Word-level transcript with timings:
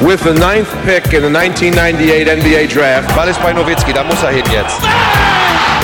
with 0.00 0.22
the 0.22 0.32
ninth 0.32 0.70
pick 0.84 1.12
in 1.12 1.22
the 1.22 1.30
1998 1.30 2.28
NBA 2.28 2.66
Draft. 2.72 3.14
Ball 3.16 3.28
ist 3.28 3.42
bei 3.42 3.52
Nowitzki, 3.52 3.92
da 3.92 4.04
muss 4.04 4.22
er 4.22 4.30
hin 4.30 4.44
jetzt. 4.52 4.78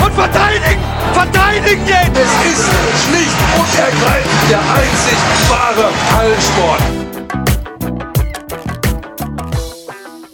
Und 0.05 0.13
verteidigen! 0.13 0.81
Verteidigen 1.13 1.87
jetzt! 1.87 2.17
Es 2.17 2.33
ist 2.53 2.71
schlicht 3.07 3.39
und 3.59 3.79
ergreifend 3.79 4.51
der 4.51 4.61
einzig 4.61 5.19
wahre 5.49 5.91
Hallensport. 6.17 6.83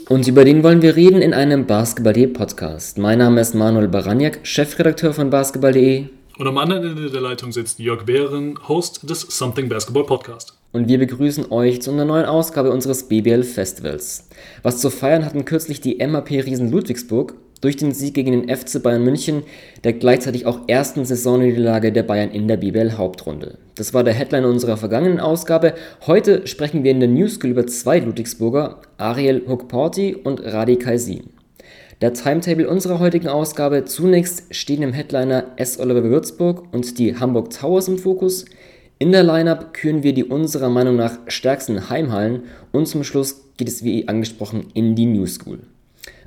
Und 0.09 0.27
über 0.27 0.45
den 0.45 0.63
wollen 0.63 0.83
wir 0.83 0.97
reden 0.97 1.23
in 1.23 1.33
einem 1.33 1.67
Basketball.de 1.67 2.27
Podcast. 2.27 2.99
Mein 2.99 3.19
Name 3.19 3.41
ist 3.41 3.55
Manuel 3.55 3.89
Baraniak, 3.89 4.41
Chefredakteur 4.43 5.15
von 5.15 5.31
Basketball.de. 5.31 6.07
Und 6.37 6.47
am 6.47 6.59
anderen 6.59 6.85
Ende 6.85 7.11
der 7.11 7.21
Leitung 7.21 7.53
sitzt 7.53 7.79
Jörg 7.79 8.05
Behren, 8.05 8.59
Host 8.67 9.09
des 9.09 9.21
Something 9.21 9.69
Basketball 9.69 10.05
Podcast. 10.05 10.60
Und 10.73 10.89
wir 10.89 10.99
begrüßen 10.99 11.51
euch 11.51 11.83
zu 11.83 11.91
einer 11.91 12.05
neuen 12.05 12.27
Ausgabe 12.27 12.71
unseres 12.71 13.09
BBL 13.09 13.43
Festivals. 13.43 14.29
Was 14.63 14.79
zu 14.79 14.89
feiern 14.91 15.25
hatten 15.25 15.45
kürzlich 15.45 15.81
die 15.81 15.97
MAP 16.07 16.31
Riesen 16.31 16.71
Ludwigsburg 16.71 17.35
durch 17.61 17.77
den 17.77 17.93
Sieg 17.93 18.15
gegen 18.15 18.33
den 18.33 18.57
FC 18.57 18.83
Bayern 18.83 19.05
München, 19.05 19.43
der 19.85 19.95
gleichzeitig 19.95 20.47
auch 20.47 20.61
ersten 20.69 21.05
Saisonniederlage 21.05 21.93
der 21.93 22.05
Bayern 22.05 22.31
in 22.31 22.47
der 22.47 22.57
BBL 22.57 22.93
Hauptrunde. 22.97 23.59
Das 23.75 23.93
war 23.93 24.05
der 24.05 24.15
Headline 24.15 24.45
unserer 24.45 24.77
vergangenen 24.77 25.21
Ausgabe. 25.21 25.75
Heute 26.07 26.47
sprechen 26.47 26.85
wir 26.85 26.93
in 26.93 27.01
der 27.01 27.09
Newschool 27.09 27.51
über 27.51 27.67
zwei 27.67 27.99
Ludwigsburger, 27.99 28.81
Ariel 28.97 29.43
Hukporti 29.49 30.15
und 30.15 30.41
Radi 30.41 30.77
Kaisin. 30.77 31.31
Der 32.01 32.15
Timetable 32.15 32.67
unserer 32.67 32.99
heutigen 32.99 33.29
Ausgabe. 33.29 33.85
Zunächst 33.85 34.55
stehen 34.55 34.83
im 34.83 34.95
Headliner 34.95 35.49
S. 35.57 35.79
Oliver 35.79 36.05
Würzburg 36.05 36.73
und 36.73 36.99
die 36.99 37.19
Hamburg 37.19 37.51
Towers 37.51 37.89
im 37.89 37.99
Fokus. 37.99 38.47
In 39.03 39.13
der 39.13 39.23
Lineup 39.23 39.73
küren 39.73 40.03
wir 40.03 40.13
die 40.13 40.25
unserer 40.25 40.69
Meinung 40.69 40.97
nach 40.97 41.17
stärksten 41.27 41.89
Heimhallen 41.89 42.43
und 42.71 42.87
zum 42.87 43.03
Schluss 43.03 43.41
geht 43.57 43.67
es 43.67 43.83
wie 43.83 44.07
angesprochen 44.09 44.67
in 44.75 44.95
die 44.95 45.07
New 45.07 45.27
School. 45.27 45.61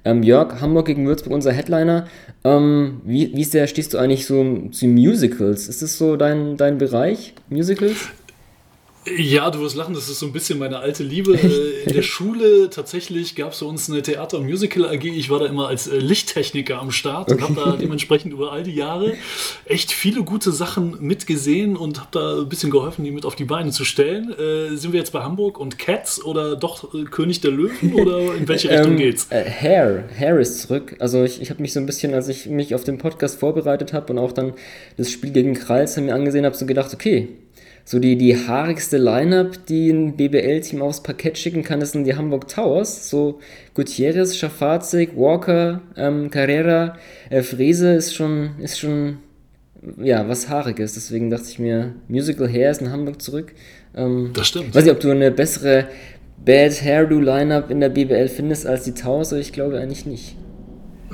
Ähm, 0.04 0.24
Jörg, 0.24 0.60
Hamburg 0.60 0.88
gegen 0.88 1.06
Würzburg, 1.06 1.34
unser 1.34 1.52
Headliner. 1.52 2.08
Ähm, 2.44 3.02
wie, 3.06 3.32
wie 3.36 3.44
sehr 3.44 3.68
stehst 3.68 3.94
du 3.94 4.00
eigentlich 4.00 4.26
so 4.26 4.70
zu 4.72 4.88
Musicals? 4.88 5.68
Ist 5.68 5.84
das 5.84 6.00
so 6.00 6.16
dein, 6.16 6.58
dein 6.58 6.80
Bereich, 6.80 7.36
Musicals? 7.48 8.10
Ja, 9.06 9.50
du 9.52 9.60
wirst 9.60 9.76
lachen, 9.76 9.94
das 9.94 10.10
ist 10.10 10.20
so 10.20 10.26
ein 10.26 10.32
bisschen 10.32 10.60
meine 10.60 10.80
alte 10.80 11.04
Liebe. 11.04 11.34
Äh, 11.44 11.84
in 11.88 11.94
der 11.94 12.04
Schule 12.04 12.70
tatsächlich 12.70 13.36
gab 13.36 13.52
es 13.52 13.60
für 13.60 13.66
uns 13.66 13.90
eine 13.90 14.02
Theater- 14.02 14.38
und 14.38 14.46
Musical-AG. 14.46 15.04
Ich 15.04 15.30
war 15.30 15.40
da 15.40 15.46
immer 15.46 15.68
als 15.68 15.88
äh, 15.88 15.98
Lichttechniker 15.98 16.80
am 16.80 16.92
Start 16.92 17.32
und 17.32 17.42
habe 17.42 17.54
da 17.56 17.72
dementsprechend 17.76 18.32
über 18.32 18.54
all 18.54 18.64
die 18.64 18.74
Jahre 18.74 19.14
echt 19.66 19.92
viele 19.92 20.24
gute 20.24 20.52
Sachen 20.52 20.98
mitgesehen 21.02 21.76
und 21.76 22.00
habe 22.00 22.10
da 22.12 22.42
ein 22.42 22.50
bisschen 22.50 22.72
geholfen, 22.72 23.04
die 23.04 23.12
mit 23.12 23.26
auf 23.26 23.36
die 23.36 23.44
Beine 23.44 23.72
zu 23.72 23.84
stellen. 23.84 24.32
Äh, 24.32 24.78
sind 24.78 24.94
wir 24.94 25.00
jetzt 25.00 25.12
bei 25.12 25.22
Hamburg 25.22 25.60
und 25.60 25.78
Cats 25.78 26.24
oder 26.24 26.56
doch 26.56 26.94
äh, 26.94 27.04
König 27.04 27.42
der 27.42 27.52
Löwen 27.52 27.94
oder 28.02 28.34
in 28.36 28.48
welche 28.48 28.70
Richtung 28.70 28.94
ähm, 28.94 28.98
geht's? 28.98 29.28
Äh, 29.30 29.44
Hair, 29.44 30.06
Hair 30.18 30.40
ist 30.40 30.62
zurück. 30.62 30.96
Also 31.00 31.24
ich, 31.24 31.42
ich 31.42 31.50
habe 31.50 31.62
mich 31.62 31.74
so 31.74 31.80
ein 31.80 31.86
bisschen, 31.86 32.14
als 32.14 32.30
ich 32.30 32.46
mich 32.46 32.74
auf 32.74 32.86
den 32.86 32.98
Podcast 32.98 33.40
vorbereitet 33.40 33.92
habe 33.92 34.14
und 34.14 34.20
auch 34.20 34.32
dann 34.32 34.54
das 34.96 35.12
Spiel 35.12 35.32
gegen 35.32 35.56
Kreis 35.56 35.98
mir 35.98 36.16
angesehen 36.16 36.46
habe, 36.46 36.56
so 36.56 36.66
gedacht, 36.66 36.94
okay, 36.94 37.28
so 37.86 38.00
die, 38.00 38.16
die 38.16 38.36
haarigste 38.36 38.98
Line-Up, 38.98 39.66
die 39.68 39.90
ein 39.90 40.16
BBL-Team 40.16 40.82
aufs 40.82 41.04
Parkett 41.04 41.38
schicken 41.38 41.64
kann, 41.64 41.82
das 41.82 41.92
sind 41.92 42.06
die 42.06 42.16
Hamburg 42.16 42.48
Towers. 42.48 43.10
So 43.10 43.40
Gutierrez, 43.74 44.38
Schafazik, 44.38 45.18
Walker, 45.18 45.82
ähm, 45.98 46.30
Carrera, 46.30 46.98
äh, 47.30 47.42
Frese 47.42 47.94
ist 47.94 48.16
schon, 48.16 48.52
ist 48.60 48.80
schon, 48.80 49.18
ja, 50.02 50.28
was 50.30 50.48
Haariges. 50.48 50.94
Deswegen 50.94 51.30
dachte 51.30 51.46
ich 51.50 51.60
mir, 51.60 51.94
Musical 52.08 52.50
Hair 52.50 52.72
ist 52.72 52.82
in 52.82 52.92
Hamburg 52.92 53.22
zurück. 53.22 53.54
Ähm, 53.96 54.32
das 54.34 54.48
stimmt. 54.48 54.74
Weiß 54.74 54.86
nicht, 54.86 54.94
ob 54.94 55.02
du 55.02 55.12
eine 55.12 55.32
bessere 55.32 55.88
Bad 56.44 56.82
Hairdo-Line-Up 56.82 57.70
in 57.70 57.82
der 57.82 57.90
BBL 57.90 58.30
findest 58.30 58.66
als 58.66 58.86
die 58.86 58.94
Towers, 58.94 59.34
aber 59.34 59.42
ich 59.42 59.52
glaube 59.52 59.80
eigentlich 59.80 60.06
nicht. 60.06 60.38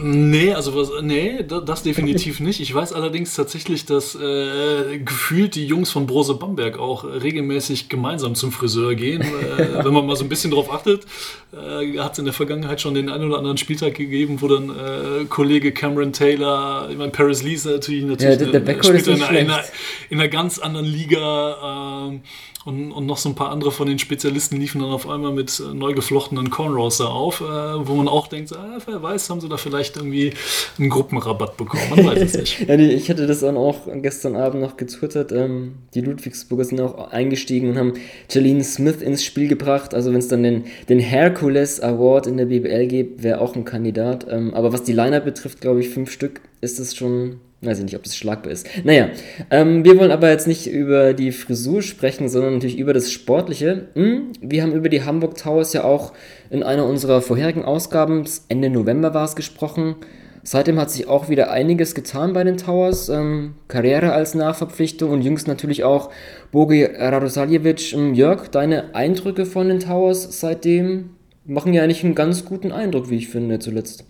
Nee, 0.02 0.54
also 0.54 0.76
was, 0.76 0.92
nee, 1.02 1.44
das 1.44 1.84
definitiv 1.84 2.40
nicht. 2.40 2.62
Ich 2.62 2.74
weiß 2.74 2.94
allerdings 2.94 3.36
tatsächlich, 3.36 3.86
dass 3.86 4.16
äh, 4.16 4.98
gefühlt 5.00 5.56
die 5.56 5.66
Jungs 5.66 5.92
von 5.92 6.08
Brose 6.08 6.36
Bamberg 6.36 6.80
auch 6.80 7.04
regelmäßig 7.04 7.90
gemeinsam 7.90 8.34
zum 8.34 8.54
Friseur 8.54 8.96
gehen. 8.96 9.22
Äh, 9.22 9.84
wenn 9.84 9.94
man 9.94 10.06
mal 10.06 10.16
so 10.16 10.24
ein 10.24 10.30
bisschen 10.30 10.52
drauf 10.52 10.72
achtet, 10.72 11.06
äh, 11.52 12.00
hat 12.00 12.14
es 12.14 12.20
in 12.20 12.26
der 12.26 12.34
Vergangenheit 12.34 12.80
schon 12.80 12.94
den 12.94 13.10
einen 13.10 13.26
oder 13.26 13.40
anderen 13.40 13.58
Spieltag 13.58 13.96
gegeben, 13.96 14.42
wo 14.42 14.48
dann 14.48 14.70
äh, 14.70 15.26
Kollege 15.26 15.74
Cameron 15.74 16.14
Taylor, 16.14 16.88
ich 16.90 16.98
meine 16.98 17.12
Paris 17.12 17.44
Lisa 17.44 17.72
natürlich, 17.72 18.06
natürlich 18.06 18.40
ja, 18.40 18.52
der, 18.52 18.62
der 18.62 18.84
spielt 18.84 19.08
in, 19.08 19.22
einer, 19.22 19.30
in, 19.38 19.50
einer, 19.50 19.64
in 20.10 20.20
einer 20.20 20.30
ganz 20.30 20.60
anderen 20.60 20.86
Liga. 20.86 22.08
Ähm, 22.08 22.22
und, 22.66 22.92
und 22.92 23.06
noch 23.06 23.18
so 23.18 23.30
ein 23.30 23.36
paar 23.36 23.52
andere 23.52 23.72
von 23.72 23.88
den 23.88 24.00
Spezialisten 24.00 24.60
liefen 24.60 24.82
dann 24.82 24.92
auf 24.92 25.08
einmal 25.08 25.32
mit 25.32 25.60
äh, 25.60 25.74
neu 25.74 25.94
geflochtenen 25.94 26.50
Cornrows 26.50 26.98
da 26.98 27.06
auf, 27.06 27.40
äh, 27.42 27.44
wo 27.44 27.96
man 27.96 28.08
auch 28.08 28.28
denkt, 28.28 28.54
ah, 28.54 28.78
wer 28.86 29.02
weiß, 29.02 29.30
haben 29.30 29.40
sie 29.40 29.48
da 29.48 29.58
vielleicht 29.58 29.89
irgendwie 29.98 30.34
einen 30.78 30.90
Gruppenrabatt 30.90 31.58
bekommen, 31.58 31.84
man 31.90 32.06
weiß 32.06 32.22
es 32.22 32.38
nicht. 32.38 32.60
ja, 32.68 32.76
ich 32.76 33.10
hatte 33.10 33.28
das 33.28 33.40
dann 33.40 33.58
auch 33.58 33.88
gestern 34.02 34.36
Abend 34.36 34.62
noch 34.62 34.78
getwittert, 34.78 35.32
ähm, 35.32 35.76
die 35.94 36.02
Ludwigsburger 36.02 36.66
sind 36.66 36.82
auch 36.82 37.12
eingestiegen 37.12 37.70
und 37.70 37.78
haben 37.78 37.94
Jalene 38.30 38.64
Smith 38.64 39.02
ins 39.02 39.24
Spiel 39.24 39.48
gebracht, 39.48 39.94
also 39.94 40.12
wenn 40.12 40.20
es 40.20 40.28
dann 40.28 40.44
den, 40.44 40.66
den 40.90 41.00
Hercules 41.00 41.82
Award 41.82 42.28
in 42.28 42.38
der 42.38 42.46
BBL 42.46 42.88
gibt, 42.88 43.24
wäre 43.24 43.42
auch 43.42 43.56
ein 43.56 43.66
Kandidat, 43.66 44.28
ähm, 44.30 44.54
aber 44.54 44.74
was 44.74 44.84
die 44.84 44.94
Liner 44.94 45.20
betrifft, 45.20 45.62
glaube 45.62 45.80
ich, 45.80 45.90
fünf 45.90 46.12
Stück, 46.12 46.42
ist 46.62 46.80
es 46.80 46.96
schon 46.96 47.40
Weiß 47.62 47.80
ich 47.80 47.84
nicht, 47.84 47.96
ob 47.98 48.04
das 48.04 48.16
schlagbar 48.16 48.54
ist. 48.54 48.68
Naja, 48.86 49.10
ähm, 49.52 49.84
wir 49.84 49.98
wollen 49.98 50.12
aber 50.12 50.30
jetzt 50.30 50.48
nicht 50.48 50.68
über 50.68 51.14
die 51.14 51.34
Frisur 51.34 51.82
sprechen, 51.82 52.30
sondern 52.30 52.54
natürlich 52.54 52.78
über 52.78 52.94
das 52.94 53.12
Sportliche. 53.12 53.88
Hm, 53.96 54.32
wir 54.40 54.64
haben 54.64 54.72
über 54.72 54.88
die 54.88 55.04
Hamburg 55.04 55.36
Towers 55.36 55.74
ja 55.74 55.84
auch 55.84 56.14
in 56.50 56.64
einer 56.64 56.86
unserer 56.86 57.22
vorherigen 57.22 57.64
Ausgaben, 57.64 58.26
Ende 58.48 58.70
November 58.70 59.14
war 59.14 59.26
es 59.26 59.36
gesprochen. 59.36 59.96
Seitdem 60.44 60.80
hat 60.80 60.90
sich 60.90 61.08
auch 61.08 61.30
wieder 61.30 61.52
einiges 61.52 61.94
getan 61.94 62.34
bei 62.34 62.44
den 62.44 62.58
Towers. 62.58 63.10
Ähm, 63.10 63.56
Karriere 63.68 64.14
als 64.14 64.36
Nachverpflichtung 64.36 65.12
und 65.12 65.22
jüngst 65.22 65.48
natürlich 65.48 65.84
auch 65.84 66.10
Bogi 66.52 66.86
Radosaljevic. 66.86 67.94
Ähm, 67.94 68.14
Jörg, 68.14 68.48
deine 68.50 68.96
Eindrücke 68.96 69.46
von 69.46 69.68
den 69.68 69.80
Towers 69.80 70.40
seitdem 70.40 71.12
machen 71.46 71.74
ja 71.74 71.84
eigentlich 71.84 72.04
einen 72.04 72.16
ganz 72.16 72.46
guten 72.46 72.72
Eindruck, 72.72 73.10
wie 73.10 73.18
ich 73.18 73.28
finde, 73.28 73.60
zuletzt. 73.60 74.06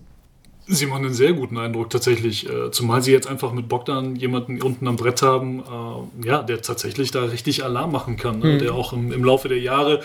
Sie 0.71 0.85
machen 0.85 1.05
einen 1.05 1.15
sehr 1.15 1.33
guten 1.33 1.57
Eindruck 1.57 1.89
tatsächlich, 1.89 2.47
äh, 2.47 2.69
zumal 2.69 3.01
sie 3.01 3.11
jetzt 3.11 3.27
einfach 3.27 3.53
mit 3.53 3.67
Bogdan 3.67 4.15
jemanden 4.15 4.61
unten 4.61 4.87
am 4.87 4.97
Brett 4.97 5.23
haben, 5.23 5.61
äh, 5.61 6.27
ja, 6.27 6.43
der 6.43 6.61
tatsächlich 6.61 7.09
da 7.09 7.23
richtig 7.23 7.63
Alarm 7.63 7.91
machen 7.91 8.17
kann, 8.17 8.37
ne? 8.37 8.53
mhm. 8.53 8.59
der 8.59 8.75
auch 8.75 8.93
im, 8.93 9.11
im, 9.11 9.23
Laufe 9.23 9.47
der 9.47 9.57
Jahre 9.57 10.01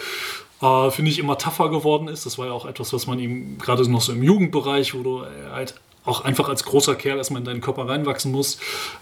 äh, 0.64 0.90
finde 0.90 1.10
ich 1.10 1.18
immer 1.18 1.38
tougher 1.38 1.70
geworden 1.70 2.08
ist. 2.08 2.26
Das 2.26 2.38
war 2.38 2.46
ja 2.46 2.52
auch 2.52 2.66
etwas, 2.66 2.92
was 2.92 3.06
man 3.06 3.18
ihm 3.18 3.58
gerade 3.58 3.88
noch 3.90 4.00
so 4.00 4.12
im 4.12 4.22
Jugendbereich, 4.22 4.94
wo 4.94 5.02
du 5.02 5.22
halt 5.52 5.74
auch 6.04 6.22
einfach 6.22 6.48
als 6.48 6.64
großer 6.64 6.94
Kerl 6.96 7.16
erstmal 7.16 7.40
in 7.40 7.46
deinen 7.46 7.60
Körper 7.62 7.88
reinwachsen 7.88 8.30
muss, 8.30 8.58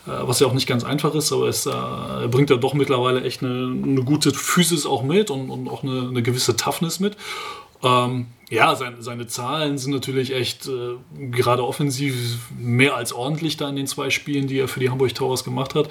was 0.06 0.38
ja 0.38 0.46
auch 0.46 0.52
nicht 0.52 0.68
ganz 0.68 0.84
einfach 0.84 1.14
ist, 1.16 1.32
aber 1.32 1.48
es 1.48 1.66
äh, 1.66 1.72
bringt 2.30 2.48
ja 2.48 2.56
doch 2.56 2.74
mittlerweile 2.74 3.24
echt 3.24 3.42
eine, 3.42 3.74
eine, 3.82 4.04
gute 4.04 4.30
Physis 4.32 4.86
auch 4.86 5.02
mit 5.02 5.28
und, 5.28 5.50
und 5.50 5.68
auch 5.68 5.82
eine, 5.82 6.08
eine 6.08 6.22
gewisse 6.22 6.56
Toughness 6.56 7.00
mit. 7.00 7.16
Ähm, 7.82 8.26
ja, 8.52 8.76
seine, 8.76 9.02
seine 9.02 9.26
Zahlen 9.26 9.78
sind 9.78 9.92
natürlich 9.92 10.34
echt 10.34 10.68
äh, 10.68 10.96
gerade 11.30 11.64
offensiv 11.64 12.50
mehr 12.54 12.94
als 12.96 13.14
ordentlich 13.14 13.56
da 13.56 13.66
in 13.70 13.76
den 13.76 13.86
zwei 13.86 14.10
Spielen, 14.10 14.46
die 14.46 14.58
er 14.58 14.68
für 14.68 14.78
die 14.78 14.90
Hamburg 14.90 15.14
Towers 15.14 15.42
gemacht 15.42 15.74
hat. 15.74 15.86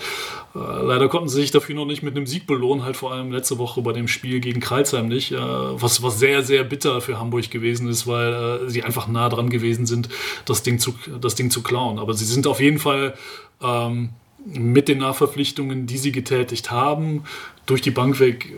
Äh, 0.53 0.59
leider 0.59 1.09
konnten 1.09 1.27
sie 1.27 1.41
sich 1.41 1.49
dafür 1.49 1.73
noch 1.73 1.87
nicht 1.87 2.03
mit 2.03 2.15
einem 2.15 2.27
Sieg 2.27 2.45
belohnen, 2.45 2.85
halt 2.85 2.97
vor 2.97 3.11
allem 3.11 3.31
letzte 3.31 3.57
Woche 3.57 3.81
bei 3.81 3.93
dem 3.93 4.07
Spiel 4.07 4.39
gegen 4.41 4.59
Kreilsheim 4.59 5.07
nicht, 5.07 5.31
äh, 5.31 5.37
was, 5.39 6.03
was 6.03 6.19
sehr, 6.19 6.43
sehr 6.43 6.63
bitter 6.63 7.01
für 7.01 7.19
Hamburg 7.19 7.49
gewesen 7.49 7.87
ist, 7.87 8.05
weil 8.05 8.31
äh, 8.31 8.69
sie 8.69 8.83
einfach 8.83 9.07
nah 9.07 9.27
dran 9.27 9.49
gewesen 9.49 9.87
sind, 9.87 10.09
das 10.45 10.61
Ding 10.61 10.77
zu, 10.77 10.93
das 11.19 11.33
Ding 11.33 11.49
zu 11.49 11.63
klauen. 11.63 11.97
Aber 11.97 12.13
sie 12.13 12.25
sind 12.25 12.45
auf 12.45 12.59
jeden 12.59 12.77
Fall 12.77 13.15
ähm, 13.59 14.09
mit 14.45 14.87
den 14.87 14.99
Nachverpflichtungen, 14.99 15.87
die 15.87 15.97
sie 15.97 16.11
getätigt 16.11 16.69
haben, 16.69 17.23
durch 17.65 17.81
die 17.81 17.91
Bank 17.91 18.19
weg 18.19 18.53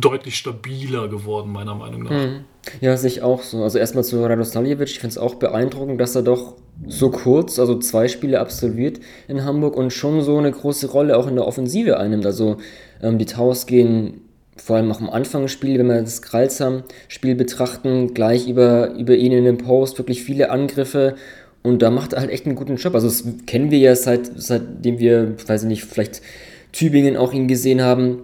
deutlich 0.00 0.36
stabiler 0.36 1.08
geworden, 1.08 1.52
meiner 1.52 1.74
Meinung 1.74 2.02
nach. 2.02 2.10
Mhm. 2.10 2.44
Ja, 2.80 2.96
sehe 2.96 3.10
ich 3.10 3.22
auch 3.22 3.42
so. 3.42 3.62
Also 3.62 3.78
erstmal 3.78 4.04
zu 4.04 4.22
Radostaljevic. 4.22 4.88
Ich 4.88 5.00
finde 5.00 5.12
es 5.12 5.18
auch 5.18 5.34
beeindruckend, 5.36 6.00
dass 6.00 6.14
er 6.14 6.22
doch 6.22 6.54
so 6.86 7.10
kurz, 7.10 7.58
also 7.58 7.78
zwei 7.78 8.08
Spiele 8.08 8.40
absolviert 8.40 9.00
in 9.28 9.44
Hamburg 9.44 9.76
und 9.76 9.92
schon 9.92 10.22
so 10.22 10.38
eine 10.38 10.50
große 10.50 10.90
Rolle 10.90 11.16
auch 11.16 11.26
in 11.26 11.34
der 11.34 11.46
Offensive 11.46 11.98
einnimmt. 11.98 12.26
Also 12.26 12.58
ähm, 13.02 13.18
die 13.18 13.26
Towers 13.26 13.66
gehen 13.66 14.22
vor 14.56 14.76
allem 14.76 14.92
auch 14.92 15.00
am 15.00 15.10
Anfang 15.10 15.42
des 15.42 15.52
Spiels, 15.52 15.78
wenn 15.78 15.88
wir 15.88 16.00
das 16.00 16.22
Kralsam-Spiel 16.22 17.34
betrachten, 17.34 18.14
gleich 18.14 18.48
über, 18.48 18.92
über 18.94 19.16
ihn 19.16 19.32
in 19.32 19.44
den 19.44 19.58
Post, 19.58 19.98
wirklich 19.98 20.22
viele 20.22 20.50
Angriffe 20.50 21.16
und 21.62 21.80
da 21.80 21.90
macht 21.90 22.12
er 22.12 22.20
halt 22.20 22.30
echt 22.30 22.46
einen 22.46 22.56
guten 22.56 22.76
Job. 22.76 22.94
Also 22.94 23.06
das 23.08 23.24
kennen 23.46 23.70
wir 23.70 23.78
ja 23.78 23.96
seit, 23.96 24.30
seitdem 24.36 24.98
wir, 24.98 25.36
weiß 25.46 25.62
ich 25.62 25.68
nicht, 25.68 25.84
vielleicht 25.84 26.20
Tübingen 26.72 27.16
auch 27.16 27.32
ihn 27.32 27.48
gesehen 27.48 27.82
haben 27.82 28.18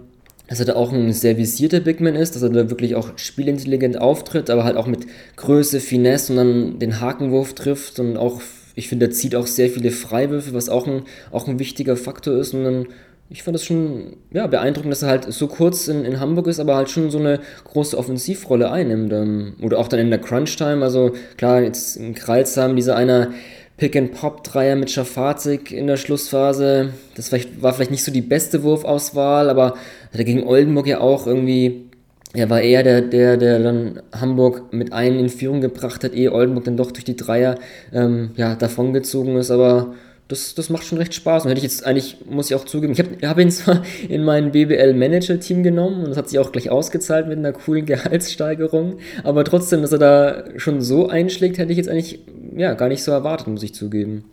dass 0.48 0.60
er 0.60 0.66
da 0.66 0.74
auch 0.74 0.92
ein 0.92 1.12
sehr 1.12 1.36
visierter 1.36 1.80
Bigman 1.80 2.16
ist, 2.16 2.34
dass 2.34 2.42
er 2.42 2.48
da 2.48 2.70
wirklich 2.70 2.94
auch 2.94 3.10
spielintelligent 3.16 4.00
auftritt, 4.00 4.50
aber 4.50 4.64
halt 4.64 4.76
auch 4.76 4.86
mit 4.86 5.06
Größe, 5.36 5.78
Finesse 5.78 6.32
und 6.32 6.36
dann 6.38 6.78
den 6.78 7.00
Hakenwurf 7.00 7.54
trifft 7.54 8.00
und 8.00 8.16
auch, 8.16 8.40
ich 8.74 8.88
finde, 8.88 9.06
er 9.06 9.12
zieht 9.12 9.36
auch 9.36 9.46
sehr 9.46 9.68
viele 9.68 9.90
Freiwürfe, 9.90 10.54
was 10.54 10.68
auch 10.68 10.86
ein, 10.86 11.02
auch 11.30 11.46
ein 11.46 11.58
wichtiger 11.58 11.96
Faktor 11.96 12.38
ist 12.38 12.54
und 12.54 12.64
dann 12.64 12.86
ich 13.30 13.42
fand 13.42 13.54
das 13.54 13.64
schon 13.64 14.16
ja, 14.32 14.46
beeindruckend, 14.46 14.90
dass 14.90 15.02
er 15.02 15.10
halt 15.10 15.32
so 15.32 15.48
kurz 15.48 15.86
in, 15.88 16.04
in 16.04 16.18
Hamburg 16.18 16.46
ist, 16.46 16.60
aber 16.60 16.76
halt 16.76 16.88
schon 16.88 17.10
so 17.10 17.18
eine 17.18 17.40
große 17.64 17.96
Offensivrolle 17.96 18.70
einnimmt. 18.70 19.12
Ähm, 19.12 19.54
oder 19.60 19.78
auch 19.78 19.88
dann 19.88 20.00
in 20.00 20.08
der 20.08 20.18
Crunch-Time. 20.18 20.82
Also 20.82 21.12
klar, 21.36 21.60
jetzt 21.60 21.96
in 21.96 22.14
Kreilsheim 22.14 22.74
dieser 22.74 22.96
einer 22.96 23.32
Pick-and-Pop-Dreier 23.78 24.76
mit 24.76 24.90
Schafazik 24.90 25.72
in 25.72 25.86
der 25.86 25.96
Schlussphase. 25.96 26.90
Das 27.14 27.32
war 27.32 27.72
vielleicht 27.72 27.90
nicht 27.90 28.04
so 28.04 28.12
die 28.12 28.20
beste 28.20 28.62
Wurfauswahl, 28.62 29.48
aber 29.48 29.74
hat 30.12 30.18
er 30.18 30.24
gegen 30.24 30.44
Oldenburg 30.44 30.86
ja 30.86 31.00
auch 31.00 31.26
irgendwie 31.26 31.88
er 32.34 32.50
war 32.50 32.60
eher 32.60 32.82
der, 32.82 33.00
der, 33.00 33.38
der 33.38 33.58
dann 33.58 34.02
Hamburg 34.12 34.72
mit 34.72 34.92
einen 34.92 35.18
in 35.18 35.28
Führung 35.30 35.62
gebracht 35.62 36.04
hat, 36.04 36.12
ehe 36.12 36.32
Oldenburg 36.32 36.64
dann 36.64 36.76
doch 36.76 36.90
durch 36.90 37.04
die 37.04 37.16
Dreier 37.16 37.58
ähm, 37.92 38.32
ja, 38.36 38.54
davongezogen 38.54 39.36
ist. 39.36 39.50
Aber 39.50 39.94
das, 40.28 40.54
das 40.54 40.68
macht 40.68 40.84
schon 40.84 40.98
recht 40.98 41.14
Spaß. 41.14 41.44
Und 41.44 41.50
hätte 41.50 41.58
ich 41.58 41.64
jetzt 41.64 41.84
eigentlich, 41.84 42.16
muss 42.26 42.50
ich 42.50 42.56
auch 42.56 42.64
zugeben, 42.64 42.92
ich 42.92 43.00
habe 43.00 43.16
hab 43.26 43.38
ihn 43.38 43.50
zwar 43.50 43.82
in 44.08 44.24
mein 44.24 44.52
BBL-Manager-Team 44.52 45.62
genommen 45.62 46.04
und 46.04 46.10
das 46.10 46.16
hat 46.16 46.28
sich 46.28 46.38
auch 46.38 46.52
gleich 46.52 46.70
ausgezahlt 46.70 47.26
mit 47.28 47.38
einer 47.38 47.52
coolen 47.52 47.86
Gehaltssteigerung, 47.86 48.98
aber 49.24 49.44
trotzdem, 49.44 49.82
dass 49.82 49.92
er 49.92 49.98
da 49.98 50.44
schon 50.58 50.82
so 50.82 51.08
einschlägt, 51.08 51.58
hätte 51.58 51.72
ich 51.72 51.78
jetzt 51.78 51.88
eigentlich 51.88 52.20
ja, 52.56 52.74
gar 52.74 52.88
nicht 52.88 53.02
so 53.02 53.10
erwartet, 53.10 53.48
muss 53.48 53.62
ich 53.62 53.74
zugeben. 53.74 54.24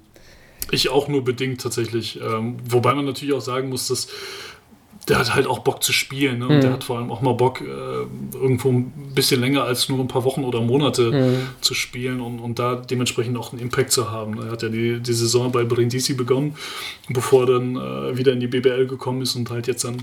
Ich 0.71 0.89
auch 0.89 1.07
nur 1.07 1.24
bedingt 1.24 1.62
tatsächlich. 1.62 2.19
Ähm, 2.19 2.57
wobei 2.68 2.95
man 2.95 3.06
natürlich 3.06 3.33
auch 3.36 3.41
sagen 3.41 3.69
muss, 3.69 3.88
dass 3.88 4.07
der 5.07 5.19
hat 5.19 5.36
halt 5.36 5.48
auch 5.48 5.60
Bock 5.60 5.84
zu 5.84 5.94
spielen. 5.94 6.40
Ne? 6.40 6.48
Und 6.48 6.57
mhm. 6.57 6.62
der 6.62 6.74
hat 6.74 6.84
vor 6.84 6.98
allem 6.98 7.12
auch 7.12 7.22
mal 7.22 7.34
Bock, 7.34 7.62
äh, 7.62 7.66
irgendwo 8.34 8.72
ein 8.72 9.12
bisschen 9.13 9.40
länger 9.40 9.63
als 9.63 9.88
nur 9.88 10.00
ein 10.00 10.07
paar 10.07 10.24
Wochen 10.24 10.44
oder 10.44 10.62
Monate 10.62 11.12
mhm. 11.12 11.48
zu 11.62 11.74
spielen 11.74 12.22
und, 12.22 12.40
und 12.40 12.60
da 12.60 12.75
dementsprechend 12.75 13.38
auch 13.38 13.52
einen 13.52 13.62
Impact 13.62 13.92
zu 13.92 14.12
haben. 14.12 14.42
Er 14.42 14.52
hat 14.52 14.63
ja 14.63 14.69
die, 14.69 15.00
die 15.00 15.13
Saison 15.13 15.52
bei 15.52 15.63
Brindisi 15.63 16.13
begonnen, 16.13 16.56
bevor 17.10 17.44
er 17.44 17.60
dann 17.60 17.75
äh, 17.75 18.18
wieder 18.18 18.34
in 18.34 18.40
die 18.40 18.48
BBL 18.48 18.88
gekommen 18.88 19.22
ist 19.22 19.36
und 19.36 19.50
halt 19.52 19.68
jetzt 19.68 19.84
dann 19.84 19.98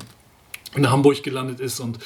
in 0.76 0.88
Hamburg 0.90 1.22
gelandet 1.22 1.60
ist. 1.60 1.80
Und 1.80 1.98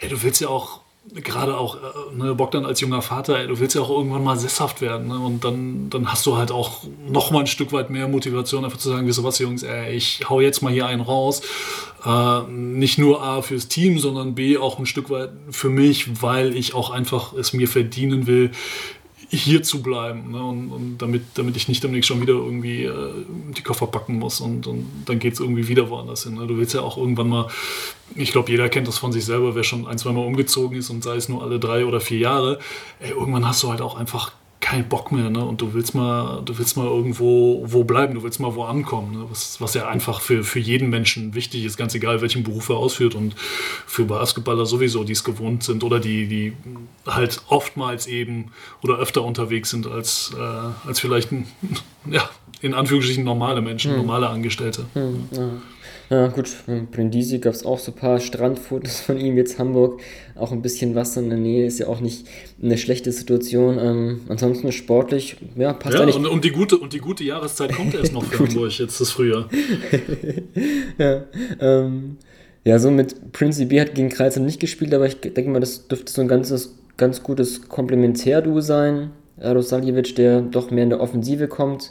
ey, 0.00 0.08
du 0.08 0.22
willst 0.22 0.40
ja 0.40 0.48
auch 0.48 0.81
gerade 1.10 1.56
auch 1.56 1.76
äh, 1.76 2.16
ne, 2.16 2.34
Bogdan 2.34 2.64
als 2.64 2.80
junger 2.80 3.02
Vater, 3.02 3.46
du 3.46 3.58
willst 3.58 3.74
ja 3.74 3.82
auch 3.82 3.90
irgendwann 3.90 4.22
mal 4.22 4.38
sesshaft 4.38 4.80
werden. 4.80 5.08
Ne? 5.08 5.18
Und 5.18 5.44
dann, 5.44 5.90
dann 5.90 6.10
hast 6.10 6.24
du 6.26 6.36
halt 6.36 6.50
auch 6.50 6.84
noch 7.08 7.30
mal 7.30 7.40
ein 7.40 7.46
Stück 7.46 7.72
weit 7.72 7.90
mehr 7.90 8.08
Motivation, 8.08 8.64
einfach 8.64 8.78
zu 8.78 8.88
sagen, 8.88 9.06
wie 9.06 9.12
sowas, 9.12 9.38
Jungs, 9.38 9.62
ey, 9.62 9.94
ich 9.94 10.22
hau 10.28 10.40
jetzt 10.40 10.62
mal 10.62 10.72
hier 10.72 10.86
einen 10.86 11.02
raus. 11.02 11.42
Äh, 12.04 12.42
nicht 12.48 12.98
nur 12.98 13.22
A 13.22 13.42
fürs 13.42 13.68
Team, 13.68 13.98
sondern 13.98 14.34
B 14.34 14.58
auch 14.58 14.78
ein 14.78 14.86
Stück 14.86 15.10
weit 15.10 15.30
für 15.50 15.68
mich, 15.68 16.22
weil 16.22 16.56
ich 16.56 16.74
auch 16.74 16.90
einfach 16.90 17.32
es 17.32 17.52
mir 17.52 17.68
verdienen 17.68 18.26
will, 18.26 18.52
hier 19.36 19.62
zu 19.62 19.82
bleiben 19.82 20.30
ne? 20.30 20.44
und, 20.44 20.70
und, 20.70 20.98
damit, 20.98 21.22
damit 21.34 21.56
ich 21.56 21.66
nicht 21.66 21.82
demnächst 21.82 22.08
schon 22.08 22.20
wieder 22.20 22.34
irgendwie 22.34 22.84
äh, 22.84 23.24
die 23.56 23.62
Koffer 23.62 23.86
packen 23.86 24.18
muss 24.18 24.40
und, 24.40 24.66
und 24.66 24.86
dann 25.06 25.18
geht 25.18 25.34
es 25.34 25.40
irgendwie 25.40 25.68
wieder 25.68 25.88
woanders 25.88 26.24
hin. 26.24 26.34
Ne? 26.34 26.46
Du 26.46 26.58
willst 26.58 26.74
ja 26.74 26.82
auch 26.82 26.98
irgendwann 26.98 27.28
mal, 27.28 27.48
ich 28.14 28.32
glaube, 28.32 28.50
jeder 28.50 28.68
kennt 28.68 28.88
das 28.88 28.98
von 28.98 29.10
sich 29.10 29.24
selber, 29.24 29.54
wer 29.54 29.64
schon 29.64 29.86
ein, 29.86 29.96
zwei 29.96 30.12
Mal 30.12 30.26
umgezogen 30.26 30.76
ist 30.76 30.90
und 30.90 31.02
sei 31.02 31.16
es 31.16 31.30
nur 31.30 31.42
alle 31.42 31.58
drei 31.58 31.86
oder 31.86 32.00
vier 32.00 32.18
Jahre, 32.18 32.58
ey, 33.00 33.10
irgendwann 33.10 33.46
hast 33.46 33.62
du 33.62 33.70
halt 33.70 33.80
auch 33.80 33.96
einfach 33.96 34.32
keinen 34.62 34.88
Bock 34.88 35.12
mehr, 35.12 35.28
ne? 35.28 35.44
Und 35.44 35.60
du 35.60 35.74
willst 35.74 35.94
mal, 35.94 36.40
du 36.44 36.56
willst 36.56 36.76
mal 36.76 36.86
irgendwo 36.86 37.64
wo 37.66 37.84
bleiben, 37.84 38.14
du 38.14 38.22
willst 38.22 38.40
mal 38.40 38.54
wo 38.54 38.62
ankommen, 38.62 39.18
ne? 39.18 39.26
was, 39.28 39.60
was 39.60 39.74
ja 39.74 39.88
einfach 39.88 40.20
für, 40.20 40.44
für 40.44 40.60
jeden 40.60 40.88
Menschen 40.88 41.34
wichtig 41.34 41.64
ist, 41.64 41.76
ganz 41.76 41.94
egal, 41.94 42.22
welchen 42.22 42.44
Beruf 42.44 42.68
er 42.70 42.76
ausführt 42.76 43.14
und 43.14 43.34
für 43.36 44.04
Basketballer 44.04 44.64
sowieso, 44.64 45.04
die 45.04 45.12
es 45.12 45.24
gewohnt 45.24 45.64
sind 45.64 45.84
oder 45.84 45.98
die, 45.98 46.28
die 46.28 46.52
halt 47.06 47.42
oftmals 47.48 48.06
eben 48.06 48.52
oder 48.82 48.98
öfter 48.98 49.22
unterwegs 49.22 49.70
sind 49.70 49.86
als, 49.86 50.32
äh, 50.38 50.88
als 50.88 51.00
vielleicht 51.00 51.32
ein, 51.32 51.46
ja, 52.10 52.30
in 52.60 52.72
Anführungsstrichen 52.72 53.24
normale 53.24 53.60
Menschen, 53.60 53.90
hm. 53.90 53.98
normale 53.98 54.28
Angestellte. 54.28 54.86
Hm, 54.94 55.28
ja. 55.32 55.50
Ja, 56.12 56.26
gut, 56.26 56.50
in 56.66 56.88
Brindisi 56.88 57.38
gab 57.38 57.54
es 57.54 57.64
auch 57.64 57.78
so 57.78 57.90
ein 57.90 57.94
paar 57.94 58.20
Strandfotos 58.20 59.00
von 59.00 59.16
ihm, 59.16 59.38
jetzt 59.38 59.58
Hamburg, 59.58 60.02
auch 60.34 60.52
ein 60.52 60.60
bisschen 60.60 60.94
Wasser 60.94 61.22
in 61.22 61.30
der 61.30 61.38
Nähe, 61.38 61.64
ist 61.64 61.78
ja 61.78 61.86
auch 61.86 62.00
nicht 62.00 62.26
eine 62.62 62.76
schlechte 62.76 63.10
Situation. 63.12 63.78
Ähm, 63.78 64.20
ansonsten 64.28 64.70
sportlich, 64.72 65.38
ja, 65.56 65.72
passt 65.72 65.94
ja, 65.94 66.02
eigentlich. 66.02 66.16
Und, 66.16 66.26
und, 66.26 66.44
die 66.44 66.50
gute, 66.50 66.76
und 66.76 66.92
die 66.92 66.98
gute 66.98 67.24
Jahreszeit 67.24 67.72
kommt 67.72 67.94
erst 67.94 68.12
noch 68.12 68.24
für 68.24 68.38
Hamburg, 68.46 68.78
jetzt 68.78 69.00
das 69.00 69.10
Frühjahr. 69.10 69.48
ja, 70.98 71.22
ähm, 71.58 72.18
ja, 72.62 72.78
so 72.78 72.90
mit 72.90 73.32
Prince 73.32 73.64
B 73.64 73.80
hat 73.80 73.94
gegen 73.94 74.10
Kreisheim 74.10 74.44
nicht 74.44 74.60
gespielt, 74.60 74.92
aber 74.92 75.06
ich 75.06 75.18
denke 75.18 75.48
mal, 75.48 75.60
das 75.60 75.88
dürfte 75.88 76.12
so 76.12 76.20
ein 76.20 76.28
ganzes, 76.28 76.74
ganz 76.98 77.22
gutes 77.22 77.70
Komplementärduo 77.70 78.60
sein. 78.60 79.12
Radosaljevic, 79.38 80.14
der 80.16 80.42
doch 80.42 80.70
mehr 80.70 80.84
in 80.84 80.90
der 80.90 81.00
Offensive 81.00 81.48
kommt. 81.48 81.90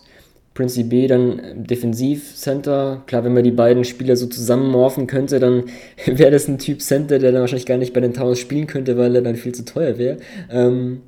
Prince 0.54 0.84
B 0.84 1.08
dann 1.08 1.66
Defensivcenter. 1.66 3.04
Klar, 3.08 3.24
wenn 3.24 3.34
man 3.34 3.44
die 3.44 3.52
beiden 3.52 3.86
Spieler 3.86 4.18
so 4.18 4.28
zusammenmorphen 4.28 5.08
könnte, 5.08 5.40
dann 5.40 5.66
wäre 6.06 6.32
das 6.32 6.48
ein 6.48 6.58
Typ 6.58 6.82
Center, 6.82 7.20
der 7.20 7.32
dann 7.32 7.42
wahrscheinlich 7.42 7.66
gar 7.66 7.78
nicht 7.78 7.94
bei 7.94 8.02
den 8.02 8.14
Towers 8.14 8.40
spielen 8.40 8.68
könnte, 8.68 8.98
weil 8.98 9.16
er 9.16 9.22
dann 9.22 9.36
viel 9.36 9.54
zu 9.54 9.64
teuer 9.64 9.98
wäre. 9.98 10.18
Ähm, 10.50 11.02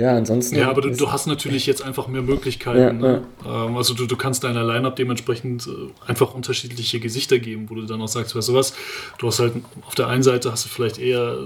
ja, 0.00 0.16
ansonsten. 0.16 0.56
Ja, 0.56 0.70
aber 0.70 0.80
du, 0.80 0.90
du, 0.90 1.12
hast 1.12 1.26
natürlich 1.26 1.66
jetzt 1.66 1.82
einfach 1.82 2.08
mehr 2.08 2.22
Möglichkeiten. 2.22 2.78
Ja, 2.78 2.92
ne? 2.92 3.22
ja. 3.44 3.66
Ähm, 3.66 3.76
also 3.76 3.92
du, 3.92 4.06
du 4.06 4.16
kannst 4.16 4.42
deiner 4.44 4.64
Lineup 4.64 4.96
dementsprechend 4.96 5.66
äh, 5.66 6.08
einfach 6.08 6.32
unterschiedliche 6.34 7.00
Gesichter 7.00 7.38
geben, 7.38 7.68
wo 7.68 7.74
du 7.74 7.82
dann 7.82 8.00
auch 8.00 8.08
sagst, 8.08 8.34
weißt 8.34 8.48
du 8.48 8.54
was, 8.54 8.72
du 9.18 9.26
hast 9.26 9.40
halt 9.40 9.52
auf 9.86 9.94
der 9.94 10.06
einen 10.06 10.22
Seite 10.22 10.50
hast 10.50 10.64
du 10.64 10.70
vielleicht 10.70 10.98
eher 10.98 11.36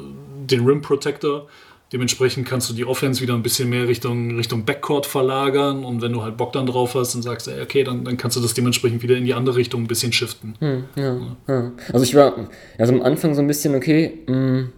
den 0.49 0.65
Rim 0.65 0.83
Protector, 0.83 1.49
Dementsprechend 1.95 2.45
kannst 2.49 2.69
du 2.69 2.75
die 2.75 2.85
Offense 2.85 3.21
wieder 3.21 3.35
ein 3.35 3.45
bisschen 3.45 3.71
mehr 3.71 3.87
Richtung, 3.87 4.35
Richtung 4.35 4.65
Backcourt 4.65 5.07
verlagern 5.07 5.85
und 5.85 6.03
wenn 6.03 6.11
du 6.11 6.25
halt 6.25 6.37
Bock 6.37 6.53
dann 6.53 6.67
drauf 6.67 6.97
hast 6.97 7.15
und 7.15 7.23
sagst, 7.23 7.47
ey, 7.47 7.63
okay, 7.63 7.85
dann, 7.85 8.05
dann 8.05 8.17
kannst 8.17 8.37
du 8.37 8.41
das 8.41 8.53
dementsprechend 8.53 9.05
wieder 9.05 9.17
in 9.17 9.25
die 9.25 9.33
andere 9.33 9.55
Richtung 9.55 9.85
ein 9.85 9.87
bisschen 9.87 10.11
shiften. 10.11 10.57
Hm, 10.59 10.85
ja, 10.97 11.17
ja. 11.47 11.73
Also 11.93 12.03
ich 12.03 12.17
war 12.17 12.49
also 12.79 12.93
am 12.93 13.01
Anfang 13.01 13.37
so 13.37 13.43
ein 13.43 13.47
bisschen, 13.47 13.77
okay, 13.77 14.19
mh, 14.27 14.35
hm, 14.35 14.73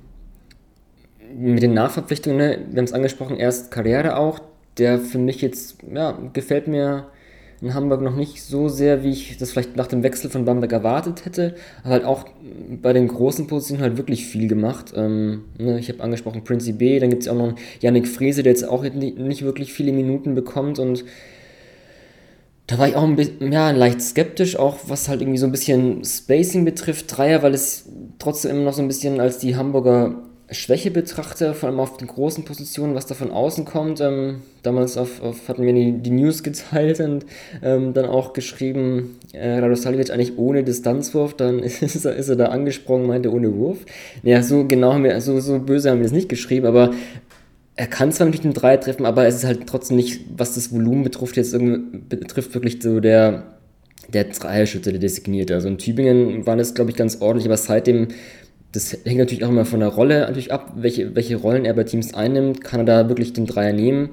mit 1.38 1.62
den 1.62 1.72
Nachverpflichtungen, 1.72 2.36
ne, 2.36 2.66
wir 2.68 2.76
haben 2.76 2.84
es 2.84 2.92
angesprochen, 2.92 3.38
erst 3.38 3.70
Karriere 3.70 4.18
auch, 4.18 4.38
der 4.76 4.98
für 4.98 5.18
mich 5.18 5.40
jetzt, 5.40 5.78
ja, 5.90 6.18
gefällt 6.34 6.68
mir 6.68 7.06
in 7.60 7.74
Hamburg 7.74 8.02
noch 8.02 8.14
nicht 8.14 8.42
so 8.42 8.68
sehr, 8.68 9.02
wie 9.02 9.10
ich 9.10 9.38
das 9.38 9.52
vielleicht 9.52 9.76
nach 9.76 9.86
dem 9.86 10.02
Wechsel 10.02 10.30
von 10.30 10.44
Bamberg 10.44 10.72
erwartet 10.72 11.24
hätte. 11.24 11.54
Aber 11.82 11.92
halt 11.94 12.04
auch 12.04 12.24
bei 12.82 12.92
den 12.92 13.08
großen 13.08 13.46
Positionen 13.46 13.82
halt 13.82 13.96
wirklich 13.96 14.26
viel 14.26 14.48
gemacht. 14.48 14.92
Ähm, 14.94 15.44
ne, 15.58 15.78
ich 15.78 15.88
habe 15.88 16.02
angesprochen 16.02 16.44
Prince 16.44 16.72
B, 16.72 16.98
dann 16.98 17.10
gibt 17.10 17.22
es 17.22 17.28
auch 17.28 17.34
noch 17.34 17.54
Yannick 17.80 18.08
Frese, 18.08 18.42
der 18.42 18.52
jetzt 18.52 18.68
auch 18.68 18.82
nicht 18.82 19.42
wirklich 19.42 19.72
viele 19.72 19.92
Minuten 19.92 20.34
bekommt 20.34 20.78
und 20.78 21.04
da 22.66 22.78
war 22.78 22.88
ich 22.88 22.96
auch 22.96 23.04
ein 23.04 23.14
bisschen, 23.14 23.52
ja, 23.52 23.70
leicht 23.70 24.02
skeptisch, 24.02 24.56
auch 24.58 24.78
was 24.88 25.08
halt 25.08 25.20
irgendwie 25.20 25.38
so 25.38 25.46
ein 25.46 25.52
bisschen 25.52 26.04
Spacing 26.04 26.64
betrifft, 26.64 27.16
Dreier, 27.16 27.42
weil 27.42 27.54
es 27.54 27.88
trotzdem 28.18 28.50
immer 28.50 28.64
noch 28.64 28.72
so 28.72 28.82
ein 28.82 28.88
bisschen 28.88 29.20
als 29.20 29.38
die 29.38 29.54
Hamburger 29.54 30.25
Schwäche 30.50 30.92
betrachte, 30.92 31.54
vor 31.54 31.68
allem 31.68 31.80
auf 31.80 31.96
den 31.96 32.06
großen 32.06 32.44
Positionen, 32.44 32.94
was 32.94 33.06
da 33.06 33.14
von 33.14 33.32
außen 33.32 33.64
kommt. 33.64 34.00
Ähm, 34.00 34.42
damals 34.62 34.96
auf, 34.96 35.20
auf, 35.20 35.48
hatten 35.48 35.64
wir 35.64 35.72
die, 35.72 35.92
die 35.92 36.10
News 36.10 36.42
geteilt 36.44 37.00
und 37.00 37.26
ähm, 37.62 37.94
dann 37.94 38.04
auch 38.04 38.32
geschrieben, 38.32 39.18
äh, 39.32 39.58
Radosalic 39.58 40.10
eigentlich 40.10 40.38
ohne 40.38 40.62
Distanzwurf, 40.62 41.34
dann 41.34 41.58
ist 41.62 42.04
er, 42.04 42.14
ist 42.14 42.28
er 42.28 42.36
da 42.36 42.46
angesprungen, 42.46 43.08
meinte 43.08 43.32
ohne 43.32 43.54
Wurf. 43.54 43.78
Naja, 44.22 44.42
so 44.42 44.64
genau 44.64 44.92
haben 44.92 45.04
wir, 45.04 45.20
so, 45.20 45.40
so 45.40 45.58
böse 45.58 45.90
haben 45.90 45.98
wir 45.98 46.04
das 46.04 46.12
nicht 46.12 46.28
geschrieben, 46.28 46.66
aber 46.66 46.92
er 47.74 47.86
kann 47.86 48.12
zwar 48.12 48.26
natürlich 48.26 48.42
den 48.42 48.54
Dreier 48.54 48.80
treffen, 48.80 49.04
aber 49.04 49.26
es 49.26 49.36
ist 49.36 49.44
halt 49.44 49.66
trotzdem 49.66 49.96
nicht, 49.96 50.20
was 50.36 50.54
das 50.54 50.72
Volumen 50.72 51.02
betrifft, 51.02 51.36
jetzt 51.36 51.56
betrifft 52.08 52.54
wirklich 52.54 52.80
so 52.80 53.00
der, 53.00 53.42
der 54.12 54.24
Dreierschütze, 54.24 54.92
der 54.92 55.00
designierte. 55.00 55.54
Also 55.54 55.68
in 55.68 55.76
Tübingen 55.76 56.46
war 56.46 56.56
das, 56.56 56.74
glaube 56.74 56.90
ich, 56.90 56.96
ganz 56.96 57.20
ordentlich, 57.20 57.46
aber 57.46 57.56
seitdem 57.56 58.08
das 58.76 58.92
hängt 59.04 59.18
natürlich 59.18 59.44
auch 59.44 59.48
immer 59.48 59.64
von 59.64 59.80
der 59.80 59.88
Rolle 59.88 60.20
natürlich 60.20 60.52
ab, 60.52 60.74
welche, 60.76 61.14
welche 61.16 61.36
Rollen 61.36 61.64
er 61.64 61.74
bei 61.74 61.84
Teams 61.84 62.14
einnimmt. 62.14 62.62
Kann 62.62 62.80
er 62.80 62.84
da 62.84 63.08
wirklich 63.08 63.32
den 63.32 63.46
Dreier 63.46 63.72
nehmen? 63.72 64.10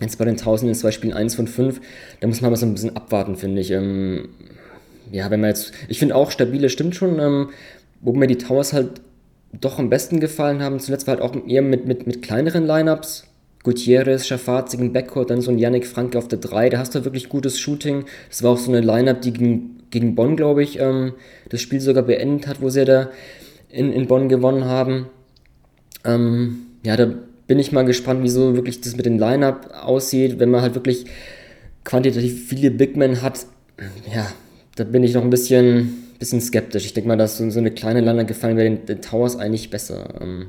Jetzt 0.00 0.16
bei 0.16 0.24
den 0.24 0.36
Tausenden 0.36 0.74
in 0.74 0.80
zwei 0.80 0.92
Spielen 0.92 1.12
1 1.12 1.34
von 1.34 1.46
5, 1.46 1.80
da 2.20 2.28
muss 2.28 2.40
man 2.40 2.50
mal 2.50 2.56
so 2.56 2.64
ein 2.64 2.72
bisschen 2.72 2.96
abwarten, 2.96 3.36
finde 3.36 3.60
ich. 3.60 3.70
Ähm, 3.70 4.28
ja, 5.10 5.30
wenn 5.30 5.40
man 5.40 5.50
jetzt, 5.50 5.72
ich 5.88 5.98
finde 5.98 6.14
auch 6.14 6.30
stabile 6.30 6.70
stimmt 6.70 6.94
schon, 6.94 7.18
ähm, 7.18 7.50
wo 8.00 8.12
mir 8.12 8.28
die 8.28 8.38
Towers 8.38 8.72
halt 8.72 9.02
doch 9.52 9.78
am 9.78 9.90
besten 9.90 10.20
gefallen 10.20 10.62
haben. 10.62 10.78
Zuletzt 10.78 11.06
war 11.06 11.16
halt 11.16 11.22
auch 11.22 11.36
eher 11.46 11.62
mit, 11.62 11.86
mit, 11.86 12.06
mit 12.06 12.22
kleineren 12.22 12.66
Lineups. 12.66 13.24
Gutierrez, 13.62 14.26
Schafazig 14.26 14.80
im 14.80 14.92
Backcourt, 14.94 15.28
dann 15.28 15.42
so 15.42 15.50
ein 15.50 15.58
Yannick 15.58 15.86
Franke 15.86 16.16
auf 16.16 16.28
der 16.28 16.38
3, 16.38 16.70
da 16.70 16.78
hast 16.78 16.94
du 16.94 17.04
wirklich 17.04 17.28
gutes 17.28 17.58
Shooting. 17.58 18.04
Das 18.30 18.42
war 18.42 18.52
auch 18.52 18.58
so 18.58 18.70
eine 18.70 18.80
Lineup, 18.80 19.20
die 19.20 19.34
gegen, 19.34 19.82
gegen 19.90 20.14
Bonn, 20.14 20.36
glaube 20.36 20.62
ich, 20.62 20.78
ähm, 20.80 21.12
das 21.50 21.60
Spiel 21.60 21.80
sogar 21.80 22.04
beendet 22.04 22.46
hat, 22.46 22.62
wo 22.62 22.70
sie 22.70 22.86
da 22.86 23.10
in, 23.70 23.92
in 23.92 24.06
Bonn 24.06 24.28
gewonnen 24.28 24.64
haben. 24.64 25.06
Ähm, 26.04 26.66
ja, 26.82 26.96
da 26.96 27.12
bin 27.46 27.58
ich 27.58 27.72
mal 27.72 27.84
gespannt, 27.84 28.20
wieso 28.22 28.54
wirklich 28.54 28.80
das 28.80 28.96
mit 28.96 29.06
dem 29.06 29.18
Line-Up 29.18 29.72
aussieht, 29.82 30.38
wenn 30.38 30.50
man 30.50 30.62
halt 30.62 30.74
wirklich 30.74 31.06
quantitativ 31.84 32.48
viele 32.48 32.70
Big 32.70 32.96
Men 32.96 33.22
hat. 33.22 33.46
Ja, 34.14 34.30
da 34.76 34.84
bin 34.84 35.02
ich 35.02 35.14
noch 35.14 35.22
ein 35.22 35.30
bisschen, 35.30 36.14
bisschen 36.18 36.40
skeptisch. 36.40 36.84
Ich 36.84 36.94
denke 36.94 37.08
mal, 37.08 37.16
dass 37.16 37.38
so, 37.38 37.48
so 37.50 37.58
eine 37.58 37.70
kleine 37.70 38.00
Lander 38.00 38.24
gefallen 38.24 38.56
wäre 38.56 38.70
den, 38.70 38.86
den, 38.86 39.02
Towers 39.02 39.36
eigentlich 39.36 39.70
besser. 39.70 40.20
Ähm, 40.20 40.48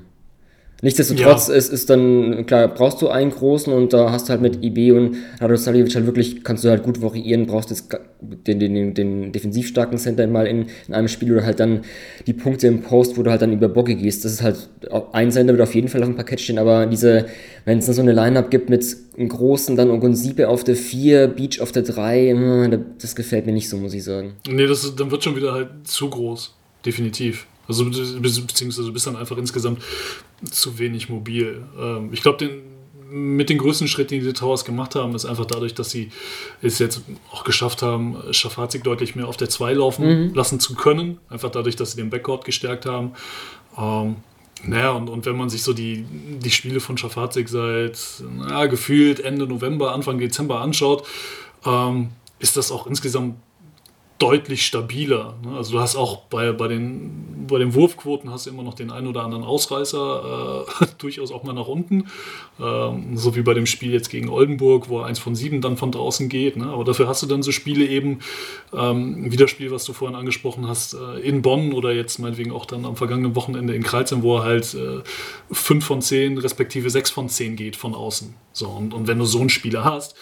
Nichtsdestotrotz 0.84 1.48
ja. 1.48 1.54
ist, 1.54 1.72
ist 1.72 1.90
dann, 1.92 2.46
klar, 2.48 2.68
brauchst 2.68 3.02
du 3.04 3.10
einen 3.10 3.30
großen 3.30 3.72
und 3.72 3.94
da 3.94 4.12
hast 4.12 4.28
du 4.28 4.32
halt 4.32 4.42
mit 4.42 4.64
IB 4.64 4.92
und 4.92 5.16
Radosavljevic 5.40 5.94
halt 5.94 6.08
wirklich, 6.08 6.44
kannst 6.44 6.64
du 6.64 6.70
halt 6.70 6.82
gut 6.82 7.02
variieren, 7.04 7.46
brauchst 7.46 7.70
jetzt 7.70 7.96
den, 8.22 8.60
den, 8.60 8.74
den, 8.74 8.94
den 8.96 9.32
defensiv 9.32 9.68
starken 9.68 10.00
Center 10.00 10.26
mal 10.26 10.48
in, 10.48 10.66
in 10.88 10.94
einem 10.96 11.08
Spiel 11.08 11.34
oder 11.34 11.46
halt 11.46 11.60
dann 11.60 11.82
die 12.26 12.34
Punkte 12.34 12.66
im 12.66 12.82
Post, 12.82 13.16
wo 13.18 13.22
du 13.22 13.30
halt 13.30 13.44
dann 13.44 13.54
über 13.54 13.70
Bocke 13.70 13.96
gehst. 13.96 14.26
Das 14.26 14.32
ist 14.32 14.42
halt, 14.42 14.70
ein 15.12 15.32
Center 15.32 15.54
wird 15.54 15.62
auf 15.62 15.76
jeden 15.76 15.88
Fall 15.88 16.02
auf 16.02 16.10
dem 16.10 16.16
Parkett 16.16 16.42
stehen, 16.42 16.58
aber 16.58 16.88
diese, 16.88 17.28
wenn 17.66 17.78
es 17.78 17.86
dann 17.86 17.94
so 17.94 18.02
eine 18.02 18.14
Line-Up 18.14 18.50
gibt 18.50 18.72
mit 18.72 18.84
einem 19.16 19.30
großen, 19.30 19.76
dann 19.76 19.92
Ogunsipe 19.92 20.50
auf 20.50 20.64
der 20.64 20.76
4, 20.76 21.28
Beach 21.28 21.62
auf 21.62 21.72
der 21.72 21.84
3, 21.84 22.32
hm, 22.32 22.86
das 23.00 23.16
gefällt 23.16 23.46
mir 23.46 23.54
nicht 23.54 23.70
so, 23.70 23.78
muss 23.78 23.94
ich 23.94 24.04
sagen. 24.04 24.34
Nee, 24.50 24.66
das 24.66 24.84
ist, 24.84 25.00
dann 25.00 25.12
wird 25.12 25.24
schon 25.24 25.36
wieder 25.36 25.54
halt 25.54 25.70
zu 25.84 26.10
groß, 26.10 26.56
definitiv. 26.84 27.46
Also 27.72 27.86
beziehungsweise 28.22 28.88
du 28.88 28.94
bist 28.94 29.08
dann 29.08 29.16
einfach 29.16 29.38
insgesamt 29.38 29.82
zu 30.50 30.78
wenig 30.78 31.10
mobil. 31.10 31.64
Ähm, 31.80 32.10
ich 32.12 32.22
glaube, 32.22 32.50
mit 33.12 33.50
den 33.50 33.58
größten 33.58 33.88
Schritten, 33.88 34.14
die 34.14 34.22
die 34.22 34.34
Towers 34.34 34.64
gemacht 34.64 34.96
haben, 34.96 35.14
ist 35.16 35.26
einfach 35.26 35.46
dadurch, 35.46 35.74
dass 35.74 35.92
sie 35.92 36.12
es 36.62 36.80
jetzt 36.80 37.02
auch 37.32 37.44
geschafft 37.44 37.82
haben, 37.82 38.16
Schafazik 38.32 38.84
deutlich 38.86 39.16
mehr 39.16 39.28
auf 39.28 39.36
der 39.36 39.50
2 39.50 39.74
laufen 39.74 40.28
mhm. 40.28 40.34
lassen 40.34 40.62
zu 40.62 40.76
können. 40.76 41.20
Einfach 41.30 41.52
dadurch, 41.52 41.76
dass 41.76 41.92
sie 41.92 41.98
den 41.98 42.10
Backcourt 42.10 42.46
gestärkt 42.46 42.86
haben. 42.86 43.12
Ähm, 43.78 44.16
naja, 44.64 44.92
und, 44.92 45.10
und 45.10 45.26
wenn 45.26 45.36
man 45.36 45.50
sich 45.50 45.64
so 45.64 45.74
die, 45.74 46.06
die 46.40 46.52
Spiele 46.52 46.80
von 46.80 46.98
Schafazik 46.98 47.50
seit 47.50 48.00
na, 48.38 48.68
gefühlt 48.68 49.20
Ende 49.20 49.46
November, 49.46 49.94
Anfang 49.94 50.18
Dezember 50.18 50.62
anschaut, 50.62 51.06
ähm, 51.66 52.10
ist 52.40 52.56
das 52.56 52.72
auch 52.72 52.88
insgesamt 52.88 53.36
deutlich 54.22 54.66
stabiler. 54.66 55.36
Ne? 55.44 55.58
Also 55.58 55.74
du 55.74 55.80
hast 55.80 55.96
auch 55.96 56.18
bei, 56.26 56.52
bei, 56.52 56.68
den, 56.68 57.48
bei 57.48 57.58
den 57.58 57.74
Wurfquoten 57.74 58.30
hast 58.30 58.46
du 58.46 58.52
immer 58.52 58.62
noch 58.62 58.76
den 58.76 58.92
einen 58.92 59.08
oder 59.08 59.24
anderen 59.24 59.44
Ausreißer, 59.44 60.66
äh, 60.82 60.86
durchaus 61.00 61.32
auch 61.32 61.44
mal 61.44 61.54
nach 61.54 61.68
unten. 61.68 62.08
Ähm, 62.60 63.18
so 63.18 63.36
wie 63.36 63.42
bei 63.42 63.56
dem 63.56 63.66
Spiel 63.66 63.92
jetzt 63.92 64.10
gegen 64.10 64.30
Oldenburg, 64.30 64.90
wo 64.90 65.00
eins 65.00 65.18
von 65.18 65.34
sieben 65.34 65.62
dann 65.62 65.76
von 65.76 65.92
draußen 65.92 66.30
geht. 66.30 66.56
Ne? 66.56 66.68
Aber 66.68 66.84
dafür 66.84 67.08
hast 67.08 67.24
du 67.24 67.28
dann 67.28 67.42
so 67.42 67.52
Spiele 67.52 67.86
eben, 67.86 68.20
ähm, 68.74 69.32
wie 69.32 69.38
das 69.38 69.50
Spiel, 69.50 69.72
was 69.72 69.86
du 69.86 69.94
vorhin 69.94 70.16
angesprochen 70.16 70.68
hast, 70.68 70.94
äh, 70.94 71.20
in 71.22 71.42
Bonn 71.42 71.74
oder 71.74 71.92
jetzt 71.92 72.20
meinetwegen 72.20 72.52
auch 72.52 72.68
dann 72.68 72.86
am 72.86 72.96
vergangenen 72.96 73.36
Wochenende 73.36 73.74
in 73.74 73.82
Kreuzheim, 73.82 74.22
wo 74.22 74.38
er 74.38 74.44
halt 74.44 74.76
äh, 74.76 75.02
fünf 75.52 75.84
von 75.84 76.02
zehn 76.02 76.38
respektive 76.38 76.92
sechs 76.92 77.10
von 77.10 77.28
zehn 77.28 77.56
geht 77.56 77.76
von 77.76 77.96
außen. 77.96 78.36
So, 78.54 78.68
und, 78.68 78.94
und 78.94 79.08
wenn 79.08 79.18
du 79.18 79.26
so 79.26 79.40
einen 79.40 79.50
Spieler 79.50 79.84
hast, 79.84 80.16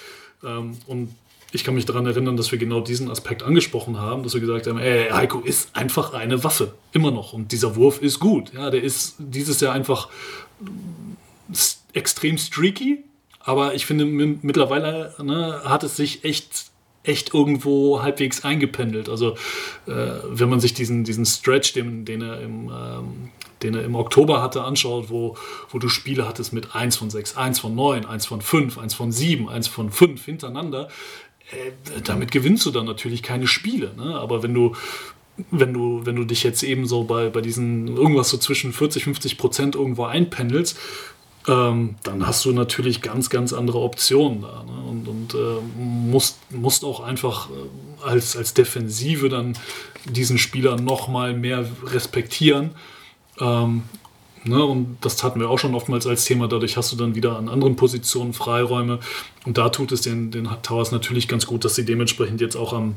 ähm, 0.43 0.77
und 0.87 1.09
ich 1.51 1.63
kann 1.63 1.73
mich 1.73 1.85
daran 1.85 2.05
erinnern, 2.05 2.37
dass 2.37 2.51
wir 2.51 2.59
genau 2.59 2.81
diesen 2.81 3.09
Aspekt 3.09 3.43
angesprochen 3.43 3.97
haben, 3.99 4.23
dass 4.23 4.33
wir 4.33 4.41
gesagt 4.41 4.67
haben, 4.67 4.77
ey, 4.77 5.09
Heiko 5.09 5.39
ist 5.39 5.75
einfach 5.75 6.13
eine 6.13 6.43
Waffe, 6.43 6.73
immer 6.91 7.11
noch. 7.11 7.33
Und 7.33 7.51
dieser 7.51 7.75
Wurf 7.75 8.01
ist 8.01 8.19
gut. 8.19 8.53
Ja, 8.53 8.69
der 8.69 8.83
ist 8.83 9.15
dieses 9.17 9.59
Jahr 9.59 9.73
einfach 9.73 10.09
extrem 11.93 12.37
streaky, 12.37 13.03
aber 13.39 13.73
ich 13.73 13.85
finde 13.85 14.05
mittlerweile 14.05 15.15
ne, 15.21 15.61
hat 15.63 15.83
es 15.83 15.95
sich 15.95 16.23
echt 16.23 16.69
echt 17.03 17.33
irgendwo 17.33 18.01
halbwegs 18.01 18.43
eingependelt. 18.43 19.09
Also 19.09 19.35
äh, 19.87 20.19
wenn 20.25 20.49
man 20.49 20.59
sich 20.59 20.73
diesen, 20.73 21.03
diesen 21.03 21.25
Stretch, 21.25 21.73
den, 21.73 22.05
den, 22.05 22.21
er 22.21 22.41
im, 22.41 22.69
ähm, 22.69 23.31
den 23.63 23.73
er 23.73 23.83
im 23.83 23.95
Oktober 23.95 24.41
hatte, 24.41 24.63
anschaut, 24.63 25.09
wo, 25.09 25.37
wo 25.69 25.79
du 25.79 25.87
Spiele 25.87 26.27
hattest 26.27 26.53
mit 26.53 26.75
1 26.75 26.97
von 26.97 27.09
6, 27.09 27.37
1 27.37 27.59
von 27.59 27.73
9, 27.73 28.05
1 28.05 28.25
von 28.25 28.41
5, 28.41 28.77
1 28.77 28.93
von 28.93 29.11
7, 29.11 29.49
1 29.49 29.67
von 29.67 29.91
5 29.91 30.23
hintereinander, 30.23 30.89
damit 32.03 32.31
gewinnst 32.31 32.65
du 32.65 32.71
dann 32.71 32.85
natürlich 32.85 33.23
keine 33.23 33.47
Spiele. 33.47 33.93
Ne? 33.97 34.15
Aber 34.15 34.43
wenn 34.43 34.53
du, 34.53 34.75
wenn 35.51 35.73
du, 35.73 36.05
wenn 36.05 36.15
du 36.15 36.25
dich 36.25 36.43
jetzt 36.43 36.63
eben 36.63 36.85
so 36.85 37.03
bei, 37.03 37.29
bei 37.29 37.41
diesen 37.41 37.87
irgendwas 37.95 38.29
so 38.29 38.37
zwischen 38.37 38.73
40, 38.73 39.03
50 39.05 39.37
Prozent 39.37 39.75
irgendwo 39.75 40.05
einpendelst, 40.05 40.77
ähm, 41.47 41.95
dann 42.03 42.27
hast 42.27 42.45
du 42.45 42.51
natürlich 42.51 43.01
ganz, 43.01 43.29
ganz 43.29 43.53
andere 43.53 43.79
Optionen 43.79 44.41
da. 44.41 44.63
Ne? 44.63 44.89
Und, 44.89 45.07
und 45.07 45.33
äh, 45.33 45.61
musst, 45.77 46.37
musst 46.51 46.83
auch 46.83 46.99
einfach 46.99 47.49
äh, 47.49 48.03
als, 48.03 48.35
als 48.35 48.53
Defensive 48.53 49.29
dann 49.29 49.57
diesen 50.05 50.37
Spieler 50.37 50.79
nochmal 50.79 51.33
mehr 51.33 51.65
respektieren. 51.85 52.71
Ähm, 53.39 53.83
Ne, 54.45 54.63
und 54.63 54.97
das 55.01 55.21
hatten 55.23 55.39
wir 55.39 55.49
auch 55.49 55.59
schon 55.59 55.75
oftmals 55.75 56.07
als 56.07 56.23
Thema. 56.23 56.47
Dadurch 56.47 56.77
hast 56.77 56.91
du 56.91 56.95
dann 56.95 57.13
wieder 57.15 57.37
an 57.37 57.49
anderen 57.49 57.75
Positionen 57.75 58.33
Freiräume. 58.33 58.99
Und 59.45 59.57
da 59.57 59.69
tut 59.69 59.91
es 59.91 60.01
den, 60.01 60.31
den 60.31 60.47
Towers 60.63 60.91
natürlich 60.91 61.27
ganz 61.27 61.45
gut, 61.45 61.65
dass 61.65 61.75
sie 61.75 61.85
dementsprechend 61.85 62.39
jetzt 62.39 62.55
auch 62.55 62.71
am, 62.71 62.95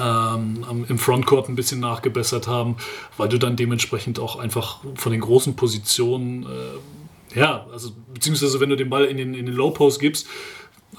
ähm, 0.00 0.86
im 0.88 0.98
Frontcourt 0.98 1.48
ein 1.48 1.56
bisschen 1.56 1.80
nachgebessert 1.80 2.48
haben, 2.48 2.76
weil 3.18 3.28
du 3.28 3.38
dann 3.38 3.56
dementsprechend 3.56 4.18
auch 4.18 4.36
einfach 4.36 4.80
von 4.94 5.12
den 5.12 5.20
großen 5.20 5.56
Positionen, 5.56 6.44
äh, 6.44 7.38
ja, 7.38 7.66
also 7.72 7.90
beziehungsweise 8.12 8.58
wenn 8.60 8.70
du 8.70 8.76
den 8.76 8.88
Ball 8.88 9.04
in 9.04 9.18
den, 9.18 9.34
in 9.34 9.46
den 9.46 9.54
Low 9.54 9.70
Post 9.70 10.00
gibst 10.00 10.26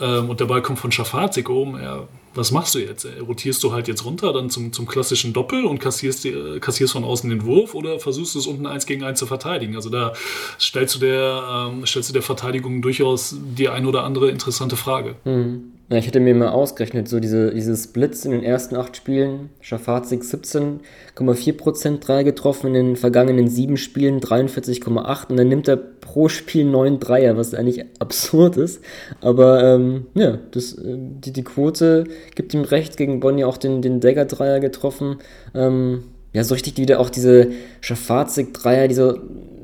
ähm, 0.01 0.29
und 0.29 0.39
der 0.39 0.45
Ball 0.45 0.61
kommt 0.61 0.79
von 0.79 0.91
Schafazik 0.91 1.49
oben, 1.49 1.81
ja, 1.81 2.07
was 2.35 2.51
machst 2.51 2.73
du 2.73 2.79
jetzt? 2.79 3.07
Rotierst 3.21 3.63
du 3.63 3.71
halt 3.71 3.87
jetzt 3.87 4.05
runter 4.05 4.33
dann 4.33 4.49
zum, 4.49 4.73
zum 4.73 4.87
klassischen 4.87 5.33
Doppel 5.33 5.65
und 5.65 5.79
kassierst, 5.79 6.23
die, 6.23 6.59
kassierst 6.59 6.93
von 6.93 7.03
außen 7.03 7.29
den 7.29 7.45
Wurf 7.45 7.75
oder 7.75 7.99
versuchst 7.99 8.35
du 8.35 8.39
es 8.39 8.47
unten 8.47 8.65
eins 8.65 8.85
gegen 8.85 9.03
eins 9.03 9.19
zu 9.19 9.27
verteidigen? 9.27 9.75
Also 9.75 9.89
da 9.89 10.13
stellst 10.59 10.95
du 10.95 10.99
der, 10.99 11.69
ähm, 11.71 11.85
stellst 11.85 12.09
du 12.09 12.13
der 12.13 12.23
Verteidigung 12.23 12.81
durchaus 12.81 13.35
die 13.39 13.69
ein 13.69 13.85
oder 13.85 14.03
andere 14.03 14.29
interessante 14.29 14.75
Frage. 14.75 15.15
Mhm. 15.25 15.73
Ja, 15.93 15.99
ich 15.99 16.07
hätte 16.07 16.19
mir 16.19 16.33
mal 16.33 16.49
ausgerechnet, 16.49 17.07
so 17.07 17.19
diese, 17.19 17.53
diese 17.53 17.77
Splits 17.77 18.25
in 18.25 18.31
den 18.31 18.41
ersten 18.41 18.75
acht 18.75 18.97
Spielen. 18.97 19.51
Schafazik 19.61 20.23
17,4% 20.23 21.99
Dreier 21.99 22.23
getroffen, 22.23 22.69
in 22.69 22.73
den 22.73 22.95
vergangenen 22.95 23.47
sieben 23.47 23.77
Spielen 23.77 24.19
43,8% 24.19 25.29
und 25.29 25.37
dann 25.37 25.47
nimmt 25.47 25.67
er 25.67 25.77
pro 25.77 26.29
Spiel 26.29 26.65
neun 26.65 26.99
Dreier, 26.99 27.37
was 27.37 27.53
eigentlich 27.53 27.85
absurd 27.99 28.57
ist. 28.57 28.83
Aber 29.21 29.63
ähm, 29.63 30.07
ja, 30.15 30.39
das, 30.49 30.73
äh, 30.73 30.97
die, 30.97 31.31
die 31.31 31.43
Quote 31.43 32.05
gibt 32.33 32.55
ihm 32.55 32.61
recht, 32.61 32.97
gegen 32.97 33.19
Bonn 33.19 33.37
ja 33.37 33.45
auch 33.45 33.57
den, 33.57 33.83
den 33.83 33.99
Dagger-Dreier 33.99 34.59
getroffen. 34.61 35.17
Ähm, 35.53 36.05
ja, 36.31 36.43
so 36.43 36.55
richtig 36.55 36.79
wieder 36.79 37.01
auch 37.01 37.11
diese 37.11 37.51
Schafazik-Dreier, 37.81 38.87
die 38.87 38.95
so 38.95 39.19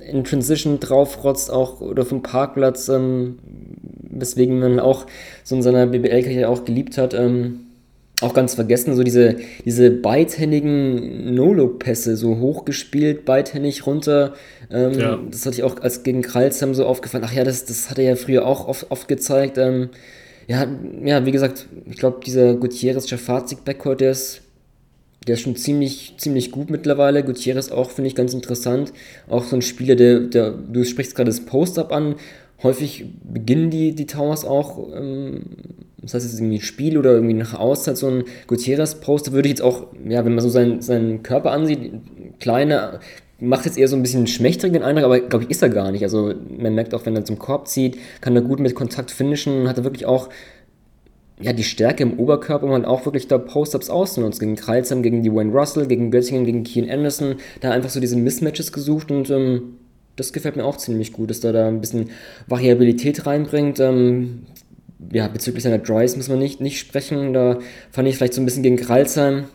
in 0.07 0.23
Transition 0.23 0.79
draufrotzt, 0.79 1.51
auch 1.51 1.81
oder 1.81 2.05
vom 2.05 2.21
Parkplatz, 2.21 2.87
ähm, 2.87 3.39
weswegen 4.19 4.59
man 4.59 4.79
auch 4.79 5.05
so 5.43 5.55
in 5.55 5.61
seiner 5.61 5.87
BBL-Karriere 5.87 6.49
auch 6.49 6.65
geliebt 6.65 6.97
hat. 6.97 7.13
Ähm, 7.13 7.61
auch 8.21 8.33
ganz 8.33 8.55
vergessen, 8.55 8.95
so 8.95 9.03
diese, 9.03 9.37
diese 9.63 9.91
beidhändigen 9.91 11.33
No-Look-Pässe, 11.33 12.17
so 12.17 12.37
hochgespielt, 12.39 13.23
beidhändig 13.23 13.85
runter. 13.85 14.33
Ähm, 14.69 14.99
ja. 14.99 15.19
Das 15.31 15.45
hatte 15.45 15.55
ich 15.55 15.63
auch 15.63 15.81
als 15.81 16.03
gegen 16.03 16.21
Kralsheim 16.21 16.73
so 16.73 16.85
aufgefallen. 16.85 17.23
Ach 17.25 17.33
ja, 17.33 17.45
das, 17.45 17.65
das 17.65 17.89
hat 17.89 17.97
er 17.97 18.05
ja 18.05 18.15
früher 18.15 18.45
auch 18.45 18.67
oft, 18.67 18.87
oft 18.89 19.07
gezeigt. 19.07 19.57
Ähm, 19.57 19.89
ja, 20.47 20.67
ja, 21.03 21.25
wie 21.25 21.31
gesagt, 21.31 21.67
ich 21.89 21.97
glaube, 21.97 22.19
dieser 22.25 22.55
Gutierrez-Schafazik-Backcourt, 22.55 24.01
der 24.01 24.11
ist 24.11 24.41
der 25.27 25.35
ist 25.35 25.41
schon 25.41 25.55
ziemlich, 25.55 26.15
ziemlich 26.17 26.49
gut 26.49 26.69
mittlerweile. 26.69 27.23
Gutierrez 27.23 27.71
auch, 27.71 27.91
finde 27.91 28.07
ich, 28.07 28.15
ganz 28.15 28.33
interessant. 28.33 28.93
Auch 29.27 29.43
so 29.43 29.55
ein 29.55 29.61
Spieler, 29.61 29.95
der, 29.95 30.21
der 30.21 30.51
du 30.51 30.83
sprichst 30.83 31.13
gerade 31.13 31.29
das 31.29 31.41
Post-Up 31.41 31.91
an. 31.91 32.15
Häufig 32.63 33.05
beginnen 33.23 33.69
die, 33.69 33.95
die 33.95 34.05
Towers 34.05 34.45
auch, 34.45 34.89
ähm, 34.93 35.43
das 36.01 36.13
heißt, 36.13 36.25
ist 36.25 36.39
irgendwie 36.39 36.57
ein 36.57 36.61
Spiel 36.61 36.97
oder 36.97 37.11
irgendwie 37.11 37.33
nach 37.33 37.53
Auszeit 37.53 37.97
so 37.97 38.07
ein 38.07 38.23
Gutierrez-Poster, 38.47 39.31
würde 39.31 39.47
ich 39.47 39.53
jetzt 39.53 39.61
auch, 39.61 39.87
ja, 40.07 40.25
wenn 40.25 40.35
man 40.35 40.43
so 40.43 40.49
seinen, 40.49 40.81
seinen 40.81 41.23
Körper 41.23 41.51
ansieht, 41.51 41.91
kleine, 42.39 42.99
macht 43.39 43.65
jetzt 43.65 43.77
eher 43.77 43.87
so 43.87 43.95
ein 43.95 44.01
bisschen 44.01 44.27
schmächtigen 44.27 44.83
Eindruck, 44.83 45.05
aber 45.05 45.19
glaube 45.21 45.45
ich, 45.45 45.51
ist 45.51 45.61
er 45.61 45.69
gar 45.69 45.91
nicht. 45.91 46.03
Also 46.03 46.33
man 46.57 46.75
merkt 46.75 46.93
auch, 46.93 47.05
wenn 47.05 47.15
er 47.15 47.25
zum 47.25 47.39
Korb 47.39 47.67
zieht, 47.67 47.97
kann 48.21 48.35
er 48.35 48.41
gut 48.41 48.59
mit 48.59 48.75
Kontakt 48.75 49.11
finishen, 49.11 49.67
hat 49.67 49.77
er 49.77 49.83
wirklich 49.83 50.05
auch 50.05 50.29
ja, 51.41 51.53
die 51.53 51.63
Stärke 51.63 52.03
im 52.03 52.19
Oberkörper, 52.19 52.65
um 52.65 52.73
halt 52.73 52.85
auch 52.85 53.05
wirklich 53.05 53.27
da 53.27 53.37
Post-Ups 53.37 53.89
auszunutzen. 53.89 54.39
Gegen 54.39 54.55
Kreilsheim, 54.57 55.01
gegen 55.01 55.23
die 55.23 55.33
Wayne 55.33 55.53
Russell, 55.53 55.87
gegen 55.87 56.11
Göttingen, 56.11 56.45
gegen 56.45 56.63
Keen 56.63 56.89
Anderson, 56.89 57.35
da 57.61 57.71
einfach 57.71 57.89
so 57.89 58.01
diese 58.01 58.17
Mismatches 58.17 58.73
gesucht 58.73 59.09
und 59.09 59.29
ähm, 59.29 59.77
das 60.19 60.33
gefällt 60.33 60.55
mir 60.55 60.65
auch 60.65 60.77
ziemlich 60.77 61.13
gut, 61.13 61.29
dass 61.29 61.43
er 61.43 61.53
da 61.53 61.67
ein 61.67 61.81
bisschen 61.81 62.09
Variabilität 62.47 63.25
reinbringt. 63.25 63.79
Ähm, 63.79 64.43
ja, 65.11 65.27
bezüglich 65.27 65.63
seiner 65.63 65.79
Drives 65.79 66.15
muss 66.15 66.29
man 66.29 66.39
nicht, 66.39 66.61
nicht 66.61 66.79
sprechen. 66.79 67.33
Da 67.33 67.59
fand 67.91 68.07
ich 68.07 68.17
vielleicht 68.17 68.33
so 68.33 68.41
ein 68.41 68.45
bisschen 68.45 68.63
gegen 68.63 68.77
Kreilsheim. 68.77 69.45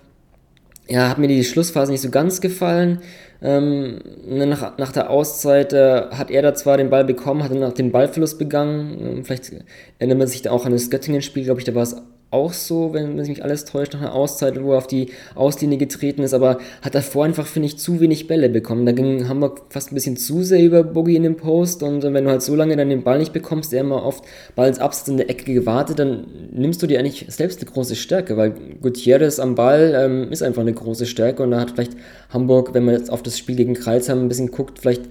Ja, 0.89 1.09
hat 1.09 1.19
mir 1.19 1.29
die 1.29 1.45
Schlussphase 1.45 1.93
nicht 1.93 2.01
so 2.01 2.11
ganz 2.11 2.41
gefallen. 2.41 3.01
Ähm, 3.43 4.01
ne, 4.27 4.47
nach, 4.47 4.79
nach 4.79 4.93
der 4.93 5.11
Auszeit 5.11 5.73
äh, 5.73 6.09
hat 6.11 6.31
er 6.31 6.43
da 6.43 6.55
zwar 6.55 6.77
den 6.77 6.91
Ball 6.91 7.05
bekommen, 7.05 7.43
hat 7.43 7.53
dann 7.53 7.63
auch 7.63 7.73
den 7.73 7.93
Ballverlust 7.93 8.39
begangen. 8.39 8.99
Ähm, 9.01 9.25
vielleicht 9.25 9.53
erinnert 9.99 10.19
man 10.19 10.29
sich 10.29 10.43
da 10.43 10.51
auch 10.51 10.65
an 10.65 10.73
das 10.73 10.91
Göttingen-Spiel, 10.91 11.45
glaube 11.45 11.61
ich, 11.61 11.67
da 11.67 11.75
war 11.75 11.83
es 11.83 11.97
auch 12.35 12.53
so, 12.53 12.93
wenn, 12.93 13.17
wenn 13.17 13.27
mich 13.27 13.45
alles 13.45 13.65
täuscht, 13.65 13.95
nach 13.95 14.01
einer 14.01 14.15
Auszeit, 14.15 14.63
wo 14.63 14.73
er 14.73 14.79
auf 14.79 14.87
die 14.87 15.11
Auslinie 15.35 15.79
getreten 15.79 16.23
ist, 16.23 16.35
aber 16.35 16.59
hat 16.83 16.95
davor 16.95 17.25
einfach, 17.25 17.47
finde 17.47 17.69
ich, 17.69 17.79
zu 17.79 18.01
wenig 18.01 18.27
Bälle 18.27 18.49
bekommen. 18.49 18.85
Da 18.85 18.93
ging 18.93 19.29
Hamburg 19.29 19.63
fast 19.71 19.93
ein 19.93 19.95
bisschen 19.95 20.17
zu 20.17 20.43
sehr 20.43 20.63
über 20.63 20.83
Boogie 20.83 21.17
in 21.17 21.23
den 21.23 21.37
Post 21.37 21.83
und 21.83 22.03
wenn 22.03 22.25
du 22.25 22.31
halt 22.31 22.43
so 22.43 22.55
lange 22.57 22.77
dann 22.77 22.89
den 22.89 23.05
Ball 23.05 23.19
nicht 23.19 23.33
bekommst, 23.33 23.73
der 23.73 23.81
immer 23.81 24.05
oft 24.05 24.25
Ball 24.57 24.69
ins 24.69 24.81
Absatz 24.81 25.09
in 25.09 25.17
der 25.17 25.31
Ecke 25.31 25.55
gewartet, 25.55 25.99
dann 25.99 26.27
nimmst 26.53 26.83
du 26.83 26.87
dir 26.87 26.99
eigentlich 26.99 27.27
selbst 27.29 27.61
eine 27.61 27.71
große 27.71 27.97
Stärke, 27.97 28.37
weil 28.37 28.55
Gutierrez 28.83 29.39
am 29.39 29.55
Ball 29.55 29.95
ähm, 29.97 30.33
ist 30.33 30.43
einfach 30.43 30.63
eine 30.63 30.75
große 30.75 31.07
Stärke 31.07 31.43
und 31.45 31.53
da 31.53 31.61
hat 31.61 31.71
vielleicht 31.71 31.93
Hamburg, 32.31 32.75
wenn 32.75 32.85
man 32.85 32.97
jetzt 32.97 33.11
auf 33.11 33.23
das 33.23 33.39
Spiel 33.39 33.57
gegen 33.57 33.75
Kreilsheim 33.75 34.21
ein 34.21 34.29
bisschen 34.29 34.51
guckt, 34.51 34.81
vielleicht 34.81 35.03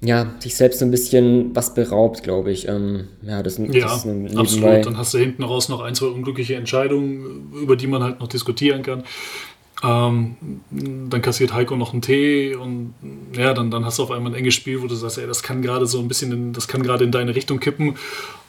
ja, 0.00 0.32
sich 0.38 0.54
selbst 0.54 0.78
so 0.78 0.84
ein 0.84 0.90
bisschen 0.90 1.54
was 1.56 1.74
beraubt, 1.74 2.22
glaube 2.22 2.52
ich. 2.52 2.68
Ähm, 2.68 3.08
ja, 3.22 3.42
das, 3.42 3.56
das 3.56 3.74
ja, 3.74 3.94
ist 3.94 4.36
absolut. 4.36 4.86
Dann 4.86 4.96
hast 4.96 5.12
du 5.14 5.18
hinten 5.18 5.42
raus 5.42 5.68
noch 5.68 5.80
ein, 5.80 5.94
zwei 5.94 6.06
unglückliche 6.06 6.54
Entscheidungen, 6.54 7.52
über 7.52 7.74
die 7.74 7.88
man 7.88 8.02
halt 8.02 8.20
noch 8.20 8.28
diskutieren 8.28 8.82
kann. 8.82 9.02
Ähm, 9.82 10.36
dann 10.70 11.22
kassiert 11.22 11.52
Heiko 11.52 11.76
noch 11.76 11.92
einen 11.92 12.02
Tee 12.02 12.54
und 12.54 12.94
ja, 13.36 13.54
dann, 13.54 13.70
dann 13.70 13.84
hast 13.84 13.98
du 13.98 14.02
auf 14.02 14.10
einmal 14.10 14.32
ein 14.32 14.38
enges 14.38 14.54
Spiel, 14.54 14.82
wo 14.82 14.86
du 14.88 14.94
sagst, 14.94 15.18
ey, 15.18 15.26
das 15.26 15.42
kann 15.42 15.62
gerade 15.62 15.86
so 15.86 16.00
ein 16.00 16.08
bisschen, 16.08 16.32
in, 16.32 16.52
das 16.52 16.66
kann 16.66 16.82
gerade 16.82 17.04
in 17.04 17.12
deine 17.12 17.34
Richtung 17.34 17.60
kippen. 17.60 17.96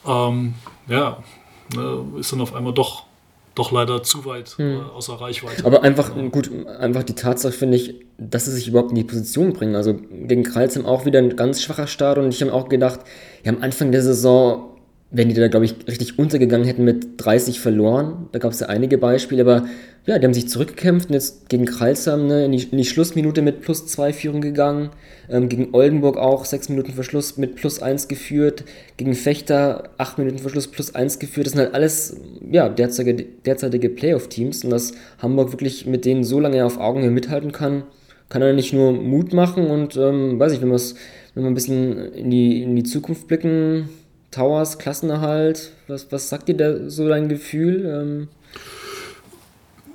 Ähm, 0.08 0.56
ja, 0.88 1.24
ne, 1.76 2.06
ist 2.20 2.32
dann 2.32 2.42
auf 2.42 2.56
einmal 2.56 2.74
doch 2.74 3.06
doch 3.60 3.72
leider 3.72 4.02
zu 4.02 4.26
weit 4.26 4.58
hm. 4.58 4.78
äh, 4.78 4.96
außer 4.96 5.14
Reichweite. 5.14 5.66
Aber 5.66 5.84
einfach, 5.84 6.16
ja. 6.16 6.28
gut, 6.28 6.50
einfach 6.80 7.04
die 7.04 7.16
Tatsache 7.16 7.52
finde 7.52 7.78
ich, 7.78 7.96
dass 8.18 8.46
sie 8.46 8.52
sich 8.52 8.68
überhaupt 8.68 8.90
in 8.90 8.96
die 8.96 9.04
Position 9.04 9.54
bringen. 9.54 9.76
Also 9.76 9.94
gegen 9.94 10.44
Kreilsheim 10.44 10.86
auch 10.86 11.06
wieder 11.06 11.20
ein 11.20 11.36
ganz 11.36 11.62
schwacher 11.62 11.88
Start 11.88 12.18
und 12.18 12.34
ich 12.34 12.42
habe 12.42 12.54
auch 12.54 12.70
gedacht, 12.70 13.02
ja, 13.44 13.52
am 13.52 13.62
Anfang 13.62 13.92
der 13.92 14.02
Saison, 14.02 14.79
wenn 15.12 15.30
die 15.30 15.36
da, 15.36 15.48
glaube 15.48 15.66
ich, 15.66 15.76
richtig 15.88 16.20
untergegangen 16.20 16.68
hätten 16.68 16.84
mit 16.84 17.08
30 17.18 17.60
verloren, 17.60 18.28
da 18.32 18.40
gab 18.40 18.52
es 18.52 18.60
ja 18.60 18.68
einige 18.68 18.98
Beispiele, 18.98 19.42
aber 19.42 19.66
ja, 20.06 20.18
die 20.18 20.26
haben 20.26 20.34
sich 20.34 20.48
zurückgekämpft 20.48 21.10
und 21.10 21.14
jetzt 21.14 21.50
gegen 21.50 21.66
Kreilsheim 21.66 22.28
ne, 22.28 22.46
in, 22.46 22.52
die, 22.52 22.64
in 22.64 22.78
die 22.78 22.86
Schlussminute 22.86 23.42
mit 23.42 23.62
plus 23.62 23.86
2 23.88 24.14
Führung 24.14 24.42
gegangen. 24.42 24.90
Ähm, 25.30 25.50
gegen 25.50 25.70
Oldenburg 25.74 26.18
auch 26.18 26.46
6 26.46 26.70
Minuten 26.70 26.94
Verschluss 26.94 27.38
mit 27.38 27.56
plus 27.56 27.82
1 27.82 28.08
geführt. 28.08 28.64
Gegen 28.98 29.14
Fechter 29.14 29.90
8 29.98 30.18
Minuten 30.18 30.40
Verschluss 30.40 30.68
plus 30.68 30.96
1 30.96 31.20
geführt. 31.20 31.48
Das 31.48 31.54
sind 31.54 31.62
halt 31.62 31.74
alles 31.74 32.18
ja, 32.50 32.70
derzeitige, 32.70 33.24
derzeitige 33.46 33.90
Playoff-Teams 33.90 34.64
und 34.64 34.72
dass 34.72 34.94
Hamburg 35.20 35.52
wirklich 35.52 35.86
mit 35.86 36.06
denen 36.06 36.24
so 36.24 36.40
lange 36.40 36.66
auf 36.66 36.80
Augenhöhe 36.80 37.12
mithalten 37.12 37.52
kann, 37.52 37.84
kann 38.30 38.42
er 38.42 38.54
nicht 38.54 38.74
nur 38.74 38.94
Mut 38.94 39.34
machen 39.34 39.68
und 39.68 39.96
ähm, 39.98 40.40
weiß 40.40 40.54
ich, 40.54 40.62
wenn, 40.62 40.72
wenn 40.72 41.44
wir 41.44 41.48
ein 41.48 41.54
bisschen 41.54 42.14
in 42.14 42.32
die, 42.32 42.64
in 42.64 42.76
die 42.76 42.84
Zukunft 42.84 43.28
blicken, 43.28 43.90
Towers, 44.32 44.78
Klassenerhalt, 44.78 45.74
was, 45.88 46.12
was 46.12 46.30
sagt 46.30 46.50
dir 46.50 46.56
da 46.56 46.90
so 46.90 47.08
dein 47.08 47.30
Gefühl? 47.30 47.86
Ähm, 47.86 48.28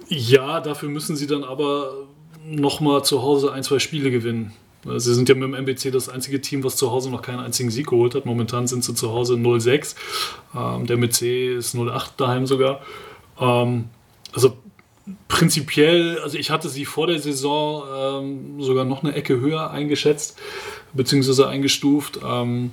ja, 0.08 0.60
dafür 0.60 0.88
müssen 0.88 1.16
sie 1.16 1.26
dann 1.26 1.44
aber 1.44 2.06
nochmal 2.46 3.04
zu 3.04 3.22
Hause 3.22 3.52
ein, 3.52 3.62
zwei 3.62 3.78
Spiele 3.78 4.10
gewinnen. 4.10 4.52
Sie 4.96 5.14
sind 5.14 5.28
ja 5.30 5.34
mit 5.34 5.44
dem 5.44 5.54
MBC 5.54 5.90
das 5.90 6.10
einzige 6.10 6.42
Team, 6.42 6.62
was 6.62 6.76
zu 6.76 6.90
Hause 6.90 7.10
noch 7.10 7.22
keinen 7.22 7.40
einzigen 7.40 7.70
Sieg 7.70 7.86
geholt 7.86 8.14
hat. 8.14 8.26
Momentan 8.26 8.66
sind 8.66 8.84
sie 8.84 8.94
zu 8.94 9.12
Hause 9.12 9.34
0-6. 9.34 9.94
Ähm, 10.54 10.86
der 10.86 10.96
MBC 10.96 11.56
ist 11.56 11.74
0-8 11.74 12.10
daheim 12.18 12.46
sogar. 12.46 12.82
Ähm, 13.40 13.86
also 14.32 14.58
prinzipiell, 15.28 16.18
also 16.18 16.36
ich 16.36 16.50
hatte 16.50 16.68
sie 16.68 16.84
vor 16.84 17.06
der 17.06 17.18
Saison 17.18 17.84
ähm, 17.96 18.62
sogar 18.62 18.84
noch 18.84 19.02
eine 19.02 19.14
Ecke 19.14 19.40
höher 19.40 19.70
eingeschätzt, 19.70 20.38
beziehungsweise 20.92 21.48
eingestuft. 21.48 22.20
Ähm, 22.22 22.72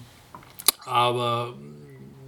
aber 0.86 1.54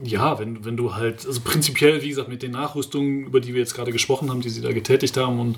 ja, 0.04 0.38
wenn, 0.40 0.66
wenn 0.66 0.76
du 0.76 0.96
halt, 0.96 1.26
also 1.26 1.42
prinzipiell, 1.44 2.02
wie 2.02 2.10
gesagt, 2.10 2.30
mit 2.30 2.44
den 2.44 2.52
Nachrüstungen, 2.52 3.26
über 3.26 3.40
die 3.40 3.54
wir 3.54 3.60
jetzt 3.60 3.74
gerade 3.74 3.92
gesprochen 3.92 4.30
haben, 4.30 4.42
die 4.42 4.50
sie 4.50 4.62
da 4.62 4.72
getätigt 4.72 5.16
haben 5.18 5.40
und 5.40 5.58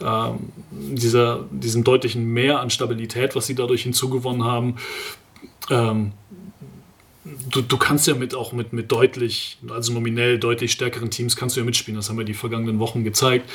ähm, 0.00 0.38
dieser, 0.70 1.44
diesem 1.50 1.84
deutlichen 1.84 2.32
Mehr 2.32 2.60
an 2.60 2.70
Stabilität, 2.70 3.34
was 3.34 3.46
sie 3.46 3.54
dadurch 3.54 3.82
hinzugewonnen 3.82 4.44
haben, 4.44 4.76
ähm, 5.70 6.12
du, 7.50 7.62
du 7.62 7.76
kannst 7.76 8.06
ja 8.06 8.14
mit 8.14 8.34
auch 8.34 8.52
mit, 8.52 8.72
mit 8.72 8.90
deutlich, 8.90 9.58
also 9.68 9.92
nominell 9.92 10.38
deutlich 10.38 10.72
stärkeren 10.72 11.10
Teams 11.10 11.36
kannst 11.36 11.56
du 11.56 11.60
ja 11.60 11.66
mitspielen. 11.66 11.96
Das 11.96 12.08
haben 12.08 12.18
wir 12.18 12.24
die 12.24 12.34
vergangenen 12.34 12.78
Wochen 12.78 13.04
gezeigt. 13.04 13.48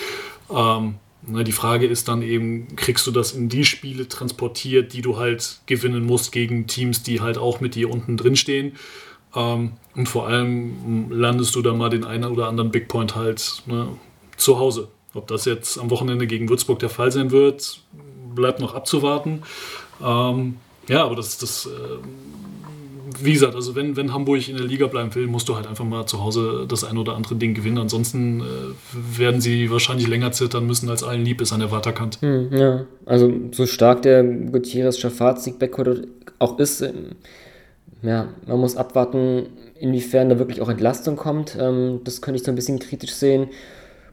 Ähm, 0.49 0.95
ne, 1.25 1.43
die 1.43 1.51
Frage 1.51 1.87
ist 1.87 2.07
dann 2.07 2.21
eben, 2.21 2.75
kriegst 2.75 3.07
du 3.07 3.11
das 3.11 3.31
in 3.31 3.49
die 3.49 3.65
Spiele 3.65 4.07
transportiert, 4.07 4.93
die 4.93 5.01
du 5.01 5.17
halt 5.17 5.59
gewinnen 5.65 6.05
musst 6.05 6.31
gegen 6.31 6.67
Teams, 6.67 7.03
die 7.03 7.21
halt 7.21 7.37
auch 7.37 7.59
mit 7.59 7.75
dir 7.75 7.89
unten 7.89 8.17
drin 8.17 8.35
stehen? 8.35 8.73
Ähm, 9.35 9.73
und 9.95 10.07
vor 10.07 10.27
allem 10.27 11.11
landest 11.11 11.55
du 11.55 11.61
da 11.61 11.73
mal 11.73 11.89
den 11.89 12.03
einen 12.03 12.25
oder 12.25 12.47
anderen 12.47 12.71
Big 12.71 12.87
Point 12.87 13.15
halt 13.15 13.63
ne, 13.65 13.87
zu 14.37 14.59
Hause. 14.59 14.89
Ob 15.13 15.27
das 15.27 15.45
jetzt 15.45 15.77
am 15.77 15.89
Wochenende 15.89 16.27
gegen 16.27 16.49
Würzburg 16.49 16.79
der 16.79 16.89
Fall 16.89 17.11
sein 17.11 17.31
wird, 17.31 17.81
bleibt 18.35 18.59
noch 18.59 18.75
abzuwarten. 18.75 19.43
Ähm, 20.03 20.57
ja, 20.87 21.03
aber 21.03 21.15
das, 21.15 21.37
das 21.37 21.65
äh, 21.65 21.69
wie 23.21 23.33
gesagt, 23.33 23.55
also 23.55 23.75
wenn, 23.75 23.95
wenn 23.95 24.13
Hamburg 24.13 24.47
in 24.47 24.57
der 24.57 24.65
Liga 24.65 24.87
bleiben 24.87 25.13
will, 25.15 25.27
musst 25.27 25.49
du 25.49 25.55
halt 25.55 25.67
einfach 25.67 25.85
mal 25.85 26.05
zu 26.05 26.23
Hause 26.23 26.65
das 26.67 26.83
ein 26.83 26.97
oder 26.97 27.15
andere 27.15 27.35
Ding 27.35 27.53
gewinnen. 27.53 27.77
Ansonsten 27.77 28.41
äh, 28.41 28.43
werden 28.93 29.41
sie 29.41 29.69
wahrscheinlich 29.71 30.07
länger 30.07 30.31
zittern 30.31 30.65
müssen, 30.65 30.89
als 30.89 31.03
allen 31.03 31.23
lieb 31.23 31.41
ist 31.41 31.53
an 31.53 31.59
der 31.59 31.71
Waterkant. 31.71 32.19
Hm, 32.21 32.49
ja, 32.51 32.85
also 33.05 33.31
so 33.51 33.65
stark 33.65 34.01
der 34.01 34.23
Gutierrez-Schafaz-Sieg-Backcourt 34.23 36.07
auch 36.39 36.59
ist, 36.59 36.81
ähm, 36.81 37.15
ja, 38.01 38.29
man 38.45 38.59
muss 38.59 38.77
abwarten, 38.77 39.47
inwiefern 39.79 40.29
da 40.29 40.39
wirklich 40.39 40.61
auch 40.61 40.69
Entlastung 40.69 41.15
kommt. 41.15 41.57
Ähm, 41.59 42.01
das 42.03 42.21
könnte 42.21 42.39
ich 42.39 42.45
so 42.45 42.51
ein 42.51 42.55
bisschen 42.55 42.79
kritisch 42.79 43.13
sehen. 43.13 43.47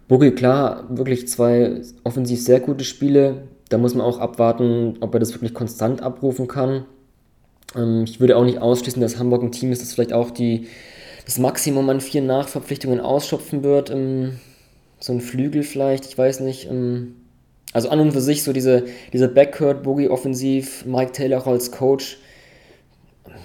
Bugel, 0.08 0.32
klar, 0.32 0.84
wirklich 0.90 1.28
zwei 1.28 1.80
offensiv 2.02 2.40
sehr 2.40 2.60
gute 2.60 2.84
Spiele. 2.84 3.48
Da 3.68 3.78
muss 3.78 3.94
man 3.94 4.04
auch 4.06 4.18
abwarten, 4.18 4.96
ob 5.00 5.14
er 5.14 5.20
das 5.20 5.32
wirklich 5.32 5.54
konstant 5.54 6.02
abrufen 6.02 6.48
kann. 6.48 6.84
Ähm, 7.76 8.04
ich 8.04 8.20
würde 8.20 8.36
auch 8.36 8.44
nicht 8.44 8.60
ausschließen, 8.60 9.00
dass 9.00 9.18
Hamburg 9.18 9.42
ein 9.42 9.52
Team 9.52 9.72
ist, 9.72 9.82
das 9.82 9.92
vielleicht 9.92 10.12
auch 10.12 10.30
die, 10.30 10.68
das 11.24 11.38
Maximum 11.38 11.88
an 11.90 12.00
vier 12.00 12.22
Nachverpflichtungen 12.22 13.00
ausschöpfen 13.00 13.62
wird. 13.62 13.90
Ähm, 13.90 14.38
so 15.00 15.12
ein 15.12 15.20
Flügel 15.20 15.62
vielleicht, 15.62 16.06
ich 16.06 16.16
weiß 16.16 16.40
nicht. 16.40 16.68
Ähm, 16.70 17.16
also 17.72 17.88
an 17.88 18.00
und 18.00 18.12
für 18.12 18.20
sich 18.20 18.44
so 18.44 18.52
diese, 18.52 18.84
diese 19.12 19.28
Backcourt, 19.28 19.82
Boogie 19.82 20.08
offensiv, 20.08 20.86
Mike 20.86 21.12
Taylor 21.12 21.40
auch 21.40 21.48
als 21.48 21.72
Coach 21.72 22.18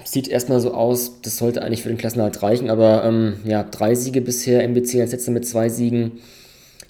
sieht 0.04 0.28
erstmal 0.28 0.60
so 0.60 0.74
aus, 0.74 1.22
das 1.22 1.38
sollte 1.38 1.62
eigentlich 1.62 1.84
für 1.84 1.90
den 1.90 1.98
Klassenhalt 1.98 2.42
reichen, 2.42 2.70
aber 2.70 3.04
ähm, 3.04 3.38
ja, 3.46 3.64
drei 3.64 3.96
Siege 3.96 4.22
bisher, 4.22 4.64
MBC 4.64 5.02
als 5.02 5.12
letzter 5.12 5.32
mit 5.32 5.48
zwei 5.48 5.70
Siegen, 5.70 6.20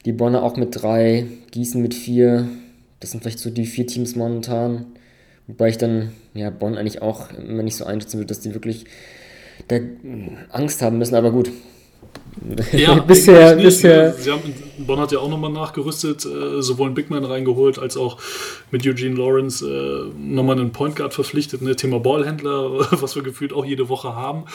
die 0.05 0.11
Bonner 0.11 0.43
auch 0.43 0.57
mit 0.57 0.81
drei, 0.81 1.25
Gießen 1.51 1.81
mit 1.81 1.93
vier, 1.93 2.47
das 2.99 3.11
sind 3.11 3.21
vielleicht 3.21 3.39
so 3.39 3.49
die 3.49 3.65
vier 3.65 3.87
Teams 3.87 4.15
momentan, 4.15 4.85
wobei 5.49 5.69
ich 5.69 5.77
dann, 5.77 6.13
ja, 6.33 6.51
Bonn 6.51 6.77
eigentlich 6.77 7.01
auch 7.01 7.31
immer 7.31 7.63
nicht 7.63 7.75
so 7.75 7.85
einschätzen 7.85 8.19
würde, 8.19 8.27
dass 8.27 8.39
die 8.39 8.53
wirklich 8.53 8.85
da 9.67 9.77
Angst 10.51 10.81
haben 10.81 10.99
müssen, 10.99 11.15
aber 11.15 11.31
gut, 11.31 11.51
ja, 12.71 12.93
bisher, 13.07 13.55
bisher. 13.55 14.13
Sie 14.13 14.31
haben, 14.31 14.41
Bonn 14.77 14.99
hat 14.99 15.11
ja 15.11 15.19
auch 15.19 15.29
nochmal 15.29 15.51
nachgerüstet, 15.51 16.25
äh, 16.25 16.61
sowohl 16.61 16.87
einen 16.87 16.95
Bigman 16.95 17.25
reingeholt, 17.25 17.79
als 17.79 17.97
auch 17.97 18.17
mit 18.71 18.85
Eugene 18.85 19.15
Lawrence 19.15 19.65
äh, 19.65 20.17
nochmal 20.17 20.57
einen 20.57 20.71
Point 20.71 20.95
Guard 20.95 21.13
verpflichtet, 21.13 21.61
ne? 21.61 21.75
Thema 21.75 21.99
Ballhändler, 21.99 22.91
was 23.01 23.15
wir 23.15 23.23
gefühlt 23.23 23.51
auch 23.51 23.65
jede 23.65 23.89
Woche 23.89 24.15
haben. 24.15 24.45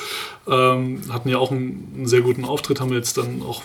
Ähm, 0.48 1.02
hatten 1.11 1.28
ja 1.28 1.38
auch 1.38 1.50
einen, 1.50 1.92
einen, 1.94 2.07
sehr 2.07 2.22
guten 2.22 2.44
Auftritt, 2.44 2.80
haben 2.80 2.92
jetzt 2.92 3.18
dann 3.18 3.42
auch, 3.42 3.62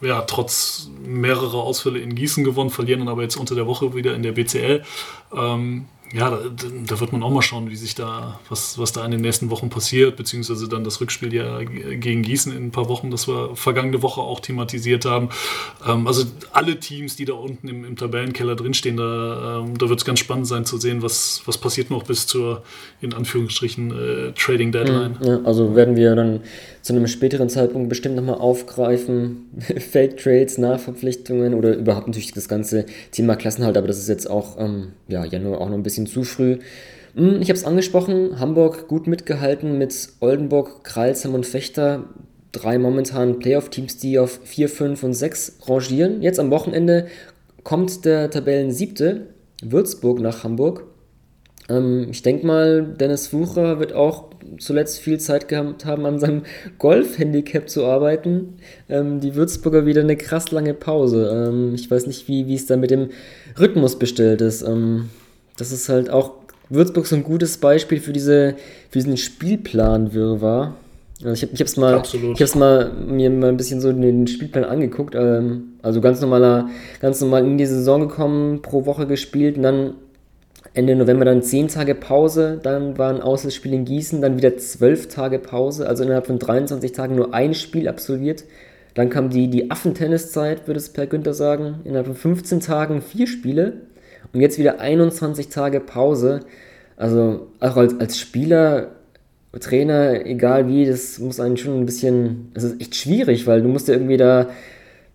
ja, 0.00 0.22
trotz 0.22 0.90
mehrerer 1.04 1.62
Ausfälle 1.62 1.98
in 2.00 2.14
Gießen 2.14 2.44
gewonnen, 2.44 2.70
verlieren 2.70 3.00
dann 3.00 3.08
aber 3.08 3.22
jetzt 3.22 3.36
unter 3.36 3.54
der 3.54 3.66
Woche 3.66 3.94
wieder 3.94 4.14
in 4.14 4.22
der 4.22 4.32
BCL. 4.32 4.82
Ähm, 5.36 5.86
ja, 6.12 6.30
da, 6.30 6.38
da, 6.86 7.00
wird 7.00 7.12
man 7.12 7.22
auch 7.22 7.30
mal 7.30 7.42
schauen, 7.42 7.70
wie 7.70 7.76
sich 7.76 7.94
da, 7.94 8.40
was, 8.48 8.78
was 8.78 8.92
da 8.92 9.04
in 9.04 9.12
den 9.12 9.20
nächsten 9.20 9.48
Wochen 9.50 9.70
passiert, 9.70 10.16
beziehungsweise 10.16 10.68
dann 10.68 10.82
das 10.82 11.00
Rückspiel 11.00 11.32
ja 11.32 11.62
gegen 11.62 12.22
Gießen 12.22 12.56
in 12.56 12.66
ein 12.66 12.70
paar 12.72 12.88
Wochen, 12.88 13.12
das 13.12 13.28
wir 13.28 13.54
vergangene 13.54 14.02
Woche 14.02 14.20
auch 14.20 14.40
thematisiert 14.40 15.04
haben. 15.04 15.28
Ähm, 15.86 16.08
also 16.08 16.24
alle 16.52 16.80
Teams, 16.80 17.14
die 17.14 17.26
da 17.26 17.34
unten 17.34 17.68
im, 17.68 17.84
im 17.84 17.96
Tabellenkeller 17.96 18.56
drinstehen, 18.56 18.96
da, 18.96 19.60
ähm, 19.60 19.78
da 19.78 19.88
wird 19.88 20.00
es 20.00 20.04
ganz 20.04 20.18
spannend 20.18 20.48
sein 20.48 20.64
zu 20.64 20.78
sehen, 20.78 21.00
was, 21.02 21.42
was 21.44 21.58
passiert 21.58 21.90
noch 21.90 22.02
bis 22.02 22.26
zur, 22.26 22.62
in 23.00 23.14
Anführungsstrichen, 23.14 23.90
äh, 23.92 24.32
Trading 24.32 24.72
Deadline. 24.72 25.16
Ja, 25.22 25.40
also 25.44 25.76
werden 25.76 25.94
wir 25.94 26.16
dann 26.16 26.40
zu 26.82 26.94
einem 26.94 27.06
späteren 27.06 27.48
Zeitpunkt 27.48 27.88
bestimmt 27.88 28.16
nochmal 28.16 28.36
aufgreifen, 28.36 29.50
Fake 29.78 30.16
Trades, 30.16 30.58
Nachverpflichtungen 30.58 31.54
oder 31.54 31.76
überhaupt 31.76 32.06
natürlich 32.06 32.32
das 32.32 32.48
ganze 32.48 32.86
Thema 33.12 33.36
Klassenhalt, 33.36 33.76
aber 33.76 33.86
das 33.86 33.98
ist 33.98 34.08
jetzt 34.08 34.28
auch, 34.28 34.58
ähm, 34.58 34.92
ja, 35.08 35.24
Januar 35.24 35.60
auch 35.60 35.68
noch 35.68 35.76
ein 35.76 35.82
bisschen 35.82 36.06
zu 36.06 36.24
früh. 36.24 36.58
Hm, 37.14 37.40
ich 37.42 37.48
habe 37.48 37.58
es 37.58 37.64
angesprochen, 37.64 38.38
Hamburg 38.38 38.88
gut 38.88 39.06
mitgehalten 39.06 39.78
mit 39.78 40.08
Oldenburg, 40.20 40.84
Kreilsheim 40.84 41.34
und 41.34 41.46
Fechter. 41.46 42.04
Drei 42.52 42.78
momentan 42.78 43.38
Playoff-Teams, 43.38 43.98
die 43.98 44.18
auf 44.18 44.40
4, 44.44 44.68
5 44.68 45.02
und 45.04 45.14
6 45.14 45.58
rangieren. 45.66 46.20
Jetzt 46.20 46.40
am 46.40 46.50
Wochenende 46.50 47.06
kommt 47.62 48.04
der 48.04 48.30
Tabellen 48.30 48.72
siebte, 48.72 49.26
Würzburg 49.62 50.20
nach 50.20 50.42
Hamburg. 50.42 50.84
Ähm, 51.70 52.08
ich 52.10 52.22
denke 52.22 52.46
mal, 52.46 52.82
Dennis 52.82 53.32
Wucher 53.32 53.78
wird 53.78 53.92
auch 53.92 54.24
zuletzt 54.58 54.98
viel 54.98 55.18
Zeit 55.18 55.48
gehabt 55.48 55.84
haben, 55.84 56.04
an 56.04 56.18
seinem 56.18 56.42
Golf-Handicap 56.78 57.68
zu 57.68 57.84
arbeiten. 57.84 58.54
Ähm, 58.88 59.20
die 59.20 59.34
Würzburger 59.34 59.86
wieder 59.86 60.00
eine 60.00 60.16
krass 60.16 60.50
lange 60.50 60.74
Pause. 60.74 61.48
Ähm, 61.48 61.74
ich 61.74 61.90
weiß 61.90 62.06
nicht, 62.06 62.28
wie 62.28 62.54
es 62.54 62.66
da 62.66 62.76
mit 62.76 62.90
dem 62.90 63.10
Rhythmus 63.58 63.98
bestellt 63.98 64.40
ist. 64.40 64.62
Ähm, 64.62 65.10
das 65.56 65.72
ist 65.72 65.88
halt 65.88 66.10
auch 66.10 66.32
Würzburg 66.68 67.06
so 67.06 67.16
ein 67.16 67.24
gutes 67.24 67.58
Beispiel 67.58 68.00
für, 68.00 68.12
diese, 68.12 68.56
für 68.90 68.98
diesen 68.98 69.16
Spielplan-Wirrwarr. 69.16 70.74
Also 71.22 71.32
ich 71.34 71.42
habe 71.42 71.52
ich 71.52 71.60
hab's 71.60 71.76
mal, 71.76 71.94
Absolut. 71.94 72.34
ich 72.34 72.40
hab's 72.40 72.54
mal 72.54 72.92
mir 72.94 73.28
mal 73.28 73.50
ein 73.50 73.58
bisschen 73.58 73.80
so 73.80 73.92
den 73.92 74.26
Spielplan 74.26 74.64
angeguckt. 74.64 75.14
Ähm, 75.14 75.74
also 75.82 76.00
ganz 76.00 76.20
normaler, 76.20 76.70
ganz 77.00 77.20
normal 77.20 77.44
in 77.44 77.58
die 77.58 77.66
Saison 77.66 78.00
gekommen, 78.00 78.62
pro 78.62 78.86
Woche 78.86 79.06
gespielt 79.06 79.56
und 79.56 79.64
dann 79.64 79.94
Ende 80.72 80.94
November 80.94 81.24
dann 81.24 81.42
10 81.42 81.68
Tage 81.68 81.94
Pause, 81.94 82.60
dann 82.62 82.96
war 82.96 83.12
ein 83.12 83.20
Auswärtsspiel 83.20 83.72
in 83.72 83.84
Gießen, 83.84 84.20
dann 84.22 84.36
wieder 84.36 84.56
12 84.56 85.08
Tage 85.08 85.38
Pause, 85.38 85.88
also 85.88 86.04
innerhalb 86.04 86.26
von 86.26 86.38
23 86.38 86.92
Tagen 86.92 87.16
nur 87.16 87.34
ein 87.34 87.54
Spiel 87.54 87.88
absolviert. 87.88 88.44
Dann 88.94 89.10
kam 89.10 89.30
die, 89.30 89.48
die 89.48 89.70
Affentenniszeit, 89.70 90.66
würde 90.66 90.78
es 90.78 90.92
Per 90.92 91.06
Günther 91.06 91.34
sagen, 91.34 91.80
innerhalb 91.84 92.06
von 92.06 92.16
15 92.16 92.60
Tagen 92.60 93.02
vier 93.02 93.26
Spiele 93.26 93.74
und 94.32 94.40
jetzt 94.40 94.58
wieder 94.58 94.80
21 94.80 95.48
Tage 95.48 95.80
Pause. 95.80 96.40
Also 96.96 97.48
auch 97.60 97.76
als, 97.76 97.98
als 97.98 98.18
Spieler, 98.18 98.88
Trainer, 99.58 100.24
egal 100.26 100.68
wie, 100.68 100.86
das 100.86 101.18
muss 101.18 101.40
einen 101.40 101.56
schon 101.56 101.80
ein 101.80 101.86
bisschen, 101.86 102.50
das 102.54 102.62
ist 102.62 102.80
echt 102.80 102.94
schwierig, 102.94 103.46
weil 103.48 103.62
du 103.62 103.68
musst 103.68 103.88
ja 103.88 103.94
irgendwie 103.94 104.16
da 104.16 104.48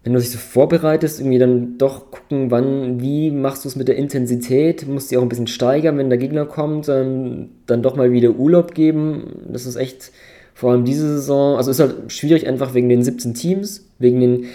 wenn 0.05 0.13
du 0.13 0.19
dich 0.19 0.29
so 0.29 0.37
vorbereitest, 0.37 1.19
irgendwie 1.19 1.39
dann 1.39 1.79
doch 1.79 2.11
gucken, 2.11 2.51
wann, 2.51 3.01
wie 3.01 3.31
machst 3.31 3.65
du 3.65 3.69
es 3.69 3.75
mit 3.75 3.87
der 3.87 3.95
Intensität, 3.95 4.87
musst 4.87 5.11
du 5.11 5.17
auch 5.17 5.23
ein 5.23 5.29
bisschen 5.29 5.47
steigern, 5.47 5.97
wenn 5.97 6.09
der 6.09 6.19
Gegner 6.19 6.45
kommt, 6.45 6.87
dann, 6.87 7.49
dann 7.65 7.81
doch 7.81 7.95
mal 7.95 8.11
wieder 8.11 8.29
Urlaub 8.29 8.75
geben. 8.75 9.47
Das 9.49 9.65
ist 9.65 9.77
echt, 9.77 10.11
vor 10.53 10.71
allem 10.71 10.85
diese 10.85 11.07
Saison, 11.07 11.57
also 11.57 11.71
ist 11.71 11.79
halt 11.79 12.11
schwierig 12.11 12.47
einfach 12.47 12.75
wegen 12.75 12.87
den 12.87 13.03
17 13.03 13.33
Teams, 13.33 13.89
wegen 13.97 14.19
den 14.19 14.45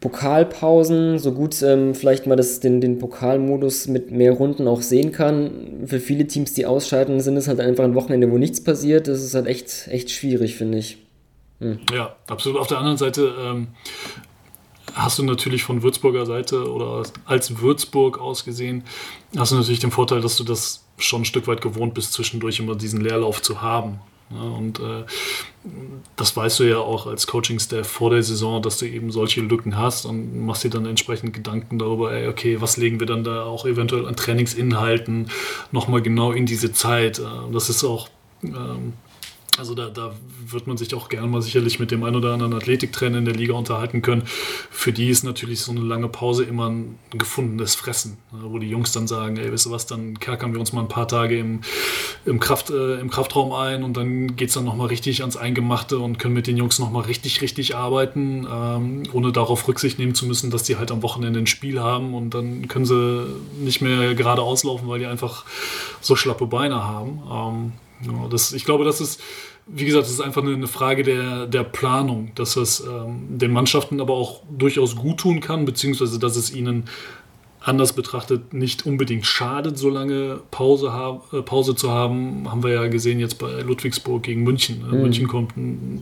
Pokalpausen, 0.00 1.18
so 1.18 1.32
gut 1.32 1.62
ähm, 1.62 1.94
vielleicht 1.94 2.26
mal 2.26 2.36
das, 2.36 2.60
den, 2.60 2.82
den 2.82 2.98
Pokalmodus 2.98 3.88
mit 3.88 4.10
mehr 4.10 4.32
Runden 4.32 4.68
auch 4.68 4.82
sehen 4.82 5.12
kann. 5.12 5.86
Für 5.86 5.98
viele 5.98 6.26
Teams, 6.26 6.52
die 6.52 6.66
ausscheiden, 6.66 7.20
sind 7.20 7.38
es 7.38 7.48
halt 7.48 7.60
einfach 7.60 7.84
ein 7.84 7.94
Wochenende, 7.94 8.30
wo 8.30 8.36
nichts 8.36 8.62
passiert. 8.62 9.08
Das 9.08 9.22
ist 9.22 9.34
halt 9.34 9.46
echt, 9.46 9.88
echt 9.88 10.10
schwierig, 10.10 10.56
finde 10.56 10.76
ich. 10.76 10.98
Hm. 11.60 11.78
Ja, 11.94 12.16
absolut. 12.28 12.60
Auf 12.60 12.66
der 12.66 12.78
anderen 12.78 12.98
Seite 12.98 13.32
ähm, 13.42 13.68
hast 14.94 15.18
du 15.18 15.24
natürlich 15.24 15.62
von 15.62 15.82
Würzburger 15.82 16.26
Seite 16.26 16.70
oder 16.70 17.02
als 17.24 17.60
Würzburg 17.60 18.18
ausgesehen, 18.18 18.84
hast 19.36 19.52
du 19.52 19.56
natürlich 19.56 19.80
den 19.80 19.90
Vorteil, 19.90 20.20
dass 20.20 20.36
du 20.36 20.44
das 20.44 20.84
schon 20.98 21.22
ein 21.22 21.26
Stück 21.26 21.46
weit 21.46 21.60
gewohnt 21.60 21.94
bist, 21.94 22.12
zwischendurch 22.12 22.58
immer 22.60 22.74
diesen 22.74 23.00
Leerlauf 23.00 23.42
zu 23.42 23.62
haben. 23.62 24.00
Ja, 24.32 24.42
und 24.42 24.78
äh, 24.78 25.04
das 26.14 26.36
weißt 26.36 26.60
du 26.60 26.64
ja 26.64 26.78
auch 26.78 27.06
als 27.08 27.26
Coaching-Staff 27.26 27.88
vor 27.88 28.10
der 28.10 28.22
Saison, 28.22 28.62
dass 28.62 28.78
du 28.78 28.86
eben 28.86 29.10
solche 29.10 29.40
Lücken 29.40 29.76
hast 29.76 30.04
und 30.04 30.46
machst 30.46 30.62
dir 30.62 30.70
dann 30.70 30.86
entsprechend 30.86 31.32
Gedanken 31.32 31.80
darüber, 31.80 32.12
ey, 32.12 32.28
okay, 32.28 32.60
was 32.60 32.76
legen 32.76 33.00
wir 33.00 33.08
dann 33.08 33.24
da 33.24 33.42
auch 33.42 33.66
eventuell 33.66 34.06
an 34.06 34.14
Trainingsinhalten 34.14 35.30
nochmal 35.72 36.00
genau 36.00 36.30
in 36.30 36.46
diese 36.46 36.72
Zeit. 36.72 37.18
Äh, 37.18 37.22
das 37.52 37.70
ist 37.70 37.82
auch 37.82 38.08
ähm, 38.44 38.92
also 39.58 39.74
da, 39.74 39.88
da 39.88 40.12
wird 40.46 40.66
man 40.66 40.76
sich 40.76 40.94
auch 40.94 41.08
gerne 41.08 41.26
mal 41.26 41.42
sicherlich 41.42 41.78
mit 41.80 41.90
dem 41.90 42.02
ein 42.04 42.14
oder 42.14 42.32
anderen 42.32 42.54
Athletiktrainer 42.54 43.18
in 43.18 43.24
der 43.24 43.34
Liga 43.34 43.54
unterhalten 43.54 44.02
können. 44.02 44.22
Für 44.70 44.92
die 44.92 45.08
ist 45.08 45.22
natürlich 45.24 45.60
so 45.60 45.72
eine 45.72 45.80
lange 45.80 46.08
Pause 46.08 46.44
immer 46.44 46.68
ein 46.68 46.98
gefundenes 47.12 47.74
Fressen, 47.74 48.18
ne, 48.32 48.40
wo 48.44 48.58
die 48.58 48.68
Jungs 48.68 48.92
dann 48.92 49.06
sagen, 49.06 49.36
ey, 49.36 49.52
weißt 49.52 49.66
du 49.66 49.70
was, 49.70 49.86
dann 49.86 50.18
kerkern 50.18 50.52
wir 50.52 50.60
uns 50.60 50.72
mal 50.72 50.82
ein 50.82 50.88
paar 50.88 51.08
Tage 51.08 51.38
im, 51.38 51.60
im, 52.24 52.40
Kraft, 52.40 52.70
äh, 52.70 53.00
im 53.00 53.10
Kraftraum 53.10 53.52
ein 53.52 53.82
und 53.82 53.96
dann 53.96 54.36
geht 54.36 54.48
es 54.48 54.54
dann 54.54 54.64
nochmal 54.64 54.88
richtig 54.88 55.20
ans 55.20 55.36
Eingemachte 55.36 55.98
und 55.98 56.18
können 56.18 56.34
mit 56.34 56.46
den 56.46 56.56
Jungs 56.56 56.78
nochmal 56.78 57.02
richtig, 57.02 57.40
richtig 57.42 57.76
arbeiten, 57.76 58.46
ähm, 58.50 59.02
ohne 59.12 59.32
darauf 59.32 59.66
Rücksicht 59.68 59.98
nehmen 59.98 60.14
zu 60.14 60.26
müssen, 60.26 60.50
dass 60.50 60.62
die 60.62 60.76
halt 60.76 60.90
am 60.90 61.02
Wochenende 61.02 61.38
ein 61.38 61.46
Spiel 61.46 61.80
haben 61.80 62.14
und 62.14 62.34
dann 62.34 62.68
können 62.68 62.84
sie 62.84 63.26
nicht 63.58 63.80
mehr 63.80 64.14
gerade 64.14 64.42
auslaufen, 64.42 64.88
weil 64.88 64.98
die 64.98 65.06
einfach 65.06 65.44
so 66.00 66.16
schlappe 66.16 66.46
Beine 66.46 66.84
haben. 66.84 67.22
Ähm, 67.30 67.72
ja, 68.02 68.28
das, 68.28 68.52
ich 68.52 68.64
glaube, 68.64 68.84
das 68.84 69.00
ist 69.00 69.20
wie 69.72 69.84
gesagt, 69.84 70.06
es 70.06 70.12
ist 70.12 70.20
einfach 70.20 70.42
eine 70.42 70.66
Frage 70.66 71.02
der, 71.02 71.46
der 71.46 71.64
Planung, 71.64 72.32
dass 72.34 72.56
es 72.56 72.80
ähm, 72.80 73.38
den 73.38 73.52
Mannschaften 73.52 74.00
aber 74.00 74.14
auch 74.14 74.42
durchaus 74.50 74.96
gut 74.96 75.18
tun 75.18 75.40
kann, 75.40 75.64
beziehungsweise 75.64 76.18
dass 76.18 76.36
es 76.36 76.52
ihnen 76.52 76.84
anders 77.62 77.92
betrachtet 77.92 78.54
nicht 78.54 78.86
unbedingt 78.86 79.26
schadet, 79.26 79.78
so 79.78 79.90
lange 79.90 80.40
Pause, 80.50 80.92
hab, 80.92 81.32
äh, 81.32 81.42
Pause 81.42 81.74
zu 81.74 81.90
haben. 81.90 82.50
Haben 82.50 82.62
wir 82.62 82.70
ja 82.70 82.86
gesehen 82.88 83.20
jetzt 83.20 83.38
bei 83.38 83.60
Ludwigsburg 83.60 84.22
gegen 84.22 84.42
München. 84.42 84.82
Mhm. 84.90 85.02
München 85.02 85.28
kommt 85.28 85.52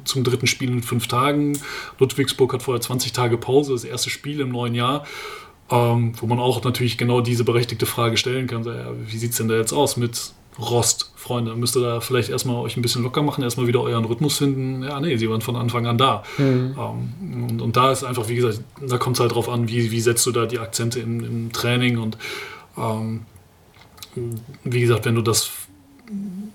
zum 0.05 0.25
dritten 0.25 0.47
Spiel 0.47 0.71
in 0.71 0.83
fünf 0.83 1.09
Tagen. 1.09 1.59
Ludwigsburg 1.99 2.53
hat 2.53 2.63
vorher 2.63 2.81
20 2.81 3.13
Tage 3.13 3.37
Pause, 3.37 3.73
das 3.73 3.85
erste 3.85 4.09
Spiel 4.09 4.41
im 4.41 4.51
neuen 4.51 4.75
Jahr. 4.75 5.05
Ähm, 5.71 6.15
wo 6.17 6.27
man 6.27 6.39
auch 6.39 6.65
natürlich 6.65 6.97
genau 6.97 7.21
diese 7.21 7.45
berechtigte 7.45 7.85
Frage 7.85 8.17
stellen 8.17 8.47
kann. 8.47 8.63
So, 8.63 8.71
ja, 8.71 8.91
wie 9.07 9.19
sieht 9.19 9.33
es 9.33 9.37
denn 9.37 9.49
da 9.49 9.57
jetzt 9.57 9.73
aus 9.73 9.99
mit 9.99 10.33
Rost, 10.59 11.13
Freunde. 11.15 11.55
Müsst 11.55 11.77
ihr 11.77 11.83
da 11.83 12.01
vielleicht 12.01 12.31
erstmal 12.31 12.57
euch 12.57 12.77
ein 12.77 12.83
bisschen 12.83 13.03
locker 13.03 13.23
machen, 13.23 13.45
erstmal 13.45 13.67
wieder 13.67 13.81
euren 13.81 14.05
Rhythmus 14.05 14.39
finden. 14.39 14.83
Ja, 14.83 15.01
nee, 15.01 15.17
sie 15.17 15.31
waren 15.31 15.41
von 15.41 15.57
Anfang 15.57 15.87
an 15.87 15.99
da. 15.99 16.25
Mhm. 16.37 16.77
Ähm, 16.79 17.45
und, 17.49 17.63
und, 17.63 17.77
da 17.77 17.93
ist 17.93 18.05
einfach, 18.05 18.29
wie 18.29 18.37
gesagt, 18.37 18.61
da 18.87 18.99
kommt 18.99 19.17
es 19.17 19.21
halt 19.21 19.35
drauf 19.35 19.49
an, 19.49 19.69
wie, 19.69 19.91
wie 19.91 20.01
setzt 20.01 20.27
du 20.27 20.33
da 20.33 20.47
die 20.47 20.59
Akzente 20.59 21.01
im, 21.01 21.25
im 21.25 21.53
Training 21.53 21.99
und 21.99 22.19
ähm, 22.77 23.23
wie 24.65 24.81
gesagt, 24.81 25.05
wenn 25.05 25.15
du 25.15 25.23
das 25.23 25.51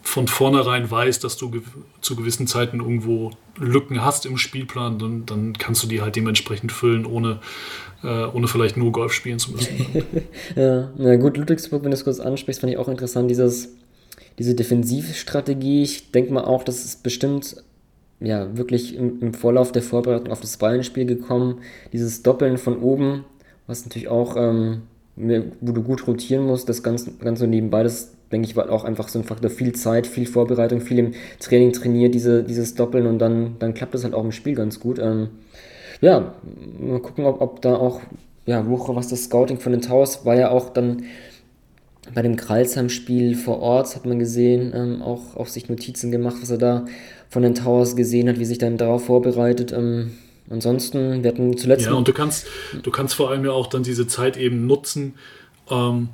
von 0.01 0.27
vornherein 0.27 0.89
weißt, 0.89 1.23
dass 1.23 1.37
du 1.37 1.49
ge 1.49 1.61
zu 2.01 2.15
gewissen 2.15 2.47
Zeiten 2.47 2.79
irgendwo 2.79 3.31
Lücken 3.57 4.03
hast 4.03 4.25
im 4.25 4.37
Spielplan, 4.37 4.99
dann, 4.99 5.25
dann 5.25 5.53
kannst 5.53 5.83
du 5.83 5.87
die 5.87 6.01
halt 6.01 6.15
dementsprechend 6.15 6.71
füllen, 6.71 7.05
ohne, 7.05 7.39
äh, 8.03 8.25
ohne 8.25 8.47
vielleicht 8.47 8.77
nur 8.77 8.91
Golf 8.91 9.13
spielen 9.13 9.39
zu 9.39 9.51
müssen. 9.51 10.03
ja, 10.55 10.91
na 10.97 11.15
gut, 11.15 11.37
Ludwigsburg, 11.37 11.83
wenn 11.83 11.91
du 11.91 11.95
es 11.95 12.03
kurz 12.03 12.19
ansprichst, 12.19 12.61
fand 12.61 12.73
ich 12.73 12.79
auch 12.79 12.87
interessant, 12.87 13.29
dieses 13.29 13.69
diese 14.39 14.55
Defensivstrategie, 14.55 15.83
ich 15.83 16.11
denke 16.11 16.33
mal 16.33 16.45
auch, 16.45 16.63
dass 16.63 16.83
es 16.85 16.95
bestimmt 16.95 17.57
ja, 18.19 18.55
wirklich 18.57 18.95
im, 18.95 19.21
im, 19.21 19.33
Vorlauf 19.33 19.71
der 19.71 19.81
Vorbereitung 19.81 20.31
auf 20.31 20.41
das 20.41 20.57
Bayern-Spiel 20.57 21.05
gekommen. 21.05 21.59
Dieses 21.91 22.23
Doppeln 22.23 22.57
von 22.57 22.81
oben, 22.81 23.25
was 23.67 23.83
natürlich 23.83 24.07
auch, 24.07 24.37
ähm, 24.37 24.83
wo 25.15 25.71
du 25.71 25.83
gut 25.83 26.07
rotieren 26.07 26.45
musst, 26.45 26.69
das 26.69 26.83
Ganze, 26.83 27.11
Ganze 27.19 27.47
nebenbei, 27.47 27.83
das 27.83 28.13
denke 28.31 28.47
ich, 28.47 28.55
war 28.55 28.69
auch 28.71 28.83
einfach 28.83 29.09
so 29.09 29.19
ein 29.19 29.25
Faktor. 29.25 29.49
Viel 29.49 29.73
Zeit, 29.73 30.07
viel 30.07 30.25
Vorbereitung, 30.25 30.81
viel 30.81 30.99
im 30.99 31.11
Training 31.39 31.73
trainiert, 31.73 32.15
diese, 32.15 32.43
dieses 32.43 32.75
Doppeln 32.75 33.05
und 33.07 33.19
dann, 33.19 33.57
dann 33.59 33.73
klappt 33.73 33.93
das 33.93 34.03
halt 34.03 34.13
auch 34.13 34.23
im 34.23 34.31
Spiel 34.31 34.55
ganz 34.55 34.79
gut. 34.79 34.99
Ähm, 34.99 35.29
ja, 36.01 36.33
mal 36.79 36.99
gucken, 36.99 37.25
ob, 37.25 37.41
ob 37.41 37.61
da 37.61 37.75
auch, 37.75 38.01
ja, 38.45 38.67
Woche, 38.69 38.95
was 38.95 39.07
das 39.07 39.25
Scouting 39.25 39.59
von 39.59 39.71
den 39.71 39.81
Towers 39.81 40.25
war 40.25 40.35
ja 40.35 40.49
auch 40.49 40.69
dann 40.69 41.03
bei 42.13 42.21
dem 42.21 42.35
Kralsheim-Spiel 42.35 43.35
vor 43.35 43.59
Ort 43.59 43.95
hat 43.95 44.05
man 44.05 44.19
gesehen, 44.19 44.71
ähm, 44.75 45.01
auch 45.01 45.35
auf 45.35 45.49
sich 45.49 45.69
Notizen 45.69 46.11
gemacht, 46.11 46.37
was 46.41 46.49
er 46.49 46.57
da 46.57 46.85
von 47.29 47.43
den 47.43 47.55
Towers 47.55 47.95
gesehen 47.95 48.29
hat, 48.29 48.39
wie 48.39 48.45
sich 48.45 48.57
dann 48.57 48.77
darauf 48.77 49.05
vorbereitet. 49.05 49.71
Ähm, 49.71 50.11
ansonsten, 50.49 51.23
wir 51.23 51.31
hatten 51.31 51.57
zuletzt. 51.57 51.85
Ja, 51.85 51.93
und 51.93 52.07
du 52.07 52.13
kannst, 52.13 52.47
du 52.81 52.91
kannst 52.91 53.15
vor 53.15 53.29
allem 53.29 53.45
ja 53.45 53.51
auch 53.51 53.67
dann 53.67 53.83
diese 53.83 54.05
Zeit 54.07 54.37
eben 54.37 54.67
nutzen, 54.67 55.15
ähm, 55.69 56.09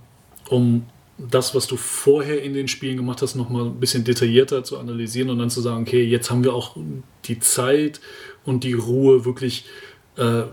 um 0.49 0.85
das, 1.17 1.53
was 1.53 1.67
du 1.67 1.75
vorher 1.75 2.41
in 2.41 2.53
den 2.53 2.67
Spielen 2.67 2.95
gemacht 2.95 3.21
hast, 3.21 3.35
nochmal 3.35 3.65
ein 3.65 3.79
bisschen 3.79 4.03
detaillierter 4.03 4.63
zu 4.63 4.77
analysieren 4.77 5.29
und 5.29 5.39
dann 5.39 5.49
zu 5.49 5.59
sagen, 5.59 5.81
okay, 5.81 6.03
jetzt 6.03 6.31
haben 6.31 6.43
wir 6.43 6.53
auch 6.53 6.77
die 7.25 7.39
Zeit 7.39 7.99
und 8.45 8.63
die 8.63 8.73
Ruhe, 8.73 9.25
wirklich 9.25 9.65
äh, 10.17 10.43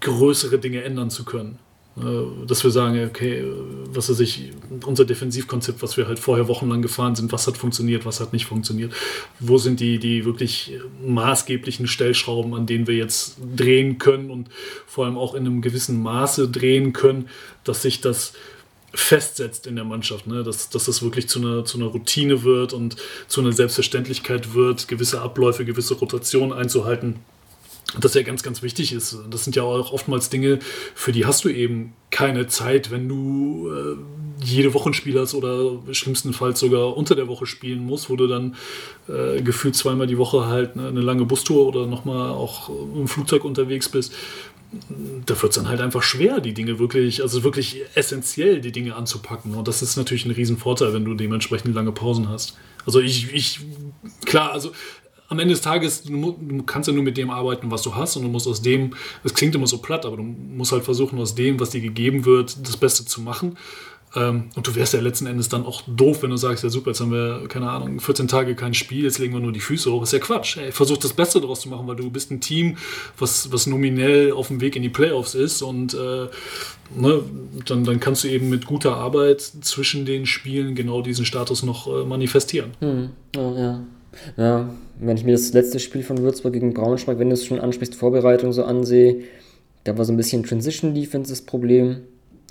größere 0.00 0.58
Dinge 0.58 0.82
ändern 0.82 1.10
zu 1.10 1.24
können. 1.24 1.58
Äh, 1.98 2.46
dass 2.46 2.62
wir 2.62 2.70
sagen, 2.70 3.02
okay, 3.06 3.44
was 3.88 4.10
weiß 4.10 4.20
ich, 4.20 4.50
unser 4.84 5.06
Defensivkonzept, 5.06 5.82
was 5.82 5.96
wir 5.96 6.06
halt 6.06 6.18
vorher 6.18 6.46
wochenlang 6.46 6.82
gefahren 6.82 7.16
sind, 7.16 7.32
was 7.32 7.46
hat 7.46 7.56
funktioniert, 7.56 8.04
was 8.04 8.20
hat 8.20 8.34
nicht 8.34 8.44
funktioniert, 8.44 8.92
wo 9.40 9.56
sind 9.56 9.80
die, 9.80 9.98
die 9.98 10.26
wirklich 10.26 10.74
maßgeblichen 11.02 11.86
Stellschrauben, 11.86 12.54
an 12.54 12.66
denen 12.66 12.86
wir 12.86 12.96
jetzt 12.96 13.38
drehen 13.56 13.98
können 13.98 14.30
und 14.30 14.48
vor 14.86 15.06
allem 15.06 15.16
auch 15.16 15.34
in 15.34 15.46
einem 15.46 15.62
gewissen 15.62 16.02
Maße 16.02 16.48
drehen 16.48 16.92
können, 16.92 17.28
dass 17.64 17.82
sich 17.82 18.02
das 18.02 18.34
festsetzt 18.92 19.66
in 19.66 19.76
der 19.76 19.84
Mannschaft, 19.84 20.26
ne? 20.26 20.42
dass, 20.42 20.68
dass 20.68 20.84
das 20.84 21.02
wirklich 21.02 21.28
zu 21.28 21.38
einer, 21.38 21.64
zu 21.64 21.78
einer 21.78 21.86
Routine 21.86 22.44
wird 22.44 22.72
und 22.74 22.96
zu 23.26 23.40
einer 23.40 23.52
Selbstverständlichkeit 23.52 24.54
wird, 24.54 24.88
gewisse 24.88 25.22
Abläufe, 25.22 25.64
gewisse 25.64 25.94
Rotationen 25.94 26.52
einzuhalten 26.52 27.16
das 28.00 28.14
ja 28.14 28.22
ganz, 28.22 28.42
ganz 28.42 28.62
wichtig 28.62 28.92
ist. 28.92 29.16
Das 29.30 29.44
sind 29.44 29.56
ja 29.56 29.62
auch 29.62 29.92
oftmals 29.92 30.28
Dinge, 30.28 30.58
für 30.94 31.12
die 31.12 31.24
hast 31.24 31.44
du 31.44 31.48
eben 31.48 31.94
keine 32.10 32.46
Zeit, 32.46 32.90
wenn 32.90 33.08
du 33.08 33.70
äh, 33.70 34.44
jede 34.44 34.74
Woche 34.74 34.90
ein 34.90 34.94
Spiel 34.94 35.18
hast 35.18 35.34
oder 35.34 35.78
schlimmstenfalls 35.92 36.60
sogar 36.60 36.96
unter 36.96 37.14
der 37.14 37.28
Woche 37.28 37.46
spielen 37.46 37.84
musst, 37.84 38.10
wo 38.10 38.16
du 38.16 38.26
dann 38.26 38.56
äh, 39.08 39.40
gefühlt 39.40 39.76
zweimal 39.76 40.06
die 40.06 40.18
Woche 40.18 40.46
halt 40.46 40.76
ne, 40.76 40.88
eine 40.88 41.00
lange 41.00 41.24
Bustour 41.24 41.66
oder 41.66 41.86
nochmal 41.86 42.30
auch 42.30 42.68
im 42.68 43.08
Flugzeug 43.08 43.44
unterwegs 43.44 43.88
bist. 43.88 44.12
Da 45.24 45.40
wird 45.40 45.52
es 45.52 45.56
dann 45.56 45.68
halt 45.68 45.80
einfach 45.80 46.02
schwer, 46.02 46.40
die 46.40 46.52
Dinge 46.52 46.78
wirklich, 46.78 47.22
also 47.22 47.44
wirklich 47.44 47.82
essentiell 47.94 48.60
die 48.60 48.72
Dinge 48.72 48.96
anzupacken. 48.96 49.54
Und 49.54 49.68
das 49.68 49.80
ist 49.80 49.96
natürlich 49.96 50.26
ein 50.26 50.32
Riesenvorteil, 50.32 50.92
wenn 50.92 51.04
du 51.04 51.14
dementsprechend 51.14 51.74
lange 51.74 51.92
Pausen 51.92 52.28
hast. 52.28 52.56
Also 52.84 53.00
ich, 53.00 53.32
ich, 53.32 53.60
klar, 54.24 54.52
also 54.52 54.72
am 55.28 55.38
Ende 55.38 55.54
des 55.54 55.62
Tages, 55.62 56.02
du, 56.02 56.36
du, 56.38 56.62
kannst 56.62 56.88
ja 56.88 56.94
nur 56.94 57.02
mit 57.02 57.16
dem 57.16 57.30
arbeiten, 57.30 57.70
was 57.70 57.82
du 57.82 57.94
hast 57.94 58.16
und 58.16 58.22
du 58.22 58.28
musst 58.28 58.46
aus 58.46 58.62
dem, 58.62 58.94
es 59.24 59.34
klingt 59.34 59.54
immer 59.54 59.66
so 59.66 59.78
platt, 59.78 60.06
aber 60.06 60.16
du 60.16 60.22
musst 60.22 60.72
halt 60.72 60.84
versuchen, 60.84 61.18
aus 61.18 61.34
dem, 61.34 61.58
was 61.58 61.70
dir 61.70 61.80
gegeben 61.80 62.24
wird, 62.24 62.56
das 62.66 62.76
Beste 62.76 63.04
zu 63.04 63.20
machen. 63.20 63.56
Ähm, 64.14 64.44
und 64.54 64.66
du 64.66 64.74
wärst 64.74 64.94
ja 64.94 65.00
letzten 65.00 65.26
Endes 65.26 65.48
dann 65.48 65.66
auch 65.66 65.82
doof, 65.86 66.22
wenn 66.22 66.30
du 66.30 66.36
sagst, 66.36 66.62
ja 66.64 66.70
super, 66.70 66.90
jetzt 66.90 67.00
haben 67.00 67.10
wir, 67.10 67.46
keine 67.48 67.68
Ahnung, 67.70 68.00
14 68.00 68.28
Tage 68.28 68.54
kein 68.54 68.72
Spiel, 68.72 69.04
jetzt 69.04 69.18
legen 69.18 69.34
wir 69.34 69.40
nur 69.40 69.52
die 69.52 69.60
Füße 69.60 69.90
hoch. 69.92 70.02
ist 70.02 70.12
ja 70.12 70.20
Quatsch. 70.20 70.56
Ey, 70.56 70.72
versuch 70.72 70.96
das 70.96 71.12
Beste 71.12 71.40
daraus 71.40 71.60
zu 71.60 71.68
machen, 71.68 71.86
weil 71.86 71.96
du 71.96 72.08
bist 72.10 72.30
ein 72.30 72.40
Team, 72.40 72.76
was, 73.18 73.52
was 73.52 73.66
nominell 73.66 74.32
auf 74.32 74.48
dem 74.48 74.60
Weg 74.60 74.76
in 74.76 74.82
die 74.82 74.88
Playoffs 74.88 75.34
ist 75.34 75.60
und 75.60 75.94
äh, 75.94 76.28
ne, 76.94 77.22
dann, 77.66 77.84
dann 77.84 78.00
kannst 78.00 78.24
du 78.24 78.28
eben 78.28 78.48
mit 78.48 78.66
guter 78.66 78.96
Arbeit 78.96 79.40
zwischen 79.40 80.06
den 80.06 80.24
Spielen 80.24 80.74
genau 80.74 81.02
diesen 81.02 81.26
Status 81.26 81.62
noch 81.62 81.86
äh, 81.86 82.04
manifestieren. 82.04 82.72
Hm. 82.80 83.10
Oh, 83.36 83.54
ja. 83.56 83.84
Ja, 84.36 84.70
wenn 84.98 85.16
ich 85.16 85.24
mir 85.24 85.32
das 85.32 85.52
letzte 85.52 85.78
Spiel 85.78 86.02
von 86.02 86.18
Würzburg 86.18 86.52
gegen 86.52 86.74
Braunschweig, 86.74 87.18
wenn 87.18 87.30
du 87.30 87.34
es 87.34 87.44
schon 87.44 87.60
ansprichst, 87.60 87.94
Vorbereitung 87.94 88.52
so 88.52 88.64
ansehe, 88.64 89.24
da 89.84 89.96
war 89.96 90.04
so 90.04 90.12
ein 90.12 90.16
bisschen 90.16 90.42
Transition 90.42 90.94
Defense 90.94 91.30
das 91.30 91.42
Problem 91.42 91.98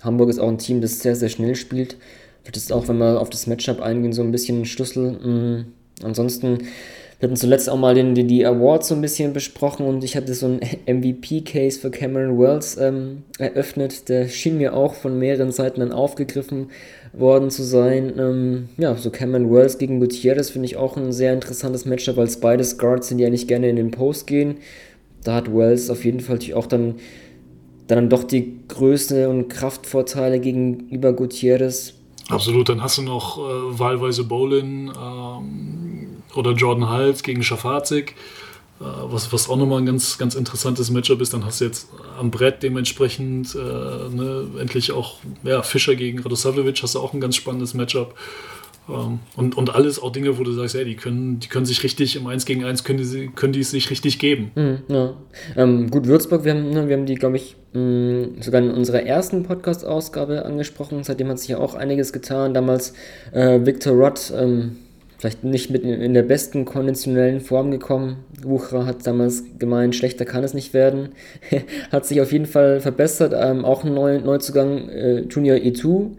Hamburg 0.05 0.29
ist 0.29 0.39
auch 0.39 0.47
ein 0.47 0.57
Team, 0.57 0.81
das 0.81 0.99
sehr, 0.99 1.15
sehr 1.15 1.29
schnell 1.29 1.55
spielt. 1.55 1.97
Wird 2.43 2.57
es 2.57 2.71
auch, 2.71 2.87
wenn 2.87 2.97
wir 2.97 3.19
auf 3.19 3.29
das 3.29 3.47
Matchup 3.47 3.81
eingehen, 3.81 4.13
so 4.13 4.21
ein 4.21 4.31
bisschen 4.31 4.61
ein 4.61 4.65
Schlüssel. 4.65 5.11
Mhm. 5.13 5.65
Ansonsten, 6.03 6.59
wir 7.19 7.27
hatten 7.27 7.37
zuletzt 7.37 7.69
auch 7.69 7.77
mal 7.77 7.95
den, 7.95 8.13
die, 8.13 8.25
die 8.25 8.45
Awards 8.45 8.89
so 8.89 8.95
ein 8.95 9.01
bisschen 9.01 9.31
besprochen 9.31 9.85
und 9.85 10.03
ich 10.03 10.17
hatte 10.17 10.33
so 10.33 10.47
einen 10.47 10.59
MVP-Case 10.85 11.79
für 11.79 11.89
Cameron 11.89 12.37
Wells 12.37 12.77
ähm, 12.77 13.23
eröffnet. 13.39 14.09
Der 14.09 14.27
schien 14.27 14.57
mir 14.57 14.75
auch 14.75 14.93
von 14.93 15.17
mehreren 15.17 15.51
Seiten 15.51 15.79
dann 15.79 15.91
aufgegriffen 15.91 16.67
worden 17.13 17.49
zu 17.49 17.63
sein. 17.63 18.13
Ähm, 18.17 18.69
ja, 18.77 18.95
so 18.95 19.09
Cameron 19.09 19.51
Wells 19.51 19.77
gegen 19.77 19.99
Gutierrez 19.99 20.49
finde 20.49 20.65
ich 20.65 20.75
auch 20.75 20.97
ein 20.97 21.13
sehr 21.13 21.33
interessantes 21.33 21.85
Matchup, 21.85 22.17
weil 22.17 22.27
es 22.27 22.39
beides 22.39 22.77
Guards 22.77 23.07
sind, 23.07 23.19
die 23.19 23.25
eigentlich 23.25 23.47
gerne 23.47 23.69
in 23.69 23.77
den 23.77 23.91
Post 23.91 24.27
gehen. 24.27 24.57
Da 25.23 25.35
hat 25.35 25.55
Wells 25.55 25.89
auf 25.89 26.03
jeden 26.03 26.19
Fall 26.19 26.35
natürlich 26.35 26.55
auch 26.55 26.67
dann 26.67 26.95
dann 27.87 28.09
doch 28.09 28.23
die 28.23 28.59
Größe 28.67 29.29
und 29.29 29.47
Kraftvorteile 29.47 30.39
gegenüber 30.39 31.13
Gutierrez. 31.13 31.93
Absolut, 32.29 32.69
dann 32.69 32.81
hast 32.81 32.97
du 32.97 33.03
noch 33.03 33.37
äh, 33.37 33.79
wahlweise 33.79 34.23
Bolin 34.23 34.91
ähm, 34.99 36.04
oder 36.37 36.51
Jordan 36.51 36.89
Hals 36.89 37.23
gegen 37.23 37.43
Schafazik, 37.43 38.15
äh, 38.79 38.83
was, 38.83 39.31
was 39.31 39.49
auch 39.49 39.57
nochmal 39.57 39.79
ein 39.79 39.85
ganz, 39.85 40.17
ganz 40.17 40.35
interessantes 40.35 40.91
Matchup 40.91 41.21
ist. 41.21 41.33
Dann 41.33 41.45
hast 41.45 41.61
du 41.61 41.65
jetzt 41.65 41.89
am 42.19 42.31
Brett 42.31 42.63
dementsprechend 42.63 43.55
äh, 43.55 43.59
ne, 43.59 44.47
endlich 44.59 44.91
auch 44.91 45.17
ja, 45.43 45.61
Fischer 45.61 45.95
gegen 45.95 46.19
Radosavljevic, 46.19 46.81
hast 46.83 46.95
du 46.95 46.99
auch 46.99 47.13
ein 47.13 47.21
ganz 47.21 47.35
spannendes 47.35 47.73
Matchup. 47.73 48.15
Ähm, 48.87 49.19
und, 49.35 49.57
und 49.57 49.73
alles 49.73 50.01
auch 50.01 50.11
Dinge, 50.11 50.37
wo 50.37 50.43
du 50.43 50.51
sagst, 50.51 50.75
ey, 50.75 50.85
die 50.85 50.95
können, 50.95 51.39
die 51.39 51.47
können 51.47 51.65
sich 51.65 51.83
richtig 51.83 52.15
im 52.15 52.27
1 52.27 52.45
gegen 52.45 52.63
1 52.63 52.83
können 52.83 52.99
die, 52.99 53.27
können 53.27 53.53
die 53.53 53.61
es 53.61 53.71
sich 53.71 53.89
richtig 53.89 54.19
geben. 54.19 54.51
Mhm, 54.55 54.77
ja. 54.87 55.13
ähm, 55.55 55.89
gut, 55.89 56.05
Würzburg, 56.05 56.43
wir 56.43 56.53
haben, 56.53 56.69
ne, 56.69 56.87
wir 56.87 56.95
haben 56.95 57.05
die, 57.05 57.15
glaube 57.15 57.37
ich, 57.37 57.55
mm, 57.73 58.41
sogar 58.41 58.61
in 58.61 58.71
unserer 58.71 59.03
ersten 59.03 59.43
Podcast-Ausgabe 59.43 60.45
angesprochen. 60.45 61.03
Seitdem 61.03 61.29
hat 61.29 61.39
sich 61.39 61.49
ja 61.49 61.57
auch 61.57 61.73
einiges 61.73 62.13
getan. 62.13 62.53
Damals 62.53 62.93
äh, 63.31 63.65
Victor 63.65 63.93
Rott, 63.93 64.31
ähm, 64.35 64.77
vielleicht 65.25 65.43
nicht 65.43 65.69
mit 65.71 65.83
in, 65.83 66.13
der 66.13 66.21
besten 66.21 66.65
konditionellen 66.65 67.41
Form 67.41 67.71
gekommen. 67.71 68.17
Wucherer 68.43 68.85
hat 68.85 69.07
damals 69.07 69.43
gemeint, 69.57 69.95
schlechter 69.95 70.23
kann 70.23 70.43
es 70.43 70.53
nicht 70.53 70.73
werden. 70.73 71.09
hat 71.91 72.05
sich 72.05 72.21
auf 72.21 72.31
jeden 72.31 72.45
Fall 72.45 72.79
verbessert. 72.79 73.33
Ähm, 73.35 73.65
auch 73.65 73.83
ein 73.83 73.93
Neu 73.93 74.19
Neuzugang, 74.19 74.89
äh, 74.89 75.19
Junior 75.21 75.57
E2 75.57 76.11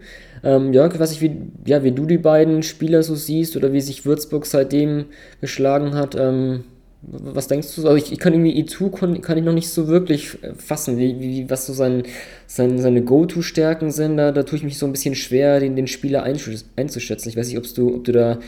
ähm, 0.43 0.73
Jörg, 0.73 0.99
weiß 0.99 1.11
ich, 1.13 1.21
wie, 1.21 1.35
ja, 1.65 1.83
wie 1.83 1.91
du 1.91 2.05
die 2.05 2.17
beiden 2.17 2.63
Spieler 2.63 3.01
so 3.01 3.15
siehst 3.15 3.55
oder 3.55 3.73
wie 3.73 3.81
sich 3.81 4.05
Würzburg 4.05 4.45
seitdem 4.45 5.05
geschlagen 5.41 5.95
hat. 5.95 6.15
Ähm, 6.15 6.65
was 7.01 7.47
denkst 7.47 7.75
du? 7.75 7.87
Also 7.87 7.95
ich, 7.95 8.11
ich 8.11 8.19
kann 8.19 8.33
irgendwie 8.33 8.61
E2 8.61 8.91
kann, 8.91 9.21
kann 9.21 9.37
ich 9.37 9.43
noch 9.43 9.53
nicht 9.53 9.69
so 9.69 9.87
wirklich 9.87 10.43
äh, 10.43 10.53
fassen, 10.53 10.97
wie, 10.97 11.19
wie, 11.19 11.49
was 11.49 11.65
so 11.65 11.73
sein, 11.73 12.03
sein, 12.45 12.77
seine 12.79 13.03
Go-To-Stärken 13.03 13.91
sind. 13.91 14.17
Da, 14.17 14.31
da 14.31 14.43
tue 14.43 14.57
ich 14.57 14.63
mich 14.63 14.77
so 14.77 14.85
ein 14.85 14.91
bisschen 14.91 15.15
schwer, 15.15 15.59
den, 15.59 15.75
den 15.75 15.87
Spieler 15.87 16.23
einzuschätzen. 16.23 17.29
Ich 17.29 17.37
weiß 17.37 17.47
nicht, 17.47 17.57
ob 17.57 17.73
du, 17.73 17.95
ob 17.95 18.03
du 18.03 18.11
da 18.11 18.39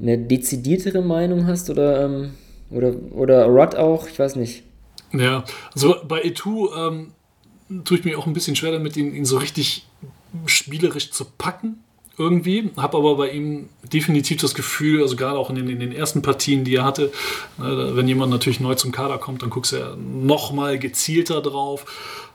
eine 0.00 0.18
dezidiertere 0.18 1.02
Meinung 1.02 1.46
hast 1.46 1.70
oder, 1.70 2.04
ähm, 2.04 2.30
oder, 2.70 2.94
oder 3.12 3.44
Rod 3.46 3.74
auch, 3.76 4.08
ich 4.08 4.18
weiß 4.18 4.36
nicht. 4.36 4.62
Ja, 5.12 5.44
also 5.74 5.96
bei 6.06 6.22
E2 6.22 6.88
ähm, 6.88 7.12
tue 7.84 7.98
ich 7.98 8.04
mir 8.04 8.18
auch 8.18 8.26
ein 8.26 8.32
bisschen 8.32 8.56
schwer 8.56 8.72
damit, 8.72 8.96
ihn, 8.96 9.14
ihn 9.14 9.24
so 9.24 9.38
richtig 9.38 9.86
spielerisch 10.46 11.10
zu 11.10 11.24
packen 11.24 11.82
irgendwie. 12.18 12.70
Habe 12.76 12.98
aber 12.98 13.16
bei 13.16 13.30
ihm 13.30 13.68
definitiv 13.92 14.40
das 14.40 14.54
Gefühl, 14.54 15.02
also 15.02 15.16
gerade 15.16 15.38
auch 15.38 15.50
in 15.50 15.56
den, 15.56 15.68
in 15.68 15.80
den 15.80 15.92
ersten 15.92 16.20
Partien, 16.20 16.64
die 16.64 16.76
er 16.76 16.84
hatte, 16.84 17.12
ne, 17.56 17.92
wenn 17.94 18.08
jemand 18.08 18.30
natürlich 18.30 18.60
neu 18.60 18.74
zum 18.74 18.92
Kader 18.92 19.18
kommt, 19.18 19.42
dann 19.42 19.50
guckst 19.50 19.72
du 19.72 19.76
ja 19.76 19.96
noch 19.96 20.52
mal 20.52 20.78
gezielter 20.78 21.40
drauf. 21.40 21.86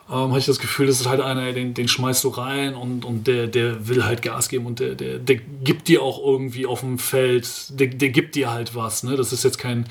Ähm, 0.09 0.15
habe 0.15 0.39
ich 0.39 0.45
das 0.45 0.59
Gefühl, 0.59 0.87
das 0.87 0.99
ist 0.99 1.07
halt 1.07 1.21
einer, 1.21 1.53
den, 1.53 1.73
den 1.73 1.87
schmeißt 1.87 2.25
du 2.25 2.29
rein 2.29 2.75
und, 2.75 3.05
und 3.05 3.25
der, 3.25 3.47
der 3.47 3.87
will 3.87 4.03
halt 4.03 4.21
Gas 4.21 4.49
geben 4.49 4.65
und 4.65 4.79
der, 4.79 4.95
der, 4.95 5.17
der 5.17 5.37
gibt 5.37 5.87
dir 5.87 6.01
auch 6.01 6.21
irgendwie 6.23 6.65
auf 6.65 6.81
dem 6.81 6.99
Feld, 6.99 7.79
der, 7.79 7.87
der 7.87 8.09
gibt 8.09 8.35
dir 8.35 8.51
halt 8.51 8.75
was. 8.75 9.03
Ne? 9.03 9.15
Das 9.15 9.31
ist 9.31 9.45
jetzt 9.45 9.57
kein, 9.57 9.85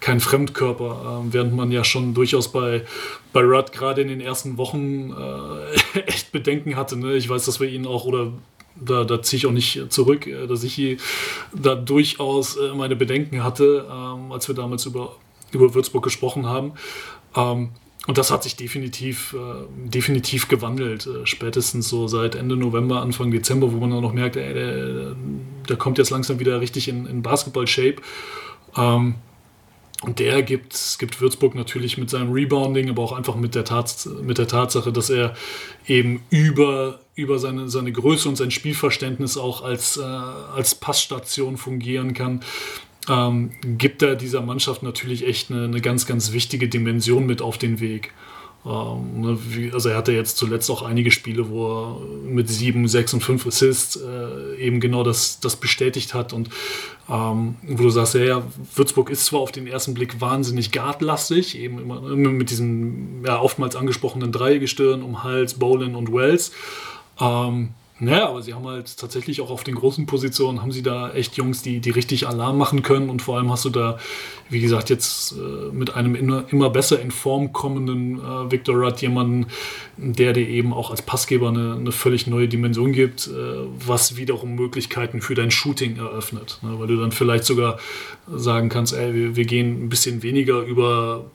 kein 0.00 0.20
Fremdkörper, 0.20 1.20
ähm, 1.22 1.32
während 1.32 1.54
man 1.54 1.72
ja 1.72 1.82
schon 1.82 2.12
durchaus 2.12 2.52
bei, 2.52 2.84
bei 3.32 3.40
Rudd 3.40 3.72
gerade 3.72 4.02
in 4.02 4.08
den 4.08 4.20
ersten 4.20 4.58
Wochen 4.58 5.12
äh, 5.12 6.00
echt 6.06 6.30
Bedenken 6.30 6.76
hatte. 6.76 6.98
Ne? 6.98 7.14
Ich 7.14 7.28
weiß, 7.28 7.46
dass 7.46 7.58
wir 7.58 7.68
ihn 7.68 7.86
auch 7.86 8.04
oder 8.04 8.32
da, 8.76 9.04
da 9.04 9.22
ziehe 9.22 9.38
ich 9.38 9.46
auch 9.46 9.52
nicht 9.52 9.90
zurück, 9.90 10.26
äh, 10.26 10.46
dass 10.46 10.62
ich 10.62 10.74
hier 10.74 10.98
da 11.54 11.74
durchaus 11.74 12.58
äh, 12.58 12.74
meine 12.74 12.96
Bedenken 12.96 13.42
hatte, 13.42 13.86
ähm, 13.90 14.30
als 14.30 14.46
wir 14.46 14.54
damals 14.54 14.84
über, 14.84 15.16
über 15.52 15.74
Würzburg 15.74 16.04
gesprochen 16.04 16.44
haben. 16.44 16.72
Ähm, 17.34 17.70
und 18.06 18.18
das 18.18 18.30
hat 18.30 18.42
sich 18.42 18.56
definitiv, 18.56 19.34
äh, 19.34 19.88
definitiv 19.88 20.48
gewandelt, 20.48 21.06
äh, 21.06 21.26
spätestens 21.26 21.88
so 21.88 22.06
seit 22.06 22.34
Ende 22.34 22.56
November, 22.56 23.00
Anfang 23.00 23.30
Dezember, 23.30 23.72
wo 23.72 23.78
man 23.78 23.90
dann 23.90 24.02
noch 24.02 24.12
merkt, 24.12 24.36
ey, 24.36 24.52
der, 24.52 25.16
der 25.68 25.76
kommt 25.76 25.96
jetzt 25.96 26.10
langsam 26.10 26.38
wieder 26.38 26.60
richtig 26.60 26.88
in, 26.88 27.06
in 27.06 27.22
Basketball-Shape. 27.22 27.96
Ähm, 28.76 29.14
und 30.02 30.18
der 30.18 30.42
gibt, 30.42 30.98
gibt 30.98 31.20
Würzburg 31.22 31.54
natürlich 31.54 31.96
mit 31.96 32.10
seinem 32.10 32.30
Rebounding, 32.30 32.90
aber 32.90 33.02
auch 33.02 33.12
einfach 33.12 33.36
mit 33.36 33.54
der, 33.54 33.64
Tats 33.64 34.04
mit 34.04 34.36
der 34.36 34.48
Tatsache, 34.48 34.92
dass 34.92 35.08
er 35.08 35.34
eben 35.86 36.20
über, 36.28 37.00
über 37.14 37.38
seine, 37.38 37.70
seine 37.70 37.90
Größe 37.90 38.28
und 38.28 38.36
sein 38.36 38.50
Spielverständnis 38.50 39.38
auch 39.38 39.62
als, 39.62 39.96
äh, 39.96 40.02
als 40.02 40.74
Passstation 40.74 41.56
fungieren 41.56 42.12
kann 42.12 42.40
ähm, 43.08 43.50
gibt 43.62 44.02
er 44.02 44.16
dieser 44.16 44.40
Mannschaft 44.40 44.82
natürlich 44.82 45.26
echt 45.26 45.50
eine, 45.50 45.64
eine, 45.64 45.80
ganz, 45.80 46.06
ganz 46.06 46.32
wichtige 46.32 46.68
Dimension 46.68 47.26
mit 47.26 47.42
auf 47.42 47.58
den 47.58 47.80
Weg. 47.80 48.12
Ähm, 48.66 49.20
ne, 49.20 49.38
also 49.74 49.90
er 49.90 49.96
hatte 49.96 50.12
jetzt 50.12 50.38
zuletzt 50.38 50.70
auch 50.70 50.82
einige 50.82 51.10
Spiele, 51.10 51.50
wo 51.50 51.66
er 51.66 52.00
mit 52.26 52.48
sieben, 52.48 52.88
sechs 52.88 53.12
und 53.12 53.22
fünf 53.22 53.46
Assists 53.46 53.96
äh, 53.96 54.56
eben 54.56 54.80
genau 54.80 55.02
das, 55.02 55.38
das 55.40 55.56
bestätigt 55.56 56.14
hat 56.14 56.32
und 56.32 56.48
ähm, 57.10 57.56
wo 57.62 57.82
du 57.82 57.90
sagst, 57.90 58.14
ja, 58.14 58.24
ja, 58.24 58.42
Würzburg 58.74 59.10
ist 59.10 59.26
zwar 59.26 59.40
auf 59.40 59.52
den 59.52 59.66
ersten 59.66 59.92
Blick 59.92 60.20
wahnsinnig 60.22 60.72
guardlastig, 60.72 61.58
eben 61.58 61.78
immer, 61.78 62.10
immer 62.10 62.30
mit 62.30 62.48
diesem 62.48 63.22
ja, 63.26 63.38
oftmals 63.38 63.76
angesprochenen 63.76 64.32
Dreigestirn 64.32 65.02
um 65.02 65.22
Hals, 65.22 65.54
Bolin 65.54 65.94
und 65.94 66.10
Wells. 66.10 66.52
Ähm, 67.20 67.70
naja, 68.00 68.28
aber 68.28 68.42
sie 68.42 68.54
haben 68.54 68.66
halt 68.66 68.96
tatsächlich 68.98 69.40
auch 69.40 69.50
auf 69.50 69.62
den 69.62 69.76
großen 69.76 70.06
Positionen, 70.06 70.62
haben 70.62 70.72
sie 70.72 70.82
da 70.82 71.12
echt 71.12 71.36
Jungs, 71.36 71.62
die, 71.62 71.78
die 71.78 71.90
richtig 71.90 72.26
Alarm 72.26 72.58
machen 72.58 72.82
können. 72.82 73.08
Und 73.08 73.22
vor 73.22 73.36
allem 73.36 73.52
hast 73.52 73.64
du 73.64 73.70
da, 73.70 73.98
wie 74.50 74.60
gesagt, 74.60 74.90
jetzt 74.90 75.32
äh, 75.32 75.72
mit 75.72 75.94
einem 75.94 76.16
immer, 76.16 76.44
immer 76.50 76.70
besser 76.70 77.00
in 77.00 77.12
Form 77.12 77.52
kommenden 77.52 78.18
äh, 78.18 78.50
Victor 78.50 78.74
Rudd 78.74 79.00
jemanden, 79.00 79.46
der 79.96 80.32
dir 80.32 80.48
eben 80.48 80.72
auch 80.72 80.90
als 80.90 81.02
Passgeber 81.02 81.50
eine, 81.50 81.74
eine 81.74 81.92
völlig 81.92 82.26
neue 82.26 82.48
Dimension 82.48 82.92
gibt, 82.92 83.28
äh, 83.28 83.30
was 83.86 84.16
wiederum 84.16 84.56
Möglichkeiten 84.56 85.20
für 85.20 85.36
dein 85.36 85.52
Shooting 85.52 85.96
eröffnet. 85.96 86.58
Ne? 86.62 86.80
Weil 86.80 86.88
du 86.88 86.96
dann 86.96 87.12
vielleicht 87.12 87.44
sogar 87.44 87.78
sagen 88.26 88.70
kannst, 88.70 88.92
ey, 88.92 89.14
wir, 89.14 89.36
wir 89.36 89.44
gehen 89.44 89.84
ein 89.84 89.88
bisschen 89.88 90.24
weniger 90.24 90.62
über 90.62 91.26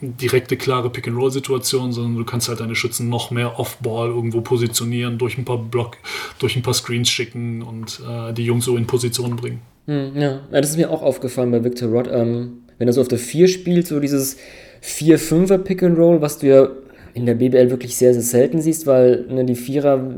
direkte, 0.00 0.56
klare 0.56 0.90
Pick-and-Roll-Situation, 0.90 1.92
sondern 1.92 2.16
du 2.16 2.24
kannst 2.24 2.48
halt 2.48 2.60
deine 2.60 2.74
Schützen 2.74 3.08
noch 3.08 3.30
mehr 3.30 3.58
Off-Ball 3.58 4.08
irgendwo 4.08 4.40
positionieren, 4.40 5.18
durch 5.18 5.38
ein 5.38 5.44
paar 5.44 5.58
Block, 5.58 5.96
durch 6.38 6.56
ein 6.56 6.62
paar 6.62 6.74
Screens 6.74 7.08
schicken 7.08 7.62
und 7.62 8.00
äh, 8.08 8.32
die 8.32 8.44
Jungs 8.44 8.64
so 8.64 8.76
in 8.76 8.86
Position 8.86 9.36
bringen. 9.36 9.60
Hm, 9.86 10.12
ja. 10.14 10.40
ja, 10.52 10.60
das 10.60 10.70
ist 10.70 10.76
mir 10.76 10.90
auch 10.90 11.02
aufgefallen 11.02 11.50
bei 11.50 11.64
Victor 11.64 11.88
Rod. 11.88 12.08
Ähm, 12.10 12.64
wenn 12.78 12.88
er 12.88 12.92
so 12.92 13.00
auf 13.00 13.08
der 13.08 13.18
4 13.18 13.48
spielt, 13.48 13.86
so 13.86 13.98
dieses 14.00 14.36
4-5er 14.82 15.58
Pick-and-Roll, 15.58 16.20
was 16.20 16.38
du 16.38 16.46
ja 16.46 16.68
in 17.18 17.26
der 17.26 17.34
BBL 17.34 17.70
wirklich 17.70 17.96
sehr, 17.96 18.14
sehr 18.14 18.22
selten 18.22 18.60
siehst, 18.60 18.86
weil 18.86 19.26
ne, 19.28 19.44
die 19.44 19.56
Vierer, 19.56 20.14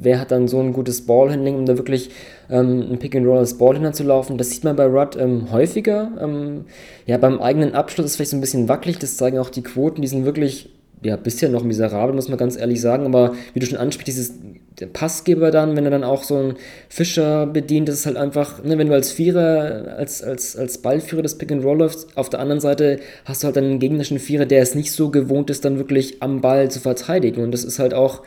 wer 0.00 0.20
hat 0.20 0.30
dann 0.30 0.48
so 0.48 0.60
ein 0.60 0.72
gutes 0.72 1.04
Ballhandling, 1.04 1.56
um 1.56 1.66
da 1.66 1.76
wirklich 1.76 2.10
ähm, 2.48 2.86
ein 2.92 2.98
Pick 2.98 3.16
and 3.16 3.26
Roll 3.26 3.38
als 3.38 3.58
Ballhändler 3.58 3.92
zu 3.92 4.04
laufen. 4.04 4.38
Das 4.38 4.50
sieht 4.50 4.64
man 4.64 4.76
bei 4.76 4.86
Rudd 4.86 5.16
ähm, 5.18 5.50
häufiger. 5.50 6.12
Ähm, 6.20 6.64
ja, 7.06 7.18
beim 7.18 7.40
eigenen 7.40 7.74
Abschluss 7.74 8.06
ist 8.06 8.16
vielleicht 8.16 8.30
so 8.30 8.36
ein 8.36 8.40
bisschen 8.40 8.68
wackelig, 8.68 8.98
das 8.98 9.16
zeigen 9.16 9.38
auch 9.38 9.50
die 9.50 9.62
Quoten, 9.62 10.00
die 10.00 10.08
sind 10.08 10.24
wirklich 10.24 10.70
ja, 11.02 11.16
bisher 11.16 11.48
noch 11.48 11.64
miserabel, 11.64 12.14
muss 12.14 12.28
man 12.28 12.38
ganz 12.38 12.56
ehrlich 12.56 12.80
sagen, 12.80 13.06
aber 13.06 13.34
wie 13.54 13.60
du 13.60 13.66
schon 13.66 13.78
ansprichst, 13.78 14.08
dieses 14.08 14.34
der 14.80 14.86
Passgeber 14.86 15.50
dann, 15.50 15.76
wenn 15.76 15.84
er 15.84 15.90
dann 15.90 16.04
auch 16.04 16.22
so 16.22 16.36
einen 16.36 16.54
Fischer 16.88 17.46
bedient, 17.46 17.88
das 17.88 17.96
ist 17.96 18.06
halt 18.06 18.16
einfach, 18.16 18.64
ne, 18.64 18.78
wenn 18.78 18.88
du 18.88 18.94
als 18.94 19.12
Vierer, 19.12 19.96
als, 19.98 20.22
als, 20.22 20.56
als 20.56 20.78
Ballführer 20.78 21.22
des 21.22 21.36
Pick 21.36 21.52
and 21.52 21.62
Roll 21.62 21.78
läufst, 21.78 22.16
auf 22.16 22.30
der 22.30 22.40
anderen 22.40 22.60
Seite 22.60 22.98
hast 23.24 23.42
du 23.42 23.46
halt 23.46 23.58
einen 23.58 23.78
gegnerischen 23.78 24.18
Vierer, 24.18 24.46
der 24.46 24.62
es 24.62 24.74
nicht 24.74 24.92
so 24.92 25.10
gewohnt 25.10 25.50
ist, 25.50 25.64
dann 25.64 25.76
wirklich 25.76 26.22
am 26.22 26.40
Ball 26.40 26.70
zu 26.70 26.80
verteidigen 26.80 27.42
und 27.42 27.52
das 27.52 27.64
ist 27.64 27.78
halt 27.78 27.94
auch 27.94 28.22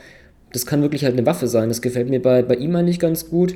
das 0.56 0.66
kann 0.66 0.82
wirklich 0.82 1.04
halt 1.04 1.18
eine 1.18 1.26
Waffe 1.26 1.48
sein. 1.48 1.68
Das 1.68 1.82
gefällt 1.82 2.10
mir 2.10 2.22
bei, 2.22 2.42
bei 2.42 2.56
ihm 2.56 2.76
eigentlich 2.76 3.00
ganz 3.00 3.30
gut. 3.30 3.56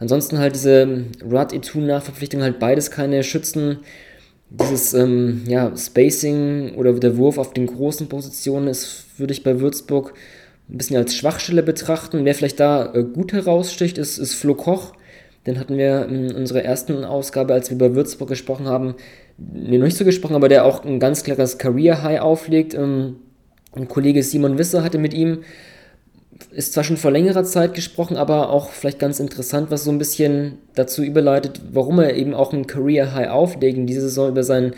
Ansonsten 0.00 0.38
halt 0.38 0.56
diese 0.56 1.04
Rad 1.24 1.52
E2-Nachverpflichtung, 1.52 2.42
halt 2.42 2.58
beides 2.58 2.90
keine 2.90 3.22
Schützen. 3.22 3.78
Dieses 4.60 4.92
ähm, 4.92 5.42
ja, 5.46 5.74
Spacing 5.76 6.74
oder 6.74 6.92
der 6.92 7.16
Wurf 7.16 7.38
auf 7.38 7.54
den 7.54 7.66
großen 7.66 8.08
Positionen 8.08 8.68
ist, 8.68 9.06
würde 9.16 9.32
ich 9.32 9.42
bei 9.42 9.60
Würzburg 9.60 10.12
ein 10.68 10.76
bisschen 10.76 10.96
als 10.96 11.14
Schwachstelle 11.14 11.62
betrachten. 11.62 12.24
Wer 12.24 12.34
vielleicht 12.34 12.60
da 12.60 12.92
äh, 12.92 13.02
gut 13.02 13.32
heraussticht, 13.32 13.96
ist, 13.96 14.18
ist 14.18 14.34
Flo 14.34 14.54
Koch. 14.54 14.92
Den 15.46 15.58
hatten 15.58 15.76
wir 15.76 16.06
in 16.06 16.32
unserer 16.32 16.62
ersten 16.62 17.04
Ausgabe, 17.04 17.54
als 17.54 17.70
wir 17.70 17.76
über 17.76 17.94
Würzburg 17.94 18.28
gesprochen 18.28 18.66
haben, 18.66 18.94
nee, 19.38 19.78
noch 19.78 19.86
nicht 19.86 19.96
so 19.96 20.04
gesprochen, 20.04 20.36
aber 20.36 20.48
der 20.48 20.64
auch 20.64 20.84
ein 20.84 21.00
ganz 21.00 21.24
klares 21.24 21.58
Career 21.58 22.02
High 22.02 22.20
auflegt. 22.20 22.74
Ähm, 22.74 23.16
ein 23.72 23.88
Kollege 23.88 24.22
Simon 24.22 24.58
Wisser 24.58 24.84
hatte 24.84 24.98
mit 24.98 25.14
ihm, 25.14 25.38
ist 26.50 26.72
zwar 26.72 26.84
schon 26.84 26.96
vor 26.96 27.10
längerer 27.10 27.44
Zeit 27.44 27.74
gesprochen, 27.74 28.16
aber 28.16 28.50
auch 28.50 28.70
vielleicht 28.70 28.98
ganz 28.98 29.20
interessant, 29.20 29.70
was 29.70 29.84
so 29.84 29.90
ein 29.90 29.98
bisschen 29.98 30.58
dazu 30.74 31.02
überleitet, 31.02 31.60
warum 31.72 31.98
er 31.98 32.14
eben 32.16 32.34
auch 32.34 32.52
ein 32.52 32.66
Career 32.66 33.14
High 33.14 33.30
auflegt. 33.30 33.78
In 33.78 33.86
dieser 33.86 34.02
Saison 34.02 34.28
über 34.28 34.42
sein 34.42 34.74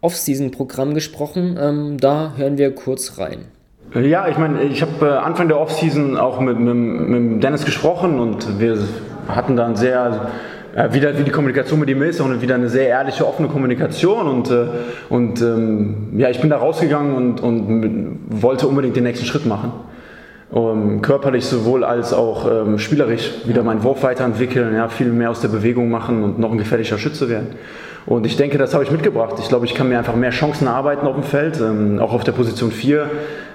Off-Season-Programm 0.00 0.94
gesprochen. 0.94 1.58
Ähm, 1.60 1.98
da 1.98 2.34
hören 2.36 2.58
wir 2.58 2.74
kurz 2.74 3.18
rein. 3.18 3.46
Ja, 3.94 4.28
ich 4.28 4.36
meine, 4.36 4.62
ich 4.64 4.82
habe 4.82 5.06
äh, 5.06 5.08
Anfang 5.08 5.48
der 5.48 5.58
Offseason 5.58 6.16
auch 6.16 6.40
mit, 6.40 6.58
mit, 6.58 6.74
mit, 6.74 7.42
Dennis 7.42 7.64
gesprochen 7.64 8.20
und 8.20 8.60
wir 8.60 8.78
hatten 9.28 9.56
dann 9.56 9.76
sehr, 9.76 10.30
äh, 10.76 10.92
wieder 10.92 11.18
wie 11.18 11.24
die 11.24 11.30
Kommunikation 11.30 11.80
mit 11.80 11.88
ihm 11.88 12.02
ist 12.02 12.20
und 12.20 12.42
wieder 12.42 12.56
eine 12.56 12.68
sehr 12.68 12.88
ehrliche, 12.88 13.26
offene 13.26 13.48
Kommunikation 13.48 14.28
und, 14.28 14.50
äh, 14.50 14.66
und 15.08 15.40
ähm, 15.40 16.08
ja, 16.18 16.28
ich 16.28 16.38
bin 16.38 16.50
da 16.50 16.58
rausgegangen 16.58 17.14
und, 17.14 17.40
und 17.40 18.18
wollte 18.28 18.68
unbedingt 18.68 18.94
den 18.94 19.04
nächsten 19.04 19.24
Schritt 19.24 19.46
machen. 19.46 19.72
Ähm, 20.54 21.02
körperlich 21.02 21.44
sowohl 21.44 21.84
als 21.84 22.14
auch 22.14 22.50
ähm, 22.50 22.78
spielerisch 22.78 23.32
wieder 23.44 23.62
meinen 23.62 23.82
Wurf 23.82 24.02
weiterentwickeln, 24.02 24.74
ja, 24.74 24.88
viel 24.88 25.12
mehr 25.12 25.30
aus 25.30 25.42
der 25.42 25.48
Bewegung 25.48 25.90
machen 25.90 26.22
und 26.22 26.38
noch 26.38 26.50
ein 26.50 26.58
gefährlicher 26.58 26.96
Schütze 26.96 27.28
werden. 27.28 27.48
Und 28.06 28.24
ich 28.24 28.38
denke, 28.38 28.56
das 28.56 28.72
habe 28.72 28.82
ich 28.82 28.90
mitgebracht. 28.90 29.34
Ich 29.38 29.50
glaube, 29.50 29.66
ich 29.66 29.74
kann 29.74 29.90
mir 29.90 29.98
einfach 29.98 30.16
mehr 30.16 30.30
Chancen 30.30 30.66
erarbeiten 30.66 31.06
auf 31.06 31.14
dem 31.14 31.24
Feld, 31.24 31.60
ähm, 31.60 31.98
auch 31.98 32.14
auf 32.14 32.24
der 32.24 32.32
Position 32.32 32.70
4. 32.70 33.10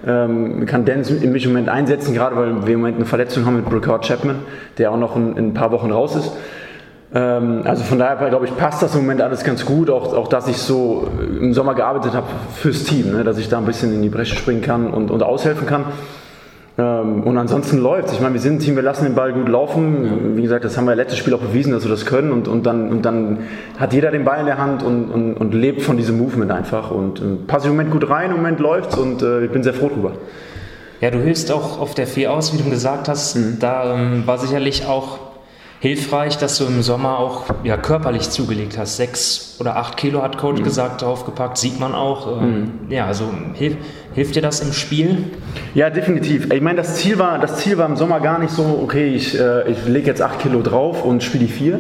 Ähm, 0.06 0.68
kann 0.68 0.86
Dennis 0.86 1.10
in 1.10 1.32
mich 1.32 1.46
im 1.46 1.52
Moment 1.54 1.70
einsetzen, 1.70 2.14
gerade 2.14 2.36
weil 2.36 2.68
wir 2.68 2.74
im 2.76 2.82
Moment 2.82 2.98
eine 2.98 3.06
Verletzung 3.06 3.48
haben 3.48 3.56
mit 3.56 3.66
Bricard 3.66 4.06
Chapman, 4.06 4.36
der 4.78 4.92
auch 4.92 4.98
noch 4.98 5.16
in, 5.16 5.36
in 5.36 5.48
ein 5.48 5.54
paar 5.56 5.72
Wochen 5.72 5.90
raus 5.90 6.16
ist. 6.16 6.32
Ähm, 7.16 7.62
also 7.66 7.84
von 7.84 7.98
daher, 7.98 8.30
glaube 8.30 8.46
ich, 8.46 8.56
passt 8.56 8.84
das 8.84 8.94
im 8.94 9.02
Moment 9.02 9.22
alles 9.22 9.44
ganz 9.44 9.66
gut. 9.66 9.90
Auch, 9.90 10.14
auch 10.14 10.28
dass 10.28 10.48
ich 10.48 10.58
so 10.58 11.08
im 11.40 11.56
Sommer 11.56 11.74
gearbeitet 11.74 12.14
habe 12.14 12.28
fürs 12.56 12.84
Team, 12.84 13.12
ne? 13.12 13.24
dass 13.24 13.40
ich 13.40 13.50
da 13.50 13.58
ein 13.58 13.66
bisschen 13.66 13.92
in 13.96 14.04
die 14.04 14.10
Bresche 14.10 14.36
springen 14.36 14.62
kann 14.62 14.92
und, 14.92 15.10
und 15.10 15.24
aushelfen 15.24 15.66
kann. 15.66 15.86
Ähm, 16.76 17.22
und 17.24 17.38
ansonsten 17.38 17.78
läuft 17.78 18.12
Ich 18.14 18.20
meine, 18.20 18.34
wir 18.34 18.42
sind 18.42 18.56
ein 18.56 18.60
Team, 18.60 18.76
wir 18.76 18.84
lassen 18.84 19.04
den 19.04 19.14
Ball 19.16 19.32
gut 19.32 19.48
laufen. 19.48 20.36
Wie 20.36 20.42
gesagt, 20.42 20.66
das 20.66 20.76
haben 20.76 20.86
wir 20.86 20.96
letztes 20.96 21.20
Spiel 21.20 21.34
auch 21.34 21.40
bewiesen, 21.40 21.72
dass 21.72 21.84
wir 21.84 21.92
das 21.92 22.06
können. 22.06 22.32
Und, 22.32 22.48
und, 22.48 22.66
dann, 22.66 22.90
und 22.90 23.04
dann 23.04 23.40
hat 23.78 23.94
jeder 23.94 24.12
den 24.12 24.26
Ball 24.26 24.40
in 24.40 24.46
der 24.48 24.58
Hand 24.58 24.82
und, 24.82 25.06
und, 25.12 25.36
und 25.36 25.54
lebt 25.54 25.82
von 25.82 25.98
diesem 25.98 26.18
Movement 26.18 26.52
einfach. 26.52 26.90
Und 26.90 27.20
äh, 27.20 27.24
passe 27.48 27.68
im 27.68 27.74
Moment 27.74 27.92
gut 27.92 28.10
rein, 28.10 28.32
im 28.32 28.38
Moment 28.38 28.60
läuft 28.60 28.98
und 28.98 29.22
äh, 29.22 29.46
ich 29.46 29.52
bin 29.52 29.64
sehr 29.64 29.74
froh 29.74 29.90
drüber. 29.90 30.14
Ja, 31.00 31.12
du 31.12 31.20
hilfst 31.20 31.52
auch 31.52 31.80
auf 31.80 31.94
der 31.94 32.08
4 32.08 32.32
aus, 32.32 32.54
wie 32.54 32.64
du 32.64 32.70
gesagt 32.70 33.08
hast. 33.10 33.36
Mhm. 33.36 33.58
Da 33.60 33.96
ähm, 33.96 34.24
war 34.26 34.38
sicherlich 34.38 34.86
auch 34.86 35.20
hilfreich, 35.84 36.38
dass 36.38 36.60
du 36.60 36.64
im 36.64 36.82
Sommer 36.82 37.20
auch 37.20 37.44
ja, 37.66 37.76
körperlich 37.76 38.30
zugelegt 38.30 38.78
hast. 38.78 38.96
Sechs 38.96 39.58
oder 39.60 39.76
acht 39.76 39.98
Kilo 39.98 40.22
hat 40.22 40.38
Coach 40.38 40.62
mhm. 40.62 40.64
gesagt, 40.64 41.02
draufgepackt, 41.02 41.58
sieht 41.58 41.78
man 41.78 41.94
auch. 41.94 42.42
Ähm, 42.42 42.52
mhm. 42.52 42.72
Ja, 42.90 43.06
also 43.06 43.26
hilf, 43.54 43.76
hilft 44.14 44.34
dir 44.34 44.42
das 44.42 44.62
im 44.62 44.72
Spiel? 44.72 45.26
Ja, 45.76 45.90
definitiv. 45.90 46.54
Ich 46.54 46.62
meine, 46.62 46.78
das 46.78 46.96
Ziel 46.96 47.20
war, 47.20 47.38
das 47.38 47.58
Ziel 47.58 47.78
war 47.78 47.86
im 47.86 47.98
Sommer 47.98 48.22
gar 48.22 48.40
nicht 48.40 48.52
so, 48.52 48.80
okay, 48.82 49.14
ich, 49.14 49.38
äh, 49.38 49.70
ich 49.70 49.86
lege 49.86 50.08
jetzt 50.08 50.22
acht 50.22 50.40
Kilo 50.40 50.62
drauf 50.62 51.04
und 51.04 51.22
spiele 51.22 51.48
die 51.48 51.52
vier, 51.52 51.80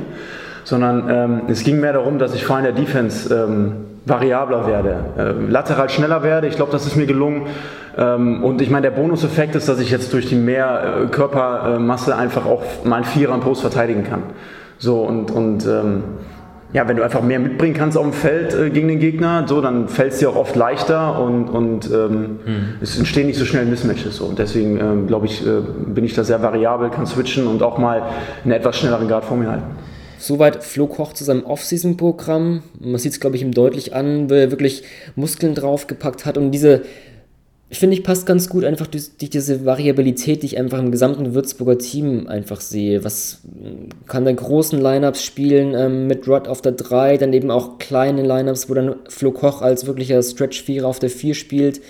sondern 0.65 1.09
ähm, 1.09 1.41
es 1.47 1.63
ging 1.63 1.79
mehr 1.79 1.93
darum, 1.93 2.19
dass 2.19 2.35
ich 2.35 2.43
vor 2.43 2.57
allem 2.57 2.65
der 2.65 2.73
Defense 2.73 3.33
ähm, 3.33 3.85
variabler 4.05 4.67
werde, 4.67 4.95
äh, 5.17 5.51
lateral 5.51 5.89
schneller 5.89 6.23
werde. 6.23 6.47
Ich 6.47 6.55
glaube, 6.55 6.71
das 6.71 6.85
ist 6.85 6.95
mir 6.95 7.05
gelungen. 7.05 7.43
Ähm, 7.97 8.43
und 8.43 8.61
ich 8.61 8.69
meine, 8.69 8.89
der 8.89 8.95
Bonuseffekt 8.95 9.55
ist, 9.55 9.69
dass 9.69 9.79
ich 9.79 9.91
jetzt 9.91 10.11
durch 10.13 10.27
die 10.27 10.35
mehr 10.35 11.03
äh, 11.03 11.07
Körpermasse 11.07 12.15
einfach 12.15 12.45
auch 12.45 12.63
meinen 12.83 13.05
Vierer 13.05 13.33
am 13.33 13.41
Post 13.41 13.61
verteidigen 13.61 14.03
kann. 14.03 14.23
So 14.77 15.01
und, 15.01 15.31
und 15.31 15.65
ähm, 15.65 16.03
ja, 16.73 16.87
wenn 16.87 16.97
du 16.97 17.03
einfach 17.03 17.21
mehr 17.21 17.39
mitbringen 17.39 17.75
kannst 17.75 17.97
auf 17.97 18.03
dem 18.03 18.13
Feld 18.13 18.53
äh, 18.55 18.71
gegen 18.71 18.87
den 18.87 18.99
Gegner, 18.99 19.45
so, 19.47 19.61
dann 19.61 19.87
fällt 19.87 20.13
es 20.13 20.19
dir 20.19 20.29
auch 20.29 20.35
oft 20.35 20.55
leichter 20.55 21.19
und, 21.21 21.47
und 21.47 21.89
ähm, 21.91 22.39
mhm. 22.45 22.65
es 22.81 22.97
entstehen 22.97 23.27
nicht 23.27 23.37
so 23.37 23.45
schnell 23.45 23.65
Mismatches. 23.65 24.17
So. 24.17 24.25
Und 24.25 24.39
deswegen 24.39 24.79
ähm, 24.79 25.07
glaube 25.07 25.27
ich, 25.27 25.45
äh, 25.45 25.61
bin 25.85 26.03
ich 26.03 26.15
da 26.15 26.23
sehr 26.23 26.41
variabel, 26.41 26.89
kann 26.89 27.05
switchen 27.05 27.45
und 27.45 27.61
auch 27.61 27.77
mal 27.77 28.01
einen 28.43 28.53
etwas 28.53 28.77
schnelleren 28.77 29.07
Guard 29.07 29.23
vor 29.23 29.37
mir 29.37 29.51
halten. 29.51 29.65
Soweit 30.23 30.63
Flo 30.63 30.87
Koch 30.87 31.11
zu 31.11 31.25
seinem 31.25 31.43
Off-Season-Programm. 31.43 32.63
Man 32.79 32.97
sieht 32.97 33.11
es, 33.11 33.19
glaube 33.19 33.35
ich, 33.35 33.41
ihm 33.41 33.51
deutlich 33.51 33.93
an, 33.93 34.29
weil 34.29 34.37
er 34.39 34.51
wirklich 34.51 34.83
Muskeln 35.17 35.53
draufgepackt 35.53 36.25
hat 36.25 36.37
und 36.37 36.51
diese 36.51 36.83
ich 37.69 37.79
finde, 37.79 37.97
ich 37.97 38.03
passt 38.03 38.27
ganz 38.27 38.49
gut 38.49 38.65
einfach 38.65 38.85
durch, 38.85 39.17
diese 39.17 39.65
Variabilität, 39.65 40.43
die 40.43 40.45
ich 40.45 40.59
einfach 40.59 40.77
im 40.77 40.91
gesamten 40.91 41.33
Würzburger 41.33 41.79
Team 41.79 42.27
einfach 42.27 42.61
sehe. 42.61 43.03
Was 43.03 43.41
kann 44.05 44.25
der 44.25 44.35
großen 44.35 44.79
Lineups 44.79 45.25
spielen 45.25 45.73
ähm, 45.75 46.05
mit 46.05 46.27
Rod 46.27 46.47
auf 46.47 46.61
der 46.61 46.73
3, 46.73 47.17
dann 47.17 47.33
eben 47.33 47.49
auch 47.49 47.79
kleine 47.79 48.21
Lineups, 48.21 48.69
wo 48.69 48.75
dann 48.75 48.97
Flo 49.09 49.31
Koch 49.31 49.63
als 49.63 49.87
wirklicher 49.87 50.21
Stretch-Vierer 50.21 50.87
auf 50.87 50.99
der 50.99 51.09
4 51.09 51.33
spielt. 51.33 51.81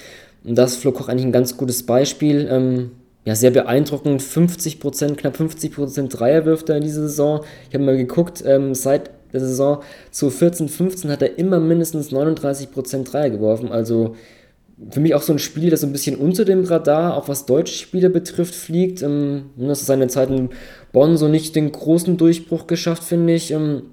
Und 0.45 0.57
das 0.57 0.71
ist 0.71 0.77
Flo 0.77 0.93
Koch 0.93 1.09
eigentlich 1.09 1.25
ein 1.25 1.33
ganz 1.33 1.57
gutes 1.57 1.83
Beispiel. 1.83 2.47
Ähm, 2.49 2.91
ja, 3.25 3.35
sehr 3.35 3.51
beeindruckend. 3.51 4.21
50%, 4.21 5.15
knapp 5.15 5.37
50% 5.37 6.09
Dreier 6.09 6.45
wirft 6.45 6.69
er 6.69 6.77
in 6.77 6.83
dieser 6.83 7.03
Saison. 7.03 7.41
Ich 7.69 7.75
habe 7.75 7.85
mal 7.85 7.97
geguckt, 7.97 8.43
ähm, 8.45 8.75
seit 8.75 9.11
der 9.31 9.39
Saison 9.39 9.81
zu 10.11 10.29
14, 10.29 10.69
15 10.69 11.09
hat 11.09 11.21
er 11.21 11.39
immer 11.39 11.59
mindestens 11.59 12.11
39% 12.11 13.03
Dreier 13.03 13.29
geworfen. 13.31 13.71
Also 13.71 14.15
für 14.89 14.99
mich 14.99 15.15
auch 15.15 15.21
so 15.21 15.33
ein 15.33 15.39
Spiel, 15.39 15.69
das 15.69 15.81
so 15.81 15.87
ein 15.87 15.93
bisschen 15.93 16.15
unter 16.17 16.45
dem 16.45 16.63
Radar, 16.63 17.15
auch 17.15 17.27
was 17.27 17.45
deutsche 17.45 17.75
Spieler 17.75 18.09
betrifft, 18.09 18.55
fliegt. 18.55 19.01
Ähm, 19.01 19.45
das 19.57 19.81
ist 19.81 19.87
seine 19.87 20.07
Zeit 20.07 20.29
in 20.29 20.49
Bonn 20.91 21.17
so 21.17 21.27
nicht 21.27 21.55
den 21.55 21.71
großen 21.71 22.17
Durchbruch 22.17 22.67
geschafft, 22.67 23.03
finde 23.03 23.33
ich. 23.33 23.51
Ähm, 23.51 23.83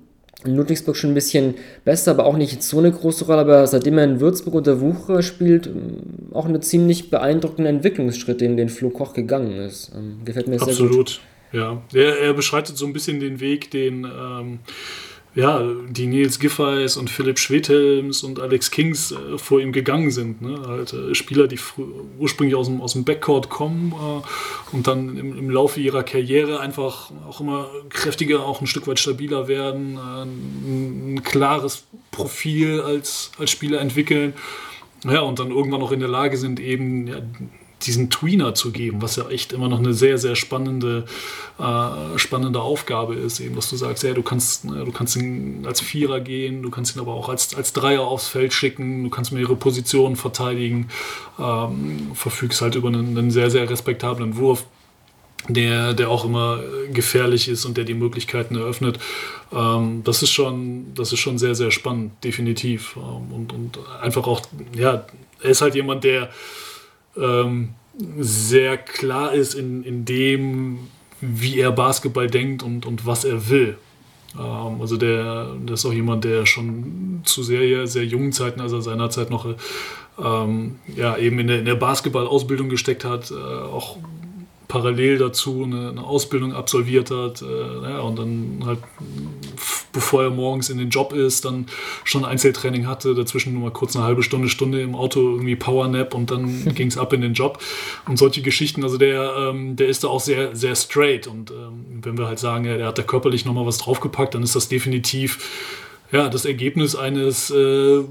in 0.45 0.57
Ludwigsburg 0.57 0.97
schon 0.97 1.11
ein 1.11 1.15
bisschen 1.15 1.55
besser, 1.85 2.13
aber 2.13 2.25
auch 2.25 2.37
nicht 2.37 2.63
so 2.63 2.79
eine 2.79 2.91
große 2.91 3.27
Rolle. 3.27 3.41
Aber 3.41 3.67
seitdem 3.67 3.99
er 3.99 4.05
in 4.05 4.21
Würzburg 4.21 4.55
unter 4.55 4.81
Wucherer 4.81 5.23
spielt, 5.23 5.67
ähm, 5.67 6.33
auch 6.33 6.47
eine 6.47 6.61
ziemlich 6.61 7.11
beeindruckende 7.11 7.71
Entwicklungsschritt, 7.71 8.41
den 8.41 8.57
den 8.57 8.69
Flo 8.69 8.91
Koch 8.91 9.13
gegangen 9.13 9.59
ist. 9.59 9.93
Ähm, 9.95 10.21
gefällt 10.25 10.49
mir 10.49 10.61
Absolut. 10.61 10.77
sehr 10.77 10.89
gut. 10.89 11.21
Absolut, 11.53 11.83
ja. 11.95 12.01
Er, 12.01 12.19
er, 12.19 12.35
beschreitet 12.35 12.77
so 12.77 12.87
ein 12.87 12.93
bisschen 12.93 13.21
den 13.21 13.41
Weg, 13.41 13.71
den. 13.71 14.05
Ähm 14.05 14.59
ja, 15.35 15.63
die 15.89 16.07
Nils 16.09 16.41
Giffey's 16.41 16.97
und 16.97 17.09
Philipp 17.09 17.39
Schwedhelms 17.39 18.25
und 18.25 18.41
Alex 18.41 18.71
Kings 18.73 19.13
äh, 19.13 19.39
vor 19.39 19.61
ihm 19.61 19.71
gegangen 19.73 20.11
sind. 20.11 20.43
Ne? 20.43 20.61
Halt, 20.67 20.93
äh, 20.93 21.15
Spieler, 21.15 21.47
die 21.47 21.59
ursprünglich 22.19 22.57
aus 22.57 22.67
dem, 22.67 22.81
aus 22.81 22.95
dem 22.95 23.05
Backcourt 23.05 23.49
kommen 23.49 23.93
äh, 23.93 24.75
und 24.77 24.89
dann 24.89 25.17
im, 25.17 25.39
im, 25.39 25.51
Laufe 25.51 25.79
ihrer 25.79 26.03
Karriere 26.03 26.59
einfach 26.59 27.13
auch 27.29 27.41
immer 27.41 27.71
kräftiger, 27.91 28.45
auch 28.45 28.61
ein 28.61 28.67
Stück 28.67 28.89
weit 28.89 28.99
stabiler 28.99 29.47
werden, 29.47 29.97
äh, 29.99 30.23
ein, 30.23 31.15
ein, 31.15 31.23
klares 31.23 31.85
Profil 32.11 32.81
als, 32.81 33.31
als 33.39 33.51
Spieler 33.51 33.81
entwickeln. 33.81 34.35
Ja, 35.05 35.21
und 35.21 35.39
dann 35.39 35.51
irgendwann 35.51 35.81
auch 35.81 35.93
in 35.93 36.01
der 36.01 36.09
Lage 36.09 36.37
sind, 36.37 36.59
eben 36.59 37.07
ja, 37.07 37.23
diesen 37.83 38.11
Tweener 38.11 38.55
zu 38.55 38.73
geben, 38.73 39.03
was 39.03 39.17
ja 39.17 39.29
echt 39.29 39.53
immer 39.53 39.69
noch 39.69 39.79
eine 39.79 39.95
sehr, 39.95 40.19
sehr 40.19 40.37
spannende, 40.37 41.05
äh, 41.59 42.19
spannende 42.19 42.61
Aufgabe 42.61 43.15
ist, 43.15 43.41
eben, 43.41 43.57
dass 43.57 43.71
du 43.71 43.77
sagst, 43.77 44.03
ja, 44.03 44.13
du 44.13 44.23
kannst, 44.23 44.65
ne, 44.65 44.85
du 44.85 44.93
kannst 44.93 45.17
ihn 45.17 45.65
als 45.67 45.81
Vierer 45.81 46.21
gehen, 46.21 46.63
du 46.63 46.71
kannst 46.71 46.97
ihn 46.97 47.01
aber 47.01 47.15
auch 47.15 47.29
als, 47.29 47.55
als 47.55 47.73
Dreier 47.73 48.03
aufs 48.03 48.29
Feld 48.29 48.53
schicken, 48.53 49.05
du 49.05 49.11
kannst 49.11 49.33
mehrere 49.33 49.57
Positionen 49.57 50.17
verteidigen, 50.17 50.89
ähm, 51.39 52.11
verfügst 52.15 52.61
halt 52.61 52.75
über 52.75 52.89
einen, 52.89 53.17
einen 53.17 53.31
sehr, 53.31 53.51
sehr 53.51 53.69
respektablen 53.69 54.37
Wurf, 54.37 54.65
der, 55.49 55.95
der 55.95 56.11
auch 56.11 56.25
immer 56.25 56.61
gefährlich 56.93 57.49
ist 57.49 57.65
und 57.65 57.77
der 57.77 57.85
die 57.85 57.95
Möglichkeiten 57.95 58.57
eröffnet. 58.57 58.99
Ähm, 59.53 60.03
das, 60.05 60.23
ist 60.23 60.31
schon, 60.31 60.95
das 60.95 61.13
ist 61.13 61.21
schon 61.21 61.39
sehr, 61.39 61.55
sehr 61.55 61.71
spannend, 61.71 62.13
definitiv. 62.25 62.97
Ähm, 62.97 63.33
und, 63.33 63.53
und 63.53 63.79
einfach 64.03 64.27
auch, 64.27 64.43
ja, 64.77 65.07
er 65.43 65.51
ist 65.51 65.63
halt 65.63 65.75
jemand, 65.75 66.05
der 66.05 66.31
ähm, 67.17 67.71
sehr 68.19 68.77
klar 68.77 69.33
ist 69.33 69.55
in, 69.55 69.83
in 69.85 70.05
dem, 70.05 70.79
wie 71.21 71.59
er 71.59 71.73
Basketball 71.73 72.29
denkt 72.29 72.63
und, 72.63 72.87
und 72.87 73.07
was 73.07 73.25
er 73.25 73.49
will. 73.49 73.77
Ähm, 74.39 74.81
also 74.81 74.97
der, 74.97 75.55
der 75.55 75.75
ist 75.75 75.85
auch 75.85 75.93
jemand, 75.93 76.25
der 76.25 76.47
schon 76.47 77.23
zu 77.25 77.43
sehr, 77.43 77.87
sehr 77.87 78.05
jungen 78.05 78.33
Zeiten, 78.33 78.61
also 78.61 78.81
seinerzeit 78.81 79.31
noch 79.31 79.47
ähm, 80.23 80.77
ja, 80.97 81.17
eben 81.17 81.39
in 81.39 81.47
der, 81.47 81.59
in 81.61 81.65
der 81.65 81.75
Basketball-Ausbildung 81.75 82.69
gesteckt 82.69 83.05
hat, 83.05 83.31
äh, 83.31 83.35
auch 83.35 83.97
parallel 84.69 85.19
dazu 85.19 85.65
eine, 85.65 85.91
eine 85.91 86.05
Ausbildung 86.05 86.53
absolviert 86.53 87.11
hat 87.11 87.43
äh, 87.43 87.91
ja, 87.91 88.01
und 88.01 88.19
dann 88.19 88.63
halt 88.65 88.79
bevor 89.93 90.23
er 90.23 90.31
morgens 90.31 90.71
in 90.71 90.79
den 90.79 90.91
Job 90.91 91.13
ist, 91.13 91.45
dann 91.45 91.67
schon 92.05 92.25
Einzeltraining 92.25 92.87
hatte, 92.87 93.15
dazwischen 93.15 93.53
nur 93.53 93.63
mal 93.63 93.71
kurz 93.73 93.97
eine 93.97 94.05
halbe 94.05 94.23
Stunde, 94.23 94.49
Stunde 94.49 94.81
im 94.81 94.95
Auto 94.95 95.21
irgendwie 95.21 95.57
Powernap 95.57 96.15
und 96.15 96.31
dann 96.31 96.65
ging 96.75 96.89
es 96.89 96.99
ab 96.99 97.13
in 97.13 97.21
den 97.21 97.35
Job 97.35 97.63
und 98.07 98.19
solche 98.19 98.43
Geschichten. 98.43 98.83
Also 98.83 98.99
der, 98.99 99.35
ähm, 99.37 99.77
der 99.77 99.89
ist 99.89 100.05
da 100.05 100.09
auch 100.09 100.21
sehr, 100.21 100.55
sehr 100.55 100.75
straight 100.75 101.27
und 101.27 101.51
ähm, 101.51 102.01
wenn 102.03 102.19
wir 102.19 102.27
halt 102.27 102.39
sagen, 102.39 102.65
ja, 102.65 102.77
der 102.77 102.87
hat 102.87 102.99
da 102.99 103.03
körperlich 103.03 103.45
nochmal 103.45 103.67
was 103.67 103.79
draufgepackt, 103.79 104.35
dann 104.35 104.43
ist 104.43 104.57
das 104.57 104.69
definitiv 104.69 105.39
ja, 106.13 106.29
das 106.29 106.45
Ergebnis 106.45 106.97
eines 106.97 107.51
äh, 107.51 108.03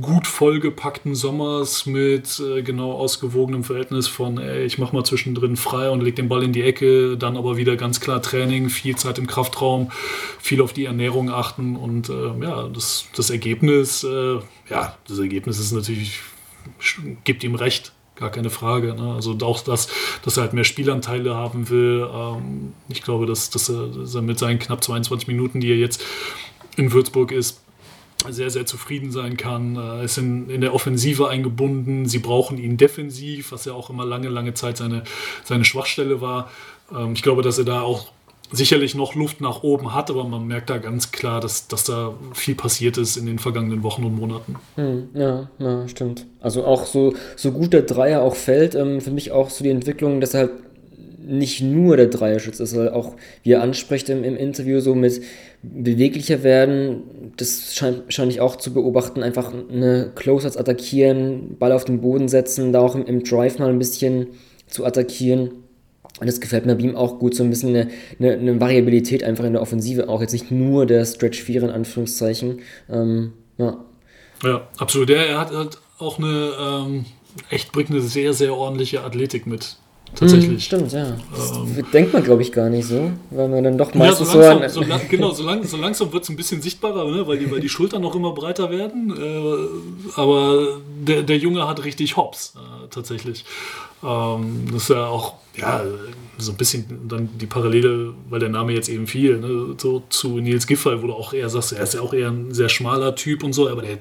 gut 0.00 0.26
vollgepackten 0.26 1.14
Sommers 1.14 1.86
mit 1.86 2.40
äh, 2.40 2.62
genau 2.62 2.92
ausgewogenem 2.92 3.64
Verhältnis 3.64 4.06
von, 4.06 4.38
ey, 4.38 4.64
ich 4.64 4.78
mach 4.78 4.92
mal 4.92 5.04
zwischendrin 5.04 5.56
frei 5.56 5.90
und 5.90 6.00
leg 6.00 6.14
den 6.14 6.28
Ball 6.28 6.44
in 6.44 6.52
die 6.52 6.62
Ecke, 6.62 7.16
dann 7.16 7.36
aber 7.36 7.56
wieder 7.56 7.76
ganz 7.76 8.00
klar 8.00 8.22
Training, 8.22 8.68
viel 8.68 8.96
Zeit 8.96 9.18
im 9.18 9.26
Kraftraum, 9.26 9.90
viel 10.38 10.60
auf 10.62 10.72
die 10.72 10.84
Ernährung 10.84 11.30
achten 11.30 11.76
und 11.76 12.08
äh, 12.08 12.44
ja, 12.44 12.68
das, 12.68 13.06
das 13.16 13.30
Ergebnis, 13.30 14.04
äh, 14.04 14.36
ja, 14.70 14.96
das 15.08 15.18
Ergebnis 15.18 15.58
ist 15.58 15.72
natürlich, 15.72 16.20
gibt 17.24 17.42
ihm 17.42 17.54
recht. 17.56 17.92
Gar 18.14 18.30
keine 18.30 18.50
Frage. 18.50 18.94
Ne? 18.94 19.14
Also 19.14 19.38
auch 19.42 19.60
das, 19.60 19.86
dass 20.24 20.36
er 20.36 20.42
halt 20.42 20.52
mehr 20.52 20.64
Spielanteile 20.64 21.36
haben 21.36 21.68
will. 21.68 22.04
Ähm, 22.12 22.72
ich 22.88 23.02
glaube, 23.02 23.26
dass, 23.26 23.50
dass, 23.50 23.68
er, 23.68 23.86
dass 23.86 24.12
er 24.12 24.22
mit 24.22 24.40
seinen 24.40 24.58
knapp 24.58 24.82
22 24.82 25.28
Minuten, 25.28 25.60
die 25.60 25.70
er 25.70 25.76
jetzt 25.76 26.02
in 26.78 26.92
Würzburg 26.92 27.32
ist, 27.32 27.60
sehr, 28.28 28.50
sehr 28.50 28.66
zufrieden 28.66 29.12
sein 29.12 29.36
kann. 29.36 29.76
Er 29.76 30.02
ist 30.02 30.18
in, 30.18 30.50
in 30.50 30.60
der 30.60 30.74
Offensive 30.74 31.28
eingebunden. 31.28 32.06
Sie 32.06 32.18
brauchen 32.18 32.58
ihn 32.58 32.76
defensiv, 32.76 33.52
was 33.52 33.64
ja 33.64 33.74
auch 33.74 33.90
immer 33.90 34.04
lange, 34.04 34.28
lange 34.28 34.54
Zeit 34.54 34.76
seine, 34.76 35.04
seine 35.44 35.64
Schwachstelle 35.64 36.20
war. 36.20 36.50
Ähm, 36.92 37.12
ich 37.12 37.22
glaube, 37.22 37.42
dass 37.42 37.58
er 37.58 37.64
da 37.64 37.82
auch 37.82 38.08
sicherlich 38.50 38.94
noch 38.94 39.14
Luft 39.14 39.40
nach 39.40 39.62
oben 39.62 39.94
hat, 39.94 40.10
aber 40.10 40.24
man 40.24 40.46
merkt 40.46 40.70
da 40.70 40.78
ganz 40.78 41.12
klar, 41.12 41.40
dass, 41.40 41.68
dass 41.68 41.84
da 41.84 42.14
viel 42.32 42.54
passiert 42.54 42.96
ist 42.96 43.16
in 43.16 43.26
den 43.26 43.38
vergangenen 43.38 43.82
Wochen 43.82 44.04
und 44.04 44.16
Monaten. 44.16 44.56
Hm, 44.76 45.08
ja, 45.14 45.50
ja, 45.58 45.86
stimmt. 45.86 46.26
Also 46.40 46.64
auch 46.64 46.86
so, 46.86 47.14
so 47.36 47.52
gut 47.52 47.72
der 47.72 47.82
Dreier 47.82 48.22
auch 48.22 48.34
fällt, 48.34 48.74
ähm, 48.74 49.00
für 49.00 49.10
mich 49.10 49.32
auch 49.32 49.50
so 49.50 49.62
die 49.64 49.70
Entwicklung, 49.70 50.20
dass 50.20 50.34
er 50.34 50.40
halt 50.40 50.52
nicht 51.28 51.60
nur 51.60 51.96
der 51.96 52.06
Dreierschütze 52.06 52.62
ist, 52.62 52.70
sondern 52.70 52.94
auch, 52.94 53.14
wie 53.42 53.52
er 53.52 53.62
anspricht 53.62 54.08
im, 54.08 54.24
im 54.24 54.36
Interview, 54.36 54.80
so 54.80 54.94
mit 54.94 55.22
beweglicher 55.62 56.42
werden, 56.42 57.32
das 57.36 57.74
scheint, 57.74 58.04
scheint 58.12 58.32
ich 58.32 58.40
auch 58.40 58.56
zu 58.56 58.72
beobachten, 58.72 59.22
einfach 59.22 59.52
eine 59.52 60.10
Close-Ups 60.14 60.56
attackieren, 60.56 61.56
Ball 61.58 61.72
auf 61.72 61.84
den 61.84 62.00
Boden 62.00 62.28
setzen, 62.28 62.72
da 62.72 62.80
auch 62.80 62.94
im, 62.94 63.04
im 63.04 63.22
Drive 63.24 63.58
mal 63.58 63.68
ein 63.68 63.78
bisschen 63.78 64.28
zu 64.66 64.86
attackieren. 64.86 65.50
Und 66.20 66.26
das 66.26 66.40
gefällt 66.40 66.66
mir 66.66 66.74
bei 66.74 66.82
ihm 66.82 66.96
auch 66.96 67.18
gut, 67.18 67.34
so 67.34 67.44
ein 67.44 67.50
bisschen 67.50 67.70
eine, 67.70 67.88
eine, 68.18 68.32
eine, 68.32 68.60
Variabilität 68.60 69.22
einfach 69.22 69.44
in 69.44 69.52
der 69.52 69.62
Offensive, 69.62 70.08
auch 70.08 70.20
jetzt 70.20 70.32
nicht 70.32 70.50
nur 70.50 70.86
der 70.86 71.04
Stretch 71.04 71.40
4 71.42 71.64
in 71.64 71.70
Anführungszeichen. 71.70 72.60
Ähm, 72.90 73.34
ja. 73.58 73.84
ja, 74.42 74.68
absolut. 74.78 75.10
Er 75.10 75.38
hat, 75.38 75.52
hat 75.52 75.78
auch 75.98 76.18
eine 76.18 76.52
ähm, 76.60 77.04
echt 77.50 77.72
bringt 77.72 77.90
eine 77.90 78.00
sehr, 78.00 78.32
sehr 78.32 78.54
ordentliche 78.54 79.02
Athletik 79.02 79.46
mit 79.46 79.76
tatsächlich. 80.14 80.50
Hm, 80.50 80.60
stimmt, 80.60 80.92
ja. 80.92 81.16
Das 81.30 81.52
ähm, 81.52 81.86
denkt 81.92 82.12
man, 82.12 82.22
glaube 82.22 82.42
ich, 82.42 82.52
gar 82.52 82.68
nicht 82.68 82.86
so, 82.86 83.10
weil 83.30 83.48
man 83.48 83.64
dann 83.64 83.78
doch 83.78 83.94
meistens 83.94 84.28
ja, 84.28 84.34
so 84.34 84.40
langsam, 84.40 84.70
so, 84.70 84.88
lang, 84.88 85.00
Genau, 85.08 85.30
so, 85.30 85.42
lang, 85.44 85.64
so 85.64 85.76
langsam 85.76 86.12
wird 86.12 86.24
es 86.24 86.28
ein 86.28 86.36
bisschen 86.36 86.62
sichtbarer, 86.62 87.10
ne? 87.10 87.26
weil, 87.26 87.38
die, 87.38 87.50
weil 87.50 87.60
die 87.60 87.68
Schultern 87.68 88.02
noch 88.02 88.14
immer 88.14 88.32
breiter 88.32 88.70
werden. 88.70 89.14
Äh, 89.16 90.20
aber 90.20 90.78
der, 91.00 91.22
der 91.22 91.38
Junge 91.38 91.66
hat 91.68 91.84
richtig 91.84 92.16
Hops, 92.16 92.54
äh, 92.56 92.88
tatsächlich. 92.88 93.44
Ähm, 94.02 94.66
das 94.72 94.82
ist 94.82 94.90
ja 94.90 95.06
auch, 95.06 95.34
ja, 95.56 95.82
so 96.38 96.52
ein 96.52 96.56
bisschen 96.56 97.08
dann 97.08 97.28
die 97.36 97.46
Parallele, 97.46 98.14
weil 98.28 98.38
der 98.38 98.48
Name 98.48 98.72
jetzt 98.72 98.88
eben 98.88 99.06
fiel, 99.06 99.38
ne, 99.38 99.74
so 99.76 100.04
zu 100.08 100.38
Nils 100.38 100.66
Giffey, 100.66 101.02
wo 101.02 101.08
du 101.08 101.12
auch 101.14 101.32
eher 101.32 101.48
sagst, 101.48 101.72
er 101.72 101.82
ist 101.82 101.94
ja 101.94 102.00
auch 102.00 102.14
eher 102.14 102.28
ein 102.28 102.54
sehr 102.54 102.68
schmaler 102.68 103.16
Typ 103.16 103.42
und 103.42 103.52
so, 103.52 103.68
aber 103.68 103.82
der, 103.82 103.98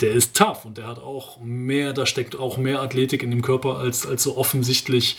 der 0.00 0.12
ist 0.12 0.36
tough 0.36 0.64
und 0.64 0.78
der 0.78 0.86
hat 0.86 0.98
auch 0.98 1.40
mehr, 1.40 1.92
da 1.92 2.06
steckt 2.06 2.38
auch 2.38 2.58
mehr 2.58 2.80
Athletik 2.80 3.24
in 3.24 3.30
dem 3.30 3.42
Körper, 3.42 3.78
als, 3.78 4.06
als 4.06 4.22
so 4.22 4.36
offensichtlich, 4.36 5.18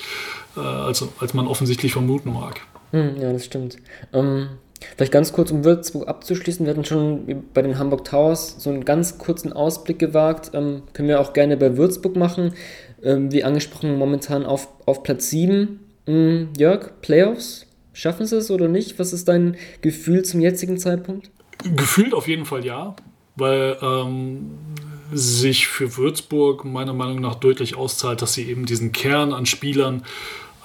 äh, 0.56 0.62
als, 0.62 1.06
als 1.20 1.34
man 1.34 1.48
offensichtlich 1.48 1.92
vermuten 1.92 2.34
mag. 2.34 2.62
Hm, 2.92 3.18
ja, 3.22 3.34
das 3.34 3.46
stimmt. 3.46 3.78
Ähm, 4.14 4.48
vielleicht 4.96 5.12
ganz 5.12 5.34
kurz, 5.34 5.52
um 5.52 5.66
Würzburg 5.66 6.08
abzuschließen, 6.08 6.66
wir 6.66 6.72
hatten 6.74 6.86
schon 6.86 7.44
bei 7.54 7.62
den 7.62 7.78
Hamburg 7.78 8.06
Towers 8.06 8.56
so 8.60 8.70
einen 8.70 8.86
ganz 8.86 9.18
kurzen 9.18 9.52
Ausblick 9.52 10.00
gewagt, 10.00 10.52
ähm, 10.54 10.84
können 10.94 11.10
wir 11.10 11.20
auch 11.20 11.34
gerne 11.34 11.58
bei 11.58 11.76
Würzburg 11.76 12.16
machen 12.16 12.54
ähm, 13.04 13.32
wie 13.32 13.44
angesprochen, 13.44 13.98
momentan 13.98 14.46
auf, 14.46 14.68
auf 14.86 15.04
Platz 15.04 15.30
7. 15.30 15.80
Mhm, 16.08 16.50
Jörg, 16.58 17.02
Playoffs, 17.02 17.66
schaffen 17.94 18.26
sie 18.26 18.38
es 18.38 18.52
oder 18.52 18.68
nicht? 18.68 19.00
Was 19.00 19.14
ist 19.14 19.28
dein 19.28 19.58
Gefühl 19.82 20.24
zum 20.24 20.42
jetzigen 20.42 20.78
Zeitpunkt? 20.78 21.30
Gefühlt 21.76 22.14
auf 22.14 22.28
jeden 22.28 22.46
Fall 22.46 22.66
ja, 22.66 22.96
weil 23.36 23.78
ähm, 23.82 24.52
sich 25.12 25.68
für 25.68 25.98
Würzburg 25.98 26.66
meiner 26.66 26.94
Meinung 26.94 27.20
nach 27.20 27.36
deutlich 27.36 27.76
auszahlt, 27.76 28.22
dass 28.22 28.34
sie 28.34 28.50
eben 28.50 28.66
diesen 28.66 28.92
Kern 28.92 29.34
an 29.34 29.46
Spielern 29.46 30.04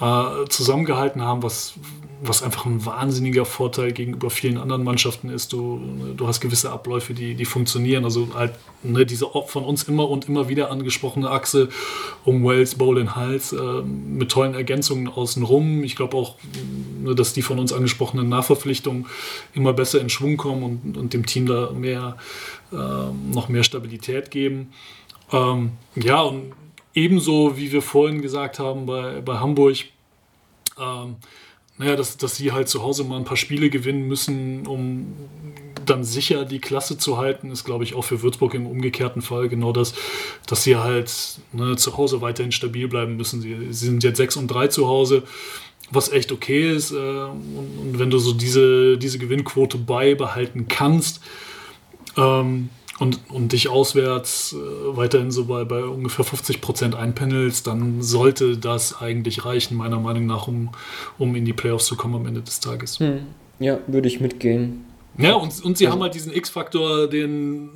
äh, 0.01 0.47
zusammengehalten 0.49 1.23
haben, 1.23 1.43
was, 1.43 1.75
was 2.23 2.43
einfach 2.43 2.65
ein 2.67 2.85
wahnsinniger 2.85 3.45
Vorteil 3.45 3.93
gegenüber 3.93 4.31
vielen 4.31 4.59
anderen 4.59 4.85
Mannschaften 4.85 5.29
ist. 5.29 5.53
Du, 5.53 5.81
du 6.17 6.27
hast 6.27 6.41
gewisse 6.41 6.71
Abläufe, 6.71 7.15
die, 7.15 7.35
die 7.35 7.45
funktionieren. 7.45 8.05
Also 8.05 8.29
halt 8.35 8.55
ne, 8.83 9.05
diese 9.05 9.27
von 9.47 9.65
uns 9.65 9.85
immer 9.85 10.09
und 10.09 10.29
immer 10.29 10.49
wieder 10.49 10.71
angesprochene 10.71 11.31
Achse 11.31 11.69
um 12.25 12.45
Wells, 12.45 12.77
Bowl 12.77 12.99
und 12.99 13.17
Hals 13.17 13.53
äh, 13.53 13.83
mit 13.83 14.31
tollen 14.31 14.55
Ergänzungen 14.55 15.09
außenrum. 15.09 15.85
Ich 15.85 15.97
glaube 15.97 16.17
auch, 16.17 16.37
ne, 17.03 17.15
dass 17.15 17.33
die 17.35 17.43
von 17.43 17.59
uns 17.59 17.73
angesprochenen 17.73 18.29
Nachverpflichtungen 18.29 19.07
immer 19.55 19.73
besser 19.73 20.01
in 20.01 20.09
Schwung 20.09 20.37
kommen 20.37 20.63
und, 20.63 20.97
und 20.97 21.13
dem 21.13 21.27
Team 21.27 21.47
da 21.47 21.71
mehr, 21.73 22.17
äh, 22.73 22.77
noch 22.77 23.49
mehr 23.49 23.63
Stabilität 23.63 24.31
geben. 24.31 24.73
Ähm, 25.33 25.73
ja, 25.97 26.23
und 26.23 26.53
ebenso 26.95 27.57
wie 27.57 27.73
wir 27.73 27.83
vorhin 27.83 28.23
gesagt 28.23 28.59
haben 28.59 28.87
bei, 28.87 29.21
bei 29.21 29.39
Hamburg, 29.39 29.77
ähm, 30.81 31.17
naja, 31.79 31.97
dass, 31.97 32.17
dass 32.17 32.37
sie 32.37 32.53
halt 32.53 32.69
zu 32.69 32.83
Hause 32.83 33.05
mal 33.05 33.17
ein 33.17 33.25
paar 33.25 33.37
Spiele 33.37 33.71
gewinnen 33.71 34.09
müssen, 34.09 34.67
um 34.67 35.15
dann 35.85 36.05
sicher 36.05 36.45
die 36.45 36.59
Klasse 36.59 36.99
zu 36.99 37.19
halten, 37.19 37.51
ist, 37.51 37.65
glaube 37.65 37.85
ich, 37.85 37.95
auch 37.95 38.03
für 38.03 38.23
Würzburg 38.23 38.55
im 38.55 38.67
umgekehrten 38.67 39.23
Fall 39.23 39.49
genau 39.49 39.73
das, 39.73 39.95
dass 40.47 40.65
sie 40.65 40.77
halt 40.77 41.13
ne, 41.53 41.77
zu 41.77 41.97
Hause 41.97 42.21
weiterhin 42.21 42.53
stabil 42.53 42.89
bleiben 42.89 43.17
müssen. 43.17 43.41
Sie, 43.41 43.57
sie, 43.71 43.87
sind 43.87 44.03
jetzt 44.03 44.17
6 44.17 44.37
und 44.37 44.49
3 44.49 44.69
zu 44.69 44.89
Hause, 44.89 45.23
was 45.91 46.11
echt 46.11 46.33
okay 46.33 46.73
ist. 46.73 46.93
Äh, 46.93 46.97
und, 46.97 47.79
und, 47.81 47.99
wenn 47.99 48.11
du 48.11 48.19
so 48.19 48.33
diese, 48.33 48.99
diese 48.99 49.19
Gewinnquote 49.19 49.79
beibehalten 49.79 50.67
kannst, 50.69 51.21
ähm, 52.17 52.71
und, 52.99 53.21
und 53.31 53.53
dich 53.53 53.69
auswärts 53.69 54.55
äh, 54.55 54.97
weiterhin 54.97 55.31
so 55.31 55.45
bei, 55.45 55.65
bei 55.65 55.85
ungefähr 55.85 56.25
50 56.25 56.61
Prozent 56.61 56.95
einpendelst, 56.95 57.67
dann 57.67 58.03
sollte 58.03 58.57
das 58.57 59.01
eigentlich 59.01 59.45
reichen, 59.45 59.77
meiner 59.77 60.01
Meinung 60.01 60.27
nach, 60.27 60.49
um, 60.49 60.71
um 61.19 61.35
in 61.35 61.45
die 61.45 61.53
Playoffs 61.53 61.87
zu 61.87 61.97
kommen 61.97 62.15
am 62.15 62.27
Ende 62.27 62.43
des 62.43 62.61
Tages. 62.61 62.99
Hm. 63.01 63.21
Ja, 63.59 63.79
würde 63.87 64.09
ich 64.09 64.21
mitgehen. 64.21 64.85
Ja, 65.19 65.35
und, 65.35 65.65
und 65.65 65.79
sie 65.79 65.87
also. 65.87 65.95
haben 65.95 66.03
halt 66.03 66.15
diesen 66.15 66.33
X-Faktor, 66.33 67.09
den 67.09 67.71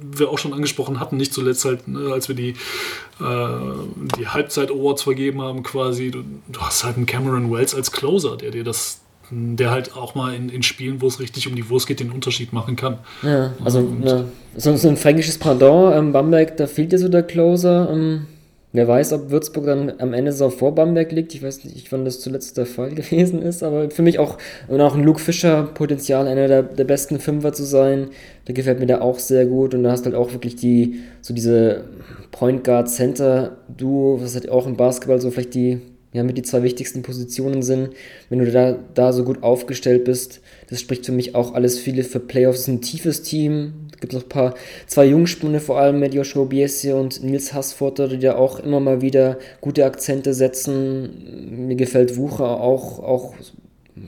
wir 0.00 0.30
auch 0.30 0.38
schon 0.38 0.52
angesprochen 0.52 1.00
hatten, 1.00 1.16
nicht 1.16 1.34
zuletzt 1.34 1.64
halt, 1.64 1.88
ne, 1.88 2.12
als 2.12 2.28
wir 2.28 2.34
die, 2.34 2.50
äh, 2.50 4.14
die 4.18 4.28
Halbzeit-Awards 4.28 5.02
vergeben 5.02 5.42
haben, 5.42 5.62
quasi. 5.62 6.10
Du, 6.10 6.22
du 6.48 6.60
hast 6.60 6.84
halt 6.84 6.96
einen 6.96 7.06
Cameron 7.06 7.52
Wells 7.52 7.74
als 7.74 7.92
Closer, 7.92 8.36
der 8.36 8.50
dir 8.50 8.64
das 8.64 9.00
der 9.30 9.70
halt 9.70 9.96
auch 9.96 10.14
mal 10.14 10.34
in, 10.34 10.48
in 10.48 10.62
Spielen, 10.62 11.00
wo 11.00 11.06
es 11.06 11.20
richtig 11.20 11.48
um 11.48 11.56
die 11.56 11.68
Wurst 11.68 11.86
geht, 11.86 12.00
den 12.00 12.10
Unterschied 12.10 12.52
machen 12.52 12.76
kann. 12.76 12.98
Ja, 13.22 13.52
also 13.64 13.80
ne, 13.80 14.26
so, 14.56 14.76
so, 14.76 14.88
ein 14.88 14.96
fränkisches 14.96 15.38
Pardon. 15.38 15.92
Ähm, 15.92 16.12
Bamberg, 16.12 16.56
da 16.56 16.66
fehlt 16.66 16.92
ja 16.92 16.98
so 16.98 17.08
der 17.08 17.22
Closer. 17.22 17.90
Ähm, 17.92 18.26
wer 18.72 18.88
weiß, 18.88 19.12
ob 19.12 19.30
Würzburg 19.30 19.66
dann 19.66 19.92
am 19.98 20.14
Ende 20.14 20.32
so 20.32 20.48
vor 20.50 20.74
Bamberg 20.74 21.12
liegt. 21.12 21.34
Ich 21.34 21.42
weiß 21.42 21.64
nicht, 21.64 21.90
wann 21.92 22.04
das 22.04 22.20
zuletzt 22.20 22.56
der 22.56 22.66
Fall 22.66 22.90
gewesen 22.94 23.42
ist, 23.42 23.62
aber 23.62 23.90
für 23.90 24.02
mich 24.02 24.18
auch, 24.18 24.38
und 24.68 24.80
auch 24.80 24.94
ein 24.94 25.04
Luke 25.04 25.20
Fischer 25.20 25.64
Potenzial, 25.64 26.26
einer 26.26 26.48
der, 26.48 26.62
der 26.62 26.84
besten 26.84 27.20
Fünfer 27.20 27.52
zu 27.52 27.64
sein. 27.64 28.08
Der 28.46 28.54
gefällt 28.54 28.80
mir 28.80 28.86
da 28.86 29.00
auch 29.00 29.18
sehr 29.18 29.46
gut 29.46 29.74
und 29.74 29.82
da 29.82 29.90
hast 29.90 30.06
halt 30.06 30.14
auch 30.14 30.32
wirklich 30.32 30.56
die, 30.56 31.00
so 31.20 31.34
diese 31.34 31.84
Point 32.30 32.64
Guard 32.64 32.88
Center 32.88 33.58
Duo, 33.68 34.20
was 34.22 34.34
halt 34.34 34.48
auch 34.48 34.66
im 34.66 34.76
Basketball 34.76 35.20
so 35.20 35.30
vielleicht 35.30 35.54
die 35.54 35.80
ja, 36.12 36.22
mit 36.22 36.38
die 36.38 36.42
zwei 36.42 36.62
wichtigsten 36.62 37.02
Positionen 37.02 37.62
sind. 37.62 37.90
Wenn 38.30 38.38
du 38.38 38.50
da, 38.50 38.78
da 38.94 39.12
so 39.12 39.24
gut 39.24 39.42
aufgestellt 39.42 40.04
bist, 40.04 40.40
das 40.70 40.80
spricht 40.80 41.04
für 41.04 41.12
mich 41.12 41.34
auch 41.34 41.54
alles 41.54 41.78
viele 41.78 42.02
für 42.02 42.20
Playoffs. 42.20 42.60
Es 42.60 42.62
ist 42.62 42.74
ein 42.74 42.80
tiefes 42.80 43.22
Team. 43.22 43.72
Es 43.92 44.00
gibt 44.00 44.12
noch 44.14 44.22
ein 44.22 44.28
paar, 44.28 44.54
zwei 44.86 45.06
Jungspunde, 45.06 45.60
vor 45.60 45.78
allem 45.78 46.00
mit 46.00 46.14
Joshua 46.14 46.44
Biesi 46.44 46.92
und 46.92 47.22
Nils 47.22 47.52
Hassforter, 47.52 48.08
die 48.08 48.18
da 48.18 48.36
auch 48.36 48.58
immer 48.60 48.80
mal 48.80 49.02
wieder 49.02 49.38
gute 49.60 49.84
Akzente 49.84 50.32
setzen. 50.32 51.66
Mir 51.66 51.76
gefällt 51.76 52.16
Wucher 52.16 52.60
auch, 52.60 53.00
auch 53.00 53.34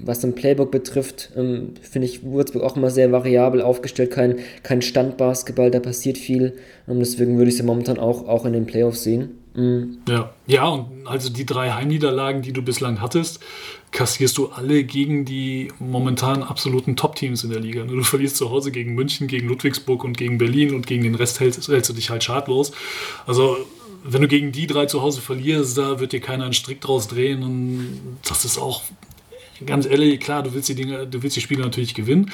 was 0.04 0.20
den 0.20 0.34
Playbook 0.34 0.70
betrifft, 0.70 1.32
ähm, 1.36 1.74
finde 1.82 2.06
ich 2.06 2.24
Würzburg 2.24 2.62
auch 2.62 2.76
immer 2.76 2.90
sehr 2.90 3.12
variabel 3.12 3.60
aufgestellt. 3.60 4.10
Kein, 4.10 4.38
kein 4.62 4.82
Standbasketball, 4.82 5.70
da 5.70 5.80
passiert 5.80 6.16
viel. 6.16 6.54
Ähm, 6.88 7.00
deswegen 7.00 7.36
würde 7.36 7.50
ich 7.50 7.56
sie 7.56 7.62
momentan 7.62 7.98
auch, 7.98 8.28
auch 8.28 8.46
in 8.46 8.52
den 8.52 8.66
Playoffs 8.66 9.02
sehen. 9.02 9.39
Mhm. 9.54 9.98
Ja. 10.08 10.32
ja, 10.46 10.66
und 10.68 11.06
also 11.06 11.28
die 11.30 11.46
drei 11.46 11.72
Heimniederlagen, 11.72 12.42
die 12.42 12.52
du 12.52 12.62
bislang 12.62 13.00
hattest, 13.00 13.40
kassierst 13.90 14.38
du 14.38 14.48
alle 14.48 14.84
gegen 14.84 15.24
die 15.24 15.72
momentan 15.78 16.42
absoluten 16.42 16.96
Top-Teams 16.96 17.42
in 17.42 17.50
der 17.50 17.60
Liga. 17.60 17.82
Du 17.82 18.02
verlierst 18.02 18.36
zu 18.36 18.50
Hause 18.50 18.70
gegen 18.70 18.94
München, 18.94 19.26
gegen 19.26 19.48
Ludwigsburg 19.48 20.04
und 20.04 20.16
gegen 20.16 20.38
Berlin 20.38 20.74
und 20.74 20.86
gegen 20.86 21.02
den 21.02 21.16
Rest 21.16 21.40
hältst, 21.40 21.66
hältst 21.68 21.90
du 21.90 21.94
dich 21.94 22.10
halt 22.10 22.22
schadlos. 22.22 22.72
Also 23.26 23.56
wenn 24.04 24.22
du 24.22 24.28
gegen 24.28 24.52
die 24.52 24.66
drei 24.66 24.86
zu 24.86 25.02
Hause 25.02 25.20
verlierst, 25.20 25.76
da 25.76 26.00
wird 26.00 26.12
dir 26.12 26.20
keiner 26.20 26.44
einen 26.44 26.54
Strick 26.54 26.80
draus 26.80 27.08
drehen 27.08 27.42
und 27.42 28.18
das 28.26 28.44
ist 28.44 28.58
auch 28.58 28.82
ganz 29.66 29.86
ehrlich, 29.86 30.20
klar, 30.20 30.42
du 30.42 30.54
willst 30.54 30.68
die 30.68 30.74
Dinge, 30.74 31.06
du 31.06 31.22
willst 31.22 31.36
die 31.36 31.40
Spiele 31.40 31.62
natürlich 31.62 31.94
gewinnen. 31.94 32.30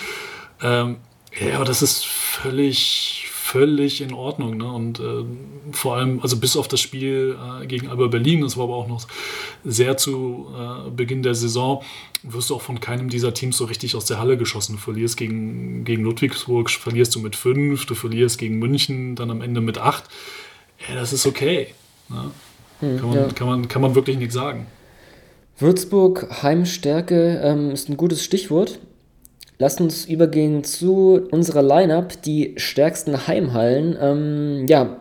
Ähm, 0.62 0.96
ja, 1.40 1.56
aber 1.56 1.64
das 1.64 1.82
ist 1.82 2.06
völlig, 2.06 3.15
völlig 3.46 4.00
in 4.00 4.12
Ordnung. 4.12 4.56
Ne? 4.56 4.70
Und 4.70 4.98
äh, 4.98 5.24
vor 5.72 5.96
allem, 5.96 6.20
also 6.20 6.36
bis 6.36 6.56
auf 6.56 6.66
das 6.66 6.80
Spiel 6.80 7.36
äh, 7.62 7.66
gegen 7.66 7.88
Alba 7.88 8.08
Berlin, 8.08 8.40
das 8.40 8.56
war 8.56 8.64
aber 8.64 8.74
auch 8.74 8.88
noch 8.88 9.06
sehr 9.64 9.96
zu 9.96 10.46
äh, 10.52 10.90
Beginn 10.90 11.22
der 11.22 11.34
Saison, 11.34 11.82
wirst 12.24 12.50
du 12.50 12.56
auch 12.56 12.62
von 12.62 12.80
keinem 12.80 13.08
dieser 13.08 13.32
Teams 13.34 13.56
so 13.56 13.66
richtig 13.66 13.94
aus 13.94 14.04
der 14.04 14.18
Halle 14.18 14.36
geschossen. 14.36 14.72
Du 14.72 14.78
verlierst 14.78 15.16
gegen, 15.16 15.84
gegen 15.84 16.02
Ludwigsburg, 16.02 16.70
verlierst 16.70 17.14
du 17.14 17.20
mit 17.20 17.36
fünf, 17.36 17.86
du 17.86 17.94
verlierst 17.94 18.38
gegen 18.38 18.58
München, 18.58 19.14
dann 19.14 19.30
am 19.30 19.40
Ende 19.40 19.60
mit 19.60 19.78
acht. 19.78 20.04
Ja, 20.88 20.96
das 20.96 21.12
ist 21.12 21.24
okay. 21.24 21.68
Ne? 22.08 22.30
Hm, 22.80 22.98
kann, 22.98 23.08
man, 23.08 23.18
ja. 23.18 23.28
kann, 23.28 23.46
man, 23.46 23.68
kann 23.68 23.82
man 23.82 23.94
wirklich 23.94 24.18
nichts 24.18 24.34
sagen. 24.34 24.66
Würzburg 25.58 26.42
Heimstärke 26.42 27.40
ähm, 27.42 27.70
ist 27.70 27.88
ein 27.88 27.96
gutes 27.96 28.22
Stichwort. 28.24 28.78
Lass 29.58 29.80
uns 29.80 30.04
übergehen 30.04 30.64
zu 30.64 31.20
unserer 31.30 31.62
Lineup, 31.62 32.20
die 32.22 32.54
stärksten 32.56 33.26
Heimhallen. 33.26 33.96
Ähm, 34.00 34.66
ja, 34.68 34.96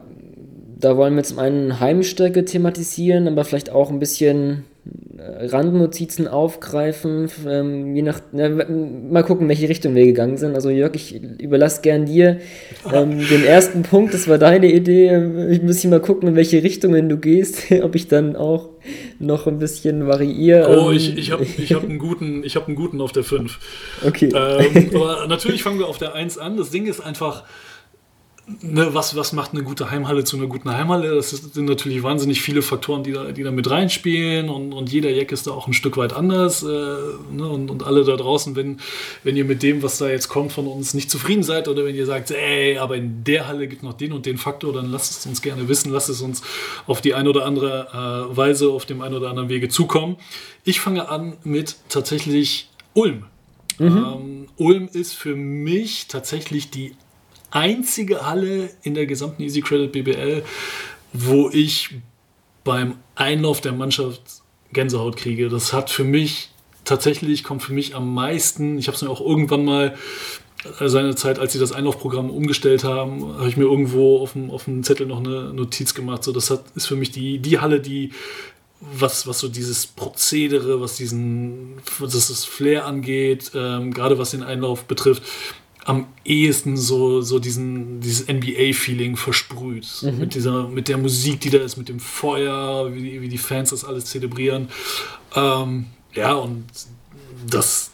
da 0.79 0.95
wollen 0.95 1.15
wir 1.15 1.23
zum 1.23 1.39
einen 1.39 1.79
Heimstärke 1.79 2.45
thematisieren, 2.45 3.27
aber 3.27 3.43
vielleicht 3.43 3.69
auch 3.69 3.89
ein 3.89 3.99
bisschen 3.99 4.63
Randnotizen 5.17 6.27
aufgreifen, 6.27 7.29
ähm, 7.47 7.95
je 7.95 8.01
nach, 8.01 8.19
na, 8.31 8.49
mal 8.49 9.23
gucken, 9.23 9.47
welche 9.47 9.69
Richtung 9.69 9.95
wir 9.95 10.05
gegangen 10.05 10.37
sind. 10.37 10.55
Also 10.55 10.69
Jörg, 10.69 10.93
ich 10.93 11.21
überlasse 11.41 11.81
gern 11.81 12.05
dir 12.05 12.39
ähm, 12.91 13.19
den 13.29 13.43
ersten 13.43 13.83
Punkt, 13.83 14.13
das 14.13 14.27
war 14.27 14.37
deine 14.37 14.71
Idee. 14.71 15.49
Ich 15.51 15.61
muss 15.61 15.79
hier 15.79 15.89
mal 15.89 16.01
gucken, 16.01 16.29
in 16.29 16.35
welche 16.35 16.61
Richtungen 16.63 17.09
du 17.09 17.17
gehst, 17.17 17.71
ob 17.81 17.95
ich 17.95 18.07
dann 18.07 18.35
auch 18.35 18.69
noch 19.17 19.47
ein 19.47 19.57
bisschen 19.57 20.05
variiere. 20.05 20.79
Oh, 20.79 20.91
ich, 20.91 21.17
ich 21.17 21.31
habe 21.31 21.43
ich 21.43 21.73
hab 21.73 21.83
einen, 21.83 21.97
guten, 21.97 22.43
hab 22.43 22.67
einen 22.67 22.75
guten 22.75 23.01
auf 23.01 23.11
der 23.11 23.23
5. 23.23 23.57
Okay. 24.05 24.29
Ähm, 24.35 24.89
aber 24.93 25.25
natürlich 25.27 25.63
fangen 25.63 25.79
wir 25.79 25.87
auf 25.87 25.97
der 25.97 26.13
1 26.13 26.37
an. 26.37 26.57
Das 26.57 26.69
Ding 26.69 26.85
ist 26.85 26.99
einfach, 26.99 27.45
ne, 28.61 28.93
was, 28.93 29.15
was 29.15 29.33
macht 29.33 29.53
eine 29.53 29.63
gute 29.63 29.89
Heimhalle 29.91 30.23
zu 30.23 30.37
einer 30.37 30.47
guten 30.47 30.69
Heimhalle? 30.69 31.15
Das 31.15 31.31
sind 31.31 31.65
natürlich 31.67 32.03
wahnsinnig 32.03 32.41
viele 32.41 32.61
Faktoren, 32.61 33.03
die 33.03 33.13
da, 33.13 33.31
die 33.31 33.43
da 33.43 33.51
mit 33.51 33.69
reinspielen 33.69 34.49
und, 34.49 34.73
und 34.73 34.91
jeder 34.91 35.09
Jack 35.09 35.31
ist 35.31 35.47
da 35.47 35.51
auch 35.51 35.67
ein 35.67 35.73
Stück 35.73 35.97
weit 35.97 36.13
anders. 36.13 36.63
Äh, 36.63 36.67
ne, 36.67 37.47
und, 37.47 37.71
und 37.71 37.83
alle 37.83 38.03
da 38.03 38.15
draußen, 38.15 38.55
wenn, 38.55 38.79
wenn 39.23 39.35
ihr 39.35 39.45
mit 39.45 39.63
dem, 39.63 39.83
was 39.83 39.97
da 39.97 40.09
jetzt 40.09 40.29
kommt, 40.29 40.51
von 40.51 40.67
uns 40.67 40.93
nicht 40.93 41.09
zufrieden 41.09 41.43
seid 41.43 41.67
oder 41.67 41.85
wenn 41.85 41.95
ihr 41.95 42.05
sagt, 42.05 42.31
ey, 42.31 42.77
aber 42.77 42.95
in 42.95 43.23
der 43.23 43.47
Halle 43.47 43.67
gibt 43.67 43.83
noch 43.83 43.93
den 43.93 44.11
und 44.11 44.25
den 44.25 44.37
Faktor, 44.37 44.73
dann 44.73 44.91
lasst 44.91 45.11
es 45.11 45.25
uns 45.25 45.41
gerne 45.41 45.67
wissen, 45.67 45.91
lasst 45.91 46.09
es 46.09 46.21
uns 46.21 46.41
auf 46.87 47.01
die 47.01 47.13
eine 47.13 47.29
oder 47.29 47.45
andere 47.45 48.29
äh, 48.31 48.37
Weise, 48.37 48.69
auf 48.69 48.85
dem 48.85 49.01
einen 49.01 49.15
oder 49.15 49.29
anderen 49.29 49.49
Wege 49.49 49.69
zukommen. 49.69 50.17
Ich 50.63 50.79
fange 50.79 51.09
an 51.09 51.33
mit 51.43 51.77
tatsächlich 51.89 52.69
Ulm. 52.93 53.25
Mhm. 53.77 53.87
Ähm, 53.87 54.47
Ulm 54.57 54.89
ist 54.91 55.13
für 55.13 55.35
mich 55.35 56.07
tatsächlich 56.07 56.69
die 56.69 56.95
einzige 57.55 58.27
Halle 58.27 58.69
in 58.83 58.93
der 58.93 59.05
gesamten 59.05 59.41
Easy 59.41 59.61
Credit 59.61 59.91
BBL, 59.91 60.43
wo 61.13 61.49
ich 61.49 61.95
beim 62.63 62.97
Einlauf 63.15 63.61
der 63.61 63.71
Mannschaft 63.71 64.21
Gänsehaut 64.73 65.15
kriege. 65.15 65.47
Das 65.47 65.71
hat 65.71 65.89
für 65.89 66.03
mich 66.03 66.49
tatsächlich, 66.83 67.43
kommt 67.43 67.63
für 67.63 67.73
mich 67.73 67.95
am 67.95 68.13
meisten, 68.13 68.77
ich 68.77 68.87
habe 68.87 68.95
es 68.95 69.01
mir 69.01 69.09
auch 69.09 69.21
irgendwann 69.21 69.63
mal 69.63 69.95
äh, 70.79 70.89
seinerzeit, 70.89 71.39
als 71.39 71.53
sie 71.53 71.59
das 71.59 71.71
Einlaufprogramm 71.71 72.29
umgestellt 72.29 72.83
haben, 72.83 73.37
habe 73.37 73.47
ich 73.47 73.55
mir 73.55 73.63
irgendwo 73.63 74.19
auf 74.19 74.33
dem, 74.33 74.51
auf 74.51 74.65
dem 74.65 74.83
Zettel 74.83 75.07
noch 75.07 75.19
eine 75.19 75.53
Notiz 75.53 75.93
gemacht. 75.93 76.23
So, 76.23 76.33
das 76.33 76.49
hat, 76.49 76.65
ist 76.75 76.87
für 76.87 76.97
mich 76.97 77.11
die, 77.11 77.39
die 77.39 77.59
Halle, 77.59 77.79
die 77.79 78.11
was, 78.81 79.25
was 79.25 79.39
so 79.39 79.47
dieses 79.47 79.87
Prozedere, 79.87 80.81
was 80.81 80.97
diesen, 80.97 81.77
was 81.99 82.11
das 82.11 82.43
Flair 82.43 82.85
angeht, 82.85 83.51
ähm, 83.55 83.93
gerade 83.93 84.17
was 84.17 84.31
den 84.31 84.43
Einlauf 84.43 84.83
betrifft, 84.83 85.23
am 85.85 86.07
ehesten 86.25 86.77
so, 86.77 87.21
so 87.21 87.37
diesen, 87.37 88.01
dieses 88.01 88.27
NBA-Feeling 88.27 89.15
versprüht. 89.15 89.87
Mhm. 90.01 90.17
Mit, 90.17 90.35
dieser, 90.35 90.67
mit 90.67 90.87
der 90.87 90.97
Musik, 90.97 91.39
die 91.41 91.51
da 91.51 91.59
ist, 91.59 91.77
mit 91.77 91.89
dem 91.89 91.99
Feuer, 91.99 92.93
wie, 92.93 93.21
wie 93.21 93.29
die 93.29 93.37
Fans 93.37 93.69
das 93.69 93.85
alles 93.85 94.05
zelebrieren. 94.05 94.69
Ähm, 95.35 95.85
ja, 96.13 96.33
und 96.33 96.65
das, 97.47 97.91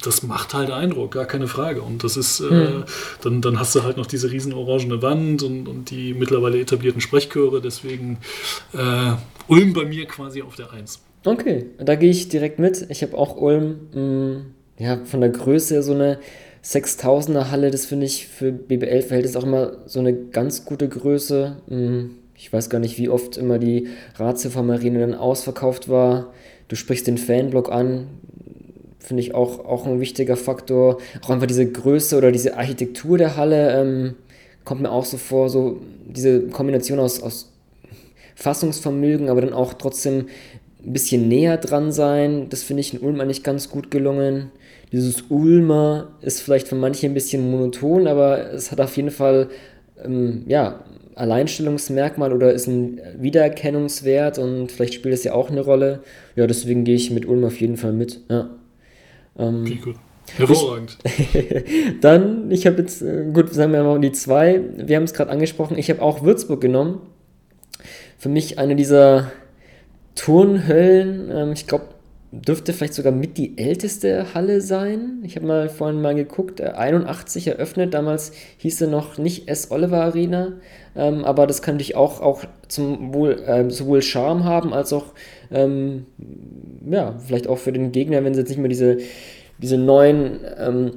das 0.00 0.22
macht 0.22 0.54
halt 0.54 0.70
Eindruck, 0.70 1.10
gar 1.10 1.24
keine 1.24 1.48
Frage. 1.48 1.82
Und 1.82 2.04
das 2.04 2.16
ist, 2.16 2.38
äh, 2.38 2.44
mhm. 2.44 2.84
dann, 3.22 3.42
dann 3.42 3.58
hast 3.58 3.74
du 3.74 3.82
halt 3.82 3.96
noch 3.96 4.06
diese 4.06 4.30
riesen 4.30 4.52
orangene 4.52 5.02
Wand 5.02 5.42
und, 5.42 5.66
und 5.66 5.90
die 5.90 6.14
mittlerweile 6.14 6.60
etablierten 6.60 7.00
Sprechchöre. 7.00 7.60
Deswegen 7.60 8.18
äh, 8.74 9.12
Ulm 9.48 9.72
bei 9.72 9.84
mir 9.84 10.06
quasi 10.06 10.40
auf 10.40 10.54
der 10.54 10.72
Eins. 10.72 11.00
Okay, 11.24 11.66
da 11.78 11.96
gehe 11.96 12.10
ich 12.10 12.28
direkt 12.28 12.60
mit. 12.60 12.86
Ich 12.90 13.02
habe 13.02 13.18
auch 13.18 13.36
Ulm, 13.36 13.88
mh, 13.92 14.00
mm, 14.00 14.44
ja, 14.78 15.04
von 15.04 15.20
der 15.20 15.30
Größe 15.30 15.82
so 15.82 15.94
eine 15.94 16.20
6000er 16.64 17.50
Halle, 17.50 17.70
das 17.70 17.84
finde 17.84 18.06
ich 18.06 18.26
für 18.26 18.50
BBL-Verhältnis 18.50 19.36
auch 19.36 19.42
immer 19.42 19.72
so 19.86 20.00
eine 20.00 20.14
ganz 20.14 20.64
gute 20.64 20.88
Größe. 20.88 21.56
Hm, 21.68 22.10
ich 22.36 22.52
weiß 22.52 22.70
gar 22.70 22.78
nicht, 22.78 22.96
wie 22.98 23.10
oft 23.10 23.36
immer 23.36 23.58
die 23.58 23.88
Ratio 24.16 24.62
Marine 24.62 25.00
dann 25.00 25.14
ausverkauft 25.14 25.88
war. 25.90 26.32
Du 26.68 26.76
sprichst 26.76 27.06
den 27.06 27.18
Fanblock 27.18 27.70
an, 27.70 28.06
finde 28.98 29.22
ich 29.22 29.34
auch, 29.34 29.64
auch 29.66 29.86
ein 29.86 30.00
wichtiger 30.00 30.36
Faktor. 30.36 30.98
Auch 31.22 31.30
einfach 31.30 31.46
diese 31.46 31.70
Größe 31.70 32.16
oder 32.16 32.32
diese 32.32 32.56
Architektur 32.56 33.18
der 33.18 33.36
Halle 33.36 33.80
ähm, 33.80 34.14
kommt 34.64 34.80
mir 34.80 34.90
auch 34.90 35.04
so 35.04 35.18
vor, 35.18 35.50
so 35.50 35.80
diese 36.06 36.48
Kombination 36.48 36.98
aus, 36.98 37.22
aus 37.22 37.52
Fassungsvermögen, 38.36 39.28
aber 39.28 39.42
dann 39.42 39.52
auch 39.52 39.74
trotzdem 39.74 40.26
ein 40.82 40.92
bisschen 40.94 41.28
näher 41.28 41.58
dran 41.58 41.92
sein. 41.92 42.48
Das 42.48 42.62
finde 42.62 42.80
ich 42.80 42.94
in 42.94 43.00
Ulm 43.00 43.20
eigentlich 43.20 43.42
ganz 43.42 43.68
gut 43.68 43.90
gelungen 43.90 44.50
dieses 44.94 45.24
Ulmer 45.28 46.12
ist 46.20 46.40
vielleicht 46.40 46.68
für 46.68 46.76
manche 46.76 47.06
ein 47.06 47.14
bisschen 47.14 47.50
monoton, 47.50 48.06
aber 48.06 48.52
es 48.52 48.70
hat 48.70 48.80
auf 48.80 48.96
jeden 48.96 49.10
Fall 49.10 49.48
ähm, 50.04 50.44
ja, 50.46 50.84
Alleinstellungsmerkmal 51.16 52.32
oder 52.32 52.52
ist 52.52 52.68
ein 52.68 53.00
Wiedererkennungswert 53.18 54.38
und 54.38 54.70
vielleicht 54.70 54.94
spielt 54.94 55.14
es 55.14 55.24
ja 55.24 55.34
auch 55.34 55.50
eine 55.50 55.62
Rolle. 55.62 56.04
Ja, 56.36 56.46
deswegen 56.46 56.84
gehe 56.84 56.94
ich 56.94 57.10
mit 57.10 57.26
Ulm 57.26 57.44
auf 57.44 57.60
jeden 57.60 57.76
Fall 57.76 57.92
mit. 57.92 58.20
Ja. 58.28 58.50
Ähm, 59.36 59.62
okay, 59.62 59.80
gut. 59.82 59.96
Hervorragend. 60.36 60.96
dann, 62.00 62.50
ich 62.52 62.64
habe 62.66 62.78
jetzt, 62.78 63.02
äh, 63.02 63.24
gut, 63.32 63.52
sagen 63.52 63.72
wir 63.72 63.82
mal 63.82 64.00
die 64.00 64.12
zwei. 64.12 64.60
Wir 64.76 64.96
haben 64.96 65.04
es 65.04 65.12
gerade 65.12 65.30
angesprochen, 65.30 65.76
ich 65.76 65.90
habe 65.90 66.02
auch 66.02 66.22
Würzburg 66.22 66.60
genommen. 66.60 67.00
Für 68.16 68.28
mich 68.28 68.60
eine 68.60 68.76
dieser 68.76 69.32
Turnhöllen. 70.14 71.32
Ähm, 71.32 71.52
ich 71.52 71.66
glaube, 71.66 71.86
dürfte 72.40 72.72
vielleicht 72.72 72.94
sogar 72.94 73.12
mit 73.12 73.38
die 73.38 73.56
älteste 73.58 74.34
Halle 74.34 74.60
sein. 74.60 75.20
Ich 75.22 75.36
habe 75.36 75.46
mal 75.46 75.68
vorhin 75.68 76.00
mal 76.02 76.14
geguckt, 76.14 76.60
81 76.60 77.46
äh, 77.46 77.50
eröffnet, 77.50 77.94
damals 77.94 78.32
hieß 78.58 78.78
sie 78.78 78.86
noch 78.88 79.18
nicht 79.18 79.48
S. 79.48 79.70
Oliver 79.70 80.02
Arena, 80.02 80.54
ähm, 80.96 81.24
aber 81.24 81.46
das 81.46 81.62
kann 81.62 81.78
dich 81.78 81.96
auch, 81.96 82.20
auch 82.20 82.44
zum 82.68 83.14
wohl, 83.14 83.42
äh, 83.46 83.70
sowohl 83.70 84.02
Charme 84.02 84.44
haben, 84.44 84.72
als 84.72 84.92
auch, 84.92 85.06
ähm, 85.50 86.06
ja, 86.88 87.14
vielleicht 87.24 87.46
auch 87.46 87.58
für 87.58 87.72
den 87.72 87.92
Gegner, 87.92 88.24
wenn 88.24 88.34
sie 88.34 88.40
jetzt 88.40 88.50
nicht 88.50 88.58
mehr 88.58 88.68
diese, 88.68 88.98
diese 89.58 89.78
neuen 89.78 90.40
ähm, 90.58 90.90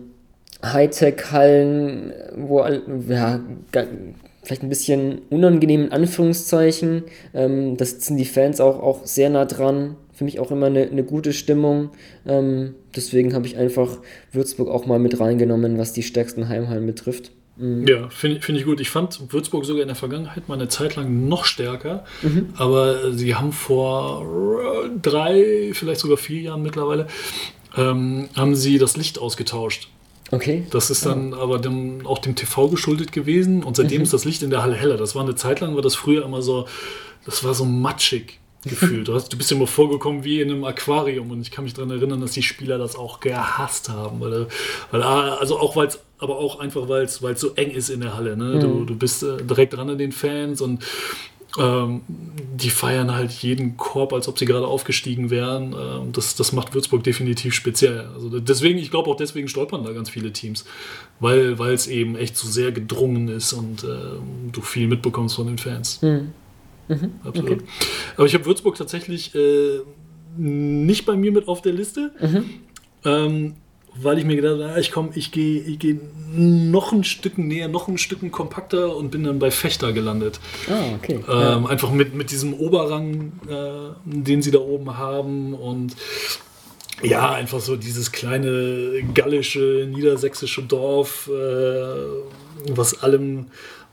Hightech-Hallen, 0.63 2.13
wo, 2.35 2.65
ja, 3.09 3.39
vielleicht 4.43 4.63
ein 4.63 4.69
bisschen 4.69 5.21
unangenehm 5.29 5.85
in 5.85 5.91
Anführungszeichen, 5.91 7.03
ähm, 7.33 7.77
das 7.77 7.91
sind 8.05 8.17
die 8.17 8.25
Fans 8.25 8.59
auch, 8.59 8.81
auch 8.81 9.05
sehr 9.05 9.29
nah 9.29 9.45
dran, 9.45 9.97
für 10.17 10.23
mich 10.23 10.39
auch 10.39 10.49
immer 10.49 10.65
eine, 10.65 10.81
eine 10.81 11.03
gute 11.03 11.31
Stimmung. 11.31 11.91
Ähm, 12.25 12.73
deswegen 12.95 13.35
habe 13.35 13.45
ich 13.45 13.55
einfach 13.55 13.99
Würzburg 14.31 14.67
auch 14.67 14.87
mal 14.87 14.97
mit 14.97 15.19
reingenommen, 15.19 15.77
was 15.77 15.93
die 15.93 16.01
stärksten 16.01 16.49
Heimhallen 16.49 16.87
betrifft. 16.87 17.31
Mhm. 17.55 17.87
Ja, 17.87 18.09
finde 18.09 18.41
find 18.41 18.57
ich 18.57 18.65
gut. 18.65 18.81
Ich 18.81 18.89
fand 18.89 19.31
Würzburg 19.31 19.63
sogar 19.63 19.83
in 19.83 19.89
der 19.89 19.95
Vergangenheit 19.95 20.49
mal 20.49 20.55
eine 20.55 20.69
Zeit 20.69 20.95
lang 20.95 21.27
noch 21.27 21.45
stärker, 21.45 22.03
mhm. 22.23 22.49
aber 22.55 23.13
sie 23.13 23.35
haben 23.35 23.51
vor 23.51 24.89
drei, 25.03 25.69
vielleicht 25.73 26.01
sogar 26.01 26.17
vier 26.17 26.41
Jahren 26.41 26.63
mittlerweile, 26.63 27.05
ähm, 27.75 28.27
haben 28.35 28.55
sie 28.55 28.79
das 28.79 28.97
Licht 28.97 29.19
ausgetauscht. 29.19 29.89
Okay. 30.31 30.65
Das 30.71 30.89
ist 30.89 31.05
dann 31.05 31.35
oh. 31.35 31.37
aber 31.37 31.59
dem, 31.59 32.07
auch 32.07 32.17
dem 32.17 32.35
TV 32.35 32.69
geschuldet 32.69 33.11
gewesen 33.11 33.63
und 33.63 33.75
seitdem 33.75 33.99
mhm. 33.99 34.03
ist 34.03 34.13
das 34.13 34.25
Licht 34.25 34.41
in 34.41 34.49
der 34.49 34.63
Halle 34.63 34.75
heller. 34.75 34.97
Das 34.97 35.13
war 35.13 35.21
eine 35.21 35.35
Zeit 35.35 35.59
lang, 35.59 35.75
war 35.75 35.83
das 35.83 35.93
früher 35.93 36.25
immer 36.25 36.41
so, 36.41 36.67
das 37.23 37.43
war 37.43 37.53
so 37.53 37.65
matschig 37.65 38.39
gefühlt. 38.67 39.07
Du, 39.07 39.13
hast, 39.13 39.31
du 39.33 39.37
bist 39.37 39.51
immer 39.51 39.67
vorgekommen 39.67 40.23
wie 40.23 40.41
in 40.41 40.51
einem 40.51 40.63
Aquarium 40.63 41.31
und 41.31 41.41
ich 41.41 41.51
kann 41.51 41.63
mich 41.63 41.73
daran 41.73 41.91
erinnern, 41.91 42.21
dass 42.21 42.31
die 42.31 42.43
Spieler 42.43 42.77
das 42.77 42.95
auch 42.95 43.19
gehasst 43.19 43.89
haben. 43.89 44.19
Weil, 44.19 44.47
weil 44.91 45.01
also 45.01 45.59
auch 45.59 45.75
weil 45.75 45.87
es, 45.87 45.99
aber 46.19 46.37
auch 46.37 46.59
einfach, 46.59 46.87
weil 46.89 47.03
es 47.03 47.19
so 47.39 47.53
eng 47.55 47.71
ist 47.71 47.89
in 47.89 48.01
der 48.01 48.15
Halle. 48.15 48.37
Ne? 48.37 48.55
Mhm. 48.55 48.59
Du, 48.59 48.85
du 48.85 48.95
bist 48.95 49.23
äh, 49.23 49.37
direkt 49.37 49.73
dran 49.73 49.89
an 49.89 49.97
den 49.97 50.11
Fans 50.11 50.61
und 50.61 50.83
Ähm, 51.57 52.01
die 52.07 52.69
feiern 52.69 53.15
halt 53.15 53.31
jeden 53.31 53.77
Korb, 53.77 54.13
als 54.13 54.27
ob 54.27 54.37
sie 54.37 54.45
gerade 54.45 54.67
aufgestiegen 54.67 55.29
wären. 55.31 55.73
Ähm, 55.73 56.11
das, 56.11 56.35
das 56.35 56.51
macht 56.51 56.75
Würzburg 56.75 57.03
definitiv 57.03 57.53
speziell. 57.55 58.05
Also 58.13 58.39
deswegen, 58.39 58.77
ich 58.77 58.91
glaube 58.91 59.09
auch 59.09 59.15
deswegen 59.15 59.47
stolpern 59.47 59.83
da 59.83 59.91
ganz 59.93 60.09
viele 60.09 60.31
Teams, 60.31 60.65
weil 61.19 61.59
es 61.73 61.87
eben 61.87 62.15
echt 62.15 62.37
so 62.37 62.47
sehr 62.47 62.73
gedrungen 62.73 63.29
ist 63.29 63.53
und 63.53 63.83
äh, 63.85 63.87
du 64.51 64.61
viel 64.61 64.87
mitbekommst 64.87 65.35
von 65.37 65.47
den 65.47 65.57
Fans. 65.57 66.01
Mhm. 66.01 66.33
Mhm. 66.87 67.11
Absolut. 67.23 67.51
Okay. 67.51 67.63
Aber 68.15 68.25
ich 68.25 68.33
habe 68.33 68.45
Würzburg 68.45 68.75
tatsächlich 68.75 69.33
äh, 69.35 69.79
nicht 70.37 71.05
bei 71.05 71.15
mir 71.15 71.31
mit 71.31 71.47
auf 71.47 71.61
der 71.61 71.73
Liste. 71.73 72.11
Mhm. 72.19 72.45
Ähm, 73.05 73.53
weil 74.01 74.19
ich 74.19 74.25
mir 74.25 74.35
gedacht 74.35 74.61
habe, 74.61 74.79
ich 74.79 74.91
komme, 74.91 75.09
ich 75.15 75.31
gehe 75.31 75.61
ich 75.61 75.79
geh 75.79 75.97
noch 76.35 76.91
ein 76.91 77.03
Stück 77.03 77.37
näher, 77.37 77.67
noch 77.67 77.87
ein 77.87 77.97
Stück 77.97 78.31
kompakter 78.31 78.95
und 78.95 79.11
bin 79.11 79.23
dann 79.23 79.39
bei 79.39 79.49
Fechter 79.49 79.93
gelandet. 79.93 80.39
Ah, 80.69 80.95
okay. 80.95 81.15
Ähm, 81.15 81.23
ja. 81.27 81.65
Einfach 81.65 81.91
mit, 81.91 82.13
mit 82.13 82.31
diesem 82.31 82.53
Oberrang, 82.53 83.31
äh, 83.49 83.93
den 84.05 84.41
sie 84.41 84.51
da 84.51 84.59
oben 84.59 84.97
haben 84.97 85.53
und 85.53 85.95
ja, 87.03 87.31
einfach 87.31 87.59
so 87.59 87.75
dieses 87.75 88.11
kleine 88.11 89.03
gallische, 89.13 89.87
niedersächsische 89.91 90.63
Dorf, 90.63 91.29
äh, 91.31 92.71
was 92.71 93.01
allem, 93.03 93.47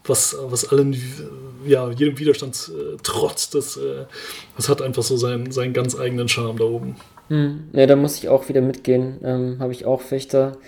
was, 0.04 0.36
was 0.40 0.70
allen, 0.70 0.96
ja, 1.66 1.90
jedem 1.90 2.18
Widerstand 2.18 2.70
äh, 2.74 2.96
trotzt, 3.02 3.54
das, 3.54 3.76
äh, 3.76 4.04
das 4.56 4.68
hat 4.68 4.82
einfach 4.82 5.02
so 5.02 5.16
seinen, 5.16 5.50
seinen 5.52 5.72
ganz 5.72 5.98
eigenen 5.98 6.28
Charme 6.28 6.58
da 6.58 6.64
oben. 6.64 6.96
Hm. 7.28 7.64
Ja, 7.72 7.86
da 7.86 7.96
muss 7.96 8.18
ich 8.18 8.28
auch 8.28 8.48
wieder 8.48 8.60
mitgehen. 8.60 9.18
Ähm, 9.24 9.56
Habe 9.58 9.72
ich 9.72 9.86
auch 9.86 10.00
Fechter. 10.00 10.58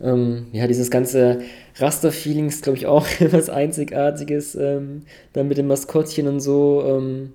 Ähm, 0.00 0.46
ja, 0.52 0.66
dieses 0.66 0.90
ganze 0.90 1.40
Raster-Feeling 1.76 2.48
ist, 2.48 2.62
glaube 2.62 2.78
ich, 2.78 2.86
auch 2.86 3.06
was 3.30 3.48
Einzigartiges. 3.48 4.54
Ähm, 4.54 5.02
dann 5.32 5.48
mit 5.48 5.58
dem 5.58 5.66
Maskottchen 5.66 6.28
und 6.28 6.40
so. 6.40 6.84
Ähm, 6.86 7.32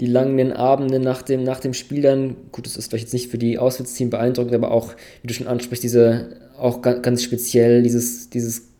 die 0.00 0.06
langen 0.06 0.52
Abende 0.52 0.98
nach 0.98 1.22
dem, 1.22 1.44
nach 1.44 1.60
dem 1.60 1.72
Spiel 1.72 2.02
dann. 2.02 2.36
Gut, 2.52 2.66
das 2.66 2.76
ist 2.76 2.90
vielleicht 2.90 3.06
jetzt 3.06 3.12
nicht 3.14 3.30
für 3.30 3.38
die 3.38 3.58
Auswärtsteam 3.58 4.10
beeindruckend, 4.10 4.54
aber 4.54 4.70
auch, 4.70 4.92
wie 5.22 5.28
du 5.28 5.34
schon 5.34 5.46
ansprichst, 5.46 5.84
diese, 5.84 6.36
auch 6.58 6.82
ganz, 6.82 7.02
ganz 7.02 7.22
speziell, 7.22 7.82
dieses, 7.82 8.28
dieses 8.28 8.73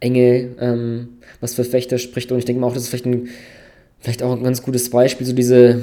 enge, 0.00 0.56
ähm, 0.60 1.08
was 1.40 1.54
für 1.54 1.64
Fechter 1.64 1.98
spricht. 1.98 2.32
Und 2.32 2.38
ich 2.38 2.44
denke 2.44 2.60
mal 2.60 2.68
auch, 2.68 2.74
das 2.74 2.84
ist 2.84 2.88
vielleicht, 2.88 3.06
ein, 3.06 3.28
vielleicht 4.00 4.22
auch 4.22 4.36
ein 4.36 4.42
ganz 4.42 4.62
gutes 4.62 4.90
Beispiel, 4.90 5.26
so 5.26 5.32
diese 5.32 5.82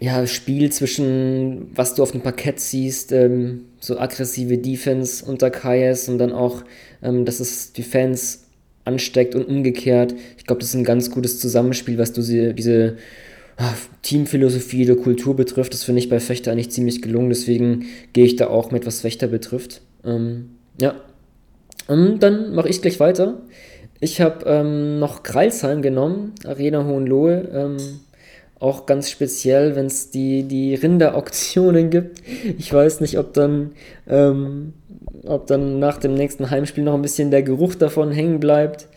ja, 0.00 0.26
Spiel 0.26 0.70
zwischen, 0.70 1.70
was 1.74 1.94
du 1.94 2.02
auf 2.02 2.12
dem 2.12 2.20
Parkett 2.20 2.60
siehst, 2.60 3.12
ähm, 3.12 3.64
so 3.80 3.98
aggressive 3.98 4.58
Defense 4.58 5.24
unter 5.24 5.50
Kayes 5.50 6.08
und 6.08 6.18
dann 6.18 6.32
auch, 6.32 6.62
ähm, 7.02 7.24
dass 7.24 7.40
es 7.40 7.72
die 7.72 7.82
Fans 7.82 8.44
ansteckt 8.84 9.34
und 9.34 9.46
umgekehrt. 9.46 10.14
Ich 10.36 10.44
glaube, 10.44 10.60
das 10.60 10.70
ist 10.70 10.76
ein 10.76 10.84
ganz 10.84 11.10
gutes 11.10 11.40
Zusammenspiel, 11.40 11.98
was 11.98 12.12
du 12.12 12.22
sie, 12.22 12.54
diese 12.54 12.96
ah, 13.56 13.74
Teamphilosophie 14.02 14.84
der 14.84 14.96
Kultur 14.96 15.34
betrifft. 15.34 15.74
Das 15.74 15.84
finde 15.84 16.00
ich 16.00 16.08
bei 16.08 16.20
Fechter 16.20 16.52
eigentlich 16.52 16.70
ziemlich 16.70 17.02
gelungen, 17.02 17.28
deswegen 17.28 17.86
gehe 18.12 18.24
ich 18.24 18.36
da 18.36 18.48
auch 18.48 18.70
mit, 18.70 18.86
was 18.86 19.00
Fechter 19.00 19.26
betrifft. 19.26 19.82
Ähm, 20.04 20.50
ja. 20.80 20.94
Und 21.88 22.20
dann 22.20 22.54
mache 22.54 22.68
ich 22.68 22.80
gleich 22.80 23.00
weiter. 23.00 23.38
Ich 23.98 24.20
habe 24.20 24.44
ähm, 24.46 25.00
noch 25.00 25.24
Kreilsheim 25.24 25.82
genommen, 25.82 26.34
Arena 26.46 26.84
Hohenlohe. 26.84 27.48
Ähm, 27.52 27.76
auch 28.60 28.86
ganz 28.86 29.10
speziell, 29.10 29.76
wenn 29.76 29.86
es 29.86 30.10
die, 30.10 30.42
die 30.42 30.74
Rinderoktionen 30.74 31.90
gibt. 31.90 32.22
Ich 32.58 32.72
weiß 32.72 33.00
nicht, 33.00 33.18
ob 33.18 33.32
dann, 33.32 33.72
ähm, 34.08 34.74
ob 35.26 35.46
dann 35.46 35.78
nach 35.78 35.98
dem 35.98 36.14
nächsten 36.14 36.50
Heimspiel 36.50 36.84
noch 36.84 36.94
ein 36.94 37.02
bisschen 37.02 37.30
der 37.30 37.42
Geruch 37.42 37.74
davon 37.74 38.10
hängen 38.10 38.40
bleibt. 38.40 38.88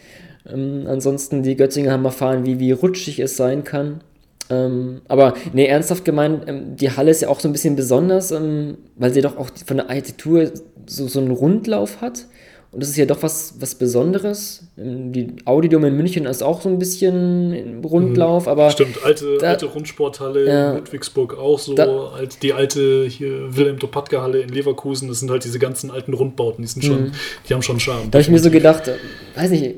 Ähm, 0.52 0.86
ansonsten, 0.88 1.44
die 1.44 1.56
Göttinger 1.56 1.92
haben 1.92 2.06
erfahren, 2.06 2.46
wie, 2.46 2.60
wie 2.60 2.72
rutschig 2.72 3.20
es 3.20 3.38
sein 3.38 3.64
kann. 3.64 4.02
Ähm, 4.50 5.02
aber 5.08 5.36
nee, 5.54 5.66
ernsthaft 5.66 6.06
gemeint, 6.06 6.44
ähm, 6.48 6.76
die 6.76 6.92
Halle 6.92 7.12
ist 7.12 7.22
ja 7.22 7.30
auch 7.30 7.40
so 7.40 7.48
ein 7.48 7.54
bisschen 7.54 7.76
besonders, 7.76 8.32
ähm, 8.32 8.78
weil 8.96 9.14
sie 9.14 9.22
doch 9.22 9.38
auch 9.38 9.50
von 9.66 9.78
der 9.78 9.90
Architektur 9.90 10.52
so, 10.88 11.08
so 11.08 11.20
einen 11.20 11.32
Rundlauf 11.32 12.02
hat. 12.02 12.26
Und 12.72 12.82
das 12.82 12.90
ist 12.90 12.96
ja 12.96 13.06
doch 13.06 13.22
was, 13.22 13.56
was 13.60 13.76
Besonderes. 13.76 14.64
Die 14.78 15.36
Audidom 15.44 15.84
in 15.84 15.98
München 15.98 16.26
ist 16.26 16.42
auch 16.42 16.62
so 16.62 16.70
ein 16.70 16.80
bisschen 16.80 17.82
Rundlauf, 17.84 18.48
aber. 18.48 18.72
Stimmt, 18.72 19.04
alte, 19.04 19.38
da, 19.40 19.50
alte 19.50 19.66
Rundsporthalle 19.66 20.48
ja, 20.48 20.72
in 20.72 20.78
Ludwigsburg 20.78 21.38
auch 21.38 21.60
so. 21.60 21.74
Da, 21.74 22.14
die 22.42 22.54
alte 22.54 23.06
hier 23.08 23.56
Wilhelm 23.58 23.78
Topatka 23.78 24.22
Halle 24.22 24.40
in 24.40 24.50
Leverkusen, 24.50 25.10
das 25.10 25.20
sind 25.20 25.30
halt 25.30 25.44
diese 25.44 25.60
ganzen 25.60 25.92
alten 25.92 26.14
Rundbauten, 26.14 26.62
die 26.62 26.70
sind 26.70 26.86
schon, 26.86 27.04
mhm. 27.04 27.12
die 27.50 27.54
haben 27.54 27.62
schon 27.62 27.82
Charme. 27.82 28.10
Da 28.10 28.18
habe 28.18 28.22
ich 28.22 28.30
mir 28.30 28.40
so 28.40 28.50
gedacht, 28.50 28.88
äh, 28.88 28.96
weiß 29.36 29.52
nicht, 29.52 29.76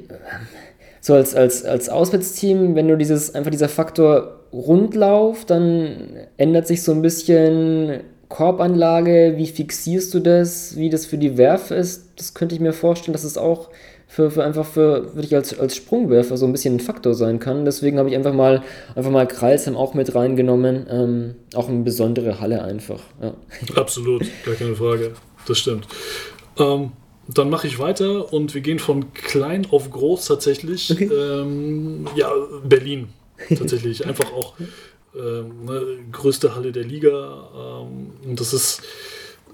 so 1.01 1.15
als, 1.15 1.33
als, 1.33 1.65
als 1.65 1.89
Auswärtsteam, 1.89 2.75
wenn 2.75 2.87
du 2.87 2.95
dieses, 2.95 3.33
einfach 3.33 3.49
dieser 3.49 3.69
Faktor 3.69 4.41
Rundlauf, 4.53 5.45
dann 5.45 6.27
ändert 6.37 6.67
sich 6.67 6.83
so 6.83 6.91
ein 6.91 7.01
bisschen 7.01 8.01
Korbanlage, 8.30 9.34
wie 9.38 9.47
fixierst 9.47 10.13
du 10.13 10.19
das, 10.19 10.76
wie 10.76 10.89
das 10.89 11.05
für 11.05 11.17
die 11.17 11.38
Werfe 11.38 11.76
ist, 11.76 12.09
das 12.15 12.34
könnte 12.34 12.55
ich 12.55 12.61
mir 12.61 12.74
vorstellen, 12.74 13.13
dass 13.13 13.24
es 13.24 13.38
auch 13.38 13.69
für, 14.07 14.30
für 14.30 14.43
einfach 14.43 14.65
für, 14.65 15.15
würde 15.15 15.28
ich 15.28 15.36
als, 15.36 15.57
als 15.59 15.76
Sprungwerfer 15.76 16.38
so 16.38 16.45
ein 16.45 16.51
bisschen 16.51 16.76
ein 16.76 16.80
Faktor 16.80 17.15
sein 17.15 17.39
kann. 17.39 17.65
Deswegen 17.65 17.97
habe 17.97 18.09
ich 18.09 18.15
einfach 18.15 18.34
mal, 18.34 18.61
einfach 18.95 19.09
mal 19.09 19.28
Kreisheim 19.28 19.76
auch 19.76 19.95
mit 19.95 20.13
reingenommen. 20.13 20.86
Ähm, 20.88 21.36
auch 21.55 21.67
eine 21.67 21.84
besondere 21.84 22.39
Halle 22.39 22.63
einfach. 22.63 23.01
Ja. 23.21 23.34
Absolut, 23.76 24.24
gar 24.45 24.53
keine 24.53 24.76
Frage. 24.76 25.13
Das 25.47 25.57
stimmt. 25.57 25.88
Ähm, 26.59 26.91
dann 27.28 27.49
mache 27.49 27.65
ich 27.65 27.80
weiter 27.80 28.32
und 28.32 28.53
wir 28.53 28.61
gehen 28.61 28.78
von 28.78 29.13
klein 29.13 29.65
auf 29.71 29.89
groß 29.89 30.26
tatsächlich. 30.26 30.91
Okay. 30.91 31.09
Ähm, 31.11 32.05
ja, 32.15 32.32
Berlin 32.63 33.09
tatsächlich. 33.49 34.05
Einfach 34.05 34.32
auch 34.34 34.53
ähm, 35.16 35.66
ne, 35.66 35.99
größte 36.11 36.55
Halle 36.55 36.72
der 36.72 36.84
Liga. 36.84 37.49
Ähm, 37.55 38.11
und 38.24 38.39
das 38.39 38.53
ist, 38.53 38.82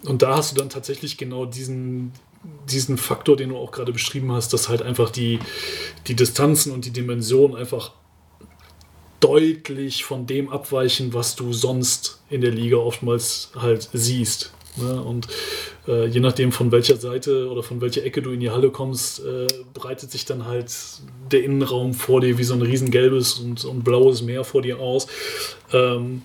und 0.06 0.22
da 0.22 0.38
hast 0.38 0.52
du 0.52 0.56
dann 0.56 0.70
tatsächlich 0.70 1.18
genau 1.18 1.46
diesen, 1.46 2.14
diesen 2.70 2.98
Faktor, 2.98 3.36
den 3.36 3.50
du 3.50 3.58
auch 3.58 3.72
gerade 3.72 3.92
beschrieben 3.92 4.32
hast, 4.32 4.54
dass 4.54 4.70
halt 4.70 4.82
einfach 4.82 5.10
die, 5.10 5.40
die 6.08 6.16
Distanzen 6.16 6.72
und 6.72 6.86
die 6.86 6.92
Dimensionen 6.92 7.58
einfach 7.58 7.92
deutlich 9.20 10.06
von 10.06 10.26
dem 10.26 10.50
abweichen, 10.50 11.14
was 11.14 11.36
du 11.36 11.52
sonst 11.52 12.22
in 12.30 12.42
der 12.42 12.52
Liga 12.52 12.78
oftmals 12.78 13.52
halt 13.56 13.90
siehst. 13.92 14.54
Ne? 14.78 15.02
Und 15.02 15.28
äh, 15.90 16.06
je 16.06 16.20
nachdem, 16.20 16.52
von 16.52 16.72
welcher 16.72 16.98
Seite 16.98 17.50
oder 17.50 17.64
von 17.64 17.82
welcher 17.82 18.04
Ecke 18.06 18.22
du 18.22 18.32
in 18.32 18.40
die 18.40 18.52
Halle 18.52 18.70
kommst, 18.70 19.26
äh, 19.26 19.48
breitet 19.74 20.12
sich 20.12 20.24
dann 20.26 20.46
halt 20.46 20.72
der 21.32 21.44
Innenraum 21.44 21.94
vor 21.94 22.22
dir 22.22 22.38
wie 22.38 22.44
so 22.44 22.54
ein 22.54 22.62
riesengelbes 22.62 23.40
und, 23.40 23.66
und 23.66 23.84
blaues 23.84 24.22
Meer 24.22 24.44
vor 24.44 24.62
dir 24.62 24.80
aus. 24.80 25.08
Ähm, 25.74 26.22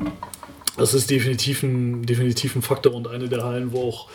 das 0.77 0.93
ist 0.93 1.11
definitiv 1.11 1.63
ein, 1.63 2.05
definitiv 2.05 2.57
ein 2.57 2.63
Faktor 2.63 2.95
und 2.95 3.09
eine 3.09 3.29
der 3.29 3.45
Hallen, 3.45 3.73
wo 3.73 3.89
auch, 3.89 4.09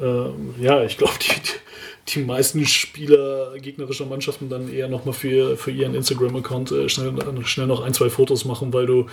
äh, 0.00 0.62
ja, 0.62 0.84
ich 0.84 0.96
glaube, 0.96 1.14
die, 1.20 2.14
die 2.14 2.20
meisten 2.20 2.64
Spieler 2.64 3.54
gegnerischer 3.58 4.06
Mannschaften 4.06 4.48
dann 4.48 4.72
eher 4.72 4.88
nochmal 4.88 5.14
für, 5.14 5.56
für 5.56 5.72
ihren 5.72 5.94
Instagram-Account 5.94 6.70
äh, 6.70 6.88
schnell, 6.88 7.12
schnell 7.44 7.66
noch 7.66 7.82
ein, 7.82 7.94
zwei 7.94 8.10
Fotos 8.10 8.44
machen, 8.44 8.72
weil 8.72 8.86
du 8.86 9.06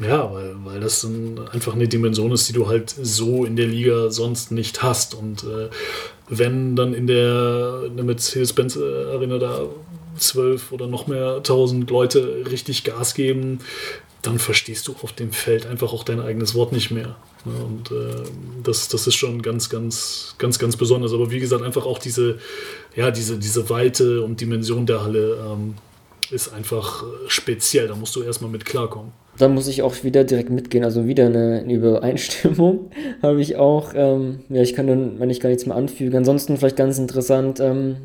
ja, 0.00 0.32
weil, 0.32 0.56
weil 0.64 0.80
das 0.80 1.02
dann 1.02 1.48
einfach 1.52 1.74
eine 1.74 1.86
Dimension 1.86 2.32
ist, 2.32 2.48
die 2.48 2.52
du 2.52 2.66
halt 2.66 2.90
so 2.90 3.44
in 3.44 3.54
der 3.54 3.66
Liga 3.66 4.10
sonst 4.10 4.50
nicht 4.50 4.82
hast. 4.82 5.14
Und 5.14 5.44
äh, 5.44 5.70
wenn 6.28 6.74
dann 6.74 6.94
in 6.94 7.06
der, 7.06 7.84
in 7.86 7.96
der 7.96 8.04
Mercedes-Benz 8.04 8.76
Arena 8.76 9.38
da 9.38 9.62
zwölf 10.18 10.72
oder 10.72 10.86
noch 10.86 11.06
mehr 11.06 11.42
tausend 11.42 11.90
Leute 11.90 12.44
richtig 12.50 12.84
Gas 12.84 13.14
geben, 13.14 13.60
dann 14.22 14.38
verstehst 14.38 14.88
du 14.88 14.96
auf 15.02 15.12
dem 15.12 15.32
Feld 15.32 15.66
einfach 15.66 15.92
auch 15.92 16.02
dein 16.02 16.20
eigenes 16.20 16.54
Wort 16.54 16.72
nicht 16.72 16.90
mehr. 16.90 17.16
Und 17.44 17.90
äh, 17.92 18.22
das, 18.62 18.88
das 18.88 19.06
ist 19.06 19.14
schon 19.14 19.42
ganz, 19.42 19.68
ganz, 19.68 20.34
ganz, 20.38 20.58
ganz 20.58 20.76
besonders. 20.76 21.12
Aber 21.12 21.30
wie 21.30 21.40
gesagt, 21.40 21.62
einfach 21.62 21.86
auch 21.86 21.98
diese, 21.98 22.38
ja, 22.96 23.10
diese, 23.10 23.38
diese 23.38 23.68
Weite 23.70 24.22
und 24.22 24.40
Dimension 24.40 24.86
der 24.86 25.02
Halle 25.02 25.46
ähm, 25.52 25.74
ist 26.30 26.52
einfach 26.52 27.04
speziell. 27.28 27.86
Da 27.86 27.94
musst 27.94 28.16
du 28.16 28.22
erstmal 28.22 28.50
mit 28.50 28.64
klarkommen 28.64 29.12
da 29.38 29.48
muss 29.48 29.68
ich 29.68 29.82
auch 29.82 30.04
wieder 30.04 30.24
direkt 30.24 30.50
mitgehen, 30.50 30.84
also 30.84 31.06
wieder 31.06 31.26
eine, 31.26 31.60
eine 31.62 31.72
Übereinstimmung 31.72 32.90
habe 33.22 33.40
ich 33.40 33.56
auch. 33.56 33.92
Ähm, 33.94 34.40
ja, 34.48 34.62
ich 34.62 34.74
kann 34.74 34.86
dann, 34.86 35.18
wenn 35.18 35.30
ich 35.30 35.40
gar 35.40 35.48
nichts 35.48 35.66
mehr 35.66 35.76
anfügen. 35.76 36.16
Ansonsten 36.16 36.56
vielleicht 36.56 36.76
ganz 36.76 36.98
interessant, 36.98 37.60
ähm, 37.60 37.96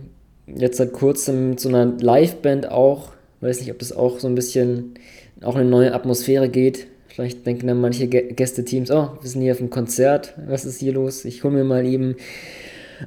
jetzt 0.47 0.77
seit 0.77 0.93
kurzem 0.93 1.57
so 1.57 1.69
einer 1.69 1.86
Liveband 1.86 2.71
auch, 2.71 3.09
weiß 3.41 3.59
nicht, 3.59 3.71
ob 3.71 3.80
das 3.80 3.91
auch 3.91 4.19
so 4.19 4.27
ein 4.27 4.36
bisschen 4.36 4.95
auch 5.41 5.55
eine 5.55 5.69
neue 5.69 5.93
Atmosphäre 5.93 6.49
geht. 6.49 6.88
Vielleicht 7.07 7.45
denken 7.45 7.67
dann 7.67 7.82
manche 7.82 8.07
Gästeteams, 8.07 8.91
oh, 8.91 9.09
wir 9.21 9.30
sind 9.30 9.41
hier 9.41 9.51
auf 9.51 9.59
einem 9.59 9.69
Konzert, 9.69 10.34
was 10.47 10.65
ist 10.65 10.80
hier 10.80 10.93
los? 10.93 11.25
Ich 11.25 11.43
hole 11.43 11.53
mir 11.53 11.63
mal 11.63 11.86
eben 11.86 12.15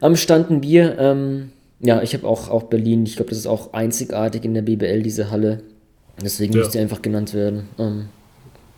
am 0.01 0.17
Stand 0.17 0.51
ein 0.51 0.61
Bier. 0.61 0.97
Ähm, 0.99 1.51
ja, 1.81 2.03
ich 2.03 2.15
habe 2.15 2.27
auch, 2.27 2.49
auch 2.51 2.65
Berlin, 2.65 3.05
ich 3.05 3.17
glaube, 3.17 3.31
das 3.31 3.39
ist 3.39 3.47
auch 3.47 3.73
einzigartig 3.73 4.45
in 4.45 4.55
der 4.55 4.63
BBL, 4.63 5.03
diese 5.03 5.31
Halle. 5.31 5.63
Deswegen 6.23 6.53
ja. 6.53 6.61
müsste 6.61 6.81
einfach 6.81 7.03
genannt 7.03 7.35
werden. 7.35 7.69
Ähm, 7.79 8.09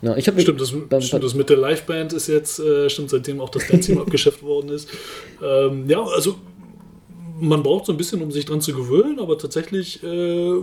ja, 0.01 0.15
ich 0.15 0.25
stimmt, 0.25 0.61
das, 0.61 0.71
beim, 0.71 1.01
stimmt, 1.01 1.23
das 1.23 1.33
mit 1.33 1.49
der 1.49 1.57
Liveband 1.57 2.13
ist 2.13 2.27
jetzt, 2.27 2.59
äh, 2.59 2.89
stimmt, 2.89 3.09
seitdem 3.09 3.41
auch 3.41 3.49
das 3.49 3.67
Bandteam 3.67 3.97
abgeschafft 4.01 4.43
worden 4.43 4.69
ist. 4.69 4.89
Ähm, 5.43 5.89
ja, 5.89 6.03
also 6.03 6.35
man 7.39 7.63
braucht 7.63 7.85
so 7.85 7.91
ein 7.91 7.97
bisschen, 7.97 8.21
um 8.21 8.31
sich 8.31 8.45
dran 8.45 8.61
zu 8.61 8.73
gewöhnen, 8.73 9.19
aber 9.19 9.37
tatsächlich 9.37 10.03
äh, 10.03 10.61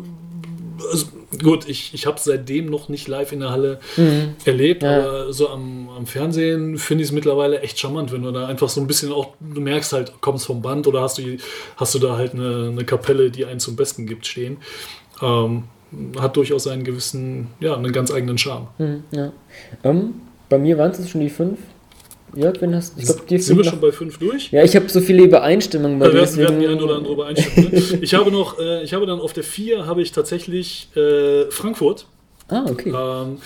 also, 0.91 1.07
gut, 1.43 1.69
ich, 1.69 1.93
ich 1.95 2.07
habe 2.07 2.17
es 2.17 2.25
seitdem 2.25 2.67
noch 2.67 2.89
nicht 2.89 3.09
live 3.09 3.33
in 3.33 3.41
der 3.41 3.51
Halle 3.51 3.81
mhm. 3.97 4.35
erlebt, 4.45 4.83
ja. 4.83 4.99
aber 4.99 5.33
so 5.33 5.49
am, 5.49 5.89
am 5.91 6.07
Fernsehen 6.07 6.79
finde 6.79 7.03
ich 7.03 7.11
es 7.11 7.13
mittlerweile 7.13 7.61
echt 7.61 7.79
charmant, 7.79 8.13
wenn 8.13 8.23
du 8.23 8.33
da 8.33 8.47
einfach 8.47 8.69
so 8.69 8.81
ein 8.81 8.87
bisschen 8.87 9.13
auch, 9.13 9.35
du 9.41 9.61
merkst 9.61 9.93
halt, 9.93 10.13
kommst 10.21 10.47
vom 10.47 10.63
Band 10.63 10.87
oder 10.87 11.03
hast 11.03 11.19
du, 11.19 11.37
hast 11.77 11.95
du 11.95 11.99
da 11.99 12.17
halt 12.17 12.35
eine, 12.35 12.69
eine 12.71 12.85
Kapelle, 12.85 13.31
die 13.31 13.45
einen 13.45 13.61
zum 13.61 13.77
Besten 13.77 14.07
gibt, 14.07 14.27
stehen. 14.27 14.59
Ähm, 15.21 15.65
hat 16.19 16.37
durchaus 16.37 16.67
einen 16.67 16.85
gewissen, 16.85 17.49
ja, 17.61 17.77
einen 17.77 17.93
ganz 17.93 18.11
eigenen 18.13 18.39
Charme. 18.39 18.69
Mhm, 18.79 19.05
ja. 19.11 19.33
Um, 19.83 20.21
bei 20.49 20.59
mir 20.59 20.79
waren 20.79 20.91
es 20.91 21.09
schon 21.09 21.21
die 21.21 21.31
fünf. 21.31 21.59
Jörg, 22.35 22.61
wenn 22.61 22.75
hast 22.75 22.99
ich 22.99 23.05
glaub, 23.05 23.27
die 23.27 23.39
Sind 23.39 23.59
wir 23.59 23.65
schon 23.65 23.81
bei 23.81 23.93
fünf 23.93 24.19
durch? 24.19 24.51
Ja, 24.53 24.65
ich 24.65 24.75
habe 24.75 24.89
so 24.89 25.01
viele 25.01 25.25
Übereinstimmungen. 25.25 25.99
Bei 25.99 26.07
ja, 26.07 26.15
wir, 26.15 26.37
wir 26.37 26.47
hatten 26.47 26.61
die 26.61 26.67
eine 26.67 26.83
oder 26.83 26.97
andere 26.97 27.13
Übereinstimmung. 27.13 27.71
Ne? 27.71 27.79
ich 28.01 28.15
habe 28.15 28.31
noch, 28.31 28.59
äh, 28.59 28.83
ich 28.83 28.95
habe 28.95 29.07
dann 29.07 29.21
auf 29.21 29.35
der 29.35 29.45
vier 29.45 29.87
habe 29.87 30.01
ich 30.01 30.13
tatsächlich 30.13 30.89
äh, 30.97 31.51
Frankfurt. 31.51 32.07
Ah, 32.49 32.65
okay. 32.71 32.91
Ähm, 32.91 33.39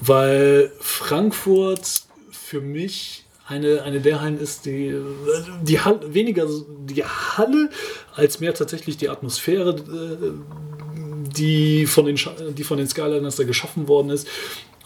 weil 0.00 0.72
Frankfurt 0.80 2.02
für 2.30 2.60
mich 2.60 3.24
eine, 3.46 3.82
eine 3.82 4.00
der 4.00 4.20
Hallen 4.20 4.38
ist, 4.38 4.66
die, 4.66 4.94
die 5.62 5.80
Halle, 5.80 6.14
weniger 6.14 6.46
die 6.88 7.04
Halle, 7.04 7.68
als 8.14 8.40
mehr 8.40 8.54
tatsächlich 8.54 8.96
die 8.96 9.08
Atmosphäre, 9.08 9.70
äh, 9.70 10.73
die 11.36 11.86
von 11.86 12.06
den, 12.06 12.18
die 12.54 12.64
von 12.64 12.78
den 12.78 12.86
Skyliners 12.86 13.36
da 13.36 13.44
geschaffen 13.44 13.88
worden 13.88 14.10
ist. 14.10 14.28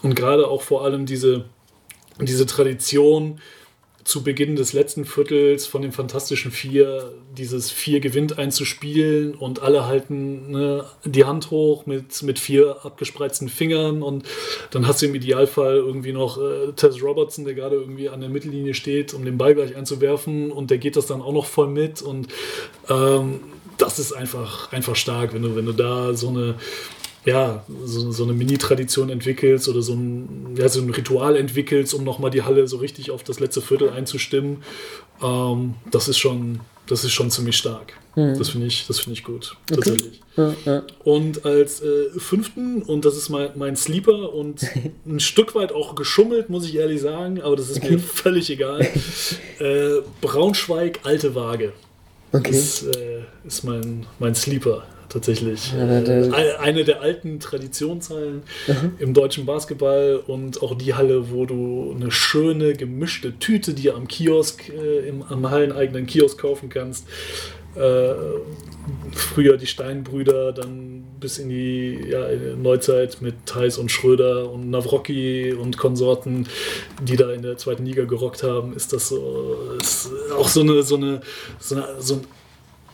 Und 0.01 0.15
gerade 0.15 0.47
auch 0.47 0.61
vor 0.61 0.83
allem 0.83 1.05
diese, 1.05 1.45
diese 2.19 2.45
Tradition 2.45 3.39
zu 4.09 4.23
Beginn 4.23 4.55
des 4.55 4.73
letzten 4.73 5.05
Viertels 5.05 5.67
von 5.67 5.83
den 5.83 5.91
Fantastischen 5.91 6.51
Vier, 6.51 7.13
dieses 7.37 7.69
Vier 7.69 7.99
gewinnt 7.99 8.39
einzuspielen 8.39 9.35
und 9.35 9.61
alle 9.61 9.85
halten 9.85 10.49
ne, 10.49 10.85
die 11.05 11.25
Hand 11.25 11.51
hoch 11.51 11.85
mit, 11.85 12.23
mit 12.23 12.39
vier 12.39 12.77
abgespreizten 12.83 13.49
Fingern 13.49 14.01
und 14.01 14.25
dann 14.71 14.87
hast 14.87 15.03
du 15.03 15.05
im 15.05 15.13
Idealfall 15.13 15.75
irgendwie 15.75 16.13
noch 16.13 16.39
äh, 16.39 16.71
Tess 16.75 17.03
Robertson, 17.03 17.45
der 17.45 17.53
gerade 17.53 17.75
irgendwie 17.75 18.09
an 18.09 18.19
der 18.19 18.29
Mittellinie 18.29 18.73
steht, 18.73 19.13
um 19.13 19.25
den 19.25 19.37
Ball 19.37 19.53
gleich 19.53 19.75
einzuwerfen 19.75 20.51
und 20.51 20.71
der 20.71 20.79
geht 20.79 20.95
das 20.95 21.05
dann 21.05 21.21
auch 21.21 21.33
noch 21.33 21.45
voll 21.45 21.67
mit 21.67 22.01
und 22.01 22.29
ähm, 22.89 23.41
das 23.79 23.97
ist 23.97 24.13
einfach, 24.13 24.71
einfach 24.71 24.95
stark, 24.95 25.33
wenn 25.33 25.41
du, 25.41 25.55
wenn 25.55 25.65
du 25.65 25.73
da 25.73 26.13
so 26.13 26.29
eine 26.29 26.55
ja, 27.25 27.65
so, 27.83 28.11
so 28.11 28.23
eine 28.23 28.33
Mini-Tradition 28.33 29.09
entwickelst 29.09 29.67
oder 29.67 29.81
so 29.81 29.93
ein, 29.93 30.55
ja, 30.57 30.69
so 30.69 30.81
ein 30.81 30.89
Ritual 30.89 31.35
entwickelst, 31.35 31.93
um 31.93 32.03
nochmal 32.03 32.31
die 32.31 32.43
Halle 32.43 32.67
so 32.67 32.77
richtig 32.77 33.11
auf 33.11 33.23
das 33.23 33.39
letzte 33.39 33.61
Viertel 33.61 33.89
einzustimmen, 33.89 34.63
ähm, 35.21 35.75
das 35.91 36.07
ist 36.07 36.17
schon, 36.17 36.61
das 36.87 37.03
ist 37.03 37.11
schon 37.11 37.29
ziemlich 37.29 37.57
stark. 37.57 37.93
Mhm. 38.15 38.37
Das 38.37 38.49
finde 38.49 38.67
ich, 38.67 38.83
find 38.83 39.17
ich 39.17 39.23
gut, 39.23 39.57
tatsächlich. 39.67 40.21
Okay. 40.35 40.55
Ja, 40.65 40.73
ja. 40.73 40.83
Und 41.03 41.45
als 41.45 41.81
äh, 41.81 42.09
fünften, 42.17 42.81
und 42.81 43.03
das 43.03 43.17
ist 43.17 43.29
mein, 43.29 43.49
mein 43.55 43.75
Sleeper 43.75 44.33
und 44.33 44.65
ein 45.05 45.19
Stück 45.19 45.55
weit 45.55 45.73
auch 45.73 45.95
geschummelt, 45.95 46.49
muss 46.49 46.65
ich 46.65 46.75
ehrlich 46.75 47.01
sagen, 47.01 47.41
aber 47.41 47.57
das 47.57 47.69
ist 47.69 47.83
mir 47.83 47.99
völlig 47.99 48.49
egal. 48.49 48.81
äh, 49.59 50.01
Braunschweig, 50.21 51.01
alte 51.03 51.35
Waage. 51.35 51.73
Okay. 52.31 52.51
Das 52.51 52.83
äh, 52.83 53.21
ist 53.45 53.63
mein, 53.63 54.05
mein 54.19 54.35
Sleeper 54.35 54.83
tatsächlich. 55.09 55.73
Ja, 55.73 55.99
äh, 55.99 56.55
eine 56.59 56.83
der 56.83 57.01
alten 57.01 57.39
Traditionshallen 57.39 58.43
mhm. 58.67 58.93
im 58.99 59.13
deutschen 59.13 59.45
Basketball 59.45 60.21
und 60.25 60.61
auch 60.61 60.75
die 60.75 60.93
Halle, 60.93 61.31
wo 61.31 61.45
du 61.45 61.93
eine 61.95 62.11
schöne 62.11 62.73
gemischte 62.73 63.37
Tüte 63.39 63.73
dir 63.73 63.95
am 63.95 64.07
Kiosk, 64.07 64.69
äh, 64.69 65.07
im, 65.07 65.23
am 65.23 65.49
halleneigenen 65.49 66.05
Kiosk 66.05 66.39
kaufen 66.39 66.69
kannst. 66.69 67.07
Äh, 67.75 68.13
früher 69.11 69.57
die 69.57 69.67
Steinbrüder, 69.67 70.51
dann 70.53 71.03
bis 71.19 71.37
in 71.37 71.49
die 71.49 71.99
ja, 72.09 72.27
Neuzeit 72.57 73.21
mit 73.21 73.45
Theis 73.45 73.77
und 73.77 73.91
Schröder 73.91 74.51
und 74.51 74.71
Navrocki 74.71 75.53
und 75.53 75.77
Konsorten, 75.77 76.47
die 77.01 77.15
da 77.15 77.31
in 77.31 77.43
der 77.43 77.57
zweiten 77.57 77.85
Liga 77.85 78.05
gerockt 78.05 78.41
haben, 78.41 78.73
ist 78.73 78.91
das 78.91 79.09
so, 79.09 79.75
ist 79.79 80.09
auch 80.39 80.49
so 80.49 80.61
eine, 80.61 80.83
so 80.83 80.95
eine, 80.95 81.21
so, 81.59 81.75
eine, 81.75 82.01
so 82.01 82.15
ein 82.15 82.21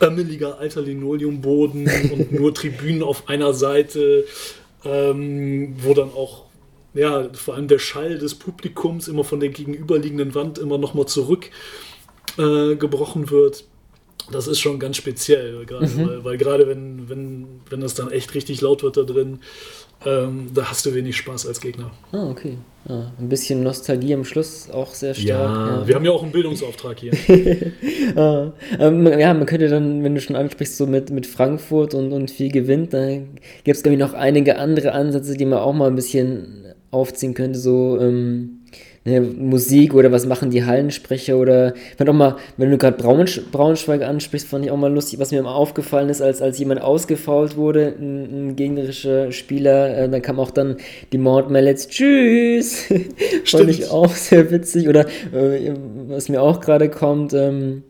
ömmeliger 0.01 0.59
alter 0.59 0.81
Linoleumboden 0.81 1.89
und 2.11 2.31
nur 2.31 2.53
Tribünen 2.53 3.03
auf 3.03 3.29
einer 3.29 3.53
Seite, 3.53 4.25
ähm, 4.83 5.75
wo 5.81 5.93
dann 5.93 6.09
auch 6.09 6.45
ja, 6.95 7.29
vor 7.33 7.55
allem 7.55 7.67
der 7.67 7.79
Schall 7.79 8.17
des 8.17 8.35
Publikums 8.35 9.09
immer 9.09 9.23
von 9.23 9.39
der 9.39 9.49
gegenüberliegenden 9.49 10.33
Wand 10.33 10.57
immer 10.57 10.77
nochmal 10.77 11.05
zurückgebrochen 11.05 13.23
äh, 13.25 13.29
wird. 13.29 13.65
Das 14.31 14.47
ist 14.47 14.59
schon 14.59 14.79
ganz 14.79 14.97
speziell, 14.97 15.65
grade, 15.65 15.87
mhm. 15.87 16.07
weil, 16.07 16.23
weil 16.23 16.37
gerade 16.37 16.67
wenn, 16.67 17.09
wenn, 17.09 17.61
wenn 17.69 17.81
das 17.81 17.93
dann 17.93 18.11
echt 18.11 18.33
richtig 18.33 18.61
laut 18.61 18.81
wird 18.81 18.97
da 18.97 19.03
drin, 19.03 19.39
ähm, 20.05 20.51
da 20.53 20.69
hast 20.69 20.85
du 20.85 20.93
wenig 20.93 21.17
Spaß 21.17 21.47
als 21.47 21.59
Gegner. 21.59 21.91
Ah, 22.11 22.29
okay. 22.29 22.57
Ah, 22.87 23.11
ein 23.19 23.29
bisschen 23.29 23.63
Nostalgie 23.63 24.13
am 24.13 24.23
Schluss 24.23 24.69
auch 24.69 24.93
sehr 24.93 25.15
stark. 25.15 25.27
Ja, 25.27 25.79
ja. 25.79 25.87
wir 25.87 25.95
haben 25.95 26.05
ja 26.05 26.11
auch 26.11 26.21
einen 26.21 26.31
Bildungsauftrag 26.31 26.99
hier. 26.99 27.13
ah, 28.15 28.51
ähm, 28.79 29.07
ja, 29.07 29.33
man 29.33 29.47
könnte 29.47 29.69
dann, 29.69 30.03
wenn 30.03 30.13
du 30.13 30.21
schon 30.21 30.35
ansprichst, 30.35 30.77
so 30.77 30.85
mit, 30.85 31.09
mit 31.09 31.25
Frankfurt 31.25 31.95
und, 31.95 32.11
und 32.13 32.29
viel 32.29 32.51
gewinnt, 32.51 32.93
da 32.93 33.07
gibt 33.07 33.77
es, 33.77 33.81
glaube 33.81 33.95
ich, 33.95 33.99
noch 33.99 34.13
einige 34.13 34.57
andere 34.57 34.91
Ansätze, 34.91 35.35
die 35.35 35.45
man 35.45 35.59
auch 35.59 35.73
mal 35.73 35.87
ein 35.87 35.95
bisschen 35.95 36.73
aufziehen 36.91 37.33
könnte, 37.33 37.57
so 37.57 37.99
ähm, 37.99 38.59
ne, 39.05 39.21
Musik 39.21 39.93
oder 39.93 40.11
was 40.11 40.25
machen 40.25 40.49
die 40.49 40.65
Hallensprecher 40.65 41.37
oder 41.37 41.73
fand 41.97 42.09
auch 42.09 42.13
mal, 42.13 42.35
wenn 42.57 42.71
du 42.71 42.77
gerade 42.77 42.97
Braunsch 42.97 43.41
Braunschweig 43.51 44.01
ansprichst, 44.01 44.47
fand 44.47 44.65
ich 44.65 44.71
auch 44.71 44.77
mal 44.77 44.91
lustig, 44.91 45.19
was 45.19 45.31
mir 45.31 45.39
immer 45.39 45.55
aufgefallen 45.55 46.09
ist, 46.09 46.21
als, 46.21 46.41
als 46.41 46.59
jemand 46.59 46.81
ausgefault 46.81 47.55
wurde, 47.55 47.95
ein, 47.99 48.49
ein 48.49 48.55
gegnerischer 48.55 49.31
Spieler, 49.31 49.97
äh, 49.97 50.09
dann 50.09 50.21
kam 50.21 50.39
auch 50.39 50.51
dann 50.51 50.77
die 51.13 51.17
Mord 51.17 51.49
Mallets, 51.49 51.87
tschüss, 51.87 52.85
fand 53.45 53.69
ich 53.69 53.89
auch 53.89 54.09
sehr 54.09 54.51
witzig. 54.51 54.89
Oder 54.89 55.05
äh, 55.33 55.73
was 56.07 56.27
mir 56.27 56.41
auch 56.41 56.59
gerade 56.59 56.89
kommt, 56.89 57.33
ähm, 57.33 57.83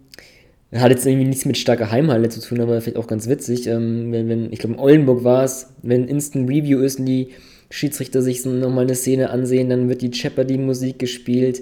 hat 0.74 0.92
jetzt 0.92 1.06
irgendwie 1.06 1.28
nichts 1.28 1.46
mit 1.46 1.58
starker 1.58 1.92
Heimhalle 1.92 2.28
zu 2.28 2.42
tun, 2.42 2.60
aber 2.60 2.82
vielleicht 2.82 2.98
auch 2.98 3.08
ganz 3.08 3.30
witzig, 3.30 3.68
ähm, 3.68 4.12
wenn, 4.12 4.28
wenn, 4.28 4.52
ich 4.52 4.60
glaube 4.60 4.76
in 4.76 4.80
Oldenburg 4.80 5.24
war 5.24 5.44
es, 5.44 5.70
wenn 5.82 6.08
Instant 6.08 6.50
Review 6.50 6.80
ist 6.80 7.00
und 7.00 7.06
die 7.06 7.30
Schiedsrichter 7.70 8.22
sich 8.22 8.46
nochmal 8.46 8.86
eine 8.86 8.96
Szene 8.96 9.30
ansehen, 9.30 9.70
dann 9.70 9.90
wird 9.90 10.02
die 10.02 10.12
Jeopardy-Musik 10.12 11.00
gespielt. 11.00 11.62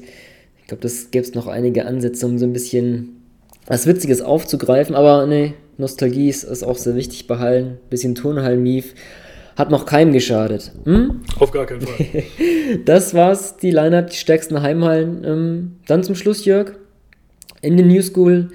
Ich 0.59 0.67
glaube, 0.67 0.81
das 0.81 1.11
gäbe 1.11 1.25
es 1.25 1.33
noch 1.33 1.47
einige 1.47 1.85
Ansätze, 1.85 2.25
um 2.25 2.37
so 2.37 2.45
ein 2.45 2.53
bisschen 2.53 3.21
was 3.67 3.87
Witziges 3.87 4.21
aufzugreifen, 4.21 4.95
aber 4.95 5.25
ne, 5.25 5.53
Nostalgie 5.77 6.29
ist, 6.29 6.43
ist 6.43 6.63
auch 6.63 6.77
sehr 6.77 6.95
wichtig 6.95 7.27
bei 7.27 7.39
Hallen. 7.39 7.77
Bisschen 7.89 8.15
Turnhallen-Mief. 8.15 8.93
Hat 9.55 9.69
noch 9.69 9.85
keinem 9.85 10.13
geschadet. 10.13 10.71
Hm? 10.83 11.21
Auf 11.39 11.51
gar 11.51 11.65
keinen 11.65 11.81
Fall. 11.81 12.23
das 12.85 13.13
war's, 13.13 13.57
die 13.57 13.71
Line-Up, 13.71 14.09
die 14.09 14.15
stärksten 14.15 14.61
Heimhallen. 14.61 15.23
Ähm, 15.23 15.71
dann 15.87 16.03
zum 16.03 16.15
Schluss, 16.15 16.45
Jörg. 16.45 16.73
In 17.61 17.77
den 17.77 17.87
New 17.87 18.01
School 18.01 18.49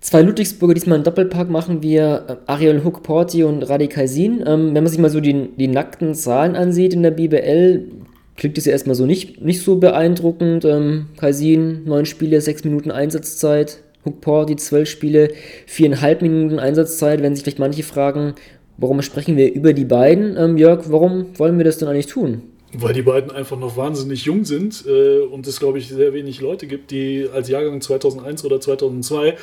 Zwei 0.00 0.22
Ludwigsburger, 0.22 0.74
diesmal 0.74 0.96
einen 0.96 1.04
Doppelpack 1.04 1.50
machen 1.50 1.82
wir 1.82 2.24
äh, 2.28 2.50
Ariel 2.50 2.84
Hook 2.84 3.02
Porti 3.02 3.42
und 3.44 3.62
Radikaisin. 3.62 4.44
Ähm, 4.46 4.74
wenn 4.74 4.84
man 4.84 4.88
sich 4.88 4.98
mal 4.98 5.10
so 5.10 5.20
die, 5.20 5.50
die 5.56 5.68
nackten 5.68 6.14
Zahlen 6.14 6.54
ansieht 6.54 6.94
in 6.94 7.02
der 7.02 7.10
BBL, 7.10 7.90
klingt 8.36 8.58
es 8.58 8.66
ja 8.66 8.72
erstmal 8.72 8.94
so 8.94 9.06
nicht, 9.06 9.42
nicht 9.42 9.62
so 9.62 9.76
beeindruckend. 9.76 10.64
Ähm, 10.64 11.06
Kaisin, 11.16 11.84
neun 11.84 12.06
Spiele, 12.06 12.40
sechs 12.40 12.64
Minuten 12.64 12.90
Einsatzzeit. 12.90 13.82
Hook 14.04 14.20
Porti, 14.20 14.54
zwölf 14.56 14.88
Spiele, 14.88 15.30
viereinhalb 15.66 16.22
Minuten 16.22 16.58
Einsatzzeit. 16.58 17.22
Wenn 17.22 17.34
sich 17.34 17.42
vielleicht 17.42 17.58
manche 17.58 17.82
fragen, 17.82 18.34
warum 18.76 19.02
sprechen 19.02 19.36
wir 19.36 19.52
über 19.52 19.72
die 19.72 19.84
beiden? 19.84 20.36
Ähm, 20.36 20.56
Jörg, 20.56 20.84
warum 20.90 21.26
wollen 21.38 21.58
wir 21.58 21.64
das 21.64 21.78
denn 21.78 21.88
eigentlich 21.88 22.06
tun? 22.06 22.42
Weil 22.72 22.92
die 22.92 23.02
beiden 23.02 23.30
einfach 23.30 23.58
noch 23.58 23.76
wahnsinnig 23.76 24.24
jung 24.24 24.44
sind 24.44 24.84
äh, 24.86 25.20
und 25.20 25.46
es, 25.46 25.58
glaube 25.58 25.78
ich, 25.78 25.88
sehr 25.88 26.12
wenig 26.12 26.40
Leute 26.40 26.66
gibt, 26.66 26.90
die 26.90 27.26
als 27.32 27.48
Jahrgang 27.48 27.80
2001 27.80 28.44
oder 28.44 28.60
2002 28.60 29.36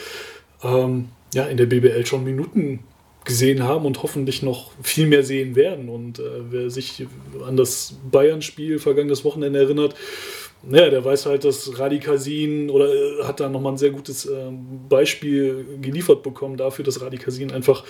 ähm, 0.64 1.10
ja, 1.34 1.46
in 1.46 1.58
der 1.58 1.66
BBL 1.66 2.06
schon 2.06 2.24
Minuten 2.24 2.80
gesehen 3.26 3.64
haben 3.64 3.86
und 3.86 4.04
hoffentlich 4.04 4.44
noch 4.44 4.72
viel 4.82 5.08
mehr 5.08 5.24
sehen 5.24 5.56
werden. 5.56 5.90
Und 5.90 6.20
äh, 6.20 6.24
wer 6.50 6.70
sich 6.70 7.06
an 7.46 7.58
das 7.58 7.96
Bayern-Spiel 8.12 8.80
vergangenes 8.80 9.24
Wochenende 9.24 9.60
erinnert, 9.60 9.96
naja, 10.66 10.90
der 10.90 11.04
weiß 11.04 11.26
halt, 11.26 11.44
dass 11.44 11.78
Radikasin 11.78 12.70
oder 12.70 12.88
äh, 12.94 13.24
hat 13.24 13.40
da 13.40 13.50
nochmal 13.50 13.74
ein 13.74 13.78
sehr 13.78 13.92
gutes 13.92 14.26
äh, 14.26 14.52
Beispiel 14.88 15.66
geliefert 15.82 16.24
bekommen 16.24 16.58
dafür, 16.58 16.86
dass 16.86 17.02
Radikasin 17.02 17.52
einfach 17.52 17.84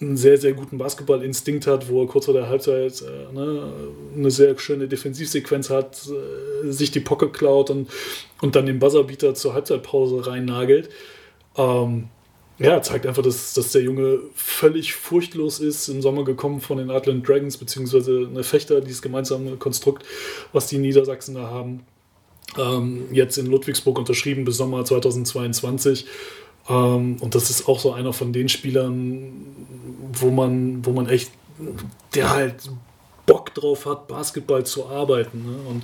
einen 0.00 0.16
sehr, 0.16 0.38
sehr 0.38 0.52
guten 0.52 0.78
Basketballinstinkt 0.78 1.66
hat, 1.66 1.88
wo 1.88 2.02
er 2.02 2.08
kurz 2.08 2.26
vor 2.26 2.34
der 2.34 2.48
Halbzeit 2.48 3.02
äh, 3.02 3.32
ne, 3.32 3.72
eine 4.16 4.30
sehr 4.30 4.56
schöne 4.58 4.88
Defensivsequenz 4.88 5.70
hat, 5.70 6.08
äh, 6.64 6.70
sich 6.70 6.90
die 6.90 7.00
Pocket 7.00 7.32
klaut 7.32 7.70
und, 7.70 7.88
und 8.40 8.54
dann 8.54 8.66
den 8.66 8.78
Buzzerbeater 8.78 9.34
zur 9.34 9.54
Halbzeitpause 9.54 10.26
reinnagelt. 10.26 10.90
Ähm, 11.56 12.08
ja, 12.58 12.80
zeigt 12.80 13.06
einfach, 13.06 13.22
dass, 13.22 13.54
dass 13.54 13.72
der 13.72 13.82
Junge 13.82 14.20
völlig 14.34 14.94
furchtlos 14.94 15.58
ist. 15.58 15.88
Im 15.88 16.02
Sommer 16.02 16.24
gekommen 16.24 16.60
von 16.60 16.78
den 16.78 16.90
Atlant 16.90 17.26
Dragons, 17.28 17.56
beziehungsweise 17.56 18.28
eine 18.30 18.44
Fechter, 18.44 18.80
dieses 18.80 19.02
gemeinsame 19.02 19.56
Konstrukt, 19.56 20.04
was 20.52 20.66
die 20.66 20.78
Niedersachsen 20.78 21.34
da 21.34 21.50
haben. 21.50 21.80
Ähm, 22.58 23.06
jetzt 23.12 23.38
in 23.38 23.46
Ludwigsburg 23.46 23.98
unterschrieben 23.98 24.44
bis 24.44 24.58
Sommer 24.58 24.84
2022. 24.84 26.06
Ähm, 26.68 27.16
und 27.20 27.34
das 27.34 27.50
ist 27.50 27.68
auch 27.68 27.80
so 27.80 27.92
einer 27.92 28.12
von 28.12 28.32
den 28.32 28.48
Spielern, 28.48 29.32
wo 30.12 30.30
man, 30.30 30.84
wo 30.84 30.92
man 30.92 31.08
echt 31.08 31.32
der 32.14 32.30
halt 32.30 32.70
Bock 33.26 33.54
drauf 33.54 33.86
hat, 33.86 34.08
Basketball 34.08 34.64
zu 34.64 34.86
arbeiten. 34.86 35.44
Ne? 35.44 35.56
Und 35.68 35.82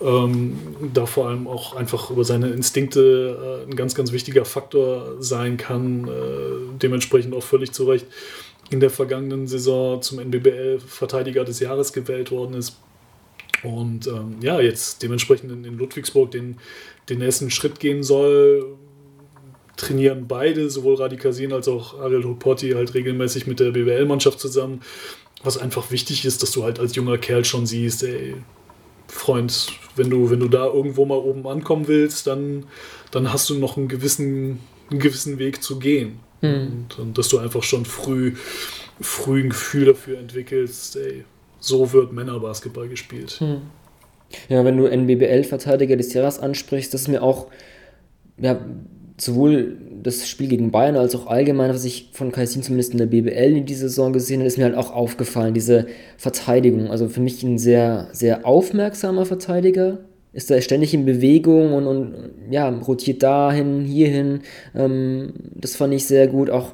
ähm, 0.00 0.58
da 0.94 1.06
vor 1.06 1.28
allem 1.28 1.46
auch 1.46 1.76
einfach 1.76 2.10
über 2.10 2.24
seine 2.24 2.50
Instinkte 2.50 3.64
äh, 3.66 3.70
ein 3.70 3.76
ganz, 3.76 3.94
ganz 3.94 4.12
wichtiger 4.12 4.44
Faktor 4.44 5.16
sein 5.18 5.56
kann. 5.56 6.08
Äh, 6.08 6.78
dementsprechend 6.80 7.34
auch 7.34 7.42
völlig 7.42 7.72
zu 7.72 7.84
Recht 7.84 8.06
in 8.70 8.80
der 8.80 8.90
vergangenen 8.90 9.46
Saison 9.46 10.00
zum 10.00 10.20
NBBL-Verteidiger 10.20 11.44
des 11.44 11.60
Jahres 11.60 11.92
gewählt 11.92 12.30
worden 12.30 12.54
ist. 12.54 12.78
Und 13.62 14.06
ähm, 14.06 14.36
ja, 14.40 14.60
jetzt 14.60 15.02
dementsprechend 15.02 15.52
in, 15.52 15.64
in 15.64 15.76
Ludwigsburg 15.76 16.30
den, 16.30 16.58
den 17.08 17.18
nächsten 17.18 17.50
Schritt 17.50 17.78
gehen 17.78 18.02
soll 18.02 18.78
trainieren 19.80 20.26
beide, 20.28 20.68
sowohl 20.68 20.96
Radikasin 20.96 21.52
als 21.52 21.66
auch 21.66 21.98
Ariel 21.98 22.24
Hupotti, 22.24 22.72
halt 22.72 22.94
regelmäßig 22.94 23.46
mit 23.46 23.60
der 23.60 23.70
BWL-Mannschaft 23.70 24.38
zusammen 24.38 24.82
was 25.42 25.58
einfach 25.58 25.90
wichtig 25.90 26.24
ist, 26.24 26.42
dass 26.42 26.50
du 26.50 26.64
halt 26.64 26.78
als 26.78 26.94
junger 26.94 27.18
Kerl 27.18 27.44
schon 27.44 27.66
siehst, 27.66 28.02
ey, 28.02 28.36
Freund, 29.08 29.68
wenn 29.96 30.10
du, 30.10 30.30
wenn 30.30 30.40
du 30.40 30.48
da 30.48 30.66
irgendwo 30.66 31.04
mal 31.04 31.18
oben 31.18 31.46
ankommen 31.46 31.88
willst, 31.88 32.26
dann, 32.26 32.66
dann 33.10 33.32
hast 33.32 33.50
du 33.50 33.54
noch 33.54 33.76
einen 33.76 33.88
gewissen, 33.88 34.60
einen 34.90 35.00
gewissen 35.00 35.38
Weg 35.38 35.62
zu 35.62 35.78
gehen. 35.78 36.20
Mhm. 36.42 36.86
Und, 36.88 36.98
und, 36.98 37.18
dass 37.18 37.28
du 37.28 37.38
einfach 37.38 37.62
schon 37.62 37.84
früh, 37.84 38.34
früh 39.00 39.42
ein 39.42 39.50
Gefühl 39.50 39.86
dafür 39.86 40.18
entwickelst, 40.18 40.96
ey, 40.96 41.24
so 41.58 41.92
wird 41.92 42.12
Männerbasketball 42.12 42.88
gespielt. 42.88 43.38
Mhm. 43.40 43.62
Ja, 44.48 44.64
wenn 44.64 44.76
du 44.76 44.86
NBBL-Verteidiger 44.86 45.96
des 45.96 46.12
Jahres 46.12 46.38
ansprichst, 46.38 46.94
das 46.94 47.02
ist 47.02 47.08
mir 47.08 47.22
auch 47.22 47.48
ja, 48.38 48.58
sowohl 49.20 49.76
das 50.02 50.28
Spiel 50.28 50.48
gegen 50.48 50.70
Bayern 50.70 50.96
als 50.96 51.14
auch 51.14 51.26
allgemein, 51.26 51.70
was 51.70 51.84
ich 51.84 52.10
von 52.12 52.32
Kaisin 52.32 52.62
zumindest 52.62 52.92
in 52.92 52.98
der 52.98 53.06
BBL 53.06 53.56
in 53.56 53.66
dieser 53.66 53.88
Saison 53.88 54.12
gesehen 54.12 54.40
habe, 54.40 54.48
ist 54.48 54.58
mir 54.58 54.64
halt 54.64 54.76
auch 54.76 54.92
aufgefallen, 54.92 55.54
diese 55.54 55.86
Verteidigung. 56.16 56.90
Also 56.90 57.08
für 57.08 57.20
mich 57.20 57.42
ein 57.42 57.58
sehr, 57.58 58.08
sehr 58.12 58.46
aufmerksamer 58.46 59.26
Verteidiger. 59.26 59.98
Ist 60.32 60.48
da 60.48 60.60
ständig 60.60 60.94
in 60.94 61.04
Bewegung 61.04 61.72
und, 61.72 61.88
und 61.88 62.14
ja, 62.50 62.68
rotiert 62.68 63.22
dahin, 63.22 63.80
hierhin. 63.80 64.40
Ähm, 64.76 65.32
das 65.54 65.74
fand 65.74 65.92
ich 65.92 66.06
sehr 66.06 66.28
gut. 66.28 66.50
Auch, 66.50 66.72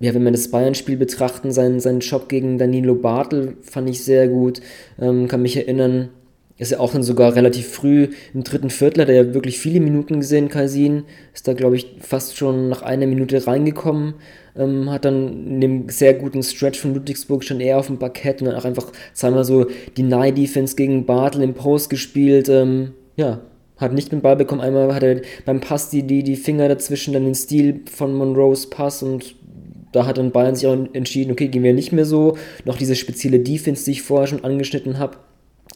ja, 0.00 0.12
wenn 0.12 0.24
wir 0.24 0.32
das 0.32 0.50
Bayern-Spiel 0.50 0.96
betrachten, 0.96 1.52
sein, 1.52 1.78
sein 1.78 2.00
Job 2.00 2.28
gegen 2.28 2.58
Danilo 2.58 2.96
Bartel 2.96 3.56
fand 3.62 3.88
ich 3.88 4.02
sehr 4.02 4.26
gut. 4.26 4.60
Ähm, 5.00 5.28
kann 5.28 5.42
mich 5.42 5.56
erinnern, 5.56 6.08
ist 6.56 6.70
ja 6.70 6.78
auch 6.78 6.92
dann 6.92 7.02
sogar 7.02 7.34
relativ 7.34 7.68
früh 7.68 8.10
im 8.32 8.44
dritten 8.44 8.70
Viertel, 8.70 9.02
hat 9.02 9.08
er 9.08 9.14
ja 9.24 9.34
wirklich 9.34 9.58
viele 9.58 9.80
Minuten 9.80 10.20
gesehen, 10.20 10.48
Kaisin. 10.48 11.04
Ist 11.32 11.48
da, 11.48 11.52
glaube 11.52 11.76
ich, 11.76 11.96
fast 11.98 12.36
schon 12.36 12.68
nach 12.68 12.82
einer 12.82 13.06
Minute 13.06 13.44
reingekommen. 13.44 14.14
Ähm, 14.56 14.88
hat 14.90 15.04
dann 15.04 15.48
in 15.48 15.60
dem 15.60 15.88
sehr 15.88 16.14
guten 16.14 16.44
Stretch 16.44 16.78
von 16.78 16.94
Ludwigsburg 16.94 17.42
schon 17.42 17.60
eher 17.60 17.78
auf 17.78 17.88
dem 17.88 17.98
Parkett 17.98 18.40
und 18.40 18.46
dann 18.46 18.56
auch 18.56 18.64
einfach, 18.64 18.92
sagen 19.12 19.34
wir 19.34 19.44
so, 19.44 19.66
die 19.96 20.04
Nye-Defense 20.04 20.76
gegen 20.76 21.06
Bartel 21.06 21.42
im 21.42 21.54
Post 21.54 21.90
gespielt. 21.90 22.48
Ähm, 22.48 22.92
ja, 23.16 23.40
hat 23.76 23.92
nicht 23.92 24.12
mit 24.12 24.20
dem 24.20 24.22
Ball 24.22 24.36
bekommen. 24.36 24.60
Einmal 24.60 24.94
hat 24.94 25.02
er 25.02 25.22
beim 25.44 25.60
Pass 25.60 25.90
die, 25.90 26.04
die, 26.04 26.22
die 26.22 26.36
Finger 26.36 26.68
dazwischen, 26.68 27.14
dann 27.14 27.24
den 27.24 27.34
Stil 27.34 27.80
von 27.92 28.14
Monroes 28.14 28.70
Pass 28.70 29.02
und 29.02 29.34
da 29.90 30.06
hat 30.06 30.18
dann 30.18 30.30
Bayern 30.30 30.54
sich 30.54 30.66
auch 30.68 30.76
entschieden, 30.92 31.32
okay, 31.32 31.48
gehen 31.48 31.62
wir 31.62 31.72
nicht 31.72 31.92
mehr 31.92 32.04
so. 32.04 32.36
Noch 32.64 32.76
diese 32.76 32.96
spezielle 32.96 33.40
Defense, 33.40 33.84
die 33.84 33.92
ich 33.92 34.02
vorher 34.02 34.26
schon 34.26 34.44
angeschnitten 34.44 34.98
habe 34.98 35.16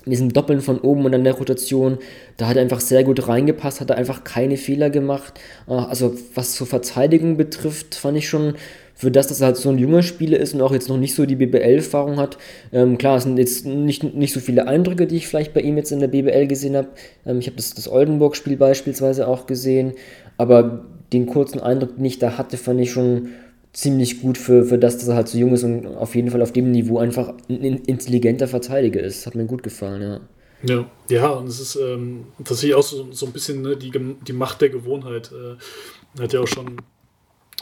in 0.09 0.11
diesem 0.11 0.32
Doppeln 0.32 0.62
von 0.62 0.80
oben 0.80 1.04
und 1.04 1.14
an 1.14 1.22
der 1.22 1.34
Rotation, 1.34 1.98
da 2.38 2.48
hat 2.48 2.56
er 2.56 2.62
einfach 2.62 2.80
sehr 2.80 3.04
gut 3.04 3.28
reingepasst, 3.28 3.82
hat 3.82 3.90
er 3.90 3.96
einfach 3.96 4.24
keine 4.24 4.56
Fehler 4.56 4.88
gemacht. 4.88 5.34
Äh, 5.68 5.72
also 5.72 6.14
was 6.34 6.54
zur 6.54 6.66
Verteidigung 6.66 7.36
betrifft, 7.36 7.94
fand 7.94 8.16
ich 8.16 8.26
schon 8.26 8.54
für 8.94 9.11
das, 9.11 9.26
dass 9.26 9.42
er 9.42 9.48
halt 9.48 9.59
so 9.59 9.68
ein 9.68 9.76
junger 9.76 10.02
Spieler 10.02 10.38
ist 10.38 10.54
und 10.54 10.62
auch 10.62 10.72
jetzt 10.72 10.88
noch 10.88 10.96
nicht 10.96 11.14
so 11.14 11.26
die 11.26 11.36
BBL-Erfahrung 11.36 12.16
hat. 12.16 12.38
Ähm, 12.72 12.96
klar, 12.96 13.18
es 13.18 13.24
sind 13.24 13.38
jetzt 13.38 13.66
nicht, 13.66 14.02
nicht 14.02 14.32
so 14.32 14.40
viele 14.40 14.66
Eindrücke, 14.66 15.06
die 15.06 15.16
ich 15.16 15.28
vielleicht 15.28 15.52
bei 15.52 15.61
ihm 15.61 15.76
jetzt 15.76 15.92
in 15.92 16.00
der 16.00 16.09
BBL 16.09 16.46
gesehen 16.46 16.74
habe. 16.74 16.88
Ähm, 17.26 17.38
ich 17.38 17.46
habe 17.46 17.56
das, 17.56 17.74
das 17.74 17.86
Oldenburg-Spiel 17.86 18.56
beispielsweise 18.56 19.28
auch 19.28 19.44
gesehen, 19.44 19.92
aber 20.38 20.86
den 21.12 21.26
kurzen 21.26 21.61
Eindruck, 21.61 21.96
den 21.96 22.04
ich 22.06 22.18
da 22.18 22.38
hatte, 22.38 22.56
fand 22.56 22.80
ich 22.80 22.90
schon 22.90 23.28
ziemlich 23.72 24.20
gut 24.20 24.38
für, 24.38 24.64
für 24.64 24.78
das, 24.78 24.98
dass 24.98 25.08
er 25.08 25.14
halt 25.14 25.28
so 25.28 25.38
jung 25.38 25.52
ist 25.52 25.62
und 25.64 25.86
auf 25.86 26.14
jeden 26.14 26.30
Fall 26.30 26.42
auf 26.42 26.52
dem 26.52 26.70
Niveau 26.70 26.98
einfach 26.98 27.34
ein 27.48 27.62
intelligenter 27.62 28.48
Verteidiger 28.48 29.00
ist. 29.00 29.26
Hat 29.26 29.34
mir 29.34 29.46
gut 29.46 29.62
gefallen, 29.62 30.02
ja. 30.02 30.20
Ja, 30.64 30.90
ja, 31.08 31.28
und 31.28 31.46
es 31.46 31.60
ist 31.60 31.76
ähm, 31.76 32.26
tatsächlich 32.38 32.74
auch 32.74 32.82
so, 32.82 33.12
so 33.12 33.26
ein 33.26 33.32
bisschen 33.32 33.62
ne, 33.62 33.76
die, 33.76 33.92
die 33.92 34.32
Macht 34.32 34.60
der 34.60 34.70
Gewohnheit. 34.70 35.30
Äh, 35.32 36.20
hat 36.20 36.32
ja 36.32 36.40
auch 36.40 36.48
schon, 36.48 36.80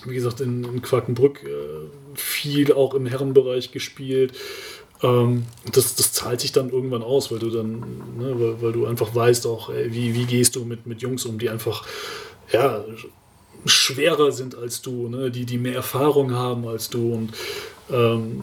wie 0.07 0.15
gesagt, 0.15 0.41
in, 0.41 0.65
in 0.65 0.81
Quakenbrück 0.81 1.45
äh, 1.45 1.89
viel 2.15 2.73
auch 2.73 2.95
im 2.95 3.05
Herrenbereich 3.05 3.71
gespielt. 3.71 4.33
Ähm, 5.03 5.45
das, 5.73 5.95
das 5.97 6.13
zahlt 6.13 6.41
sich 6.41 6.53
dann 6.53 6.71
irgendwann 6.71 7.03
aus, 7.03 7.31
weil 7.31 7.39
du 7.39 7.51
dann, 7.51 7.81
ne, 8.19 8.35
weil, 8.39 8.63
weil 8.63 8.73
du 8.73 8.87
einfach 8.87 9.15
weißt 9.15 9.47
auch, 9.47 9.69
ey, 9.69 9.93
wie, 9.93 10.15
wie 10.15 10.25
gehst 10.25 10.57
du 10.57 10.65
mit, 10.65 10.87
mit 10.87 11.03
Jungs 11.03 11.27
um, 11.27 11.39
die 11.39 11.51
einfach, 11.51 11.87
ja, 12.51 12.83
schwerer 13.69 14.33
sind 14.33 14.55
als 14.57 14.83
du, 14.83 15.09
ne? 15.09 15.31
die, 15.31 15.45
die 15.45 15.59
mehr 15.59 15.75
Erfahrung 15.75 16.33
haben 16.33 16.67
als 16.67 16.91
du. 16.91 17.13
Und 17.13 17.31
ähm, 17.91 18.43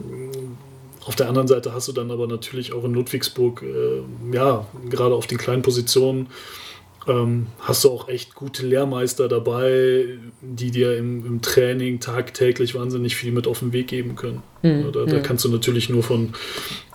auf 1.06 1.16
der 1.16 1.28
anderen 1.28 1.48
Seite 1.48 1.74
hast 1.74 1.88
du 1.88 1.92
dann 1.92 2.12
aber 2.12 2.28
natürlich 2.28 2.74
auch 2.74 2.84
in 2.84 2.94
Ludwigsburg, 2.94 3.64
äh, 3.64 4.36
ja, 4.36 4.66
gerade 4.90 5.16
auf 5.16 5.28
den 5.28 5.38
kleinen 5.38 5.62
Positionen, 5.62 6.28
ähm, 7.08 7.48
hast 7.60 7.84
du 7.84 7.92
auch 7.92 8.08
echt 8.08 8.34
gute 8.34 8.66
Lehrmeister 8.66 9.28
dabei, 9.28 10.06
die 10.42 10.72
dir 10.72 10.98
im, 10.98 11.26
im, 11.26 11.42
Training 11.42 12.00
tagtäglich 12.00 12.76
wahnsinnig 12.76 13.16
viel 13.16 13.34
mit 13.34 13.46
auf 13.46 13.60
den 13.60 13.74
Weg 13.74 13.88
geben 13.88 14.16
können. 14.16 14.42
Mhm. 14.62 14.92
Da, 14.94 15.06
da, 15.06 15.20
kannst 15.20 15.44
du 15.44 15.50
natürlich 15.50 15.90
nur 15.90 16.04
von, 16.04 16.34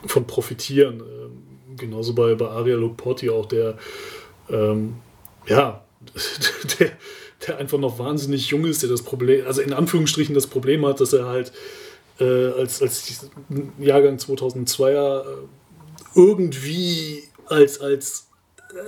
von 0.07 0.27
profitieren. 0.27 1.01
Ähm, 1.01 1.77
genauso 1.77 2.15
bei, 2.15 2.35
bei 2.35 2.49
Ariel 2.49 2.77
Loporti 2.77 3.29
auch, 3.29 3.47
der, 3.47 3.77
ähm, 4.49 4.95
ja, 5.47 5.85
der, 6.81 6.93
der 7.47 7.59
einfach 7.59 7.79
noch 7.79 7.99
wahnsinnig 7.99 8.49
jung 8.49 8.65
ist, 8.65 8.83
der 8.83 8.91
das 8.91 9.03
Problem, 9.03 9.47
also 9.47 9.61
in 9.61 9.73
Anführungsstrichen 9.73 10.35
das 10.35 10.47
Problem 10.47 10.85
hat, 10.87 11.01
dass 11.01 11.13
er 11.13 11.27
halt 11.27 11.53
äh, 12.19 12.25
als, 12.25 12.83
als 12.83 13.29
Jahrgang 13.79 14.17
2002er 14.17 15.21
äh, 15.21 15.25
irgendwie 16.15 17.25
als, 17.47 17.81
als 17.81 18.29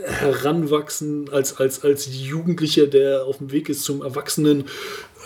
heranwachsen, 0.05 1.31
als, 1.31 1.57
als, 1.57 1.83
als 1.83 2.09
Jugendlicher, 2.11 2.87
der 2.87 3.25
auf 3.25 3.39
dem 3.39 3.51
Weg 3.51 3.69
ist 3.69 3.85
zum 3.85 4.03
Erwachsenen, 4.03 4.65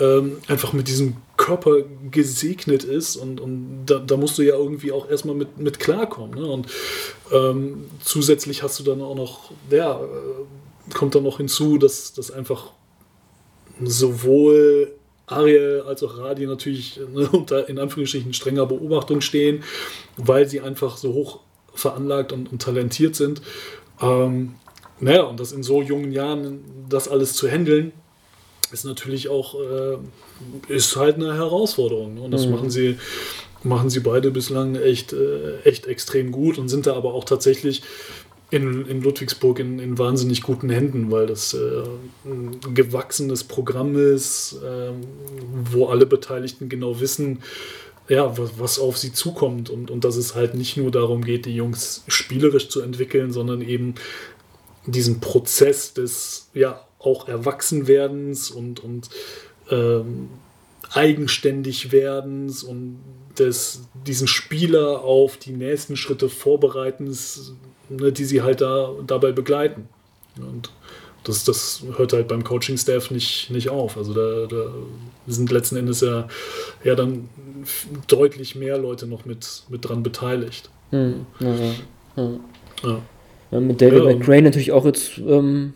ähm, 0.01 0.39
einfach 0.49 0.73
mit 0.73 0.89
diesem 0.89 1.17
Körper 1.37 1.83
gesegnet 2.11 2.85
ist 2.85 3.17
und, 3.17 3.41
und 3.41 3.87
da, 3.87 3.99
da 3.99 4.17
musst 4.17 4.39
du 4.39 4.43
ja 4.43 4.55
irgendwie 4.55 4.93
auch 4.93 5.09
erstmal 5.09 5.35
mit, 5.35 5.59
mit 5.59 5.81
klarkommen. 5.81 6.39
Ne? 6.39 6.47
Und 6.47 6.67
ähm, 7.33 7.87
zusätzlich 8.03 8.63
hast 8.63 8.79
du 8.79 8.85
dann 8.85 9.03
auch 9.03 9.17
noch, 9.17 9.51
ja, 9.71 10.01
äh, 10.01 10.95
kommt 10.95 11.15
dann 11.15 11.25
noch 11.25 11.39
hinzu, 11.39 11.79
dass 11.79 12.13
das 12.13 12.31
einfach 12.31 12.73
sowohl 13.83 14.93
Ariel 15.27 15.83
als 15.87 16.03
auch 16.03 16.19
Radi 16.19 16.47
natürlich 16.47 17.01
ne, 17.13 17.29
unter 17.33 17.69
in 17.69 17.79
Anführungsstrichen 17.79 18.33
strenger 18.35 18.67
Beobachtung 18.67 19.21
stehen, 19.21 19.63
weil 20.17 20.49
sie 20.49 20.61
einfach 20.61 20.97
so 20.97 21.13
hoch 21.15 21.41
veranlagt 21.75 22.33
und, 22.33 22.53
und 22.53 22.63
talentiert 22.63 23.17
sind. 23.17 23.43
Ähm, 24.01 24.55
naja, 25.01 25.23
und 25.23 25.41
das 25.41 25.53
in 25.53 25.63
so 25.63 25.83
jungen 25.83 26.13
Jahren, 26.13 26.61
das 26.89 27.09
alles 27.09 27.35
zu 27.35 27.49
handeln, 27.49 27.93
ist 28.73 28.85
natürlich 28.85 29.29
auch 29.29 29.55
äh, 29.61 29.97
ist 30.69 30.97
halt 30.97 31.17
eine 31.17 31.35
Herausforderung. 31.35 32.15
Ne? 32.15 32.21
Und 32.23 32.31
das 32.31 32.47
mhm. 32.47 32.53
machen 32.53 32.71
sie 32.71 32.99
machen 33.65 33.89
sie 33.89 34.01
beide 34.01 34.31
bislang 34.31 34.75
echt, 34.77 35.13
äh, 35.13 35.61
echt 35.65 35.87
extrem 35.87 36.33
gut 36.33 36.59
und 36.59 36.69
sind 36.69 36.87
da 36.87 36.95
aber 36.95 37.15
auch 37.15 37.25
tatsächlich 37.25 37.83
in, 38.55 38.87
in 38.87 39.03
Ludwigsburg 39.03 39.59
in, 39.59 39.81
in, 39.81 39.99
wahnsinnig 39.99 40.43
guten 40.43 40.71
Händen, 40.71 41.11
weil 41.11 41.27
das 41.27 41.55
äh, 41.55 41.83
ein 42.25 42.61
gewachsenes 42.73 43.43
Programm 43.43 43.97
ist, 43.97 44.61
äh, 44.63 44.93
wo 45.73 45.87
alle 45.87 46.07
Beteiligten 46.07 46.69
genau 46.69 47.01
wissen, 47.01 47.41
ja, 48.09 48.39
was, 48.39 48.53
was, 48.57 48.79
auf 48.79 48.97
sie 48.97 49.13
zukommt. 49.13 49.71
Und, 49.71 49.91
und 49.91 50.05
dass 50.05 50.15
es 50.15 50.37
halt 50.37 50.55
nicht 50.55 50.77
nur 50.77 50.93
darum 50.93 51.25
geht, 51.25 51.47
die 51.47 51.57
Jungs 51.57 52.05
spielerisch 52.07 52.69
zu 52.69 52.81
entwickeln, 52.81 53.33
sondern 53.33 53.61
eben 53.61 53.97
diesen 54.87 55.19
Prozess 55.19 55.93
des 55.93 56.51
ja 56.55 56.81
auch 57.01 57.27
Erwachsenwerdens 57.27 58.53
und, 58.53 58.79
und 58.85 59.11
ähm, 59.69 60.29
eigenständig 60.93 61.91
werdens 61.91 62.63
und 62.63 63.01
des, 63.37 63.81
diesen 64.07 64.29
Spieler 64.29 65.01
auf 65.03 65.39
die 65.39 65.53
nächsten 65.53 65.97
Schritte 65.97 66.29
vorbereitens 66.29 67.55
ne, 67.89 68.13
die 68.13 68.25
sie 68.25 68.43
halt 68.43 68.61
da 68.61 68.91
dabei 69.07 69.33
begleiten. 69.33 69.89
Und 70.37 70.71
das, 71.25 71.45
das 71.45 71.83
hört 71.97 72.13
halt 72.13 72.29
beim 72.29 72.45
Coaching-Staff 72.45 73.11
nicht, 73.11 73.51
nicht 73.51 73.71
auf. 73.71 73.97
Also 73.97 74.13
da, 74.13 74.47
da 74.47 74.73
sind 75.27 75.51
letzten 75.51 75.77
Endes 75.77 76.01
ja, 76.03 76.29
ja 76.85 76.95
dann 76.95 77.29
deutlich 78.07 78.55
mehr 78.55 78.79
Leute 78.79 79.07
noch 79.07 79.25
mit, 79.25 79.65
mit 79.69 79.89
dran 79.89 80.03
beteiligt. 80.03 80.69
Hm, 80.91 81.27
ja, 81.41 81.55
ja. 82.17 82.39
ja. 83.51 83.61
Mit 83.61 83.81
David 83.81 84.05
ja, 84.05 84.17
McRae 84.17 84.43
natürlich 84.43 84.73
auch 84.73 84.85
jetzt 84.85 85.19
ähm, 85.19 85.75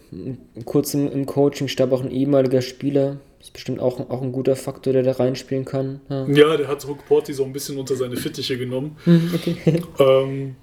kurz 0.65 0.95
im, 0.95 1.11
im 1.11 1.27
Coaching-Stab 1.27 1.93
auch 1.93 2.03
ein 2.03 2.11
ehemaliger 2.11 2.61
Spieler, 2.61 3.19
ist 3.41 3.53
bestimmt 3.53 3.81
auch, 3.81 4.11
auch 4.11 4.21
ein 4.21 4.33
guter 4.33 4.57
Faktor, 4.57 4.93
der 4.93 5.05
da 5.05 5.13
reinspielen 5.13 5.65
kann. 5.65 6.01
Ja, 6.09 6.27
ja 6.27 6.57
der 6.57 6.69
hat 6.69 6.87
Hook 6.87 7.07
Porty 7.07 7.33
so 7.33 7.45
ein 7.45 7.53
bisschen 7.53 7.79
unter 7.79 7.95
seine 7.95 8.17
Fittiche 8.17 8.59
genommen. 8.59 8.97
Hm, 9.05 9.31
okay. 9.35 9.83
ähm, 10.01 10.57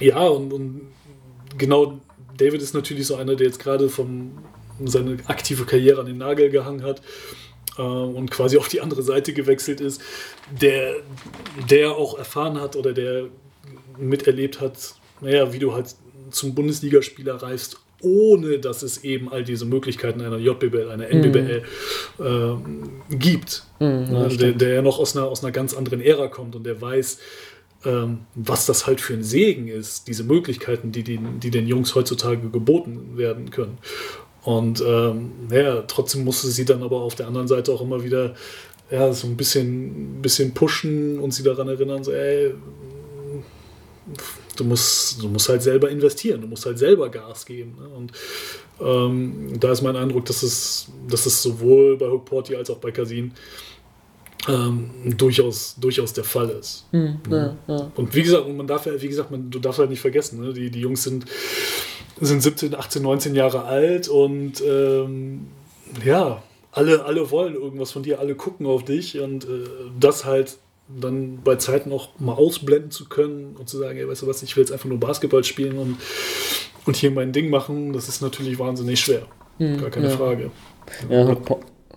ja, 0.00 0.26
und, 0.26 0.52
und, 0.52 0.80
genau, 1.56 2.00
David 2.36 2.62
ist 2.62 2.74
natürlich 2.74 3.06
so 3.06 3.16
einer, 3.16 3.34
der 3.34 3.46
jetzt 3.46 3.58
gerade 3.58 3.88
von 3.88 4.32
seine 4.84 5.16
aktive 5.26 5.64
Karriere 5.64 6.00
an 6.00 6.06
den 6.06 6.18
Nagel 6.18 6.50
gehangen 6.50 6.82
hat 6.82 7.02
äh, 7.78 7.82
und 7.82 8.30
quasi 8.30 8.58
auf 8.58 8.68
die 8.68 8.80
andere 8.80 9.02
Seite 9.02 9.32
gewechselt 9.32 9.80
ist, 9.80 10.00
der, 10.60 10.96
der 11.68 11.92
auch 11.92 12.16
erfahren 12.16 12.60
hat 12.60 12.76
oder 12.76 12.92
der 12.92 13.24
miterlebt 13.98 14.60
hat, 14.60 14.94
naja, 15.20 15.52
wie 15.52 15.58
du 15.58 15.72
halt 15.72 15.96
zum 16.30 16.54
Bundesligaspieler 16.54 17.34
reist, 17.36 17.78
ohne 18.00 18.58
dass 18.58 18.82
es 18.82 19.02
eben 19.02 19.32
all 19.32 19.42
diese 19.42 19.64
Möglichkeiten 19.64 20.20
einer 20.20 20.38
JBL, 20.38 20.90
einer 20.90 21.08
NBBL 21.08 21.62
mhm. 22.18 22.92
äh, 23.10 23.16
gibt. 23.16 23.64
Mhm, 23.80 24.08
ja, 24.12 24.28
der, 24.28 24.52
der, 24.52 24.74
ja 24.74 24.82
noch 24.82 24.98
aus 24.98 25.16
einer, 25.16 25.26
aus 25.26 25.42
einer 25.42 25.52
ganz 25.52 25.74
anderen 25.74 26.00
Ära 26.00 26.28
kommt 26.28 26.54
und 26.54 26.64
der 26.64 26.80
weiß, 26.80 27.18
ähm, 27.84 28.20
was 28.34 28.66
das 28.66 28.86
halt 28.86 29.00
für 29.00 29.14
ein 29.14 29.22
Segen 29.22 29.68
ist, 29.68 30.08
diese 30.08 30.24
Möglichkeiten, 30.24 30.92
die, 30.92 31.02
die, 31.02 31.18
die 31.18 31.50
den 31.50 31.66
Jungs 31.66 31.94
heutzutage 31.94 32.48
geboten 32.50 33.16
werden 33.16 33.50
können. 33.50 33.78
Und 34.42 34.82
ähm, 34.86 35.32
ja, 35.50 35.82
trotzdem 35.82 36.24
musste 36.24 36.48
sie 36.48 36.64
dann 36.64 36.82
aber 36.82 37.00
auf 37.02 37.14
der 37.14 37.26
anderen 37.26 37.48
Seite 37.48 37.72
auch 37.72 37.82
immer 37.82 38.02
wieder 38.02 38.34
ja, 38.90 39.12
so 39.12 39.26
ein 39.26 39.36
bisschen, 39.36 40.22
bisschen 40.22 40.54
pushen 40.54 41.18
und 41.18 41.32
sie 41.32 41.42
daran 41.42 41.68
erinnern, 41.68 42.02
so, 42.02 42.12
ey, 42.12 42.54
du 44.56 44.64
musst, 44.64 45.22
du 45.22 45.28
musst 45.28 45.48
halt 45.48 45.62
selber 45.62 45.90
investieren, 45.90 46.40
du 46.40 46.46
musst 46.46 46.64
halt 46.66 46.78
selber 46.78 47.10
Gas 47.10 47.44
geben. 47.44 47.76
Ne? 47.78 47.88
Und 47.88 48.12
ähm, 48.80 49.60
da 49.60 49.72
ist 49.72 49.82
mein 49.82 49.96
Eindruck, 49.96 50.24
dass 50.26 50.42
es, 50.42 50.88
dass 51.08 51.26
es 51.26 51.42
sowohl 51.42 51.96
bei 51.96 52.06
Hook 52.06 52.24
Porty 52.24 52.56
als 52.56 52.70
auch 52.70 52.78
bei 52.78 52.90
Casin 52.90 53.32
ähm, 54.48 54.90
durchaus, 55.16 55.76
durchaus 55.78 56.12
der 56.12 56.24
Fall 56.24 56.50
ist. 56.50 56.86
Mhm, 56.92 57.20
ja, 57.30 57.56
ja. 57.66 57.92
Und 57.94 58.14
wie 58.14 58.22
gesagt, 58.22 58.48
man 58.48 58.66
darf 58.66 58.86
ja, 58.86 59.00
wie 59.00 59.08
gesagt, 59.08 59.30
man, 59.30 59.50
du 59.50 59.58
darfst 59.58 59.78
halt 59.78 59.90
nicht 59.90 60.00
vergessen, 60.00 60.40
ne? 60.40 60.52
die, 60.52 60.70
die 60.70 60.80
Jungs 60.80 61.04
sind, 61.04 61.26
sind 62.20 62.42
17, 62.42 62.74
18, 62.74 63.02
19 63.02 63.34
Jahre 63.34 63.64
alt 63.64 64.08
und 64.08 64.62
ähm, 64.66 65.48
ja, 66.04 66.42
alle, 66.72 67.04
alle 67.04 67.30
wollen 67.30 67.54
irgendwas 67.54 67.92
von 67.92 68.02
dir, 68.02 68.20
alle 68.20 68.34
gucken 68.34 68.66
auf 68.66 68.84
dich 68.84 69.20
und 69.20 69.44
äh, 69.44 69.48
das 70.00 70.24
halt 70.24 70.56
dann 70.88 71.40
bei 71.44 71.56
Zeiten 71.56 71.92
auch 71.92 72.08
mal 72.18 72.32
ausblenden 72.32 72.90
zu 72.90 73.08
können 73.08 73.54
und 73.58 73.68
zu 73.68 73.76
sagen, 73.76 73.98
ey, 73.98 74.08
weißt 74.08 74.22
du 74.22 74.26
was, 74.26 74.42
ich 74.42 74.56
will 74.56 74.62
jetzt 74.62 74.72
einfach 74.72 74.88
nur 74.88 74.98
Basketball 74.98 75.44
spielen 75.44 75.78
und, 75.78 75.98
und 76.86 76.96
hier 76.96 77.10
mein 77.10 77.32
Ding 77.32 77.50
machen, 77.50 77.92
das 77.92 78.08
ist 78.08 78.22
natürlich 78.22 78.58
wahnsinnig 78.58 78.98
schwer. 78.98 79.22
Hm, 79.58 79.78
Gar 79.78 79.90
keine 79.90 80.08
ja. 80.08 80.16
Frage. 80.16 80.50
Ja, 81.10 81.36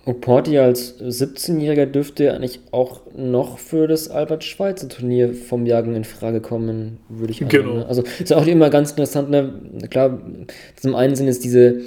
Porti 0.04 0.58
als 0.58 1.00
17-Jähriger 1.00 1.86
dürfte 1.86 2.34
eigentlich 2.34 2.60
auch 2.72 3.02
noch 3.16 3.58
für 3.58 3.86
das 3.86 4.08
Albert-Schweitzer 4.10 4.88
Turnier 4.88 5.32
vom 5.32 5.64
Jagen 5.64 5.94
in 5.94 6.02
Frage 6.02 6.40
kommen, 6.40 6.98
würde 7.08 7.32
ich 7.32 7.38
sagen. 7.38 7.50
Genau. 7.50 7.74
Ne? 7.74 7.86
Also 7.86 8.02
ist 8.18 8.32
auch 8.32 8.46
immer 8.46 8.68
ganz 8.68 8.90
interessant, 8.90 9.30
ne? 9.30 9.52
klar, 9.90 10.20
zum 10.74 10.96
einen 10.96 11.14
sind 11.14 11.28
es 11.28 11.38
diese 11.38 11.82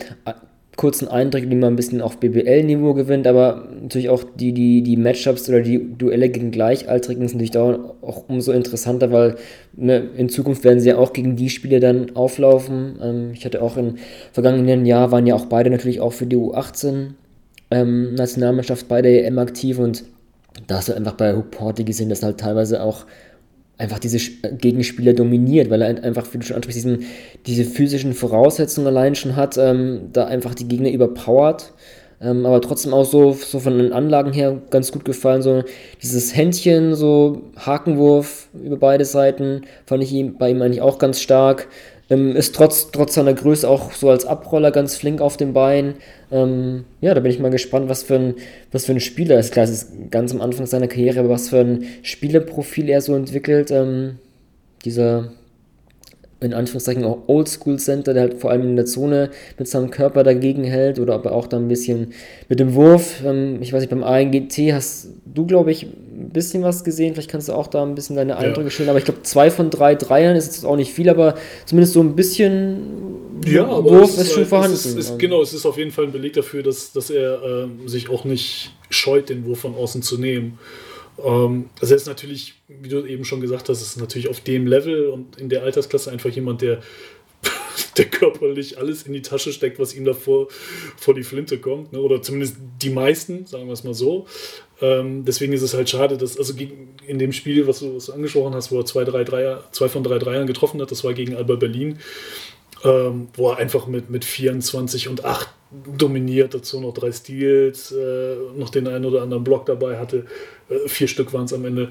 kurzen 0.77 1.07
Eindrücke, 1.07 1.47
die 1.47 1.55
man 1.55 1.73
ein 1.73 1.75
bisschen 1.75 2.01
auf 2.01 2.17
BBL-Niveau 2.17 2.93
gewinnt, 2.93 3.27
aber 3.27 3.67
natürlich 3.81 4.09
auch 4.09 4.23
die, 4.35 4.53
die, 4.53 4.81
die 4.81 4.97
Matchups 4.97 5.49
oder 5.49 5.61
die 5.61 5.97
Duelle 5.97 6.29
gegen 6.29 6.51
Gleichaltrigen 6.51 7.27
sind 7.27 7.41
natürlich 7.41 7.57
auch 7.57 8.27
umso 8.27 8.51
interessanter, 8.51 9.11
weil 9.11 9.35
ne, 9.75 10.09
in 10.17 10.29
Zukunft 10.29 10.63
werden 10.63 10.79
sie 10.79 10.89
ja 10.89 10.97
auch 10.97 11.13
gegen 11.13 11.35
die 11.35 11.49
Spiele 11.49 11.79
dann 11.79 12.15
auflaufen. 12.15 12.97
Ähm, 13.01 13.31
ich 13.33 13.45
hatte 13.45 13.61
auch 13.61 13.77
im 13.77 13.95
vergangenen 14.33 14.85
Jahr, 14.85 15.11
waren 15.11 15.27
ja 15.27 15.35
auch 15.35 15.45
beide 15.45 15.69
natürlich 15.69 16.01
auch 16.01 16.13
für 16.13 16.25
die 16.25 16.37
U18 16.37 17.11
ähm, 17.71 18.13
Nationalmannschaft 18.15 18.87
bei 18.87 19.01
der 19.01 19.25
EM 19.25 19.39
aktiv 19.39 19.79
und 19.79 20.03
da 20.67 20.77
hast 20.77 20.89
du 20.89 20.93
einfach 20.93 21.13
bei 21.13 21.35
Hook 21.35 21.51
Porty 21.51 21.83
gesehen, 21.83 22.09
dass 22.09 22.23
halt 22.23 22.39
teilweise 22.39 22.81
auch 22.81 23.05
einfach 23.77 23.99
diese 23.99 24.19
Gegenspieler 24.57 25.13
dominiert, 25.13 25.69
weil 25.69 25.81
er 25.81 26.03
einfach, 26.03 26.25
wie 26.31 26.37
du 26.37 26.45
schon 26.45 26.55
ansprichst, 26.55 26.77
diesen, 26.77 27.05
diese 27.45 27.65
physischen 27.65 28.13
Voraussetzungen 28.13 28.87
allein 28.87 29.15
schon 29.15 29.35
hat, 29.35 29.57
ähm, 29.57 30.09
da 30.13 30.25
einfach 30.25 30.55
die 30.55 30.67
Gegner 30.67 30.91
überpowert. 30.91 31.73
Ähm, 32.21 32.45
aber 32.45 32.61
trotzdem 32.61 32.93
auch 32.93 33.03
so, 33.03 33.33
so 33.33 33.59
von 33.59 33.77
den 33.77 33.91
Anlagen 33.91 34.31
her 34.31 34.61
ganz 34.69 34.91
gut 34.91 35.03
gefallen. 35.03 35.41
So 35.41 35.63
dieses 36.01 36.35
Händchen, 36.35 36.95
so 36.95 37.41
Hakenwurf 37.57 38.47
über 38.53 38.77
beide 38.77 39.03
Seiten, 39.03 39.63
fand 39.85 40.03
ich 40.03 40.13
ihm, 40.13 40.37
bei 40.37 40.49
ihm 40.49 40.61
eigentlich 40.61 40.81
auch 40.81 40.97
ganz 40.97 41.19
stark. 41.19 41.67
Ähm, 42.09 42.35
ist 42.35 42.55
trotz, 42.55 42.91
trotz 42.91 43.15
seiner 43.15 43.33
Größe 43.33 43.67
auch 43.67 43.91
so 43.91 44.09
als 44.09 44.25
Abroller 44.25 44.71
ganz 44.71 44.95
flink 44.95 45.19
auf 45.21 45.37
dem 45.37 45.53
Bein. 45.53 45.95
Ähm, 46.35 46.83
ja, 46.99 47.13
da 47.13 47.21
bin 47.21 47.31
ich 47.31 47.39
mal 47.39 47.49
gespannt, 47.49 47.87
was 47.87 48.03
für 48.03 48.15
ein, 48.15 48.33
was 48.73 48.85
für 48.85 48.91
ein 48.91 48.99
Spieler 48.99 49.39
ist. 49.39 49.53
Klar, 49.53 49.63
es 49.63 49.71
ist 49.71 50.11
ganz 50.11 50.33
am 50.33 50.41
Anfang 50.41 50.65
seiner 50.65 50.87
Karriere, 50.87 51.21
aber 51.21 51.29
was 51.29 51.47
für 51.47 51.59
ein 51.59 51.85
Spielerprofil 52.01 52.89
er 52.89 52.99
so 52.99 53.15
entwickelt. 53.15 53.71
Ähm, 53.71 54.19
dieser 54.83 55.31
in 56.41 56.53
Anführungszeichen 56.53 57.05
auch 57.05 57.19
Oldschool 57.27 57.79
Center, 57.79 58.13
der 58.13 58.23
halt 58.23 58.33
vor 58.35 58.51
allem 58.51 58.63
in 58.63 58.75
der 58.75 58.85
Zone 58.85 59.29
mit 59.57 59.69
seinem 59.69 59.89
Körper 59.89 60.23
dagegen 60.23 60.65
hält 60.65 60.99
oder 60.99 61.13
aber 61.13 61.31
auch 61.31 61.47
dann 61.47 61.65
ein 61.65 61.67
bisschen 61.69 62.11
mit 62.49 62.59
dem 62.59 62.75
Wurf. 62.75 63.23
Ähm, 63.25 63.59
ich 63.61 63.71
weiß 63.71 63.79
nicht, 63.79 63.89
beim 63.89 64.03
ANGT 64.03 64.73
hast 64.73 65.07
du, 65.25 65.45
glaube 65.45 65.71
ich, 65.71 65.83
ein 65.83 66.31
bisschen 66.33 66.63
was 66.63 66.83
gesehen. 66.83 67.13
Vielleicht 67.13 67.31
kannst 67.31 67.47
du 67.47 67.53
auch 67.53 67.67
da 67.67 67.81
ein 67.81 67.95
bisschen 67.95 68.17
deine 68.17 68.35
Eindrücke 68.35 68.65
ja. 68.65 68.69
stellen. 68.69 68.89
Aber 68.89 68.99
ich 68.99 69.05
glaube, 69.05 69.23
zwei 69.23 69.49
von 69.49 69.69
drei 69.69 69.95
Dreiern 69.95 70.35
ist 70.35 70.47
jetzt 70.47 70.65
auch 70.65 70.75
nicht 70.75 70.93
viel, 70.93 71.09
aber 71.09 71.35
zumindest 71.65 71.93
so 71.93 72.01
ein 72.01 72.15
bisschen 72.17 73.23
ja, 73.45 73.67
Wurf 73.83 74.11
ist, 74.11 74.17
ist, 74.17 74.27
schon 74.29 74.37
halt, 74.37 74.47
vorhanden. 74.47 74.75
Es 74.75 74.85
ist, 74.85 74.97
ist, 74.97 75.19
genau, 75.19 75.41
es 75.41 75.53
ist 75.53 75.65
auf 75.65 75.77
jeden 75.77 75.91
Fall 75.91 76.05
ein 76.05 76.11
Beleg 76.11 76.33
dafür, 76.33 76.63
dass, 76.63 76.91
dass 76.91 77.09
er 77.09 77.41
äh, 77.43 77.87
sich 77.87 78.09
auch 78.09 78.23
nicht 78.23 78.71
scheut, 78.89 79.29
den 79.29 79.45
Wurf 79.45 79.59
von 79.59 79.75
außen 79.75 80.01
zu 80.01 80.17
nehmen. 80.17 80.59
Ähm, 81.23 81.69
also 81.79 81.93
er 81.93 81.97
ist 81.97 82.07
natürlich, 82.07 82.55
wie 82.67 82.89
du 82.89 83.05
eben 83.05 83.25
schon 83.25 83.41
gesagt 83.41 83.69
hast, 83.69 83.81
ist 83.81 83.97
natürlich 83.97 84.29
auf 84.29 84.41
dem 84.41 84.67
Level 84.67 85.09
und 85.09 85.37
in 85.37 85.49
der 85.49 85.63
Altersklasse 85.63 86.11
einfach 86.11 86.29
jemand, 86.29 86.61
der, 86.61 86.81
der 87.97 88.05
körperlich 88.05 88.77
alles 88.77 89.03
in 89.03 89.13
die 89.13 89.21
Tasche 89.21 89.51
steckt, 89.53 89.79
was 89.79 89.93
ihm 89.93 90.05
davor 90.05 90.47
vor 90.97 91.13
die 91.13 91.23
Flinte 91.23 91.59
kommt. 91.59 91.93
Ne? 91.93 91.99
Oder 91.99 92.21
zumindest 92.21 92.57
die 92.81 92.89
meisten, 92.89 93.45
sagen 93.45 93.67
wir 93.67 93.73
es 93.73 93.83
mal 93.83 93.93
so. 93.93 94.25
Ähm, 94.81 95.23
deswegen 95.23 95.53
ist 95.53 95.61
es 95.61 95.73
halt 95.73 95.89
schade, 95.89 96.17
dass, 96.17 96.37
also 96.37 96.53
in 97.07 97.17
dem 97.17 97.31
Spiel, 97.31 97.65
was 97.65 97.79
du, 97.79 97.95
was 97.95 98.07
du 98.07 98.13
angesprochen 98.13 98.53
hast, 98.53 98.71
wo 98.71 98.79
er 98.79 98.85
zwei, 98.85 99.05
drei 99.05 99.23
Dreier, 99.23 99.63
zwei 99.71 99.87
von 99.87 100.03
drei 100.03 100.19
Dreiern 100.19 100.47
getroffen 100.47 100.81
hat, 100.81 100.91
das 100.91 101.03
war 101.05 101.13
gegen 101.13 101.35
Alba 101.35 101.55
Berlin, 101.55 101.99
ähm, 102.85 103.27
wo 103.33 103.49
er 103.49 103.57
einfach 103.57 103.87
mit, 103.87 104.09
mit 104.09 104.23
24 104.23 105.09
und 105.09 105.25
8 105.25 105.49
dominiert, 105.97 106.53
dazu 106.53 106.79
noch 106.79 106.93
drei 106.93 107.11
Steals, 107.11 107.91
äh, 107.91 108.35
noch 108.55 108.69
den 108.69 108.87
einen 108.87 109.05
oder 109.05 109.23
anderen 109.23 109.43
Block 109.43 109.65
dabei 109.65 109.97
hatte. 109.97 110.25
Äh, 110.69 110.87
vier 110.87 111.07
Stück 111.07 111.33
waren 111.33 111.45
es 111.45 111.53
am 111.53 111.65
Ende. 111.65 111.89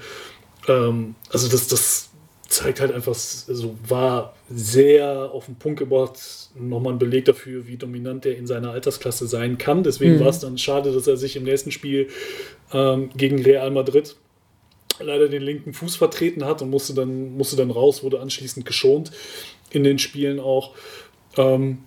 Ähm, 0.69 1.17
also 1.31 1.49
das, 1.49 1.67
das 1.69 2.11
zeigt 2.49 2.81
halt 2.81 2.93
einfach, 2.93 3.13
also 3.13 3.77
war 3.87 4.35
sehr 4.49 5.31
auf 5.33 5.47
den 5.47 5.57
Punkt 5.57 5.81
gebracht, 5.81 6.19
nochmal 6.55 6.93
ein 6.93 6.99
Beleg 6.99 7.25
dafür, 7.25 7.67
wie 7.67 7.77
dominant 7.77 8.25
er 8.27 8.37
in 8.37 8.47
seiner 8.47 8.71
Altersklasse 8.71 9.27
sein 9.27 9.59
kann. 9.59 9.83
Deswegen 9.83 10.17
mhm. 10.17 10.21
war 10.21 10.29
es 10.29 10.39
dann 10.39 10.57
schade, 10.57 10.93
dass 10.93 11.07
er 11.07 11.17
sich 11.17 11.37
im 11.37 11.43
nächsten 11.43 11.73
Spiel 11.73 12.09
ähm, 12.73 13.11
gegen 13.17 13.43
Real 13.43 13.71
Madrid 13.71 14.17
leider 15.01 15.29
den 15.29 15.43
linken 15.43 15.73
Fuß 15.73 15.97
vertreten 15.97 16.45
hat 16.45 16.63
und 16.63 16.71
musste 16.71 16.95
dann, 16.95 17.37
musste 17.37 17.57
dann 17.57 17.71
raus, 17.71 18.03
wurde 18.03 18.21
anschließend 18.21 18.67
geschont 18.67 19.11
in 19.71 19.85
den 19.85 19.99
Spielen 19.99 20.41
auch. 20.41 20.75
Ähm, 21.37 21.79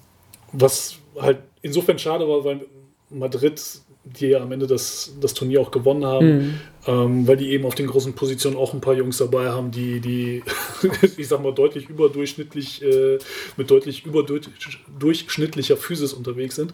was 0.52 0.98
halt 1.20 1.40
insofern 1.62 2.00
schade 2.00 2.28
war, 2.28 2.44
weil 2.44 2.66
Madrid, 3.10 3.62
die 4.04 4.28
ja 4.28 4.42
am 4.42 4.52
Ende 4.52 4.68
das, 4.68 5.16
das 5.20 5.34
Turnier 5.34 5.62
auch 5.62 5.72
gewonnen 5.72 6.06
haben, 6.06 6.28
mhm. 6.28 6.60
ähm, 6.88 7.28
weil 7.28 7.38
die 7.38 7.52
eben 7.52 7.66
auf 7.66 7.76
den 7.76 7.88
großen 7.88 8.14
Positionen 8.14 8.58
auch 8.58 8.74
ein 8.74 8.82
paar 8.82 8.94
Jungs 8.94 9.18
dabei 9.18 9.50
haben, 9.50 9.72
die, 9.72 10.00
die 10.00 10.44
ich 11.18 11.28
sag 11.28 11.42
mal, 11.42 11.54
deutlich 11.54 11.90
überdurchschnittlich, 11.90 12.82
äh, 12.84 13.18
mit 13.58 13.70
deutlich 13.70 14.06
überdurchschnittlicher 14.06 15.78
Physis 15.78 16.14
unterwegs 16.14 16.56
sind. 16.56 16.74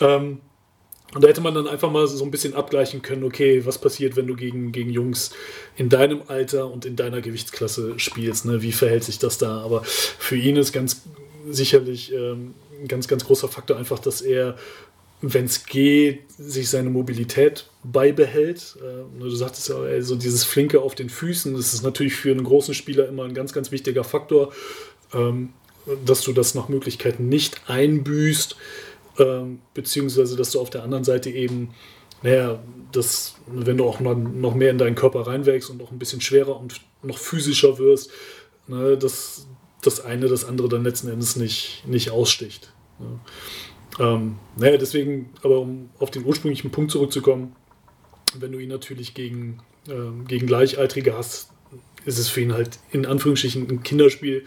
Ähm, 0.00 0.40
und 1.14 1.24
da 1.24 1.28
hätte 1.28 1.40
man 1.40 1.54
dann 1.54 1.66
einfach 1.66 1.90
mal 1.90 2.06
so 2.06 2.24
ein 2.24 2.30
bisschen 2.30 2.54
abgleichen 2.54 3.02
können, 3.02 3.24
okay, 3.24 3.66
was 3.66 3.78
passiert, 3.78 4.16
wenn 4.16 4.26
du 4.26 4.36
gegen, 4.36 4.70
gegen 4.70 4.90
Jungs 4.90 5.30
in 5.76 5.88
deinem 5.88 6.22
Alter 6.28 6.70
und 6.70 6.84
in 6.84 6.94
deiner 6.94 7.20
Gewichtsklasse 7.20 7.98
spielst, 7.98 8.44
ne? 8.44 8.62
wie 8.62 8.72
verhält 8.72 9.04
sich 9.04 9.18
das 9.18 9.36
da? 9.38 9.60
Aber 9.60 9.82
für 9.84 10.36
ihn 10.36 10.56
ist 10.56 10.72
ganz 10.72 11.02
sicherlich 11.48 12.12
ähm, 12.12 12.54
ein 12.80 12.86
ganz, 12.86 13.08
ganz 13.08 13.24
großer 13.24 13.48
Faktor 13.48 13.76
einfach, 13.76 13.98
dass 13.98 14.20
er, 14.20 14.56
wenn 15.20 15.46
es 15.46 15.66
geht, 15.66 16.20
sich 16.38 16.70
seine 16.70 16.90
Mobilität 16.90 17.68
beibehält. 17.82 18.76
Äh, 18.80 19.20
du 19.20 19.30
sagtest 19.30 19.68
ja, 19.68 19.84
ey, 19.84 20.02
so 20.02 20.14
dieses 20.14 20.44
Flinke 20.44 20.80
auf 20.80 20.94
den 20.94 21.10
Füßen, 21.10 21.54
das 21.54 21.74
ist 21.74 21.82
natürlich 21.82 22.14
für 22.14 22.30
einen 22.30 22.44
großen 22.44 22.74
Spieler 22.74 23.08
immer 23.08 23.24
ein 23.24 23.34
ganz, 23.34 23.52
ganz 23.52 23.72
wichtiger 23.72 24.04
Faktor, 24.04 24.52
ähm, 25.12 25.50
dass 26.04 26.22
du 26.22 26.32
das 26.32 26.54
nach 26.54 26.68
Möglichkeiten 26.68 27.28
nicht 27.28 27.62
einbüßt, 27.68 28.54
ähm, 29.20 29.60
beziehungsweise 29.74 30.36
dass 30.36 30.50
du 30.50 30.60
auf 30.60 30.70
der 30.70 30.82
anderen 30.82 31.04
Seite 31.04 31.30
eben 31.30 31.70
naja, 32.22 32.62
das, 32.92 33.36
wenn 33.46 33.78
du 33.78 33.84
auch 33.84 34.00
noch 34.00 34.54
mehr 34.54 34.70
in 34.70 34.78
deinen 34.78 34.94
Körper 34.94 35.26
reinwächst 35.26 35.70
und 35.70 35.78
noch 35.78 35.90
ein 35.90 35.98
bisschen 35.98 36.20
schwerer 36.20 36.58
und 36.58 36.80
noch 37.02 37.18
physischer 37.18 37.78
wirst, 37.78 38.10
ne, 38.66 38.96
dass 38.98 39.46
das 39.82 40.00
eine 40.04 40.28
das 40.28 40.44
andere 40.44 40.68
dann 40.68 40.84
letzten 40.84 41.08
Endes 41.08 41.36
nicht, 41.36 41.84
nicht 41.86 42.10
aussticht. 42.10 42.72
Ne. 42.98 43.20
Ähm, 43.98 44.36
naja, 44.56 44.76
deswegen, 44.76 45.30
aber 45.42 45.60
um 45.60 45.90
auf 45.98 46.10
den 46.10 46.24
ursprünglichen 46.24 46.70
Punkt 46.70 46.90
zurückzukommen, 46.90 47.56
wenn 48.38 48.52
du 48.52 48.58
ihn 48.58 48.68
natürlich 48.68 49.14
gegen, 49.14 49.60
ähm, 49.88 50.26
gegen 50.26 50.46
Gleichaltrige 50.46 51.16
hast, 51.16 51.50
ist 52.04 52.18
es 52.18 52.28
für 52.28 52.42
ihn 52.42 52.52
halt 52.52 52.78
in 52.92 53.06
Anführungsstrichen 53.06 53.68
ein 53.68 53.82
Kinderspiel, 53.82 54.44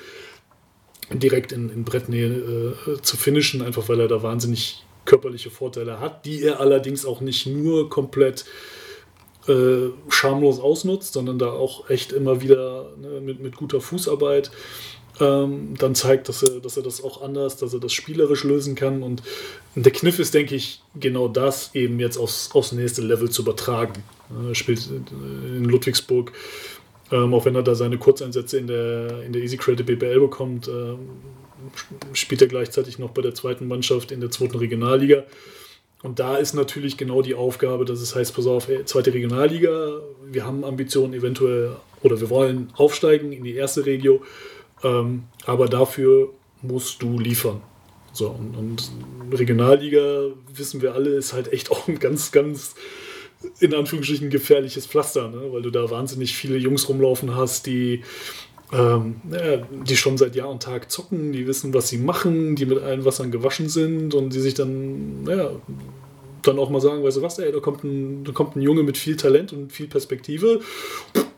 direkt 1.20 1.52
in, 1.52 1.70
in 1.70 1.84
Brettnähe 1.84 2.28
äh, 2.28 3.02
zu 3.02 3.18
finishen, 3.18 3.62
einfach 3.62 3.90
weil 3.90 4.00
er 4.00 4.08
da 4.08 4.24
wahnsinnig 4.24 4.84
körperliche 5.06 5.50
Vorteile 5.50 6.00
hat, 6.00 6.26
die 6.26 6.44
er 6.44 6.60
allerdings 6.60 7.06
auch 7.06 7.22
nicht 7.22 7.46
nur 7.46 7.90
komplett 7.90 8.46
äh, 9.48 9.90
schamlos 10.10 10.60
ausnutzt, 10.60 11.14
sondern 11.14 11.38
da 11.38 11.52
auch 11.52 11.90
echt 11.90 12.14
immer 12.14 12.42
wieder 12.42 12.92
ne, 13.02 13.20
mit, 13.20 13.42
mit 13.42 13.58
guter 13.58 13.82
Fußarbeit 13.82 14.52
ähm, 15.20 15.76
dann 15.78 15.96
zeigt, 15.96 16.30
dass 16.30 16.44
er, 16.44 16.60
dass 16.60 16.78
er 16.78 16.84
das 16.84 17.04
auch 17.04 17.22
anders, 17.22 17.58
dass 17.58 17.74
er 17.74 17.80
das 17.80 17.94
spielerisch 17.94 18.44
lösen 18.44 18.76
kann. 18.76 19.04
Und 19.04 19.22
der 19.76 19.92
Kniff 19.92 20.20
ist, 20.20 20.34
denke 20.34 20.56
ich, 20.56 20.82
genau 21.00 21.28
das 21.28 21.76
eben 21.76 22.00
jetzt 22.00 22.18
aufs, 22.18 22.52
aufs 22.54 22.72
nächste 22.72 23.02
Level 23.02 23.30
zu 23.30 23.44
übertragen. 23.44 24.04
Er 24.48 24.56
spielt 24.56 24.88
in 24.88 25.66
Ludwigsburg, 25.66 26.32
ähm, 27.12 27.34
auch 27.34 27.46
wenn 27.46 27.56
er 27.56 27.64
da 27.64 27.76
seine 27.76 27.98
Kurzeinsätze 27.98 28.58
in 28.58 28.68
der, 28.68 29.24
in 29.24 29.34
der 29.34 29.42
Easy 29.42 29.58
Credit 29.58 29.86
BBL 29.86 30.20
bekommt, 30.20 30.68
ähm, 30.68 31.00
spielt 32.14 32.42
er 32.42 32.48
gleichzeitig 32.48 33.00
noch 33.00 33.12
bei 33.12 33.22
der 33.22 33.34
zweiten 33.34 33.68
Mannschaft 33.68 34.12
in 34.12 34.20
der 34.20 34.32
zweiten 34.32 34.58
Regionalliga. 34.58 35.24
Und 36.02 36.20
da 36.20 36.36
ist 36.36 36.54
natürlich 36.54 36.98
genau 36.98 37.22
die 37.22 37.34
Aufgabe, 37.34 37.86
dass 37.86 38.02
es 38.02 38.14
heißt, 38.14 38.36
pass 38.36 38.46
auf, 38.46 38.68
zweite 38.86 39.14
Regionalliga, 39.14 40.02
wir 40.30 40.46
haben 40.46 40.66
Ambitionen 40.66 41.14
eventuell 41.14 41.78
oder 42.02 42.20
wir 42.20 42.30
wollen 42.30 42.70
aufsteigen 42.76 43.32
in 43.32 43.46
die 43.46 43.56
erste 43.56 43.86
Regio, 43.86 44.22
ähm, 44.84 45.24
aber 45.46 45.68
dafür 45.68 46.30
musst 46.62 47.02
du 47.02 47.18
liefern. 47.18 47.62
So, 48.12 48.30
und, 48.30 48.56
und, 48.56 48.92
Regionalliga, 49.32 50.28
wissen 50.54 50.82
wir 50.82 50.94
alle, 50.94 51.12
ist 51.12 51.34
halt 51.34 51.52
echt 51.52 51.72
auch 51.72 51.88
ein 51.88 52.00
ganz, 52.00 52.32
ganz 52.32 52.76
in 53.60 53.74
Anführungsstrichen 53.74 54.30
gefährliches 54.30 54.86
Pflaster, 54.86 55.30
ne? 55.30 55.42
weil 55.52 55.62
du 55.62 55.70
da 55.70 55.90
wahnsinnig 55.90 56.36
viele 56.36 56.58
Jungs 56.58 56.88
rumlaufen 56.88 57.36
hast, 57.36 57.66
die, 57.66 58.04
ähm, 58.72 59.16
ja, 59.32 59.58
die 59.86 59.98
schon 59.98 60.18
seit 60.18 60.36
Jahr 60.36 60.50
und 60.50 60.64
Tag 60.64 60.92
zocken, 60.92 61.32
die 61.32 61.48
wissen, 61.48 61.74
was 61.74 61.90
sie 61.90 61.98
machen, 61.98 62.56
die 62.56 62.66
mit 62.66 62.80
allen 62.80 63.06
Wassern 63.06 63.32
gewaschen 63.32 63.70
sind 63.70 64.14
und 64.14 64.34
die 64.34 64.40
sich 64.40 64.54
dann, 64.54 65.26
ja, 65.28 65.52
dann 66.42 66.60
auch 66.60 66.70
mal 66.70 66.82
sagen, 66.82 67.04
weißt 67.04 67.18
du 67.18 67.22
was, 67.22 67.40
ey, 67.40 67.52
da 67.52 67.60
kommt 67.60 67.84
ein, 67.84 68.24
da 68.24 68.32
kommt 68.32 68.56
ein 68.56 68.62
Junge 68.62 68.84
mit 68.84 68.98
viel 68.98 69.16
Talent 69.16 69.54
und 69.54 69.72
viel 69.72 69.88
Perspektive. 69.88 70.60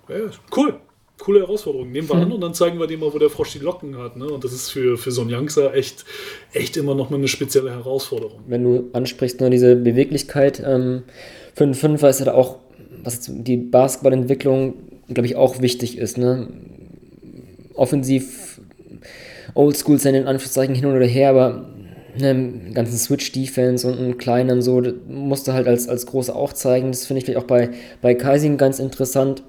Ja, 0.08 0.16
cool, 0.56 0.76
coole 1.20 1.41
Herausforderung. 1.41 1.91
Nehmen 1.91 2.10
wir 2.10 2.16
mhm. 2.16 2.22
an 2.22 2.32
und 2.32 2.41
dann 2.41 2.53
zeigen 2.53 2.80
wir 2.80 2.88
dem 2.88 2.99
mal, 2.99 3.14
wo 3.14 3.20
der 3.20 3.30
Frosch 3.30 3.53
die 3.53 3.60
Locken 3.60 3.97
hat. 3.97 4.18
Ne? 4.18 4.26
Und 4.26 4.43
das 4.43 4.53
ist 4.53 4.70
für, 4.70 4.97
für 4.97 5.12
so 5.12 5.22
einen 5.22 5.34
Youngster 5.34 5.74
echt, 5.74 6.06
echt 6.53 6.78
immer 6.78 6.95
noch 6.95 7.10
mal 7.10 7.18
eine 7.18 7.28
spezielle 7.28 7.72
Herausforderung. 7.72 8.41
Wenn 8.47 8.64
du 8.64 8.89
ansprichst, 8.93 9.39
nur 9.41 9.49
diese 9.49 9.76
Beweglichkeit, 9.76 10.62
ähm, 10.66 11.03
für 11.56 11.64
einen 11.64 11.74
Fünfer 11.74 12.10
ist 12.10 12.20
ja 12.20 12.26
da 12.26 12.34
auch, 12.34 12.58
was 13.03 13.22
die 13.28 13.58
Basketballentwicklung, 13.58 14.74
glaube 15.08 15.26
ich, 15.26 15.36
auch 15.36 15.62
wichtig 15.62 15.97
ist. 15.97 16.18
Ne? 16.18 16.47
Offensiv, 17.74 18.62
Oldschool 19.53 19.97
sind 19.97 20.16
in 20.16 20.28
Anführungszeichen 20.28 20.76
hin 20.76 20.86
oder 20.86 21.06
her, 21.06 21.30
aber 21.30 21.70
ne, 22.20 22.72
ganzen 22.74 22.97
Switch-Defense 22.97 23.88
und 23.88 23.97
einen 23.97 24.18
kleinen 24.18 24.62
so, 24.62 24.82
musste 25.08 25.53
halt 25.53 25.68
als, 25.68 25.88
als 25.88 26.06
große 26.06 26.36
auch 26.36 26.51
zeigen. 26.51 26.91
Das 26.91 27.06
finde 27.06 27.24
ich 27.24 27.38
auch 27.38 27.43
bei, 27.43 27.70
bei 28.01 28.16
Kaising 28.16 28.58
ganz 28.58 28.80
interessant 28.80 29.43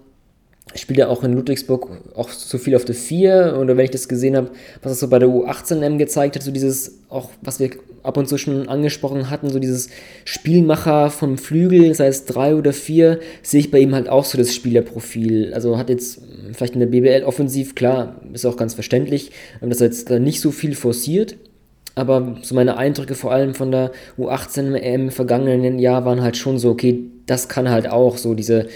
spielt 0.75 0.99
ja 0.99 1.09
auch 1.09 1.23
in 1.23 1.33
Ludwigsburg 1.33 1.89
auch 2.15 2.29
so 2.29 2.59
viel 2.59 2.75
auf 2.75 2.85
der 2.85 2.95
4 2.95 3.57
oder 3.61 3.77
wenn 3.77 3.85
ich 3.85 3.93
das 3.93 4.09
gesehen 4.09 4.37
habe, 4.37 4.51
was 4.83 4.93
es 4.93 5.01
so 5.01 5.09
bei 5.09 5.19
der 5.19 5.29
U18M 5.29 5.97
gezeigt 5.97 6.37
hat, 6.37 6.43
so 6.43 6.51
dieses, 6.51 6.99
auch 7.09 7.31
was 7.41 7.61
wir 7.61 7.71
ab 8.07 8.17
und 8.17 8.29
zu 8.29 8.39
schon 8.39 8.69
angesprochen 8.69 9.29
hatten, 9.31 9.51
so 9.51 9.59
dieses 9.59 9.89
Spielmacher 10.25 11.11
vom 11.11 11.39
Flügel, 11.39 11.95
sei 11.95 12.07
es 12.07 12.25
3 12.27 12.57
oder 12.57 12.73
4, 12.73 13.21
sehe 13.43 13.61
ich 13.61 13.71
bei 13.71 13.79
ihm 13.79 13.95
halt 13.95 14.09
auch 14.09 14.25
so 14.25 14.39
das 14.39 14.55
Spielerprofil. 14.55 15.53
Also 15.53 15.77
hat 15.77 15.91
jetzt 15.91 16.21
vielleicht 16.53 16.75
in 16.75 16.81
der 16.81 16.87
BBL 16.87 17.25
offensiv, 17.25 17.75
klar, 17.75 18.21
ist 18.33 18.47
auch 18.47 18.57
ganz 18.57 18.75
verständlich, 18.75 19.33
dass 19.61 19.81
er 19.81 19.89
jetzt 19.89 20.09
nicht 20.11 20.41
so 20.41 20.51
viel 20.51 20.75
forciert, 20.75 21.37
aber 21.95 22.37
so 22.43 22.55
meine 22.55 22.77
Eindrücke 22.77 23.15
vor 23.15 23.33
allem 23.33 23.55
von 23.55 23.71
der 23.71 23.91
U18 24.19 24.75
im 24.75 25.11
vergangenen 25.11 25.79
Jahr 25.79 26.05
waren 26.05 26.23
halt 26.23 26.37
schon 26.37 26.59
so, 26.59 26.71
okay, 26.71 27.05
das 27.27 27.49
kann 27.49 27.71
halt 27.71 27.89
auch 27.91 28.19
so 28.19 28.35
diese 28.35 28.67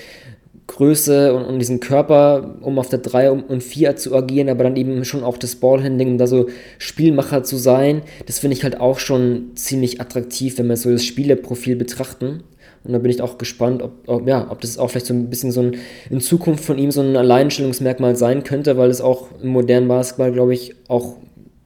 Größe 0.71 1.35
und, 1.35 1.45
und 1.45 1.59
diesen 1.59 1.81
Körper, 1.81 2.55
um 2.61 2.79
auf 2.79 2.89
der 2.89 3.01
3 3.01 3.33
und 3.33 3.61
4 3.61 3.97
zu 3.97 4.15
agieren, 4.15 4.49
aber 4.49 4.63
dann 4.63 4.77
eben 4.77 5.05
schon 5.05 5.25
auch 5.25 5.37
das 5.37 5.57
Ballhandling, 5.57 6.13
um 6.13 6.19
da 6.19 6.29
so 6.29 6.47
Spielmacher 6.79 7.43
zu 7.43 7.57
sein, 7.57 8.03
das 8.27 8.39
finde 8.39 8.57
ich 8.57 8.63
halt 8.63 8.79
auch 8.79 9.01
schon 9.01 9.51
ziemlich 9.57 10.01
attraktiv, 10.01 10.59
wenn 10.59 10.69
wir 10.69 10.77
so 10.77 10.91
das 10.91 11.05
Spielerprofil 11.05 11.75
betrachten. 11.75 12.45
Und 12.85 12.93
da 12.93 12.99
bin 12.99 13.11
ich 13.11 13.21
auch 13.21 13.37
gespannt, 13.37 13.83
ob, 13.83 13.93
ob, 14.07 14.29
ja, 14.29 14.47
ob 14.49 14.61
das 14.61 14.79
auch 14.79 14.91
vielleicht 14.91 15.07
so 15.07 15.13
ein 15.13 15.29
bisschen 15.29 15.51
so 15.51 15.61
ein, 15.61 15.77
in 16.09 16.21
Zukunft 16.21 16.65
von 16.65 16.79
ihm 16.79 16.93
so 16.93 17.01
ein 17.01 17.17
Alleinstellungsmerkmal 17.17 18.15
sein 18.15 18.45
könnte, 18.45 18.79
weil 18.79 18.91
es 18.91 19.01
auch 19.01 19.29
im 19.43 19.49
modernen 19.49 19.89
Basketball, 19.89 20.31
glaube 20.31 20.55
ich, 20.55 20.77
auch, 20.87 21.17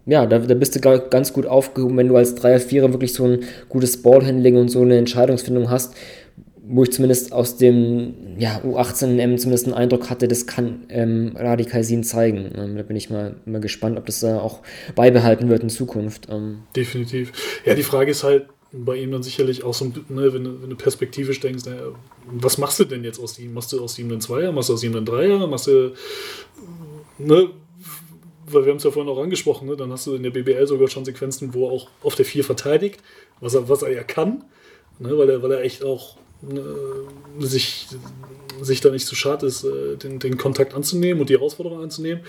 ja, 0.06 0.24
da, 0.24 0.38
da 0.38 0.54
bist 0.54 0.74
du 0.74 0.80
ganz 0.80 1.32
gut 1.34 1.46
aufgehoben, 1.46 1.98
wenn 1.98 2.08
du 2.08 2.16
als 2.16 2.36
3er, 2.36 2.58
4er 2.58 2.92
wirklich 2.92 3.12
so 3.12 3.26
ein 3.26 3.40
gutes 3.68 4.02
Ballhandling 4.02 4.56
und 4.56 4.70
so 4.70 4.80
eine 4.80 4.96
Entscheidungsfindung 4.96 5.70
hast 5.70 5.94
wo 6.66 6.82
ich 6.82 6.92
zumindest 6.92 7.32
aus 7.32 7.56
dem 7.56 8.38
ja, 8.38 8.60
U18M 8.64 9.36
zumindest 9.36 9.66
einen 9.66 9.74
Eindruck 9.74 10.08
hatte, 10.08 10.28
das 10.28 10.46
kann 10.46 10.86
ähm, 10.88 11.32
Radikaisin 11.36 12.04
zeigen. 12.04 12.50
Ähm, 12.56 12.76
da 12.76 12.82
bin 12.82 12.96
ich 12.96 13.10
mal, 13.10 13.36
mal 13.44 13.60
gespannt, 13.60 13.98
ob 13.98 14.06
das 14.06 14.20
da 14.20 14.40
auch 14.40 14.62
beibehalten 14.94 15.48
wird 15.48 15.62
in 15.62 15.68
Zukunft. 15.68 16.28
Ähm. 16.30 16.62
Definitiv. 16.74 17.32
Ja, 17.66 17.74
die 17.74 17.82
Frage 17.82 18.10
ist 18.10 18.24
halt 18.24 18.46
bei 18.72 18.96
ihm 18.96 19.12
dann 19.12 19.22
sicherlich 19.22 19.62
auch 19.62 19.74
so, 19.74 19.84
ne, 20.08 20.32
wenn, 20.32 20.62
wenn 20.62 20.70
du 20.70 20.76
perspektivisch 20.76 21.38
denkst, 21.40 21.64
na, 21.66 21.72
was 22.26 22.58
machst 22.58 22.80
du 22.80 22.84
denn 22.84 23.04
jetzt 23.04 23.20
aus 23.20 23.38
ihm? 23.38 23.52
Machst 23.52 23.72
du 23.72 23.82
aus 23.82 23.98
ihm 23.98 24.10
einen 24.10 24.20
Zweier? 24.20 24.50
Machst 24.50 24.68
du 24.68 24.74
aus 24.74 24.82
ihm 24.82 24.96
einen 24.96 25.06
Dreier? 25.06 25.46
Machst 25.46 25.66
du, 25.66 25.92
ne, 27.18 27.50
weil 28.46 28.64
wir 28.64 28.70
haben 28.70 28.78
es 28.78 28.84
ja 28.84 28.90
vorhin 28.90 29.12
auch 29.12 29.22
angesprochen, 29.22 29.68
ne, 29.68 29.76
dann 29.76 29.92
hast 29.92 30.06
du 30.06 30.14
in 30.14 30.22
der 30.22 30.30
BBL 30.30 30.66
sogar 30.66 30.88
schon 30.88 31.04
Sequenzen, 31.04 31.54
wo 31.54 31.66
er 31.66 31.72
auch 31.72 31.88
auf 32.02 32.14
der 32.14 32.24
4 32.24 32.42
verteidigt, 32.42 33.00
was 33.40 33.54
er, 33.54 33.68
was 33.68 33.82
er 33.82 33.92
ja 33.92 34.02
kann, 34.02 34.44
ne, 34.98 35.16
weil, 35.16 35.30
er, 35.30 35.42
weil 35.42 35.52
er 35.52 35.62
echt 35.62 35.84
auch 35.84 36.16
sich, 37.40 37.86
sich 38.60 38.80
da 38.80 38.90
nicht 38.90 39.06
zu 39.06 39.14
schade 39.14 39.46
ist, 39.46 39.64
äh, 39.64 39.96
den, 39.96 40.18
den 40.18 40.36
Kontakt 40.36 40.74
anzunehmen 40.74 41.20
und 41.20 41.30
die 41.30 41.34
Herausforderung 41.34 41.82
anzunehmen. 41.82 42.24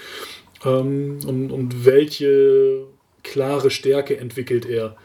Ähm, 0.63 1.19
und, 1.25 1.51
und 1.51 1.85
welche 1.85 2.85
klare 3.23 3.69
Stärke 3.71 4.17
entwickelt 4.17 4.65
er 4.65 4.95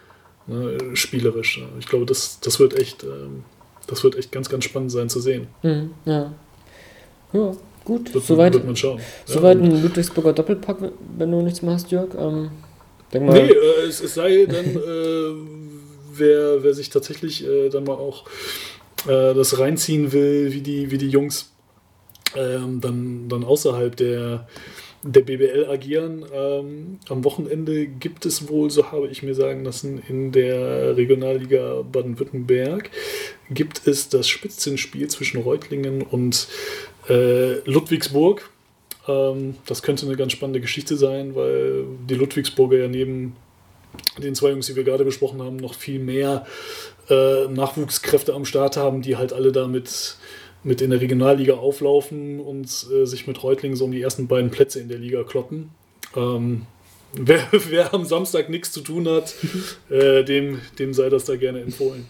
ne, 0.47 0.79
spielerisch. 0.95 1.63
Ich 1.79 1.87
glaube, 1.87 2.07
das, 2.07 2.41
das 2.41 2.61
wird 2.61 2.79
echt, 2.79 3.05
ähm, 3.05 3.45
das 3.87 4.05
wird 4.05 4.17
echt 4.17 4.33
ganz, 4.33 4.49
ganz 4.49 4.65
spannend 4.65 4.93
sein 4.93 5.09
zu 5.09 5.21
sehen. 5.21 5.49
Mhm, 5.63 5.91
ja. 6.05 6.33
ja, 7.33 7.53
gut. 7.85 8.13
Wird, 8.15 8.25
soweit, 8.25 8.53
wird 8.53 8.67
man 8.67 8.77
schauen. 8.77 9.01
Soweit 9.25 9.59
ja, 9.59 9.65
ein 9.65 9.83
Ludwigsburger 9.83 10.33
Doppelpack, 10.33 10.79
wenn 11.17 11.31
du 11.31 11.43
nichts 11.43 11.63
mehr 11.63 11.75
hast, 11.75 11.91
Jörg. 11.91 12.11
Ähm, 12.19 12.51
denk 13.13 13.27
mal. 13.27 13.33
Nee, 13.33 13.53
äh, 13.53 13.89
es, 13.89 14.01
es, 14.01 14.15
sei 14.15 14.47
dann, 14.47 14.67
äh, 14.67 15.35
wer, 16.13 16.63
wer 16.63 16.75
sich 16.75 16.91
tatsächlich 16.91 17.47
äh, 17.47 17.69
dann 17.69 17.85
mal 17.85 17.95
auch 17.95 18.25
äh, 19.07 19.35
das 19.35 19.59
reinziehen 19.59 20.13
will, 20.13 20.53
wie 20.53 20.61
die, 20.61 20.91
wie 20.91 20.99
die 20.99 21.09
Jungs 21.09 21.53
ähm, 22.37 22.81
dann, 22.81 23.29
dann 23.29 23.45
außerhalb 23.45 23.97
der, 23.97 24.47
der 25.03 25.21
BBL 25.23 25.67
agieren. 25.71 26.25
Ähm, 26.33 26.99
am 27.09 27.25
Wochenende 27.25 27.87
gibt 27.87 28.27
es 28.27 28.49
wohl, 28.49 28.71
so 28.71 28.93
habe 28.93 29.09
ich 29.09 29.23
mir 29.23 29.35
sagen 29.35 29.65
lassen, 29.65 30.03
in 30.09 30.33
der 30.33 30.97
Regionalliga 30.97 31.83
Baden-Württemberg 31.91 32.91
gibt 33.51 33.87
es 33.87 34.09
das 34.09 34.29
Spitzenspiel 34.29 35.09
zwischen 35.09 35.41
Reutlingen 35.41 36.03
und 36.03 36.49
äh, 37.09 37.59
Ludwigsburg. 37.69 38.51
Ähm, 39.09 39.57
das 39.67 39.83
könnte 39.83 40.07
eine 40.07 40.17
ganz 40.17 40.33
spannende 40.33 40.61
Geschichte 40.61 40.97
sein, 40.97 41.35
weil 41.35 41.85
die 42.09 42.15
Ludwigsburger 42.15 42.79
ja 42.79 42.89
neben 42.89 43.35
den 44.19 44.35
zwei 44.35 44.51
Jungs, 44.51 44.67
die 44.67 44.77
wir 44.77 44.85
gerade 44.85 45.05
besprochen 45.05 45.43
haben, 45.43 45.57
noch 45.57 45.75
viel 45.75 45.99
mehr 45.99 46.47
äh, 47.11 47.49
Nachwuchskräfte 47.49 48.35
am 48.35 48.45
Start 48.45 48.77
haben, 48.77 49.03
die 49.03 49.17
halt 49.17 49.33
alle 49.33 49.53
damit 49.53 50.17
mit 50.63 50.81
in 50.81 50.91
der 50.91 51.01
Regionalliga 51.01 51.55
auflaufen 51.55 52.41
und 52.41 52.67
äh, 52.93 53.07
sich 53.07 53.27
mit 53.27 53.43
Reutlingen 53.43 53.77
so 53.77 53.87
um 53.87 53.93
die 53.93 54.03
ersten 54.03 54.27
beiden 54.27 54.51
Plätze 54.51 54.81
in 54.81 54.89
der 54.89 54.99
Liga 54.99 55.23
kloppen. 55.23 55.71
Ähm, 56.17 56.63
wer, 57.13 57.41
wer, 57.69 57.95
am 57.95 58.05
Samstag 58.05 58.49
nichts 58.49 58.73
zu 58.73 58.81
tun 58.81 59.09
hat, 59.09 59.35
äh, 59.91 60.23
dem, 60.25 60.61
dem 60.79 60.95
sei 60.95 61.09
das 61.09 61.25
da 61.25 61.37
gerne 61.37 61.61
empfohlen. 61.61 62.07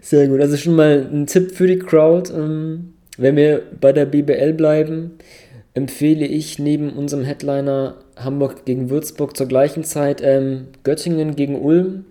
Sehr 0.00 0.28
gut. 0.28 0.40
Also 0.40 0.56
schon 0.56 0.74
mal 0.74 1.08
ein 1.10 1.26
Tipp 1.26 1.52
für 1.52 1.66
die 1.66 1.78
Crowd. 1.78 2.32
Ähm, 2.32 2.94
wenn 3.16 3.36
wir 3.36 3.62
bei 3.80 3.92
der 3.92 4.06
BBL 4.06 4.52
bleiben, 4.52 5.18
empfehle 5.74 6.26
ich 6.26 6.58
neben 6.58 6.90
unserem 6.90 7.24
Headliner 7.24 7.96
Hamburg 8.16 8.64
gegen 8.64 8.90
Würzburg 8.90 9.36
zur 9.36 9.46
gleichen 9.46 9.84
Zeit 9.84 10.20
ähm, 10.22 10.68
Göttingen 10.82 11.36
gegen 11.36 11.60
Ulm. 11.60 12.04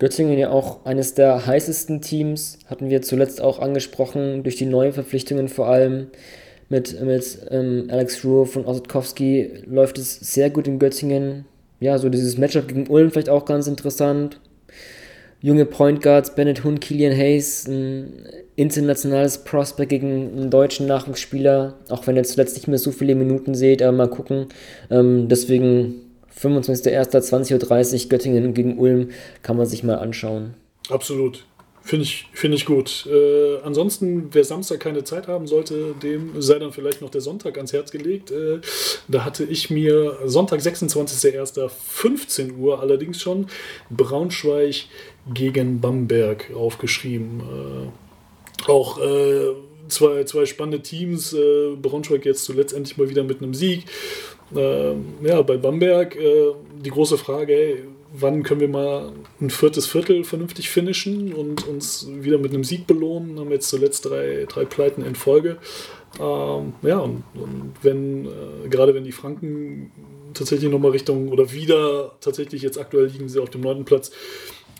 Göttingen 0.00 0.38
ja 0.38 0.50
auch 0.50 0.86
eines 0.86 1.12
der 1.14 1.46
heißesten 1.46 2.00
Teams, 2.00 2.58
hatten 2.66 2.88
wir 2.88 3.02
zuletzt 3.02 3.40
auch 3.40 3.58
angesprochen, 3.60 4.42
durch 4.42 4.56
die 4.56 4.66
neuen 4.66 4.94
Verpflichtungen 4.94 5.48
vor 5.48 5.68
allem. 5.68 6.08
Mit, 6.70 7.00
mit 7.02 7.38
ähm, 7.50 7.88
Alex 7.90 8.24
Ruhr 8.24 8.46
von 8.46 8.64
Ossetkowski 8.64 9.64
läuft 9.66 9.98
es 9.98 10.18
sehr 10.18 10.50
gut 10.50 10.66
in 10.66 10.78
Göttingen. 10.78 11.44
Ja, 11.80 11.98
so 11.98 12.08
dieses 12.08 12.38
Matchup 12.38 12.68
gegen 12.68 12.86
Ulm 12.86 13.10
vielleicht 13.10 13.28
auch 13.28 13.44
ganz 13.44 13.66
interessant. 13.66 14.40
junge 15.42 15.66
Point 15.66 16.02
Guards, 16.02 16.34
Bennett 16.34 16.64
Hund, 16.64 16.80
Killian 16.80 17.16
Hayes, 17.16 17.66
ein 17.66 18.26
internationales 18.56 19.38
Prospect 19.38 19.90
gegen 19.90 20.32
einen 20.36 20.50
deutschen 20.50 20.86
Nachwuchsspieler, 20.86 21.74
auch 21.88 22.06
wenn 22.06 22.16
er 22.16 22.24
zuletzt 22.24 22.56
nicht 22.56 22.68
mehr 22.68 22.78
so 22.78 22.90
viele 22.90 23.14
Minuten 23.14 23.54
seht, 23.54 23.82
aber 23.82 23.96
mal 23.96 24.08
gucken. 24.08 24.46
Ähm, 24.90 25.28
deswegen 25.28 26.09
25.01.20.30 26.38 28.02
Uhr 28.04 28.08
Göttingen 28.08 28.54
gegen 28.54 28.78
Ulm 28.78 29.10
kann 29.42 29.56
man 29.56 29.66
sich 29.66 29.82
mal 29.82 29.96
anschauen. 29.96 30.54
Absolut. 30.88 31.44
Finde 31.82 32.04
ich, 32.04 32.28
find 32.34 32.54
ich 32.54 32.66
gut. 32.66 33.06
Äh, 33.10 33.58
ansonsten, 33.64 34.28
wer 34.32 34.44
Samstag 34.44 34.80
keine 34.80 35.02
Zeit 35.02 35.28
haben 35.28 35.46
sollte, 35.46 35.94
dem 36.02 36.40
sei 36.40 36.58
dann 36.58 36.72
vielleicht 36.72 37.00
noch 37.00 37.08
der 37.08 37.22
Sonntag 37.22 37.56
ans 37.56 37.72
Herz 37.72 37.90
gelegt. 37.90 38.30
Äh, 38.30 38.60
da 39.08 39.24
hatte 39.24 39.44
ich 39.44 39.70
mir 39.70 40.18
Sonntag, 40.26 40.60
26.01.15 40.60 42.58
Uhr 42.58 42.80
allerdings 42.80 43.22
schon 43.22 43.46
Braunschweig 43.88 44.84
gegen 45.32 45.80
Bamberg 45.80 46.52
aufgeschrieben. 46.54 47.40
Äh, 47.40 48.70
auch 48.70 49.00
äh, 49.00 49.54
zwei, 49.88 50.24
zwei 50.24 50.44
spannende 50.44 50.82
Teams. 50.82 51.32
Äh, 51.32 51.76
Braunschweig 51.80 52.26
jetzt 52.26 52.44
zuletzt 52.44 52.74
endlich 52.74 52.98
mal 52.98 53.08
wieder 53.08 53.24
mit 53.24 53.42
einem 53.42 53.54
Sieg. 53.54 53.86
Ähm, 54.56 55.14
ja, 55.22 55.42
bei 55.42 55.56
Bamberg 55.56 56.16
äh, 56.16 56.52
die 56.84 56.90
große 56.90 57.18
Frage, 57.18 57.54
ey, 57.54 57.84
wann 58.12 58.42
können 58.42 58.60
wir 58.60 58.68
mal 58.68 59.12
ein 59.40 59.50
viertes 59.50 59.86
Viertel 59.86 60.24
vernünftig 60.24 60.70
finishen 60.70 61.32
und 61.32 61.66
uns 61.66 62.08
wieder 62.10 62.38
mit 62.38 62.52
einem 62.52 62.64
Sieg 62.64 62.86
belohnen. 62.86 63.38
Haben 63.38 63.50
jetzt 63.50 63.68
zuletzt 63.68 64.06
drei, 64.06 64.46
drei 64.48 64.64
Pleiten 64.64 65.04
in 65.04 65.14
Folge. 65.14 65.58
Ähm, 66.18 66.74
ja, 66.82 66.98
und, 66.98 67.22
und 67.34 67.72
wenn, 67.82 68.26
äh, 68.26 68.68
gerade 68.68 68.94
wenn 68.94 69.04
die 69.04 69.12
Franken 69.12 69.92
tatsächlich 70.34 70.70
nochmal 70.70 70.90
Richtung 70.90 71.28
oder 71.28 71.52
wieder 71.52 72.12
tatsächlich 72.20 72.62
jetzt 72.62 72.78
aktuell 72.78 73.06
liegen 73.06 73.28
sie 73.28 73.40
auf 73.40 73.50
dem 73.50 73.60
neunten 73.60 73.84
Platz, 73.84 74.10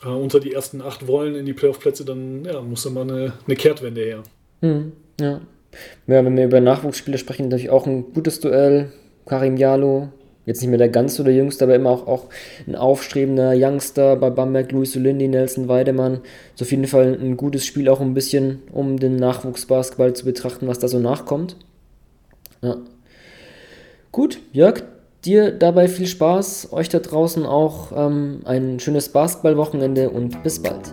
äh, 0.05 0.09
unter 0.09 0.41
die 0.41 0.53
ersten 0.53 0.81
acht 0.83 1.07
wollen 1.07 1.37
in 1.37 1.47
die 1.47 1.53
Playoff-Plätze, 1.53 2.05
dann 2.05 2.45
ja, 2.45 2.61
muss 2.61 2.83
da 2.83 2.91
mal 2.91 3.03
eine, 3.03 3.33
eine 3.47 3.57
Kehrtwende 3.57 4.01
her. 4.03 4.23
Hm, 4.61 4.93
ja. 5.21 5.41
ja, 6.07 6.25
wenn 6.25 6.37
wir 6.37 6.45
über 6.45 6.61
Nachwuchsspiele 6.61 7.19
sprechen, 7.19 7.45
natürlich 7.45 7.71
auch 7.71 7.87
ein 7.87 8.13
gutes 8.13 8.41
Duell. 8.41 8.93
Karim 9.31 9.57
Jalo, 9.57 10.09
jetzt 10.45 10.61
nicht 10.61 10.71
mehr 10.71 10.79
der 10.79 10.89
ganz 10.89 11.21
oder 11.21 11.31
jüngste, 11.31 11.63
aber 11.63 11.77
immer 11.77 11.91
auch, 11.91 12.09
auch 12.09 12.25
ein 12.67 12.75
aufstrebender 12.75 13.53
Youngster 13.55 14.17
bei 14.17 14.29
Bamberg, 14.29 14.73
Luis 14.73 14.97
Olindi, 14.97 15.29
Nelson 15.29 15.69
Weidemann. 15.69 16.23
So 16.57 16.65
auf 16.65 16.71
jeden 16.73 16.89
Fall 16.89 17.17
ein 17.17 17.37
gutes 17.37 17.65
Spiel, 17.65 17.89
auch 17.89 18.01
ein 18.01 18.13
bisschen, 18.13 18.61
um 18.73 18.99
den 18.99 19.15
Nachwuchsbasketball 19.15 20.15
zu 20.15 20.25
betrachten, 20.25 20.67
was 20.67 20.81
da 20.81 20.89
so 20.89 20.99
nachkommt. 20.99 21.55
Ja. 22.61 22.79
Gut, 24.11 24.41
Jörg, 24.51 24.83
dir 25.25 25.53
dabei 25.53 25.87
viel 25.87 26.09
Spaß, 26.09 26.73
euch 26.73 26.89
da 26.89 26.99
draußen 26.99 27.47
auch 27.47 27.93
ähm, 27.95 28.41
ein 28.47 28.81
schönes 28.81 29.11
Basketballwochenende 29.11 30.11
und 30.11 30.43
bis 30.43 30.61
bald. 30.61 30.93